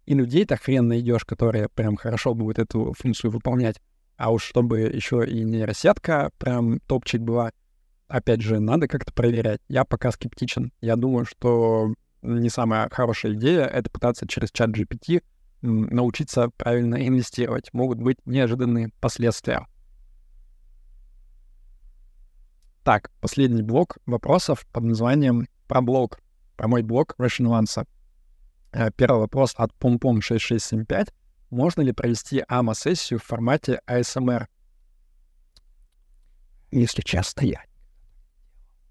И 0.06 0.14
людей 0.14 0.44
так 0.44 0.62
хрен 0.62 0.86
найдешь, 0.86 1.24
которые 1.24 1.68
прям 1.68 1.96
хорошо 1.96 2.34
будут 2.34 2.58
эту 2.58 2.94
функцию 2.96 3.32
выполнять. 3.32 3.80
А 4.16 4.30
уж 4.30 4.44
чтобы 4.44 4.80
еще 4.82 5.26
и 5.26 5.42
нейросетка 5.42 6.30
прям 6.38 6.78
топчик 6.80 7.20
была, 7.20 7.50
опять 8.08 8.40
же, 8.40 8.60
надо 8.60 8.88
как-то 8.88 9.12
проверять. 9.12 9.60
Я 9.68 9.84
пока 9.84 10.10
скептичен. 10.12 10.72
Я 10.80 10.96
думаю, 10.96 11.24
что 11.24 11.94
не 12.22 12.48
самая 12.48 12.88
хорошая 12.90 13.34
идея— 13.34 13.64
это 13.66 13.90
пытаться 13.90 14.26
через 14.26 14.50
чат 14.50 14.70
GPT 14.70 15.22
научиться 15.62 16.50
правильно 16.56 17.06
инвестировать. 17.06 17.72
Могут 17.72 17.98
быть 17.98 18.18
неожиданные 18.26 18.90
последствия. 19.00 19.66
Так, 22.82 23.10
последний 23.20 23.62
блок 23.62 23.96
вопросов 24.04 24.66
под 24.70 24.84
названием 24.84 25.48
про 25.66 25.80
блог, 25.80 26.20
про 26.56 26.68
мой 26.68 26.82
блог 26.82 27.14
Russian 27.18 27.46
Answer. 27.58 27.86
Э, 28.72 28.90
первый 28.94 29.20
вопрос 29.20 29.54
от 29.56 29.72
pompom6675. 29.80 31.12
Можно 31.48 31.80
ли 31.80 31.92
провести 31.92 32.44
AMA-сессию 32.46 33.18
в 33.18 33.24
формате 33.24 33.80
ASMR? 33.86 34.46
Если 36.72 37.02
честно, 37.02 37.42
я. 37.46 37.62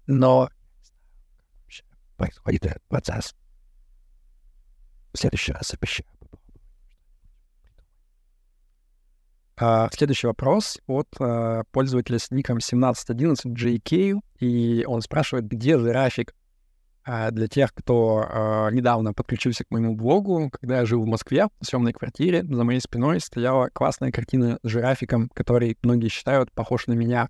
Но 0.06 0.48
происходит 2.16 2.66
этот 2.66 2.82
процесс. 2.88 3.34
В 5.12 5.18
следующий 5.18 5.52
раз 5.52 5.72
обещаю. 5.74 6.08
А, 9.56 9.88
следующий 9.92 10.26
вопрос 10.26 10.78
от 10.88 11.08
а, 11.20 11.62
пользователя 11.70 12.18
с 12.18 12.30
ником 12.30 12.58
1711JK, 12.58 14.20
и 14.40 14.84
он 14.86 15.00
спрашивает, 15.00 15.46
где 15.46 15.78
же 15.78 15.84
график 15.84 16.34
а, 17.04 17.30
для 17.30 17.46
тех, 17.46 17.72
кто 17.72 18.26
а, 18.26 18.70
недавно 18.70 19.12
подключился 19.12 19.64
к 19.64 19.70
моему 19.70 19.94
блогу, 19.94 20.50
когда 20.50 20.78
я 20.78 20.86
жил 20.86 21.02
в 21.02 21.06
Москве 21.06 21.46
в 21.60 21.66
съемной 21.66 21.92
квартире, 21.92 22.42
за 22.42 22.64
моей 22.64 22.80
спиной 22.80 23.20
стояла 23.20 23.68
классная 23.72 24.10
картина 24.10 24.58
с 24.64 24.68
жирафиком, 24.68 25.28
который 25.34 25.78
многие 25.82 26.08
считают 26.08 26.50
похож 26.50 26.88
на 26.88 26.94
меня. 26.94 27.28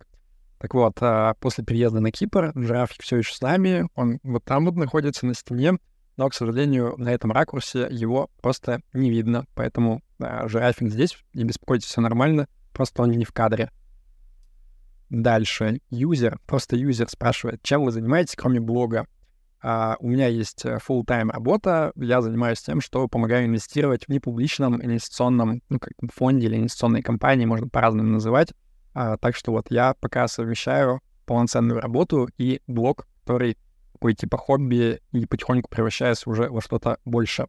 Так 0.65 0.73
вот, 0.73 0.97
а, 1.03 1.35
после 1.41 1.63
переезда 1.63 2.01
на 2.01 2.11
Кипр 2.11 2.53
жирафик 2.55 3.03
все 3.03 3.19
еще 3.19 3.35
с 3.35 3.41
нами, 3.43 3.87
он 3.95 4.19
вот 4.23 4.45
там 4.45 4.65
вот 4.65 4.77
находится 4.77 5.27
на 5.27 5.35
стене, 5.35 5.75
но, 6.17 6.27
к 6.31 6.33
сожалению, 6.33 6.95
на 6.97 7.11
этом 7.11 7.33
ракурсе 7.33 7.87
его 7.91 8.31
просто 8.41 8.81
не 8.95 9.11
видно. 9.11 9.45
Поэтому 9.55 10.01
э, 10.21 10.49
жирафик 10.49 10.89
здесь, 10.89 11.19
не 11.35 11.45
беспокойтесь, 11.45 11.89
все 11.89 12.01
нормально, 12.01 12.49
просто 12.73 13.03
он 13.03 13.11
не 13.11 13.27
в 13.27 13.33
кадре. 13.33 13.71
Дальше. 15.11 15.81
Юзер, 15.91 16.39
просто 16.47 16.77
юзер 16.77 17.11
спрашивает, 17.11 17.63
чем 17.63 17.85
вы 17.85 17.91
занимаетесь, 17.91 18.35
кроме 18.35 18.59
блога? 18.59 19.07
Uh, 19.63 19.97
у 20.01 20.09
меня 20.09 20.29
есть 20.29 20.65
э, 20.65 20.79
full-time 20.79 21.31
работа, 21.31 21.93
я 21.97 22.23
занимаюсь 22.23 22.61
тем, 22.61 22.81
что 22.81 23.07
помогаю 23.09 23.47
инвестировать 23.47 24.05
в 24.05 24.09
непубличном 24.09 24.83
инвестиционном 24.83 25.61
ну, 25.69 25.79
как 25.79 25.93
фонде 26.11 26.47
или 26.47 26.57
инвестиционной 26.57 27.03
компании, 27.03 27.45
можно 27.45 27.69
по-разному 27.69 28.11
называть. 28.11 28.53
Uh, 28.95 29.19
так 29.21 29.35
что 29.35 29.51
вот 29.53 29.67
я 29.71 29.95
пока 29.95 30.29
совмещаю 30.29 31.01
полноценную 31.27 31.81
работу 31.81 32.29
и 32.39 32.61
блог, 32.67 33.07
который 33.21 33.57
такой 33.93 34.15
типа 34.15 34.37
хобби 34.37 35.01
и 35.13 35.27
потихоньку 35.27 35.69
превращается 35.69 36.29
уже 36.29 36.51
во 36.51 36.61
что-то 36.61 36.99
больше. 37.05 37.47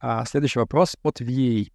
А 0.00 0.24
следующий 0.24 0.60
вопрос 0.60 0.96
от 1.02 1.20
VA. 1.20 1.70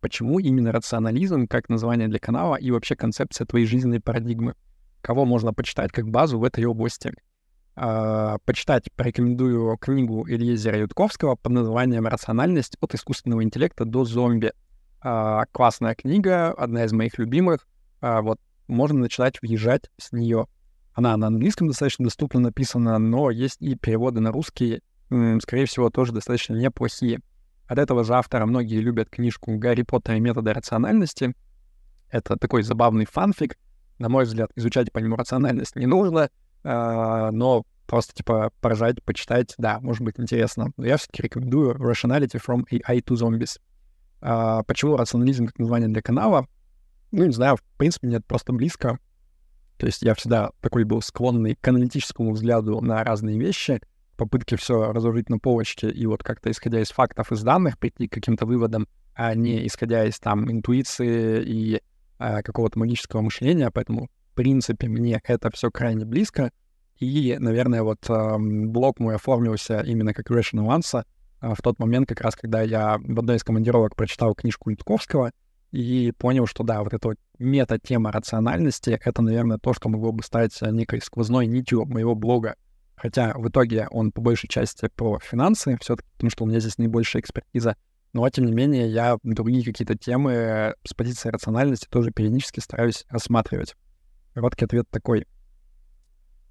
Почему 0.00 0.38
именно 0.38 0.72
рационализм 0.72 1.46
как 1.48 1.68
название 1.68 2.08
для 2.08 2.18
канала 2.18 2.56
и 2.56 2.70
вообще 2.70 2.94
концепция 2.94 3.46
твоей 3.46 3.66
жизненной 3.66 4.00
парадигмы? 4.00 4.54
Кого 5.00 5.24
можно 5.24 5.54
почитать 5.54 5.90
как 5.90 6.08
базу 6.08 6.38
в 6.38 6.44
этой 6.44 6.64
области? 6.66 7.14
А, 7.74 8.38
почитать 8.44 8.92
порекомендую 8.92 9.76
книгу 9.78 10.28
Ильезера 10.28 10.78
Ютковского 10.78 11.36
под 11.36 11.52
названием 11.52 12.06
«Рациональность 12.06 12.76
от 12.80 12.94
искусственного 12.94 13.42
интеллекта 13.42 13.84
до 13.84 14.04
зомби». 14.04 14.52
А, 15.00 15.46
классная 15.52 15.94
книга, 15.94 16.52
одна 16.52 16.84
из 16.84 16.92
моих 16.92 17.18
любимых. 17.18 17.66
А, 18.00 18.22
вот 18.22 18.38
можно 18.66 19.00
начинать 19.00 19.40
въезжать 19.42 19.90
с 19.96 20.12
нее. 20.12 20.46
Она 20.92 21.16
на 21.16 21.28
английском 21.28 21.68
достаточно 21.68 22.04
доступно 22.04 22.40
написана, 22.40 22.98
но 22.98 23.30
есть 23.30 23.60
и 23.60 23.74
переводы 23.76 24.20
на 24.20 24.32
русский, 24.32 24.80
скорее 25.40 25.66
всего, 25.66 25.90
тоже 25.90 26.12
достаточно 26.12 26.54
неплохие. 26.54 27.20
От 27.68 27.78
этого 27.78 28.02
же 28.02 28.14
автора 28.14 28.46
многие 28.46 28.80
любят 28.80 29.10
книжку 29.10 29.56
«Гарри 29.58 29.82
Поттер 29.82 30.16
и 30.16 30.20
методы 30.20 30.52
рациональности». 30.52 31.34
Это 32.10 32.36
такой 32.36 32.62
забавный 32.62 33.04
фанфик. 33.04 33.58
На 33.98 34.08
мой 34.08 34.24
взгляд, 34.24 34.50
изучать 34.56 34.90
по 34.90 34.98
нему 34.98 35.16
рациональность 35.16 35.76
не 35.76 35.86
нужно, 35.86 36.30
э, 36.64 37.30
но 37.30 37.64
просто, 37.86 38.14
типа, 38.14 38.52
поражать, 38.60 39.02
почитать, 39.02 39.54
да, 39.58 39.80
может 39.80 40.02
быть 40.02 40.18
интересно. 40.18 40.72
Но 40.76 40.86
я 40.86 40.96
все-таки 40.96 41.22
рекомендую 41.22 41.74
Rationality 41.74 42.40
from 42.40 42.64
AI 42.70 43.02
to 43.02 43.14
Zombies. 43.14 43.58
Э, 44.22 44.62
почему 44.66 44.96
рационализм 44.96 45.46
как 45.46 45.58
название 45.58 45.88
для 45.88 46.00
канала? 46.00 46.46
Ну, 47.10 47.24
не 47.24 47.32
знаю, 47.32 47.56
в 47.56 47.62
принципе, 47.78 48.06
мне 48.06 48.16
это 48.16 48.26
просто 48.26 48.52
близко. 48.52 48.98
То 49.78 49.86
есть 49.86 50.02
я 50.02 50.14
всегда 50.14 50.50
такой 50.60 50.84
был 50.84 51.00
склонный 51.00 51.54
к 51.54 51.66
аналитическому 51.66 52.32
взгляду 52.32 52.80
на 52.80 53.02
разные 53.04 53.38
вещи, 53.38 53.80
попытки 54.16 54.56
все 54.56 54.92
разложить 54.92 55.30
на 55.30 55.38
полочке 55.38 55.88
и 55.88 56.04
вот 56.06 56.22
как-то 56.22 56.50
исходя 56.50 56.80
из 56.80 56.90
фактов, 56.90 57.30
из 57.32 57.42
данных 57.42 57.78
прийти 57.78 58.08
к 58.08 58.12
каким-то 58.12 58.44
выводам, 58.44 58.88
а 59.14 59.34
не 59.34 59.66
исходя 59.66 60.04
из 60.04 60.18
там 60.18 60.50
интуиции 60.50 61.42
и 61.44 61.82
а, 62.18 62.42
какого-то 62.42 62.78
магического 62.78 63.22
мышления. 63.22 63.70
Поэтому, 63.70 64.10
в 64.32 64.34
принципе, 64.34 64.88
мне 64.88 65.20
это 65.22 65.50
все 65.52 65.70
крайне 65.70 66.04
близко. 66.04 66.50
И, 66.98 67.36
наверное, 67.38 67.84
вот 67.84 68.10
э, 68.10 68.36
блог 68.38 68.98
мой 68.98 69.14
оформился 69.14 69.80
именно 69.82 70.12
как 70.12 70.28
Rational 70.32 70.76
Answer 70.76 71.04
э, 71.40 71.54
в 71.54 71.62
тот 71.62 71.78
момент, 71.78 72.08
как 72.08 72.20
раз 72.20 72.34
когда 72.34 72.60
я 72.60 72.98
в 72.98 73.20
одной 73.20 73.36
из 73.36 73.44
командировок 73.44 73.94
прочитал 73.94 74.34
книжку 74.34 74.70
Литковского— 74.70 75.30
и 75.70 76.12
понял, 76.12 76.46
что 76.46 76.64
да, 76.64 76.82
вот 76.82 76.94
эта 76.94 77.08
вот 77.08 77.18
мета-тема 77.38 78.10
рациональности— 78.10 78.98
это, 79.04 79.22
наверное, 79.22 79.58
то, 79.58 79.74
что 79.74 79.88
могло 79.88 80.12
бы 80.12 80.22
стать 80.22 80.58
некой 80.62 81.00
сквозной 81.00 81.46
нитью 81.46 81.84
моего 81.84 82.14
блога. 82.14 82.56
Хотя 82.96 83.34
в 83.34 83.48
итоге 83.48 83.86
он 83.90 84.10
по 84.10 84.20
большей 84.20 84.48
части 84.48 84.88
про 84.94 85.18
финансы, 85.20 85.78
все 85.80 85.96
таки 85.96 86.08
потому 86.14 86.30
что 86.30 86.44
у 86.44 86.46
меня 86.48 86.58
здесь 86.58 86.78
наибольшая 86.78 87.22
экспертиза. 87.22 87.76
Но, 88.12 88.28
тем 88.30 88.46
не 88.46 88.52
менее, 88.52 88.88
я 88.88 89.18
другие 89.22 89.64
какие-то 89.64 89.96
темы 89.96 90.74
с 90.84 90.94
позиции 90.94 91.28
рациональности 91.28 91.86
тоже 91.88 92.10
периодически 92.10 92.60
стараюсь 92.60 93.04
рассматривать. 93.08 93.76
Короткий 94.34 94.64
ответ 94.64 94.88
такой. 94.90 95.26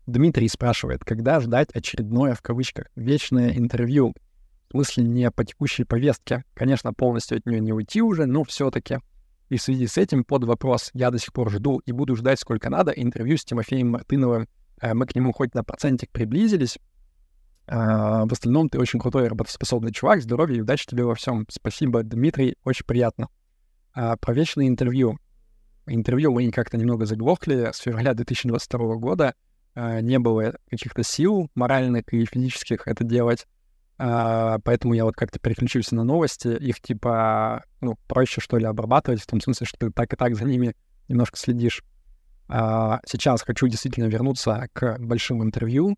Дмитрий 0.05 0.47
спрашивает, 0.47 1.03
когда 1.03 1.41
ждать 1.41 1.69
очередное, 1.73 2.33
в 2.33 2.41
кавычках, 2.41 2.87
вечное 2.95 3.57
интервью? 3.57 4.13
В 4.67 4.71
смысле, 4.71 5.03
не 5.03 5.31
по 5.31 5.45
текущей 5.45 5.85
повестке. 5.85 6.43
Конечно, 6.53 6.93
полностью 6.93 7.37
от 7.37 7.45
нее 7.45 7.59
не 7.61 7.73
уйти 7.73 8.01
уже, 8.01 8.25
но 8.25 8.43
все-таки. 8.43 8.99
И 9.49 9.57
в 9.57 9.61
связи 9.61 9.87
с 9.87 9.97
этим 9.97 10.25
под 10.25 10.43
вопрос 10.43 10.89
я 10.93 11.09
до 11.09 11.19
сих 11.19 11.31
пор 11.31 11.49
жду 11.49 11.79
и 11.85 11.91
буду 11.91 12.15
ждать 12.15 12.39
сколько 12.39 12.69
надо 12.69 12.91
интервью 12.91 13.37
с 13.37 13.45
Тимофеем 13.45 13.89
Мартыновым. 13.91 14.49
Э, 14.81 14.93
мы 14.93 15.05
к 15.05 15.15
нему 15.15 15.31
хоть 15.31 15.53
на 15.53 15.63
процентик 15.63 16.11
приблизились. 16.11 16.77
А, 17.67 18.25
в 18.25 18.31
остальном 18.31 18.69
ты 18.69 18.79
очень 18.79 18.99
крутой 18.99 19.27
работоспособный 19.27 19.91
чувак. 19.91 20.21
Здоровья 20.21 20.57
и 20.57 20.61
удачи 20.61 20.85
тебе 20.87 21.03
во 21.03 21.15
всем. 21.15 21.45
Спасибо, 21.49 22.03
Дмитрий, 22.03 22.55
очень 22.63 22.85
приятно. 22.85 23.29
А, 23.93 24.15
про 24.17 24.33
вечное 24.33 24.67
интервью. 24.67 25.17
Интервью 25.85 26.31
мы 26.31 26.49
как-то 26.51 26.77
немного 26.77 27.05
заглохли 27.05 27.71
с 27.73 27.79
февраля 27.79 28.13
2022 28.13 28.95
года. 28.95 29.33
А, 29.75 30.01
не 30.01 30.19
было 30.19 30.55
каких-то 30.69 31.03
сил 31.03 31.49
моральных 31.55 32.03
и 32.11 32.25
физических 32.25 32.87
это 32.87 33.03
делать. 33.03 33.45
Uh, 33.99 34.59
поэтому 34.63 34.93
я 34.93 35.05
вот 35.05 35.15
как-то 35.15 35.39
переключился 35.39 35.95
на 35.95 36.03
новости. 36.03 36.49
Их 36.49 36.79
типа, 36.81 37.63
ну, 37.81 37.95
проще, 38.07 38.41
что 38.41 38.57
ли, 38.57 38.65
обрабатывать, 38.65 39.21
в 39.21 39.25
том 39.25 39.41
смысле, 39.41 39.65
что 39.65 39.77
ты 39.79 39.91
так 39.91 40.13
и 40.13 40.15
так 40.15 40.35
за 40.35 40.45
ними 40.45 40.75
немножко 41.07 41.37
следишь. 41.37 41.83
Uh, 42.47 42.99
сейчас 43.07 43.41
хочу 43.41 43.67
действительно 43.67 44.05
вернуться 44.05 44.67
к 44.73 44.97
большим 44.99 45.43
интервью. 45.43 45.97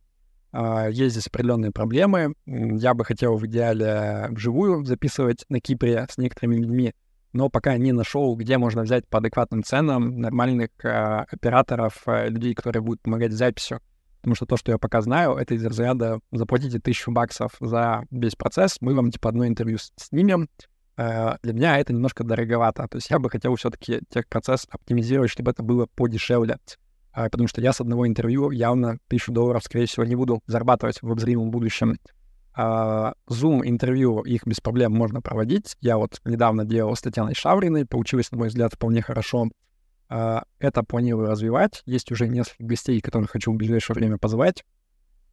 Uh, 0.53 0.89
есть 0.91 1.11
здесь 1.11 1.27
определенные 1.27 1.71
проблемы. 1.71 2.35
Я 2.45 2.93
бы 2.93 3.03
хотел 3.03 3.35
в 3.35 3.45
идеале 3.47 4.27
вживую 4.29 4.85
записывать 4.85 5.43
на 5.49 5.59
Кипре 5.59 6.07
с 6.09 6.17
некоторыми 6.17 6.55
людьми, 6.55 6.93
но 7.33 7.49
пока 7.49 7.77
не 7.77 7.91
нашел, 7.91 8.33
где 8.37 8.57
можно 8.57 8.83
взять 8.83 9.07
по 9.09 9.17
адекватным 9.17 9.61
ценам 9.61 10.21
нормальных 10.21 10.69
операторов, 10.81 12.01
людей, 12.07 12.55
которые 12.55 12.81
будут 12.81 13.01
помогать 13.01 13.33
с 13.33 13.37
записью. 13.37 13.81
Потому 14.21 14.35
что 14.35 14.45
то, 14.45 14.57
что 14.57 14.71
я 14.71 14.77
пока 14.77 15.01
знаю, 15.01 15.35
это 15.35 15.53
из 15.53 15.65
разряда 15.65 16.19
заплатите 16.31 16.79
тысячу 16.79 17.11
баксов 17.11 17.55
за 17.59 18.03
весь 18.11 18.35
процесс, 18.35 18.77
мы 18.81 18.93
вам 18.93 19.11
типа 19.11 19.29
одно 19.29 19.47
интервью 19.47 19.77
снимем. 19.95 20.49
Э, 20.97 21.37
для 21.41 21.53
меня 21.53 21.79
это 21.79 21.93
немножко 21.93 22.23
дороговато. 22.23 22.87
То 22.89 22.97
есть 22.97 23.09
я 23.09 23.19
бы 23.19 23.29
хотел 23.29 23.55
все-таки 23.55 24.01
техпроцесс 24.09 24.67
оптимизировать, 24.69 25.31
чтобы 25.31 25.51
это 25.51 25.63
было 25.63 25.87
подешевле. 25.95 26.57
Э, 27.15 27.29
потому 27.29 27.47
что 27.47 27.61
я 27.61 27.71
с 27.71 27.79
одного 27.79 28.07
интервью 28.07 28.51
явно 28.51 28.99
тысячу 29.07 29.31
долларов, 29.31 29.63
скорее 29.63 29.85
всего, 29.85 30.05
не 30.05 30.15
буду 30.15 30.41
зарабатывать 30.47 31.01
в 31.01 31.05
обозримом 31.05 31.51
будущем. 31.51 31.97
Uh, 32.57 33.13
Zoom 33.29 33.61
интервью 33.63 34.19
их 34.21 34.45
без 34.45 34.59
проблем 34.59 34.91
можно 34.91 35.21
проводить. 35.21 35.77
Я 35.79 35.97
вот 35.97 36.19
недавно 36.25 36.65
делал 36.65 36.93
с 36.93 37.01
Татьяной 37.01 37.33
Шавриной, 37.33 37.85
получилось, 37.85 38.31
на 38.31 38.37
мой 38.37 38.47
взгляд, 38.49 38.73
вполне 38.73 39.01
хорошо. 39.01 39.47
А, 40.09 40.43
это 40.57 40.83
планирую 40.83 41.29
развивать. 41.29 41.83
Есть 41.85 42.11
уже 42.11 42.27
несколько 42.27 42.63
гостей, 42.63 42.99
которых 42.99 43.29
хочу 43.29 43.53
в 43.53 43.55
ближайшее 43.55 43.93
время 43.95 44.17
позвать. 44.17 44.65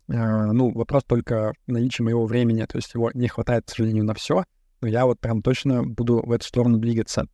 А, 0.08 0.52
ну, 0.52 0.70
вопрос 0.70 1.04
только 1.04 1.54
наличия 1.66 2.02
моего 2.02 2.26
времени, 2.26 2.64
то 2.64 2.76
есть 2.76 2.92
его 2.94 3.10
не 3.14 3.28
хватает, 3.28 3.64
к 3.64 3.70
сожалению, 3.70 4.04
на 4.04 4.14
все, 4.14 4.44
но 4.82 4.88
я 4.88 5.06
вот 5.06 5.18
прям 5.18 5.42
точно 5.42 5.82
буду 5.82 6.22
в 6.24 6.30
эту 6.30 6.44
сторону 6.44 6.76
двигаться. 6.78 7.26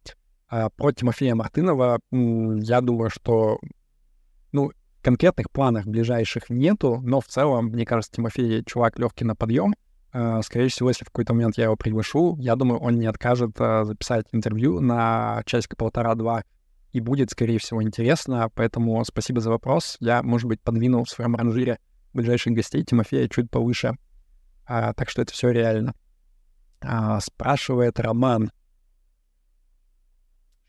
А 0.48 0.70
про 0.70 0.92
Тимофея 0.92 1.34
Мартынова 1.34 1.98
я 2.10 2.80
думаю, 2.80 3.10
что, 3.10 3.58
ну, 4.52 4.70
конкретных 5.02 5.50
планов 5.50 5.86
ближайших 5.86 6.48
нету, 6.48 7.00
но 7.02 7.20
в 7.20 7.26
целом, 7.26 7.66
мне 7.66 7.84
кажется, 7.84 8.12
Тимофей 8.12 8.62
чувак 8.64 8.98
легкий 8.98 9.24
на 9.24 9.34
подъем. 9.34 9.74
Скорее 10.42 10.68
всего, 10.68 10.90
если 10.90 11.04
в 11.04 11.08
какой-то 11.08 11.32
момент 11.32 11.56
я 11.56 11.64
его 11.64 11.74
приглашу, 11.74 12.36
я 12.38 12.54
думаю, 12.54 12.80
он 12.80 12.98
не 12.98 13.06
откажет 13.06 13.56
записать 13.56 14.26
интервью 14.30 14.80
на 14.80 15.42
часика-полтора-два 15.46 16.44
и 16.92 17.00
будет, 17.00 17.30
скорее 17.30 17.58
всего, 17.58 17.82
интересно. 17.82 18.50
Поэтому 18.54 19.04
спасибо 19.04 19.40
за 19.40 19.50
вопрос. 19.50 19.96
Я, 20.00 20.22
может 20.22 20.46
быть, 20.46 20.60
подвинул 20.60 21.04
в 21.04 21.10
своем 21.10 21.34
ранжире 21.34 21.78
ближайших 22.12 22.52
гостей 22.52 22.84
Тимофея 22.84 23.28
чуть 23.28 23.50
повыше. 23.50 23.96
А, 24.66 24.92
так 24.92 25.08
что 25.08 25.22
это 25.22 25.32
все 25.32 25.50
реально. 25.50 25.94
А, 26.80 27.20
спрашивает 27.20 27.98
Роман. 27.98 28.52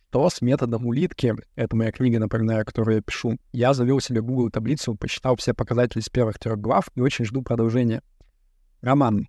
Что 0.10 0.30
с 0.30 0.42
методом 0.42 0.86
улитки? 0.86 1.34
Это 1.56 1.76
моя 1.76 1.92
книга, 1.92 2.20
напоминаю, 2.20 2.66
которую 2.66 2.98
я 2.98 3.02
пишу. 3.02 3.38
Я 3.52 3.74
завел 3.74 4.00
себе 4.00 4.22
Google 4.22 4.52
таблицу, 4.52 4.96
посчитал 4.96 5.36
все 5.38 5.56
показатели 5.56 6.02
с 6.02 6.10
первых 6.10 6.38
трех 6.38 6.60
глав 6.60 6.88
и 6.94 7.02
очень 7.02 7.26
жду 7.26 7.42
продолжения. 7.42 8.04
Роман, 8.82 9.28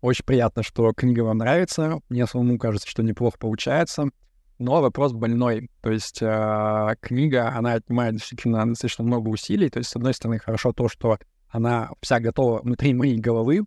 очень 0.00 0.24
приятно, 0.24 0.62
что 0.62 0.92
книга 0.92 1.22
вам 1.22 1.38
нравится. 1.38 1.98
Мне 2.08 2.26
самому 2.26 2.58
кажется, 2.58 2.88
что 2.88 3.02
неплохо 3.02 3.38
получается. 3.38 4.10
Но 4.58 4.80
вопрос 4.80 5.12
больной. 5.12 5.68
То 5.80 5.90
есть 5.90 6.22
э, 6.22 6.94
книга, 7.00 7.52
она 7.56 7.72
отнимает 7.74 8.14
действительно 8.14 8.66
достаточно 8.66 9.04
много 9.04 9.28
усилий. 9.28 9.68
То 9.68 9.78
есть, 9.78 9.90
с 9.90 9.96
одной 9.96 10.14
стороны, 10.14 10.38
хорошо 10.38 10.72
то, 10.72 10.88
что 10.88 11.18
она 11.48 11.90
вся 12.00 12.20
готова 12.20 12.60
внутри 12.62 12.94
моей 12.94 13.18
головы, 13.18 13.64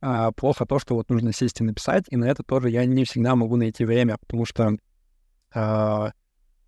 а 0.00 0.32
плохо 0.32 0.64
то, 0.66 0.78
что 0.78 0.94
вот 0.94 1.10
нужно 1.10 1.32
сесть 1.32 1.60
и 1.60 1.64
написать, 1.64 2.04
и 2.10 2.16
на 2.16 2.24
это 2.26 2.42
тоже 2.42 2.70
я 2.70 2.84
не 2.84 3.04
всегда 3.04 3.34
могу 3.34 3.56
найти 3.56 3.84
время, 3.84 4.16
потому 4.18 4.44
что, 4.44 4.76
а, 5.54 6.12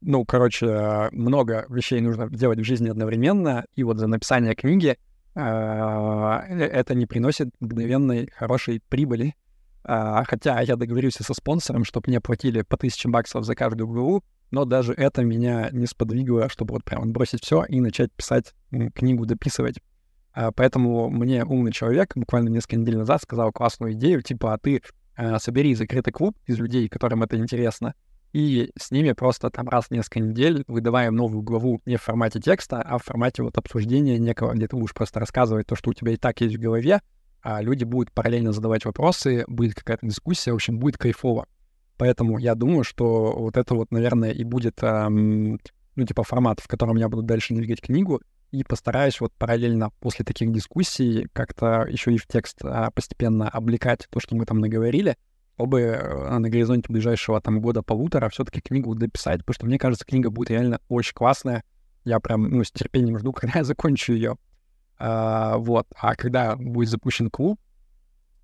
ну, 0.00 0.24
короче, 0.24 1.08
много 1.12 1.64
вещей 1.68 2.00
нужно 2.00 2.28
делать 2.28 2.58
в 2.58 2.64
жизни 2.64 2.88
одновременно, 2.88 3.64
и 3.76 3.84
вот 3.84 3.98
за 3.98 4.06
написание 4.08 4.54
книги 4.54 4.98
а, 5.34 6.44
э, 6.48 6.64
это 6.64 6.94
не 6.94 7.06
приносит 7.06 7.48
мгновенной 7.60 8.30
хорошей 8.34 8.82
прибыли. 8.88 9.34
А, 9.90 10.22
хотя 10.24 10.60
я 10.60 10.76
договорился 10.76 11.24
со 11.24 11.32
спонсором, 11.32 11.82
чтобы 11.84 12.04
мне 12.08 12.20
платили 12.20 12.60
по 12.60 12.76
тысяче 12.76 13.08
баксов 13.08 13.46
за 13.46 13.54
каждую 13.54 13.88
главу, 13.88 14.22
но 14.50 14.66
даже 14.66 14.92
это 14.92 15.24
меня 15.24 15.70
не 15.72 15.86
сподвигло, 15.86 16.50
чтобы 16.50 16.74
вот 16.74 16.84
прям 16.84 17.10
бросить 17.10 17.42
все 17.42 17.64
и 17.64 17.80
начать 17.80 18.12
писать 18.12 18.54
книгу, 18.94 19.24
дописывать. 19.24 19.76
А, 20.34 20.52
поэтому 20.52 21.08
мне 21.08 21.42
умный 21.42 21.72
человек 21.72 22.12
буквально 22.14 22.50
несколько 22.50 22.76
недель 22.76 22.98
назад 22.98 23.22
сказал 23.22 23.50
классную 23.50 23.94
идею, 23.94 24.20
типа, 24.20 24.52
а 24.52 24.58
ты 24.58 24.82
а, 25.16 25.38
собери 25.38 25.74
закрытый 25.74 26.12
клуб 26.12 26.36
из 26.44 26.58
людей, 26.58 26.86
которым 26.90 27.22
это 27.22 27.38
интересно, 27.38 27.94
и 28.34 28.70
с 28.78 28.90
ними 28.90 29.12
просто 29.12 29.48
там 29.48 29.70
раз 29.70 29.86
в 29.86 29.90
несколько 29.90 30.20
недель 30.20 30.64
выдаваем 30.66 31.16
новую 31.16 31.40
главу 31.40 31.80
не 31.86 31.96
в 31.96 32.02
формате 32.02 32.40
текста, 32.40 32.82
а 32.82 32.98
в 32.98 33.04
формате 33.04 33.42
вот 33.42 33.56
обсуждения 33.56 34.18
некого, 34.18 34.52
где 34.52 34.68
ты 34.68 34.76
будешь 34.76 34.92
просто 34.92 35.18
рассказывать 35.18 35.66
то, 35.66 35.76
что 35.76 35.88
у 35.88 35.94
тебя 35.94 36.12
и 36.12 36.16
так 36.16 36.38
есть 36.42 36.56
в 36.56 36.60
голове, 36.60 37.00
а 37.42 37.62
люди 37.62 37.84
будут 37.84 38.12
параллельно 38.12 38.52
задавать 38.52 38.84
вопросы, 38.84 39.44
будет 39.46 39.74
какая-то 39.74 40.06
дискуссия, 40.06 40.52
в 40.52 40.56
общем, 40.56 40.78
будет 40.78 40.98
кайфово. 40.98 41.46
Поэтому 41.96 42.38
я 42.38 42.54
думаю, 42.54 42.84
что 42.84 43.34
вот 43.36 43.56
это 43.56 43.74
вот, 43.74 43.90
наверное, 43.90 44.30
и 44.30 44.44
будет, 44.44 44.82
эм, 44.82 45.58
ну, 45.96 46.04
типа, 46.06 46.22
формат, 46.22 46.60
в 46.60 46.68
котором 46.68 46.96
я 46.96 47.08
буду 47.08 47.22
дальше 47.22 47.54
двигать 47.54 47.80
книгу 47.80 48.20
и 48.50 48.64
постараюсь 48.64 49.20
вот 49.20 49.32
параллельно 49.34 49.90
после 50.00 50.24
таких 50.24 50.52
дискуссий 50.52 51.28
как-то 51.32 51.86
еще 51.88 52.14
и 52.14 52.18
в 52.18 52.26
текст 52.26 52.58
а, 52.62 52.90
постепенно 52.90 53.48
облекать 53.48 54.06
то, 54.10 54.20
что 54.20 54.36
мы 54.36 54.46
там 54.46 54.58
наговорили, 54.58 55.16
чтобы 55.56 55.80
э, 55.80 56.38
на 56.38 56.48
горизонте 56.48 56.90
ближайшего 56.90 57.40
там 57.40 57.60
года-полутора 57.60 58.28
все-таки 58.30 58.60
книгу 58.60 58.94
дописать, 58.94 59.40
потому 59.40 59.54
что 59.54 59.66
мне 59.66 59.78
кажется, 59.78 60.06
книга 60.06 60.30
будет 60.30 60.50
реально 60.50 60.80
очень 60.88 61.14
классная. 61.14 61.64
Я 62.04 62.20
прям, 62.20 62.44
ну, 62.48 62.64
с 62.64 62.70
терпением 62.70 63.18
жду, 63.18 63.32
когда 63.34 63.58
я 63.58 63.64
закончу 63.64 64.12
ее. 64.12 64.36
А, 64.98 65.56
вот. 65.58 65.86
А 65.96 66.14
когда 66.14 66.56
будет 66.56 66.88
запущен 66.88 67.30
клуб, 67.30 67.60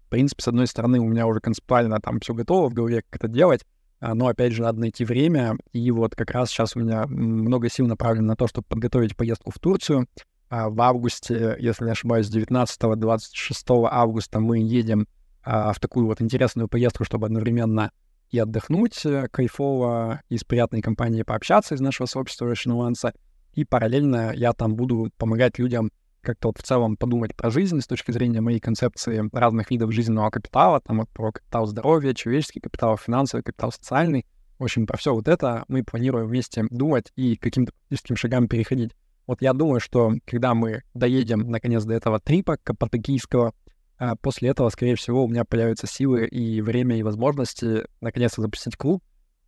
в 0.07 0.11
принципе, 0.11 0.43
с 0.43 0.49
одной 0.49 0.67
стороны, 0.67 1.01
у 1.01 1.09
меня 1.09 1.27
уже 1.27 1.41
концептуально 1.41 2.01
там 2.01 2.21
все 2.21 2.35
готово 2.35 2.69
в 2.69 2.75
голове, 2.75 3.03
как 3.03 3.25
это 3.25 3.29
делать, 3.29 3.65
а, 4.01 4.15
но, 4.15 4.29
опять 4.29 4.53
же, 4.53 4.63
надо 4.63 4.81
найти 4.81 5.05
время. 5.05 5.57
И 5.73 5.91
вот 5.91 6.15
как 6.15 6.31
раз 6.31 6.51
сейчас 6.51 6.77
у 6.77 6.81
меня 6.81 7.07
много 7.07 7.69
сил 7.69 7.87
направлено 7.87 8.29
на 8.29 8.37
то, 8.37 8.47
чтобы 8.47 8.67
подготовить 8.69 9.17
поездку 9.17 9.51
в 9.51 9.59
Турцию. 9.59 10.07
А, 10.49 10.69
в 10.69 10.81
августе, 10.81 11.57
если 11.59 11.85
не 11.85 11.91
ошибаюсь, 11.91 12.29
19-26 12.29 13.89
августа 13.91 14.41
мы 14.41 14.59
едем 14.59 15.07
в 15.45 15.77
такую 15.79 16.07
вот 16.07 16.23
интересную 16.23 16.69
поездку, 16.69 17.05
чтобы 17.05 17.27
одновременно 17.27 17.91
и 18.35 18.39
отдохнуть 18.39 19.05
э, 19.07 19.29
кайфово, 19.31 20.23
и 20.29 20.37
с 20.37 20.43
приятной 20.43 20.83
компанией 20.83 21.23
пообщаться 21.23 21.75
из 21.77 21.81
нашего 21.81 22.07
сообщества 22.07 22.51
Russian 22.51 22.73
Nuance, 22.73 23.15
и 23.53 23.65
параллельно 23.65 24.33
я 24.35 24.53
там 24.53 24.75
буду 24.75 25.13
помогать 25.17 25.59
людям 25.59 25.93
как-то 26.25 26.49
вот 26.49 26.59
в 26.59 26.63
целом 26.63 26.97
подумать 26.97 27.37
про 27.37 27.51
жизнь 27.51 27.81
с 27.81 27.87
точки 27.87 28.11
зрения 28.11 28.41
моей 28.41 28.59
концепции 28.59 29.29
разных 29.33 29.71
видов 29.71 29.93
жизненного 29.93 30.31
капитала, 30.31 30.81
там 30.81 30.99
вот 30.99 31.11
про 31.11 31.31
капитал 31.31 31.67
здоровья, 31.67 32.15
человеческий 32.15 32.61
капитал, 32.61 32.97
финансовый 32.97 33.43
капитал, 33.43 33.71
социальный. 33.71 34.27
В 34.59 34.65
общем, 34.65 34.87
про 34.87 34.97
все 34.97 35.15
вот 35.15 35.29
это 35.29 35.65
мы 35.69 35.85
планируем 35.85 36.27
вместе 36.27 36.65
думать 36.71 37.13
и 37.17 37.37
каким-то 37.37 37.73
практическим 37.73 38.17
шагам 38.17 38.49
переходить. 38.49 38.93
Вот 39.27 39.41
я 39.43 39.53
думаю, 39.53 39.81
что 39.81 40.13
когда 40.27 40.55
мы 40.55 40.83
доедем 40.93 41.51
наконец 41.51 41.85
до 41.85 41.95
этого 41.95 42.21
трипа 42.21 42.59
каппадокийского, 42.63 43.55
а 43.97 44.17
после 44.17 44.51
этого, 44.51 44.69
скорее 44.71 44.97
всего, 44.97 45.25
у 45.25 45.29
меня 45.29 45.45
появятся 45.45 45.87
силы 45.87 46.27
и 46.27 46.61
время, 46.61 46.99
и 46.99 47.03
возможности 47.03 47.87
наконец-то 48.01 48.43
запустить 48.43 48.77
клуб. 48.77 49.03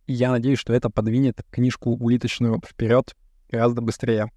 И 0.07 0.13
я 0.13 0.31
надеюсь, 0.31 0.59
что 0.59 0.73
это 0.73 0.89
подвинет 0.89 1.41
книжку 1.51 1.91
улиточную 1.91 2.61
вперед 2.65 3.15
гораздо 3.49 3.81
быстрее. 3.81 4.31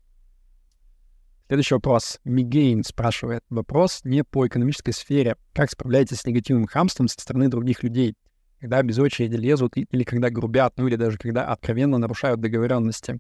Следующий 1.51 1.75
вопрос. 1.75 2.21
Мигейн 2.23 2.85
спрашивает. 2.85 3.43
Вопрос 3.51 4.03
не 4.05 4.23
по 4.23 4.47
экономической 4.47 4.93
сфере. 4.93 5.35
Как 5.53 5.69
справляетесь 5.69 6.19
с 6.19 6.25
негативным 6.25 6.69
хамством 6.69 7.09
со 7.09 7.21
стороны 7.21 7.49
других 7.49 7.83
людей? 7.83 8.15
Когда 8.61 8.81
без 8.85 9.01
очереди 9.01 9.35
лезут 9.35 9.77
или 9.77 10.05
когда 10.05 10.31
грубят, 10.31 10.75
ну 10.77 10.87
или 10.87 10.95
даже 10.95 11.19
когда 11.19 11.49
откровенно 11.49 11.99
нарушают 11.99 12.41
договоренности. 12.41 13.19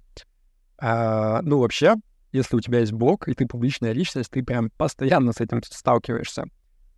А, 0.78 1.42
ну 1.42 1.58
вообще, 1.58 1.96
если 2.30 2.54
у 2.54 2.60
тебя 2.60 2.78
есть 2.78 2.92
блог 2.92 3.26
и 3.26 3.34
ты 3.34 3.48
публичная 3.48 3.90
личность, 3.90 4.30
ты 4.30 4.44
прям 4.44 4.70
постоянно 4.76 5.32
с 5.32 5.40
этим 5.40 5.60
сталкиваешься. 5.64 6.44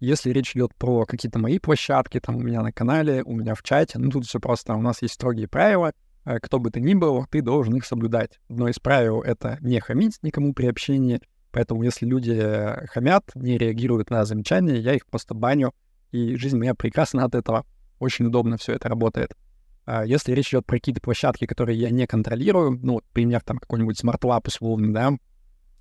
Если 0.01 0.33
речь 0.33 0.55
идет 0.55 0.75
про 0.75 1.07
какие-то 1.07 1.39
мои 1.39 1.59
площадки, 1.59 2.21
там 2.21 2.37
у 2.37 2.41
меня 2.41 2.61
на 2.61 2.73
канале, 2.73 3.23
у 3.23 3.33
меня 3.33 3.55
в 3.55 3.63
чате, 3.63 3.99
ну 3.99 4.11
тут 4.11 4.27
все 4.27 4.39
просто, 4.39 4.75
у 4.75 4.83
нас 4.83 5.01
есть 5.01 5.15
строгие 5.15 5.49
правила, 5.49 5.93
кто 6.25 6.59
бы 6.59 6.71
ты 6.71 6.81
ни 6.81 6.95
был, 6.95 7.27
ты 7.31 7.43
должен 7.43 7.75
их 7.77 7.85
соблюдать. 7.85 8.39
Но 8.49 8.69
из 8.69 8.79
правил— 8.79 9.23
это 9.23 9.59
не 9.61 9.81
хамить 9.81 10.19
никому 10.23 10.55
при 10.55 10.67
общении, 10.67 11.21
поэтому 11.51 11.83
если 11.83 12.07
люди 12.07 12.33
э, 12.33 12.87
хамят, 12.87 13.25
не 13.35 13.59
реагируют 13.59 14.11
на 14.11 14.25
замечания, 14.25 14.79
я 14.79 14.95
их 14.95 15.07
просто 15.07 15.35
баню, 15.35 15.75
и 16.11 16.37
жизнь 16.37 16.59
моя 16.59 16.75
прекрасна 16.75 17.25
от 17.25 17.35
этого. 17.35 17.65
Очень 17.99 18.27
удобно 18.27 18.57
все 18.57 18.73
это 18.73 18.89
работает. 18.89 19.37
А 19.85 20.05
если 20.05 20.33
речь 20.33 20.51
идет 20.51 20.67
про 20.67 20.77
какие-то 20.77 21.01
площадки, 21.01 21.47
которые 21.47 21.79
я 21.79 21.91
не 21.91 22.07
контролирую, 22.07 22.79
ну, 22.83 23.01
пример 23.13 23.41
там 23.43 23.59
какой-нибудь 23.59 23.99
смарт-лаб 23.99 24.47
условно, 24.47 24.93
да, 24.93 25.13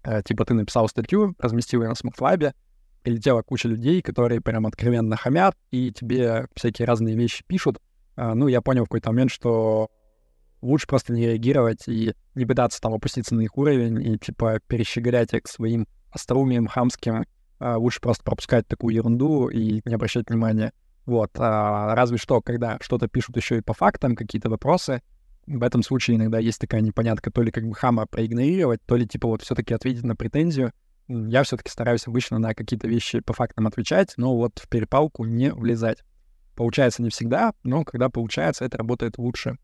э, 0.03 0.23
типа 0.23 0.45
ты 0.45 0.53
написал 0.53 0.87
статью, 0.87 1.35
разместил 1.37 1.83
ее 1.83 1.89
на 1.89 1.95
смарт-лабе, 1.95 2.53
прилетела 3.03 3.41
куча 3.41 3.67
людей, 3.67 4.01
которые 4.01 4.41
прям 4.41 4.65
откровенно 4.65 5.15
хамят, 5.17 5.55
и 5.69 5.91
тебе 5.91 6.47
всякие 6.55 6.87
разные 6.87 7.15
вещи 7.15 7.43
пишут. 7.45 7.79
А, 8.15 8.35
ну, 8.35 8.47
я 8.47 8.61
понял 8.61 8.83
в 8.83 8.87
какой-то 8.87 9.09
момент, 9.09 9.31
что 9.31 9.89
лучше 10.61 10.87
просто 10.87 11.13
не 11.13 11.25
реагировать 11.25 11.87
и 11.87 12.13
не 12.35 12.45
пытаться 12.45 12.79
там 12.81 12.93
опуститься 12.93 13.35
на 13.35 13.41
их 13.41 13.57
уровень 13.57 14.01
и, 14.01 14.17
типа, 14.17 14.59
перещеголять 14.67 15.33
их 15.33 15.47
своим 15.47 15.87
остроумием 16.11 16.67
хамским. 16.67 17.25
А 17.59 17.77
лучше 17.77 18.01
просто 18.01 18.23
пропускать 18.23 18.67
такую 18.67 18.95
ерунду 18.95 19.47
и 19.47 19.81
не 19.85 19.93
обращать 19.93 20.29
внимания. 20.29 20.73
Вот. 21.05 21.31
А 21.37 21.93
разве 21.95 22.17
что, 22.17 22.41
когда 22.41 22.77
что-то 22.81 23.07
пишут 23.07 23.37
еще 23.37 23.57
и 23.57 23.61
по 23.61 23.73
фактам, 23.73 24.15
какие-то 24.15 24.49
вопросы, 24.49 25.01
в 25.45 25.63
этом 25.63 25.83
случае 25.83 26.17
иногда 26.17 26.39
есть 26.39 26.59
такая 26.59 26.81
непонятка, 26.81 27.31
то 27.31 27.41
ли 27.41 27.51
как 27.51 27.67
бы 27.67 27.75
хама 27.75 28.05
проигнорировать, 28.05 28.81
то 28.85 28.95
ли 28.95 29.07
типа 29.07 29.27
вот 29.27 29.41
все-таки 29.41 29.73
ответить 29.73 30.03
на 30.03 30.15
претензию. 30.15 30.71
Я 31.07 31.43
все-таки 31.43 31.69
стараюсь 31.69 32.07
обычно 32.07 32.39
на 32.39 32.53
какие-то 32.53 32.87
вещи 32.87 33.19
по 33.19 33.33
фактам 33.33 33.67
отвечать, 33.67 34.13
но 34.17 34.35
вот 34.35 34.59
в 34.59 34.69
перепалку 34.69 35.25
не 35.25 35.51
влезать. 35.51 36.03
Получается 36.55 37.01
не 37.01 37.09
всегда, 37.09 37.53
но 37.63 37.83
когда 37.83 38.09
получается, 38.09 38.65
это 38.65 38.77
работает 38.77 39.17
лучше. 39.17 39.57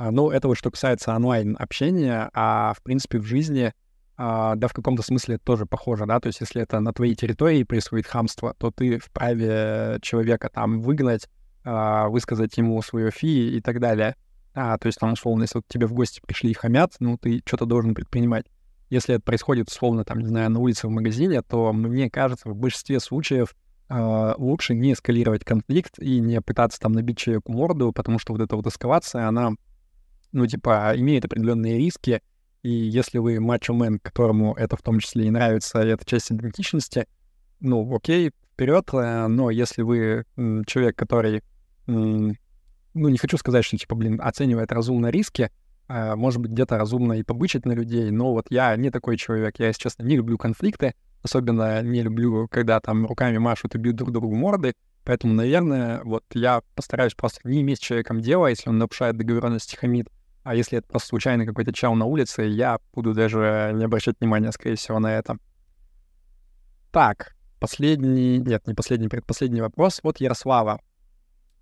А, 0.00 0.10
ну, 0.10 0.30
это 0.30 0.48
вот 0.48 0.56
что 0.56 0.70
касается 0.70 1.14
онлайн-общения, 1.14 2.30
а 2.32 2.72
в 2.72 2.82
принципе 2.82 3.18
в 3.18 3.26
жизни, 3.26 3.74
а, 4.16 4.54
да, 4.54 4.66
в 4.66 4.72
каком-то 4.72 5.02
смысле 5.02 5.36
тоже 5.36 5.66
похоже, 5.66 6.06
да, 6.06 6.18
то 6.20 6.28
есть 6.28 6.40
если 6.40 6.62
это 6.62 6.80
на 6.80 6.94
твоей 6.94 7.14
территории 7.14 7.64
происходит 7.64 8.06
хамство, 8.06 8.54
то 8.56 8.70
ты 8.70 8.98
вправе 8.98 9.98
человека 10.00 10.48
там 10.48 10.80
выгнать, 10.80 11.28
а, 11.64 12.08
высказать 12.08 12.56
ему 12.56 12.80
свое 12.80 13.10
фи 13.10 13.58
и 13.58 13.60
так 13.60 13.78
далее. 13.78 14.16
А, 14.54 14.78
то 14.78 14.86
есть 14.86 14.98
там, 14.98 15.12
условно, 15.12 15.42
если 15.42 15.58
вот 15.58 15.66
тебе 15.68 15.86
в 15.86 15.92
гости 15.92 16.22
пришли 16.26 16.52
и 16.52 16.54
хамят, 16.54 16.94
ну, 16.98 17.18
ты 17.18 17.42
что-то 17.44 17.66
должен 17.66 17.94
предпринимать. 17.94 18.46
Если 18.88 19.16
это 19.16 19.22
происходит, 19.22 19.68
условно, 19.68 20.06
там, 20.06 20.20
не 20.20 20.28
знаю, 20.28 20.48
на 20.48 20.60
улице, 20.60 20.86
в 20.86 20.90
магазине, 20.90 21.42
то 21.42 21.74
мне 21.74 22.08
кажется, 22.08 22.48
в 22.48 22.56
большинстве 22.56 23.00
случаев 23.00 23.54
лучше 23.90 24.74
не 24.74 24.92
эскалировать 24.92 25.44
конфликт 25.44 25.98
и 25.98 26.20
не 26.20 26.40
пытаться 26.40 26.78
там 26.78 26.92
набить 26.92 27.18
человеку 27.18 27.52
морду, 27.52 27.92
потому 27.92 28.20
что 28.20 28.32
вот 28.32 28.40
эта 28.40 28.54
вот 28.54 28.64
эскалация, 28.66 29.26
она 29.26 29.54
ну, 30.32 30.46
типа, 30.46 30.92
имеет 30.96 31.24
определенные 31.24 31.78
риски, 31.78 32.22
и 32.62 32.70
если 32.70 33.18
вы 33.18 33.40
мачо-мен, 33.40 33.98
которому 33.98 34.54
это 34.54 34.76
в 34.76 34.82
том 34.82 35.00
числе 35.00 35.26
и 35.26 35.30
нравится, 35.30 35.82
и 35.82 35.88
это 35.88 36.04
часть 36.04 36.30
идентичности, 36.30 37.06
ну, 37.60 37.94
окей, 37.94 38.32
вперед, 38.52 38.88
э, 38.92 39.26
но 39.26 39.50
если 39.50 39.82
вы 39.82 40.24
человек, 40.66 40.96
который, 40.96 41.42
ну, 41.86 42.34
не 42.94 43.18
хочу 43.18 43.38
сказать, 43.38 43.64
что, 43.64 43.76
типа, 43.76 43.94
блин, 43.94 44.20
оценивает 44.22 44.72
разумно 44.72 45.08
риски, 45.08 45.50
а, 45.88 46.14
может 46.16 46.40
быть, 46.40 46.52
где-то 46.52 46.76
разумно 46.76 47.14
и 47.14 47.22
побычить 47.22 47.64
на 47.64 47.72
людей, 47.72 48.10
но 48.10 48.32
вот 48.32 48.46
я 48.50 48.76
не 48.76 48.90
такой 48.90 49.16
человек, 49.16 49.58
я, 49.58 49.68
если 49.68 49.82
честно, 49.82 50.04
не 50.04 50.16
люблю 50.16 50.38
конфликты, 50.38 50.94
особенно 51.22 51.82
не 51.82 52.02
люблю, 52.02 52.46
когда 52.48 52.80
там 52.80 53.06
руками 53.06 53.38
машут 53.38 53.74
и 53.74 53.78
бьют 53.78 53.96
друг 53.96 54.12
другу 54.12 54.34
морды, 54.34 54.74
Поэтому, 55.04 55.34
наверное, 55.34 56.02
вот 56.04 56.24
я 56.34 56.62
постараюсь 56.74 57.14
просто 57.14 57.40
не 57.44 57.62
иметь 57.62 57.78
с 57.78 57.82
человеком 57.82 58.20
дела, 58.20 58.48
если 58.48 58.68
он 58.68 58.78
нарушает 58.78 59.16
договоренности 59.16 59.76
хамид, 59.76 60.08
а 60.42 60.54
если 60.54 60.78
это 60.78 60.88
просто 60.88 61.08
случайно 61.08 61.44
какой-то 61.44 61.72
чал 61.72 61.94
на 61.94 62.06
улице, 62.06 62.42
я 62.42 62.78
буду 62.92 63.12
даже 63.12 63.72
не 63.74 63.84
обращать 63.84 64.16
внимания, 64.20 64.52
скорее 64.52 64.76
всего, 64.76 64.98
на 64.98 65.14
это. 65.16 65.36
Так, 66.90 67.36
последний, 67.58 68.38
нет, 68.38 68.66
не 68.66 68.74
последний, 68.74 69.08
предпоследний 69.08 69.60
вопрос. 69.60 70.00
Вот 70.02 70.18
Ярослава. 70.18 70.80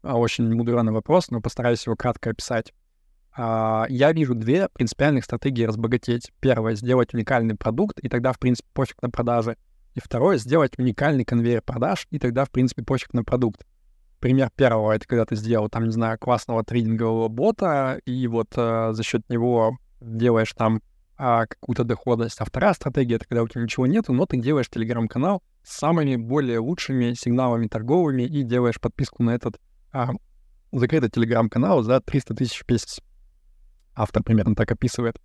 А, 0.03 0.17
очень 0.17 0.53
мудреный 0.55 0.93
вопрос, 0.93 1.31
но 1.31 1.41
постараюсь 1.41 1.85
его 1.87 1.97
кратко 1.97 2.31
описать. 2.31 2.73
А, 3.37 3.87
я 3.89 4.13
вижу 4.13 4.35
две 4.35 4.69
принципиальных 4.69 5.25
стратегии 5.25 5.65
разбогатеть. 5.65 6.33
Первое— 6.41 6.75
сделать 6.77 7.13
уникальный 7.15 7.57
продукт, 7.57 7.99
и 8.01 8.09
тогда, 8.09 8.33
в 8.33 8.39
принципе, 8.39 8.69
пофиг 8.73 9.03
на 9.03 9.11
продажи. 9.11 9.57
И 9.95 10.01
второе— 10.01 10.37
сделать 10.39 10.79
уникальный 10.79 11.25
конвейер 11.25 11.63
продаж, 11.63 12.07
и 12.11 12.19
тогда, 12.19 12.45
в 12.45 12.51
принципе, 12.51 12.85
пофиг 12.85 13.13
на 13.13 13.25
продукт. 13.25 13.67
Пример 14.21 14.51
первого— 14.57 14.93
это 14.95 15.07
когда 15.07 15.25
ты 15.25 15.37
сделал, 15.37 15.69
там, 15.69 15.85
не 15.85 15.93
знаю, 15.93 16.19
классного 16.19 16.65
трейдингового 16.65 17.29
бота, 17.29 18.01
и 18.05 18.27
вот 18.27 18.49
э, 18.57 18.91
за 18.93 19.03
счет 19.05 19.29
него 19.29 19.79
делаешь 20.01 20.53
там 20.55 20.83
э, 21.19 21.47
какую-то 21.49 21.85
доходность. 21.85 22.41
А 22.41 22.45
вторая 22.45 22.75
стратегия— 22.75 23.15
это 23.17 23.27
когда 23.27 23.45
у 23.45 23.49
тебя 23.49 23.63
ничего 23.63 23.87
нету, 23.87 24.13
но 24.13 24.27
ты 24.27 24.37
делаешь 24.37 24.69
телеграм-канал 24.69 25.43
с 25.63 25.79
самыми 25.79 26.17
более 26.17 26.59
лучшими 26.59 27.13
сигналами 27.15 27.69
торговыми 27.69 28.23
и 28.23 28.43
делаешь 28.43 28.81
подписку 28.81 29.23
на 29.23 29.31
этот 29.31 29.61
э, 29.93 30.07
закрытый 30.73 31.11
телеграм-канал 31.11 31.83
за 31.83 32.01
300 32.01 32.35
тысяч 32.35 32.65
в. 32.65 33.01
Автор 33.95 34.25
примерно 34.25 34.57
так 34.57 34.71
описывает. 34.73 35.21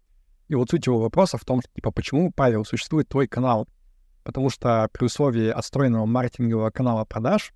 И 0.50 0.56
вот 0.56 0.70
суть 0.70 0.86
его 0.86 1.00
вопроса 1.00 1.38
в 1.38 1.46
том, 1.46 1.62
что, 1.62 1.72
типа, 1.74 1.92
почему, 1.92 2.32
Павел, 2.32 2.64
существует 2.64 3.10
твой 3.10 3.28
канал? 3.28 3.68
Потому 4.24 4.52
что 4.52 4.88
при 4.94 5.06
условии 5.06 5.50
отстроенного 5.50 6.06
маркетингового 6.06 6.70
канала 6.70 7.06
продаж 7.06 7.54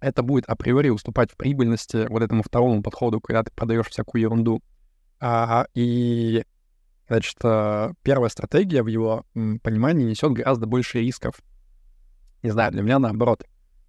это 0.00 0.22
будет 0.22 0.44
априори 0.46 0.90
уступать 0.90 1.32
в 1.32 1.36
прибыльности 1.36 2.06
вот 2.08 2.22
этому 2.22 2.42
второму 2.42 2.82
подходу, 2.82 3.20
когда 3.20 3.42
ты 3.42 3.50
продаешь 3.52 3.88
всякую 3.88 4.22
ерунду. 4.22 4.62
А, 5.20 5.66
и, 5.74 6.44
значит, 7.08 7.36
э, 7.42 7.92
первая 8.02 8.28
стратегия 8.28 8.82
в 8.82 8.88
его 8.88 9.24
понимании 9.34 10.04
несет 10.04 10.32
гораздо 10.32 10.66
больше 10.66 11.00
рисков. 11.00 11.36
Не 12.42 12.50
знаю, 12.50 12.72
для 12.72 12.82
меня 12.82 12.98
наоборот. 12.98 13.44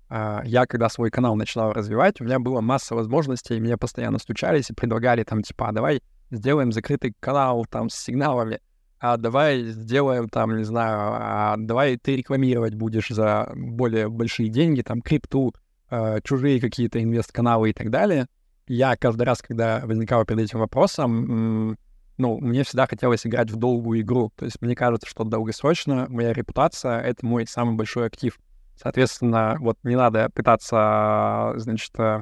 А, 0.09 0.41
я, 0.45 0.65
когда 0.65 0.87
свой 0.87 1.09
канал 1.09 1.35
начинал 1.35 1.73
развивать, 1.73 2.21
у 2.21 2.23
меня 2.23 2.39
было 2.39 2.61
масса 2.61 2.95
возможностей, 2.95 3.59
мне 3.59 3.77
постоянно 3.77 4.19
стучались 4.19 4.69
и 4.69 4.73
предлагали 4.73 5.23
там, 5.23 5.43
типа, 5.43 5.69
а 5.69 5.71
давай 5.73 6.01
сделаем 6.31 6.71
закрытый 6.71 7.13
канал 7.19 7.65
там 7.69 7.89
с 7.89 7.95
сигналами, 7.95 8.61
а 8.99 9.17
давай 9.17 9.63
сделаем 9.65 10.29
там, 10.29 10.57
не 10.57 10.63
знаю, 10.63 10.97
а 11.13 11.55
давай 11.57 11.97
ты 11.97 12.15
рекламировать 12.15 12.75
будешь 12.75 13.09
за 13.09 13.51
более 13.53 14.09
большие 14.09 14.49
деньги, 14.49 14.81
там, 14.81 15.01
крипту, 15.01 15.53
э, 15.89 16.19
чужие 16.23 16.59
какие-то 16.59 17.01
инвест-каналы 17.01 17.69
и 17.69 17.73
так 17.73 17.89
далее. 17.89 18.27
Я 18.67 18.95
каждый 18.97 19.23
раз, 19.23 19.41
когда 19.41 19.81
возникал 19.85 20.25
перед 20.25 20.41
этим 20.41 20.59
вопросом, 20.59 21.77
ну, 22.17 22.39
мне 22.39 22.63
всегда 22.63 22.87
хотелось 22.87 23.25
играть 23.25 23.51
в 23.51 23.55
долгую 23.55 24.01
игру. 24.01 24.31
То 24.35 24.45
есть 24.45 24.61
мне 24.61 24.75
кажется, 24.75 25.07
что 25.07 25.23
долгосрочно 25.23 26.07
моя 26.09 26.33
репутация— 26.33 26.99
это 27.01 27.25
мой 27.25 27.45
самый 27.47 27.75
большой 27.75 28.07
актив. 28.07 28.37
Соответственно, 28.75 29.57
вот 29.59 29.77
не 29.83 29.95
надо 29.95 30.29
пытаться, 30.33 31.53
значит, 31.57 31.91
э, 31.97 32.21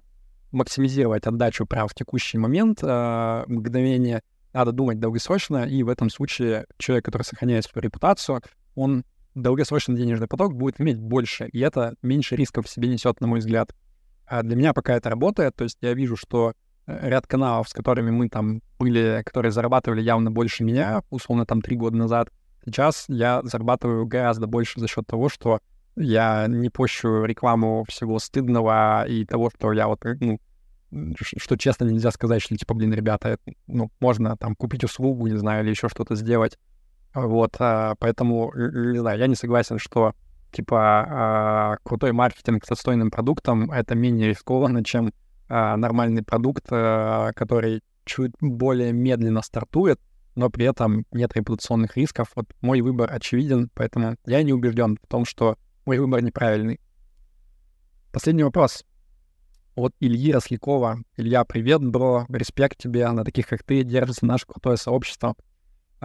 максимизировать 0.51 1.25
отдачу 1.25 1.65
прямо 1.65 1.87
в 1.87 1.93
текущий 1.93 2.37
момент, 2.37 2.79
э, 2.81 3.43
мгновение. 3.47 4.21
Надо 4.53 4.71
думать 4.71 4.99
долгосрочно, 4.99 5.65
и 5.65 5.83
в 5.83 5.89
этом 5.89 6.09
случае 6.09 6.65
человек, 6.77 7.05
который 7.05 7.23
сохраняет 7.23 7.65
свою 7.65 7.83
репутацию, 7.83 8.41
он 8.75 9.03
долгосрочный 9.35 9.95
денежный 9.95 10.27
поток 10.27 10.55
будет 10.55 10.81
иметь 10.81 10.97
больше, 10.97 11.47
и 11.47 11.59
это 11.59 11.95
меньше 12.01 12.35
рисков 12.35 12.65
в 12.65 12.69
себе 12.69 12.87
несет, 12.87 13.21
на 13.21 13.27
мой 13.27 13.39
взгляд. 13.39 13.75
А 14.25 14.41
для 14.41 14.55
меня 14.55 14.73
пока 14.73 14.95
это 14.95 15.09
работает, 15.09 15.55
то 15.55 15.65
есть 15.65 15.77
я 15.81 15.93
вижу, 15.93 16.15
что 16.15 16.53
э, 16.87 17.09
ряд 17.09 17.27
каналов, 17.27 17.69
с 17.69 17.73
которыми 17.73 18.09
мы 18.09 18.29
там 18.29 18.61
были, 18.79 19.21
которые 19.23 19.51
зарабатывали 19.51 20.01
явно 20.01 20.31
больше 20.31 20.63
меня, 20.63 21.03
условно 21.09 21.45
там 21.45 21.61
три 21.61 21.75
года 21.75 21.95
назад, 21.97 22.29
сейчас 22.65 23.05
я 23.07 23.41
зарабатываю 23.43 24.07
гораздо 24.07 24.47
больше 24.47 24.79
за 24.79 24.87
счет 24.87 25.05
того, 25.05 25.29
что 25.29 25.59
я 25.95 26.47
не 26.47 26.69
пощу 26.69 27.23
рекламу 27.23 27.85
всего 27.87 28.19
стыдного 28.19 29.05
и 29.07 29.25
того, 29.25 29.51
что 29.55 29.71
я 29.71 29.87
вот, 29.87 30.03
ну, 30.03 30.39
что 31.17 31.57
честно 31.57 31.85
нельзя 31.85 32.11
сказать, 32.11 32.41
что 32.41 32.55
типа, 32.55 32.73
блин, 32.73 32.93
ребята, 32.93 33.37
ну, 33.67 33.91
можно 33.99 34.37
там 34.37 34.55
купить 34.55 34.83
услугу, 34.83 35.27
не 35.27 35.37
знаю, 35.37 35.63
или 35.63 35.71
еще 35.71 35.89
что-то 35.89 36.15
сделать. 36.15 36.57
Вот, 37.15 37.55
а, 37.59 37.95
поэтому, 37.97 38.51
не 38.53 38.99
знаю, 38.99 39.17
я 39.17 39.27
не 39.27 39.35
согласен, 39.35 39.79
что 39.79 40.13
типа 40.51 41.05
а, 41.07 41.77
крутой 41.83 42.11
маркетинг 42.11 42.65
с 42.65 42.71
отстойным 42.71 43.09
продуктом 43.09 43.71
это 43.71 43.95
менее 43.95 44.29
рискованно, 44.29 44.83
чем 44.83 45.13
а, 45.47 45.77
нормальный 45.77 46.23
продукт, 46.23 46.65
который 46.67 47.81
чуть 48.03 48.33
более 48.41 48.91
медленно 48.91 49.41
стартует, 49.41 49.99
но 50.35 50.49
при 50.49 50.65
этом 50.65 51.05
нет 51.11 51.33
репутационных 51.35 51.95
рисков. 51.95 52.31
Вот 52.35 52.47
мой 52.61 52.81
выбор 52.81 53.11
очевиден, 53.11 53.69
поэтому 53.73 54.17
я 54.25 54.43
не 54.43 54.51
убежден 54.51 54.97
в 55.01 55.07
том, 55.07 55.23
что 55.23 55.57
мой 55.85 55.99
выбор 55.99 56.21
неправильный. 56.21 56.81
Последний 58.11 58.43
вопрос. 58.43 58.83
От 59.75 59.93
Ильи 59.99 60.33
Рослякова. 60.33 60.99
Илья, 61.15 61.45
привет, 61.45 61.83
бро. 61.83 62.25
Респект 62.29 62.77
тебе. 62.77 63.09
На 63.11 63.23
таких, 63.23 63.47
как 63.47 63.63
ты, 63.63 63.83
держится 63.83 64.25
наше 64.25 64.45
крутое 64.45 64.77
сообщество. 64.77 65.35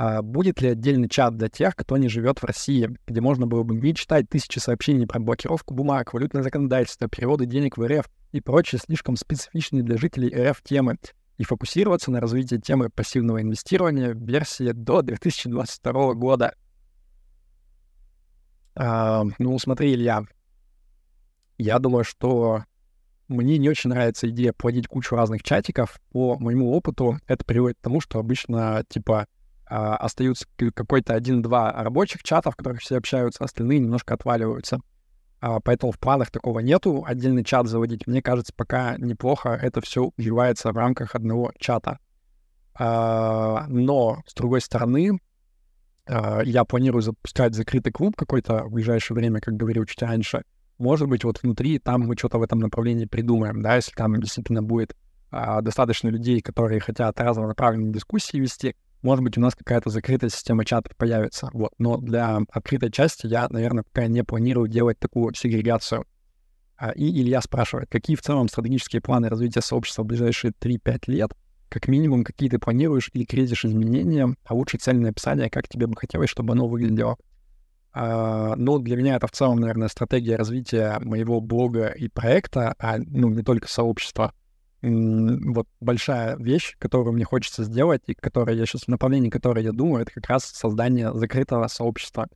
А 0.03 0.23
будет 0.23 0.63
ли 0.63 0.71
отдельный 0.71 1.11
чат 1.11 1.37
для 1.37 1.51
тех, 1.51 1.77
кто 1.77 1.99
не 1.99 2.09
живет 2.09 2.39
в 2.39 2.45
России, 2.45 2.89
где 3.07 3.21
можно 3.21 3.47
было 3.47 3.65
бы 3.65 3.75
не 3.75 3.95
читать 3.95 4.31
тысячи 4.31 4.59
сообщений 4.59 5.07
про 5.07 5.21
блокировку 5.21 5.75
бумаг, 5.75 6.15
валютное 6.15 6.43
законодательство, 6.43 7.07
переводы 7.07 7.45
денег 7.45 7.77
в 7.77 7.87
РФ 7.87 8.09
и 8.33 8.41
прочие 8.41 8.79
слишком 8.79 9.17
специфичные 9.17 9.83
для 9.83 9.99
жителей 9.99 10.35
РФ 10.35 10.63
темы, 10.63 10.97
и 11.37 11.45
фокусироваться 11.45 12.11
на 12.11 12.19
развитии 12.19 12.57
темы 12.57 12.89
пассивного 12.89 13.43
инвестирования 13.43 14.15
в 14.15 14.27
версии 14.27 14.73
до 14.73 15.03
2022 15.03 16.15
года? 16.15 16.55
А, 18.77 19.25
ну, 19.39 19.59
смотри, 19.59 19.93
Илья, 19.93 20.25
я 21.59 21.79
думаю, 21.79 22.05
что 22.05 22.65
мне 23.29 23.59
не 23.59 23.69
очень 23.69 23.91
нравится 23.91 24.31
идея 24.31 24.55
плодить 24.55 24.89
кучу 24.89 25.15
разных 25.15 25.43
чатиков. 25.43 26.01
По 26.11 26.39
моему 26.39 26.73
опыту 26.73 27.19
это 27.27 27.45
приводит 27.45 27.77
к 27.77 27.83
тому, 27.83 28.01
что 28.01 28.19
обычно, 28.19 28.83
типа, 28.89 29.27
а, 29.73 29.95
остаются 29.97 30.47
какой-то 30.75 31.15
один-два 31.15 31.73
рабочих 31.73 32.25
чата, 32.25 32.51
в 32.51 32.57
которых 32.57 32.81
все 32.81 32.97
общаются, 32.97 33.45
остальные 33.45 33.79
немножко 33.79 34.15
отваливаются. 34.15 34.81
А, 35.41 35.61
поэтому 35.61 35.93
в 35.93 35.99
планах 36.01 36.33
такого 36.33 36.59
нету. 36.59 37.05
Отдельный 37.07 37.45
чат 37.45 37.69
заводить, 37.69 38.09
мне 38.09 38.21
кажется, 38.21 38.53
пока 38.55 38.97
неплохо. 38.99 39.51
Это 39.51 39.81
все 39.81 40.11
уживается 40.19 40.73
в 40.73 40.77
рамках 40.77 41.15
одного 41.15 41.53
чата. 41.57 42.01
А, 42.75 43.67
но, 43.69 44.23
с 44.27 44.35
другой 44.35 44.61
стороны, 44.61 45.21
я 46.09 46.65
планирую 46.65 47.03
запускать 47.03 47.55
закрытый 47.55 47.93
клуб 47.93 48.17
какой-то 48.17 48.65
в 48.65 48.73
ближайшее 48.73 49.15
время, 49.15 49.41
как 49.41 49.55
говорил 49.55 49.85
чуть 49.85 50.03
раньше. 50.03 50.43
Может 50.79 51.07
быть, 51.07 51.23
вот 51.23 51.41
внутри 51.41 51.79
там 51.79 52.01
мы 52.01 52.17
что-то 52.17 52.39
в 52.39 52.43
этом 52.43 52.59
направлении 52.59 53.05
придумаем, 53.05 53.63
да, 53.63 53.77
если 53.77 53.93
там 53.93 54.21
действительно 54.21 54.65
будет 54.65 54.97
достаточно 55.31 56.09
людей, 56.09 56.41
которые 56.41 56.81
хотят 56.81 57.21
разнонаправленные 57.21 57.93
дискуссии 57.93 58.39
вести, 58.39 58.75
может 59.03 59.25
быть, 59.25 59.39
у 59.39 59.41
нас 59.41 59.55
какая-то 59.55 59.91
закрытая 59.91 60.31
система 60.31 60.65
чата 60.65 60.91
появится. 60.97 61.51
Вот. 61.53 61.73
Но 61.79 61.97
для 61.97 62.41
открытой 62.51 62.91
части 62.91 63.27
я, 63.27 63.49
наверное, 63.49 63.85
пока 63.85 64.07
не 64.07 64.25
планирую 64.25 64.69
делать 64.69 64.99
такую 64.99 65.35
сегрегацию. 65.35 66.05
А, 66.77 66.91
и 66.91 67.05
Илья 67.05 67.41
спрашивает, 67.41 67.91
какие 67.91 68.17
в 68.17 68.23
целом 68.23 68.49
стратегические 68.49 69.03
планы 69.03 69.29
развития 69.29 69.61
сообщества 69.61 70.03
в 70.03 70.07
ближайшие 70.07 70.53
3-5 70.53 71.03
лет— 71.07 71.33
как 71.71 71.87
минимум, 71.87 72.25
какие 72.25 72.51
ты 72.51 72.59
планируешь 72.59 73.11
или 73.15 73.25
кризишь 73.25 73.65
изменения, 73.65 74.35
а 74.45 74.55
лучше 74.55 74.77
цельное 74.77 75.13
описание, 75.13 75.49
как 75.49 75.69
тебе 75.69 75.87
бы 75.87 75.97
хотелось, 75.97 76.29
чтобы 76.29 76.53
оно 76.53 76.67
выглядело. 76.67 77.17
А, 77.93 78.57
ну, 78.57 78.79
для 78.81 78.97
меня 78.97 79.17
это 79.17 79.29
в 79.29 79.31
целом, 79.31 79.61
наверное, 79.61 79.89
стратегия 79.89 80.37
развития 80.37 80.99
моего 81.01 81.41
блога 81.41 81.87
и 81.87 82.09
проекта, 82.09 82.75
а 82.79 82.99
ну, 82.99 83.31
не 83.31 83.43
только 83.43 83.69
сообщества. 83.69 84.35
Вот 84.83 85.69
большая 85.81 86.37
вещь, 86.37 86.77
которую 86.79 87.13
мне 87.13 87.25
хочется 87.25 87.65
сделать, 87.65 88.03
и 88.07 88.15
которая 88.15 88.57
я 88.57 88.65
сейчас 88.65 88.85
в 88.85 88.89
направлении 88.89 89.29
которой 89.29 89.63
я 89.63 89.73
думаю, 89.73 90.03
это 90.03 90.13
как 90.13 90.27
раз 90.29 90.45
создание 90.45 91.13
закрытого 91.13 91.67
сообщества. 91.67 92.29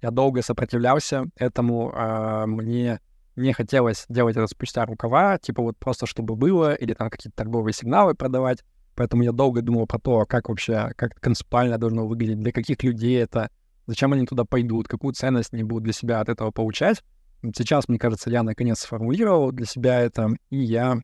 Я 0.00 0.12
долго 0.12 0.42
сопротивлялся 0.42 1.24
этому, 1.36 1.92
а, 1.92 2.46
мне 2.46 3.00
не 3.34 3.52
хотелось 3.52 4.04
делать 4.08 4.36
это 4.36 4.46
спустя 4.46 4.84
рукава, 4.84 5.38
типа 5.38 5.62
вот 5.62 5.76
просто 5.76 6.06
чтобы 6.06 6.36
было, 6.36 6.74
или 6.74 6.94
там 6.94 7.10
какие-то 7.10 7.36
торговые 7.36 7.72
сигналы 7.72 8.14
продавать. 8.14 8.62
Поэтому 8.94 9.22
я 9.22 9.32
долго 9.32 9.62
думал 9.62 9.86
про 9.86 9.98
то, 9.98 10.24
как 10.26 10.48
вообще, 10.48 10.92
как 10.96 11.14
концептуально 11.20 11.78
должно 11.78 12.06
выглядеть, 12.06 12.40
для 12.40 12.52
каких 12.52 12.82
людей 12.82 13.20
это, 13.20 13.50
зачем 13.86 14.12
они 14.12 14.26
туда 14.26 14.44
пойдут, 14.44 14.88
какую 14.88 15.14
ценность 15.14 15.52
они 15.52 15.62
будут 15.62 15.84
для 15.84 15.92
себя 15.92 16.20
от 16.20 16.28
этого 16.28 16.50
получать. 16.50 17.02
Сейчас, 17.42 17.88
мне 17.88 17.98
кажется, 17.98 18.30
я 18.30 18.42
наконец 18.42 18.80
сформулировал 18.80 19.52
для 19.52 19.66
себя 19.66 20.00
это, 20.00 20.30
и 20.50 20.58
я 20.58 21.00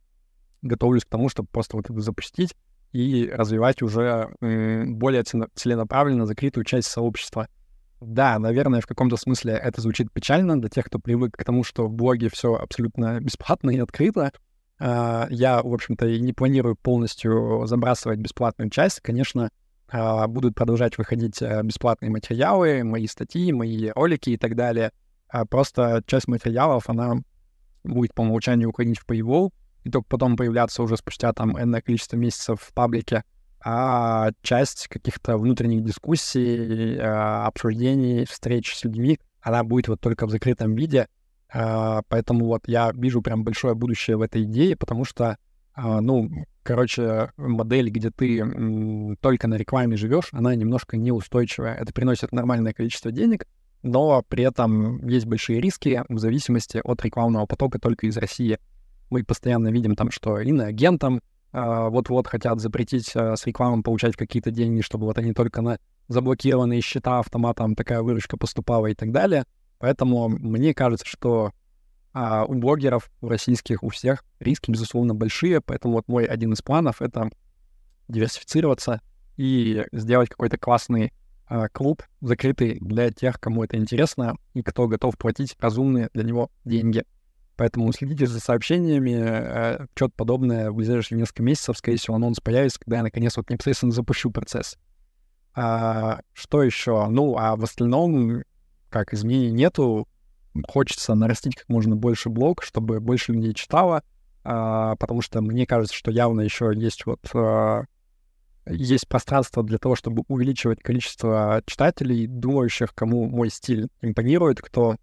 готовлюсь 0.65 1.05
к 1.05 1.09
тому, 1.09 1.28
чтобы 1.28 1.49
просто 1.51 1.77
вот 1.77 1.91
это 1.91 2.01
запустить 2.01 2.55
и 2.93 3.31
развивать 3.32 3.82
уже 3.82 4.31
более 4.41 5.23
целенаправленно 5.23 6.27
закрытую 6.27 6.65
часть 6.65 6.89
сообщества. 6.89 7.49
Да, 8.01 8.39
наверное, 8.39 8.81
в 8.81 8.86
каком-то 8.86 9.16
смысле 9.16 9.55
это 9.55 9.81
звучит 9.81 10.12
печально 10.12 10.61
для 10.61 10.69
тех, 10.69 10.85
кто 10.86 10.99
привык 10.99 11.36
к 11.36 11.45
тому, 11.45 11.65
что 11.65 11.86
в 11.86 11.93
блоге 11.93 12.28
все 12.28 12.55
абсолютно 12.55 13.20
бесплатно 13.20 13.70
и 13.70 13.78
открыто. 13.78 14.32
А, 14.78 15.27
я, 15.31 15.62
в 15.62 15.73
общем-то, 15.73 16.07
и 16.07 16.20
не 16.20 16.32
планирую 16.32 16.77
полностью 16.77 17.62
забрасывать 17.66 18.19
бесплатную 18.19 18.70
часть. 18.70 19.01
Конечно, 19.01 19.51
а, 19.89 20.27
будут 20.27 20.55
продолжать 20.55 20.99
выходить 20.99 21.41
э, 21.41 21.62
бесплатные 21.62 22.11
материалы, 22.11 22.85
мои 22.85 23.07
статьи, 23.07 23.53
мои 23.53 23.91
ролики 23.95 24.31
и 24.31 24.36
так 24.36 24.55
далее. 24.57 24.91
А 25.28 25.47
просто 25.47 26.03
часть 26.07 26.28
материалов, 26.28 26.91
она 26.91 27.16
будет 27.85 28.15
по 28.15 28.23
умолчанию 28.23 28.69
уходить 28.69 28.99
в 28.99 29.07
Paywall, 29.07 29.51
и 29.85 29.90
только 29.90 30.06
потом 30.09 30.36
появляться 30.36 30.82
уже 30.82 30.97
спустя 30.97 31.32
там 31.32 31.61
энное 31.61 31.81
количество 31.81 32.16
месяцев 32.16 32.61
в 32.61 32.73
паблике, 32.73 33.23
а 33.65 34.31
часть 34.43 34.89
каких-то 34.89 35.39
внутренних 35.39 35.85
дискуссий, 35.85 36.98
а, 36.98 37.47
обсуждений, 37.47 38.27
встреч 38.27 38.74
с 38.74 38.85
людьми, 38.85 39.19
она 39.40 39.62
будет 39.62 39.89
вот 39.89 40.01
только 40.01 40.27
в 40.27 40.31
закрытом 40.31 40.74
виде. 40.74 41.09
А, 41.52 42.02
поэтому 42.09 42.47
вот 42.47 42.62
я 42.66 42.93
вижу 42.93 43.23
прям 43.23 43.44
большое 43.44 43.74
будущее 43.74 44.16
в 44.16 44.23
этой 44.23 44.43
идее, 44.43 44.77
потому 44.77 45.05
что, 45.05 45.39
а, 45.74 46.01
ну, 46.01 46.31
короче, 46.62 47.31
модель, 47.36 47.90
где 47.90 48.11
ты 48.11 49.16
только 49.20 49.48
на 49.48 49.55
рекламе 49.55 49.97
живешь, 49.97 50.28
она 50.32 50.55
немножко 50.55 50.97
неустойчивая. 50.97 51.74
Это 51.74 51.93
приносит 51.93 52.32
нормальное 52.32 52.73
количество 52.73 53.12
денег, 53.12 53.47
но 53.82 54.23
при 54.28 54.44
этом 54.44 55.06
есть 55.06 55.27
большие 55.27 55.61
риски 55.61 56.02
в 56.09 56.19
зависимости 56.19 56.81
от 56.82 57.02
рекламного 57.02 57.47
потока 57.47 57.78
только 57.78 58.06
из 58.06 58.16
России. 58.16 58.59
Мы 59.10 59.24
постоянно 59.24 59.68
видим 59.68 59.97
там, 59.97 60.10
что 60.10 60.39
иноагентам 60.40 61.20
э, 61.52 61.89
вот-вот 61.89 62.26
хотят 62.26 62.60
запретить 62.60 63.12
э, 63.14 63.36
с 63.36 63.47
рекламой 63.47 63.82
получать 63.82 64.16
какие-то 64.16 64.51
деньги, 64.51 64.81
чтобы 64.81 65.06
вот 65.06 65.18
они 65.18 65.32
только 65.32 65.62
на 65.62 65.78
заблокированные 66.09 66.81
счета 66.81 67.18
автоматом 67.18 67.74
такая 67.74 68.02
выручка 68.02 68.36
поступала 68.36 68.86
и 68.86 68.94
так 68.94 69.12
далее. 69.12 69.44
Поэтому 69.78 70.28
мне 70.28 70.74
кажется, 70.74 71.06
что 71.06 71.52
а, 72.14 72.44
у 72.44 72.55
блогеров, 72.55 73.10
у 73.20 73.28
российских, 73.28 73.82
у 73.82 73.89
всех 73.89 74.24
риски, 74.39 74.70
безусловно, 74.70 75.14
большие. 75.14 75.60
Поэтому 75.60 75.94
вот 75.94 76.09
мой 76.09 76.24
один 76.24 76.52
из 76.52 76.62
планов— 76.62 76.97
это 77.02 77.31
диверсифицироваться 78.09 79.01
и 79.36 79.85
сделать 79.93 80.28
какой-то 80.28 80.56
классный 80.56 81.12
а, 81.47 81.68
клуб 81.68 82.02
закрытый 82.20 82.78
для 82.81 83.10
тех, 83.10 83.40
кому 83.40 83.64
это 83.64 83.76
интересно 83.76 84.36
и 84.55 84.62
кто 84.62 84.86
готов 84.86 85.18
платить 85.18 85.56
разумные 85.59 86.09
для 86.14 86.22
него 86.22 86.51
деньги. 86.64 87.05
Поэтому 87.56 87.93
следите 87.93 88.26
за 88.26 88.40
сообщениями, 88.40 89.14
э, 89.16 89.86
что-то 89.94 90.14
подобное 90.16 90.70
в 90.70 90.74
ближайшие 90.74 91.18
несколько 91.18 91.43
месяцев, 91.43 91.78
скорее 91.78 91.98
всего, 91.98 92.16
анонс 92.16 92.40
появится, 92.40 92.81
когда 92.81 92.97
я 92.97 93.02
наконец 93.02 93.36
вот 93.36 93.48
непосредственно 93.51 93.93
запущу 93.93 94.31
процесс. 94.31 94.76
А, 95.55 96.20
что 96.32 96.62
еще? 96.62 97.06
Ну, 97.09 97.36
а 97.39 97.55
в 97.56 97.62
остальном, 97.62 98.43
как 98.90 99.14
изменений 99.14 99.52
нету, 99.52 100.09
хочется 100.68 101.14
нарастить 101.14 101.56
как 101.56 101.68
можно 101.68 101.94
больше 101.97 102.28
блог, 102.28 102.62
чтобы 102.62 103.01
больше 103.01 103.32
людей 103.32 103.55
читало, 103.55 104.02
а, 104.43 104.97
потому 104.97 105.22
что 105.22 105.40
мне 105.40 105.66
кажется, 105.66 105.94
что 105.94 106.10
явно 106.10 106.40
еще 106.40 106.72
есть 106.74 107.06
вот 107.06 107.20
а, 107.35 107.85
есть 108.66 109.09
пространство 109.09 109.62
для 109.62 109.78
того, 109.78 109.94
чтобы 109.94 110.24
увеличивать 110.28 110.81
количество 110.81 111.62
читателей, 111.66 112.26
думающих, 112.26 112.94
кому 112.94 113.28
мой 113.28 113.51
стиль 113.51 113.89
импонирует, 114.01 114.60
кто, 114.60 114.97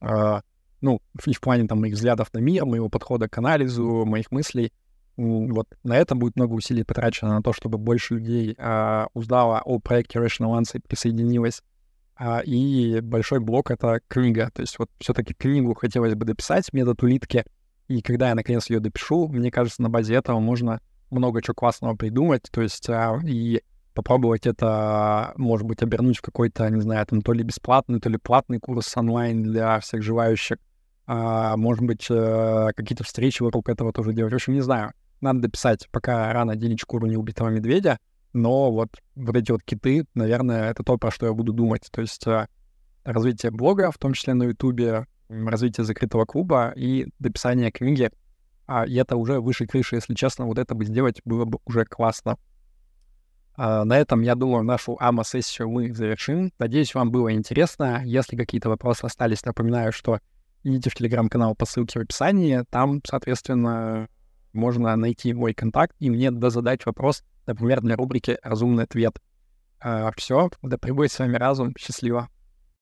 э, 0.00 0.40
ну, 0.80 1.00
в, 1.14 1.30
в 1.30 1.40
плане 1.40 1.66
там 1.66 1.80
моих 1.80 1.94
взглядов 1.94 2.32
на 2.32 2.38
мир, 2.38 2.64
моего 2.64 2.88
подхода 2.88 3.28
к 3.28 3.38
анализу, 3.38 4.04
моих 4.04 4.30
мыслей. 4.30 4.72
Вот 5.16 5.66
на 5.82 5.96
это 5.98 6.14
будет 6.14 6.36
много 6.36 6.54
усилий 6.54 6.82
потрачено 6.82 7.34
на 7.34 7.42
то, 7.42 7.52
чтобы 7.52 7.76
больше 7.76 8.14
людей 8.14 8.54
э, 8.56 9.06
узнало 9.12 9.60
о 9.62 9.78
проекте 9.78 10.18
Rational 10.18 10.58
Answer 10.58 10.78
и 10.78 10.80
присоединилось. 10.80 11.62
А, 12.16 12.40
и 12.40 13.00
большой 13.00 13.40
блок— 13.40 13.70
это 13.72 14.00
книга. 14.08 14.50
То 14.54 14.62
есть 14.62 14.78
вот 14.78 14.88
все 14.98 15.12
таки 15.12 15.34
книгу 15.34 15.74
хотелось 15.74 16.14
бы 16.14 16.24
дописать, 16.24 16.72
метод 16.72 17.02
улитки. 17.02 17.44
И 17.88 18.02
когда 18.02 18.28
я 18.28 18.34
наконец 18.34 18.70
ее 18.70 18.80
допишу, 18.80 19.28
мне 19.28 19.50
кажется, 19.50 19.82
на 19.82 19.90
базе 19.90 20.14
этого 20.14 20.38
можно 20.38 20.80
много 21.10 21.42
чего 21.42 21.54
классного 21.54 21.96
придумать, 21.96 22.42
то 22.50 22.62
есть 22.62 22.88
а, 22.88 23.18
и 23.24 23.62
попробовать 23.94 24.46
это, 24.46 25.32
может 25.36 25.66
быть, 25.66 25.82
обернуть 25.82 26.18
в 26.18 26.22
какой-то, 26.22 26.68
не 26.70 26.80
знаю, 26.80 27.04
там 27.06 27.22
то 27.22 27.32
ли 27.32 27.42
бесплатный, 27.42 28.00
то 28.00 28.08
ли 28.08 28.16
платный 28.16 28.58
курс 28.58 28.96
онлайн 28.96 29.42
для 29.42 29.80
всех 29.80 30.02
желающих, 30.02 30.58
а, 31.12 31.56
может 31.56 31.84
быть, 31.84 32.06
а, 32.10 32.72
какие-то 32.74 33.04
встречи 33.04 33.42
вокруг 33.42 33.68
этого 33.68 33.92
тоже 33.92 34.12
делать. 34.12 34.32
В 34.32 34.36
общем, 34.36 34.54
не 34.54 34.60
знаю. 34.60 34.92
Надо 35.20 35.40
дописать, 35.40 35.88
пока 35.90 36.32
рано 36.32 36.56
делить 36.56 36.80
шкуру 36.80 37.06
неубитого 37.06 37.48
медведя, 37.48 37.98
но 38.32 38.70
вот, 38.70 38.90
вот 39.16 39.36
эти 39.36 39.50
вот 39.50 39.62
киты, 39.62 40.06
наверное, 40.14 40.70
это 40.70 40.82
то, 40.82 40.96
про 40.96 41.10
что 41.10 41.26
я 41.26 41.32
буду 41.32 41.52
думать. 41.52 41.88
То 41.90 42.00
есть 42.00 42.26
а, 42.26 42.48
развитие 43.04 43.50
блога, 43.50 43.90
в 43.90 43.98
том 43.98 44.12
числе 44.12 44.34
на 44.34 44.44
Ютубе, 44.44 45.06
развитие 45.28 45.84
закрытого 45.84 46.26
клуба 46.26 46.72
и 46.76 47.08
дописание 47.18 47.70
книги— 47.70 48.10
а, 48.72 48.86
и 48.86 48.94
это 48.94 49.16
уже 49.16 49.40
выше 49.40 49.66
крыши, 49.66 49.96
если 49.96 50.14
честно, 50.14 50.46
вот 50.46 50.56
это 50.56 50.76
бы 50.76 50.84
сделать 50.84 51.20
было 51.24 51.44
бы 51.44 51.58
уже 51.64 51.84
классно. 51.84 52.36
А, 53.56 53.84
на 53.84 53.98
этом, 53.98 54.20
я 54.20 54.36
думаю, 54.36 54.62
нашу 54.62 54.96
АМА-сессию 55.00 55.68
мы 55.68 55.92
завершим. 55.92 56.52
Надеюсь, 56.60 56.94
вам 56.94 57.10
было 57.10 57.32
интересно. 57.32 58.00
Если 58.04 58.36
какие-то 58.36 58.68
вопросы 58.68 59.06
остались, 59.06 59.44
напоминаю, 59.44 59.90
что 59.90 60.20
идите 60.62 60.90
в 60.90 60.94
телеграм-канал 60.94 61.54
по 61.54 61.66
ссылке 61.66 61.98
в 61.98 62.02
описании. 62.02 62.64
Там, 62.70 63.00
соответственно, 63.04 64.08
можно 64.52 64.94
найти 64.96 65.32
мой 65.32 65.54
контакт 65.54 65.94
и 65.98 66.10
мне 66.10 66.30
задать 66.50 66.84
вопрос, 66.86 67.22
например, 67.46 67.80
для 67.80 67.96
рубрики 67.96 68.38
«Разумный 68.42 68.84
ответ». 68.84 69.18
А, 69.80 70.12
все, 70.16 70.50
да 70.62 70.76
пребудет 70.78 71.12
с 71.12 71.18
вами 71.18 71.36
разум. 71.36 71.74
Счастливо. 71.78 72.28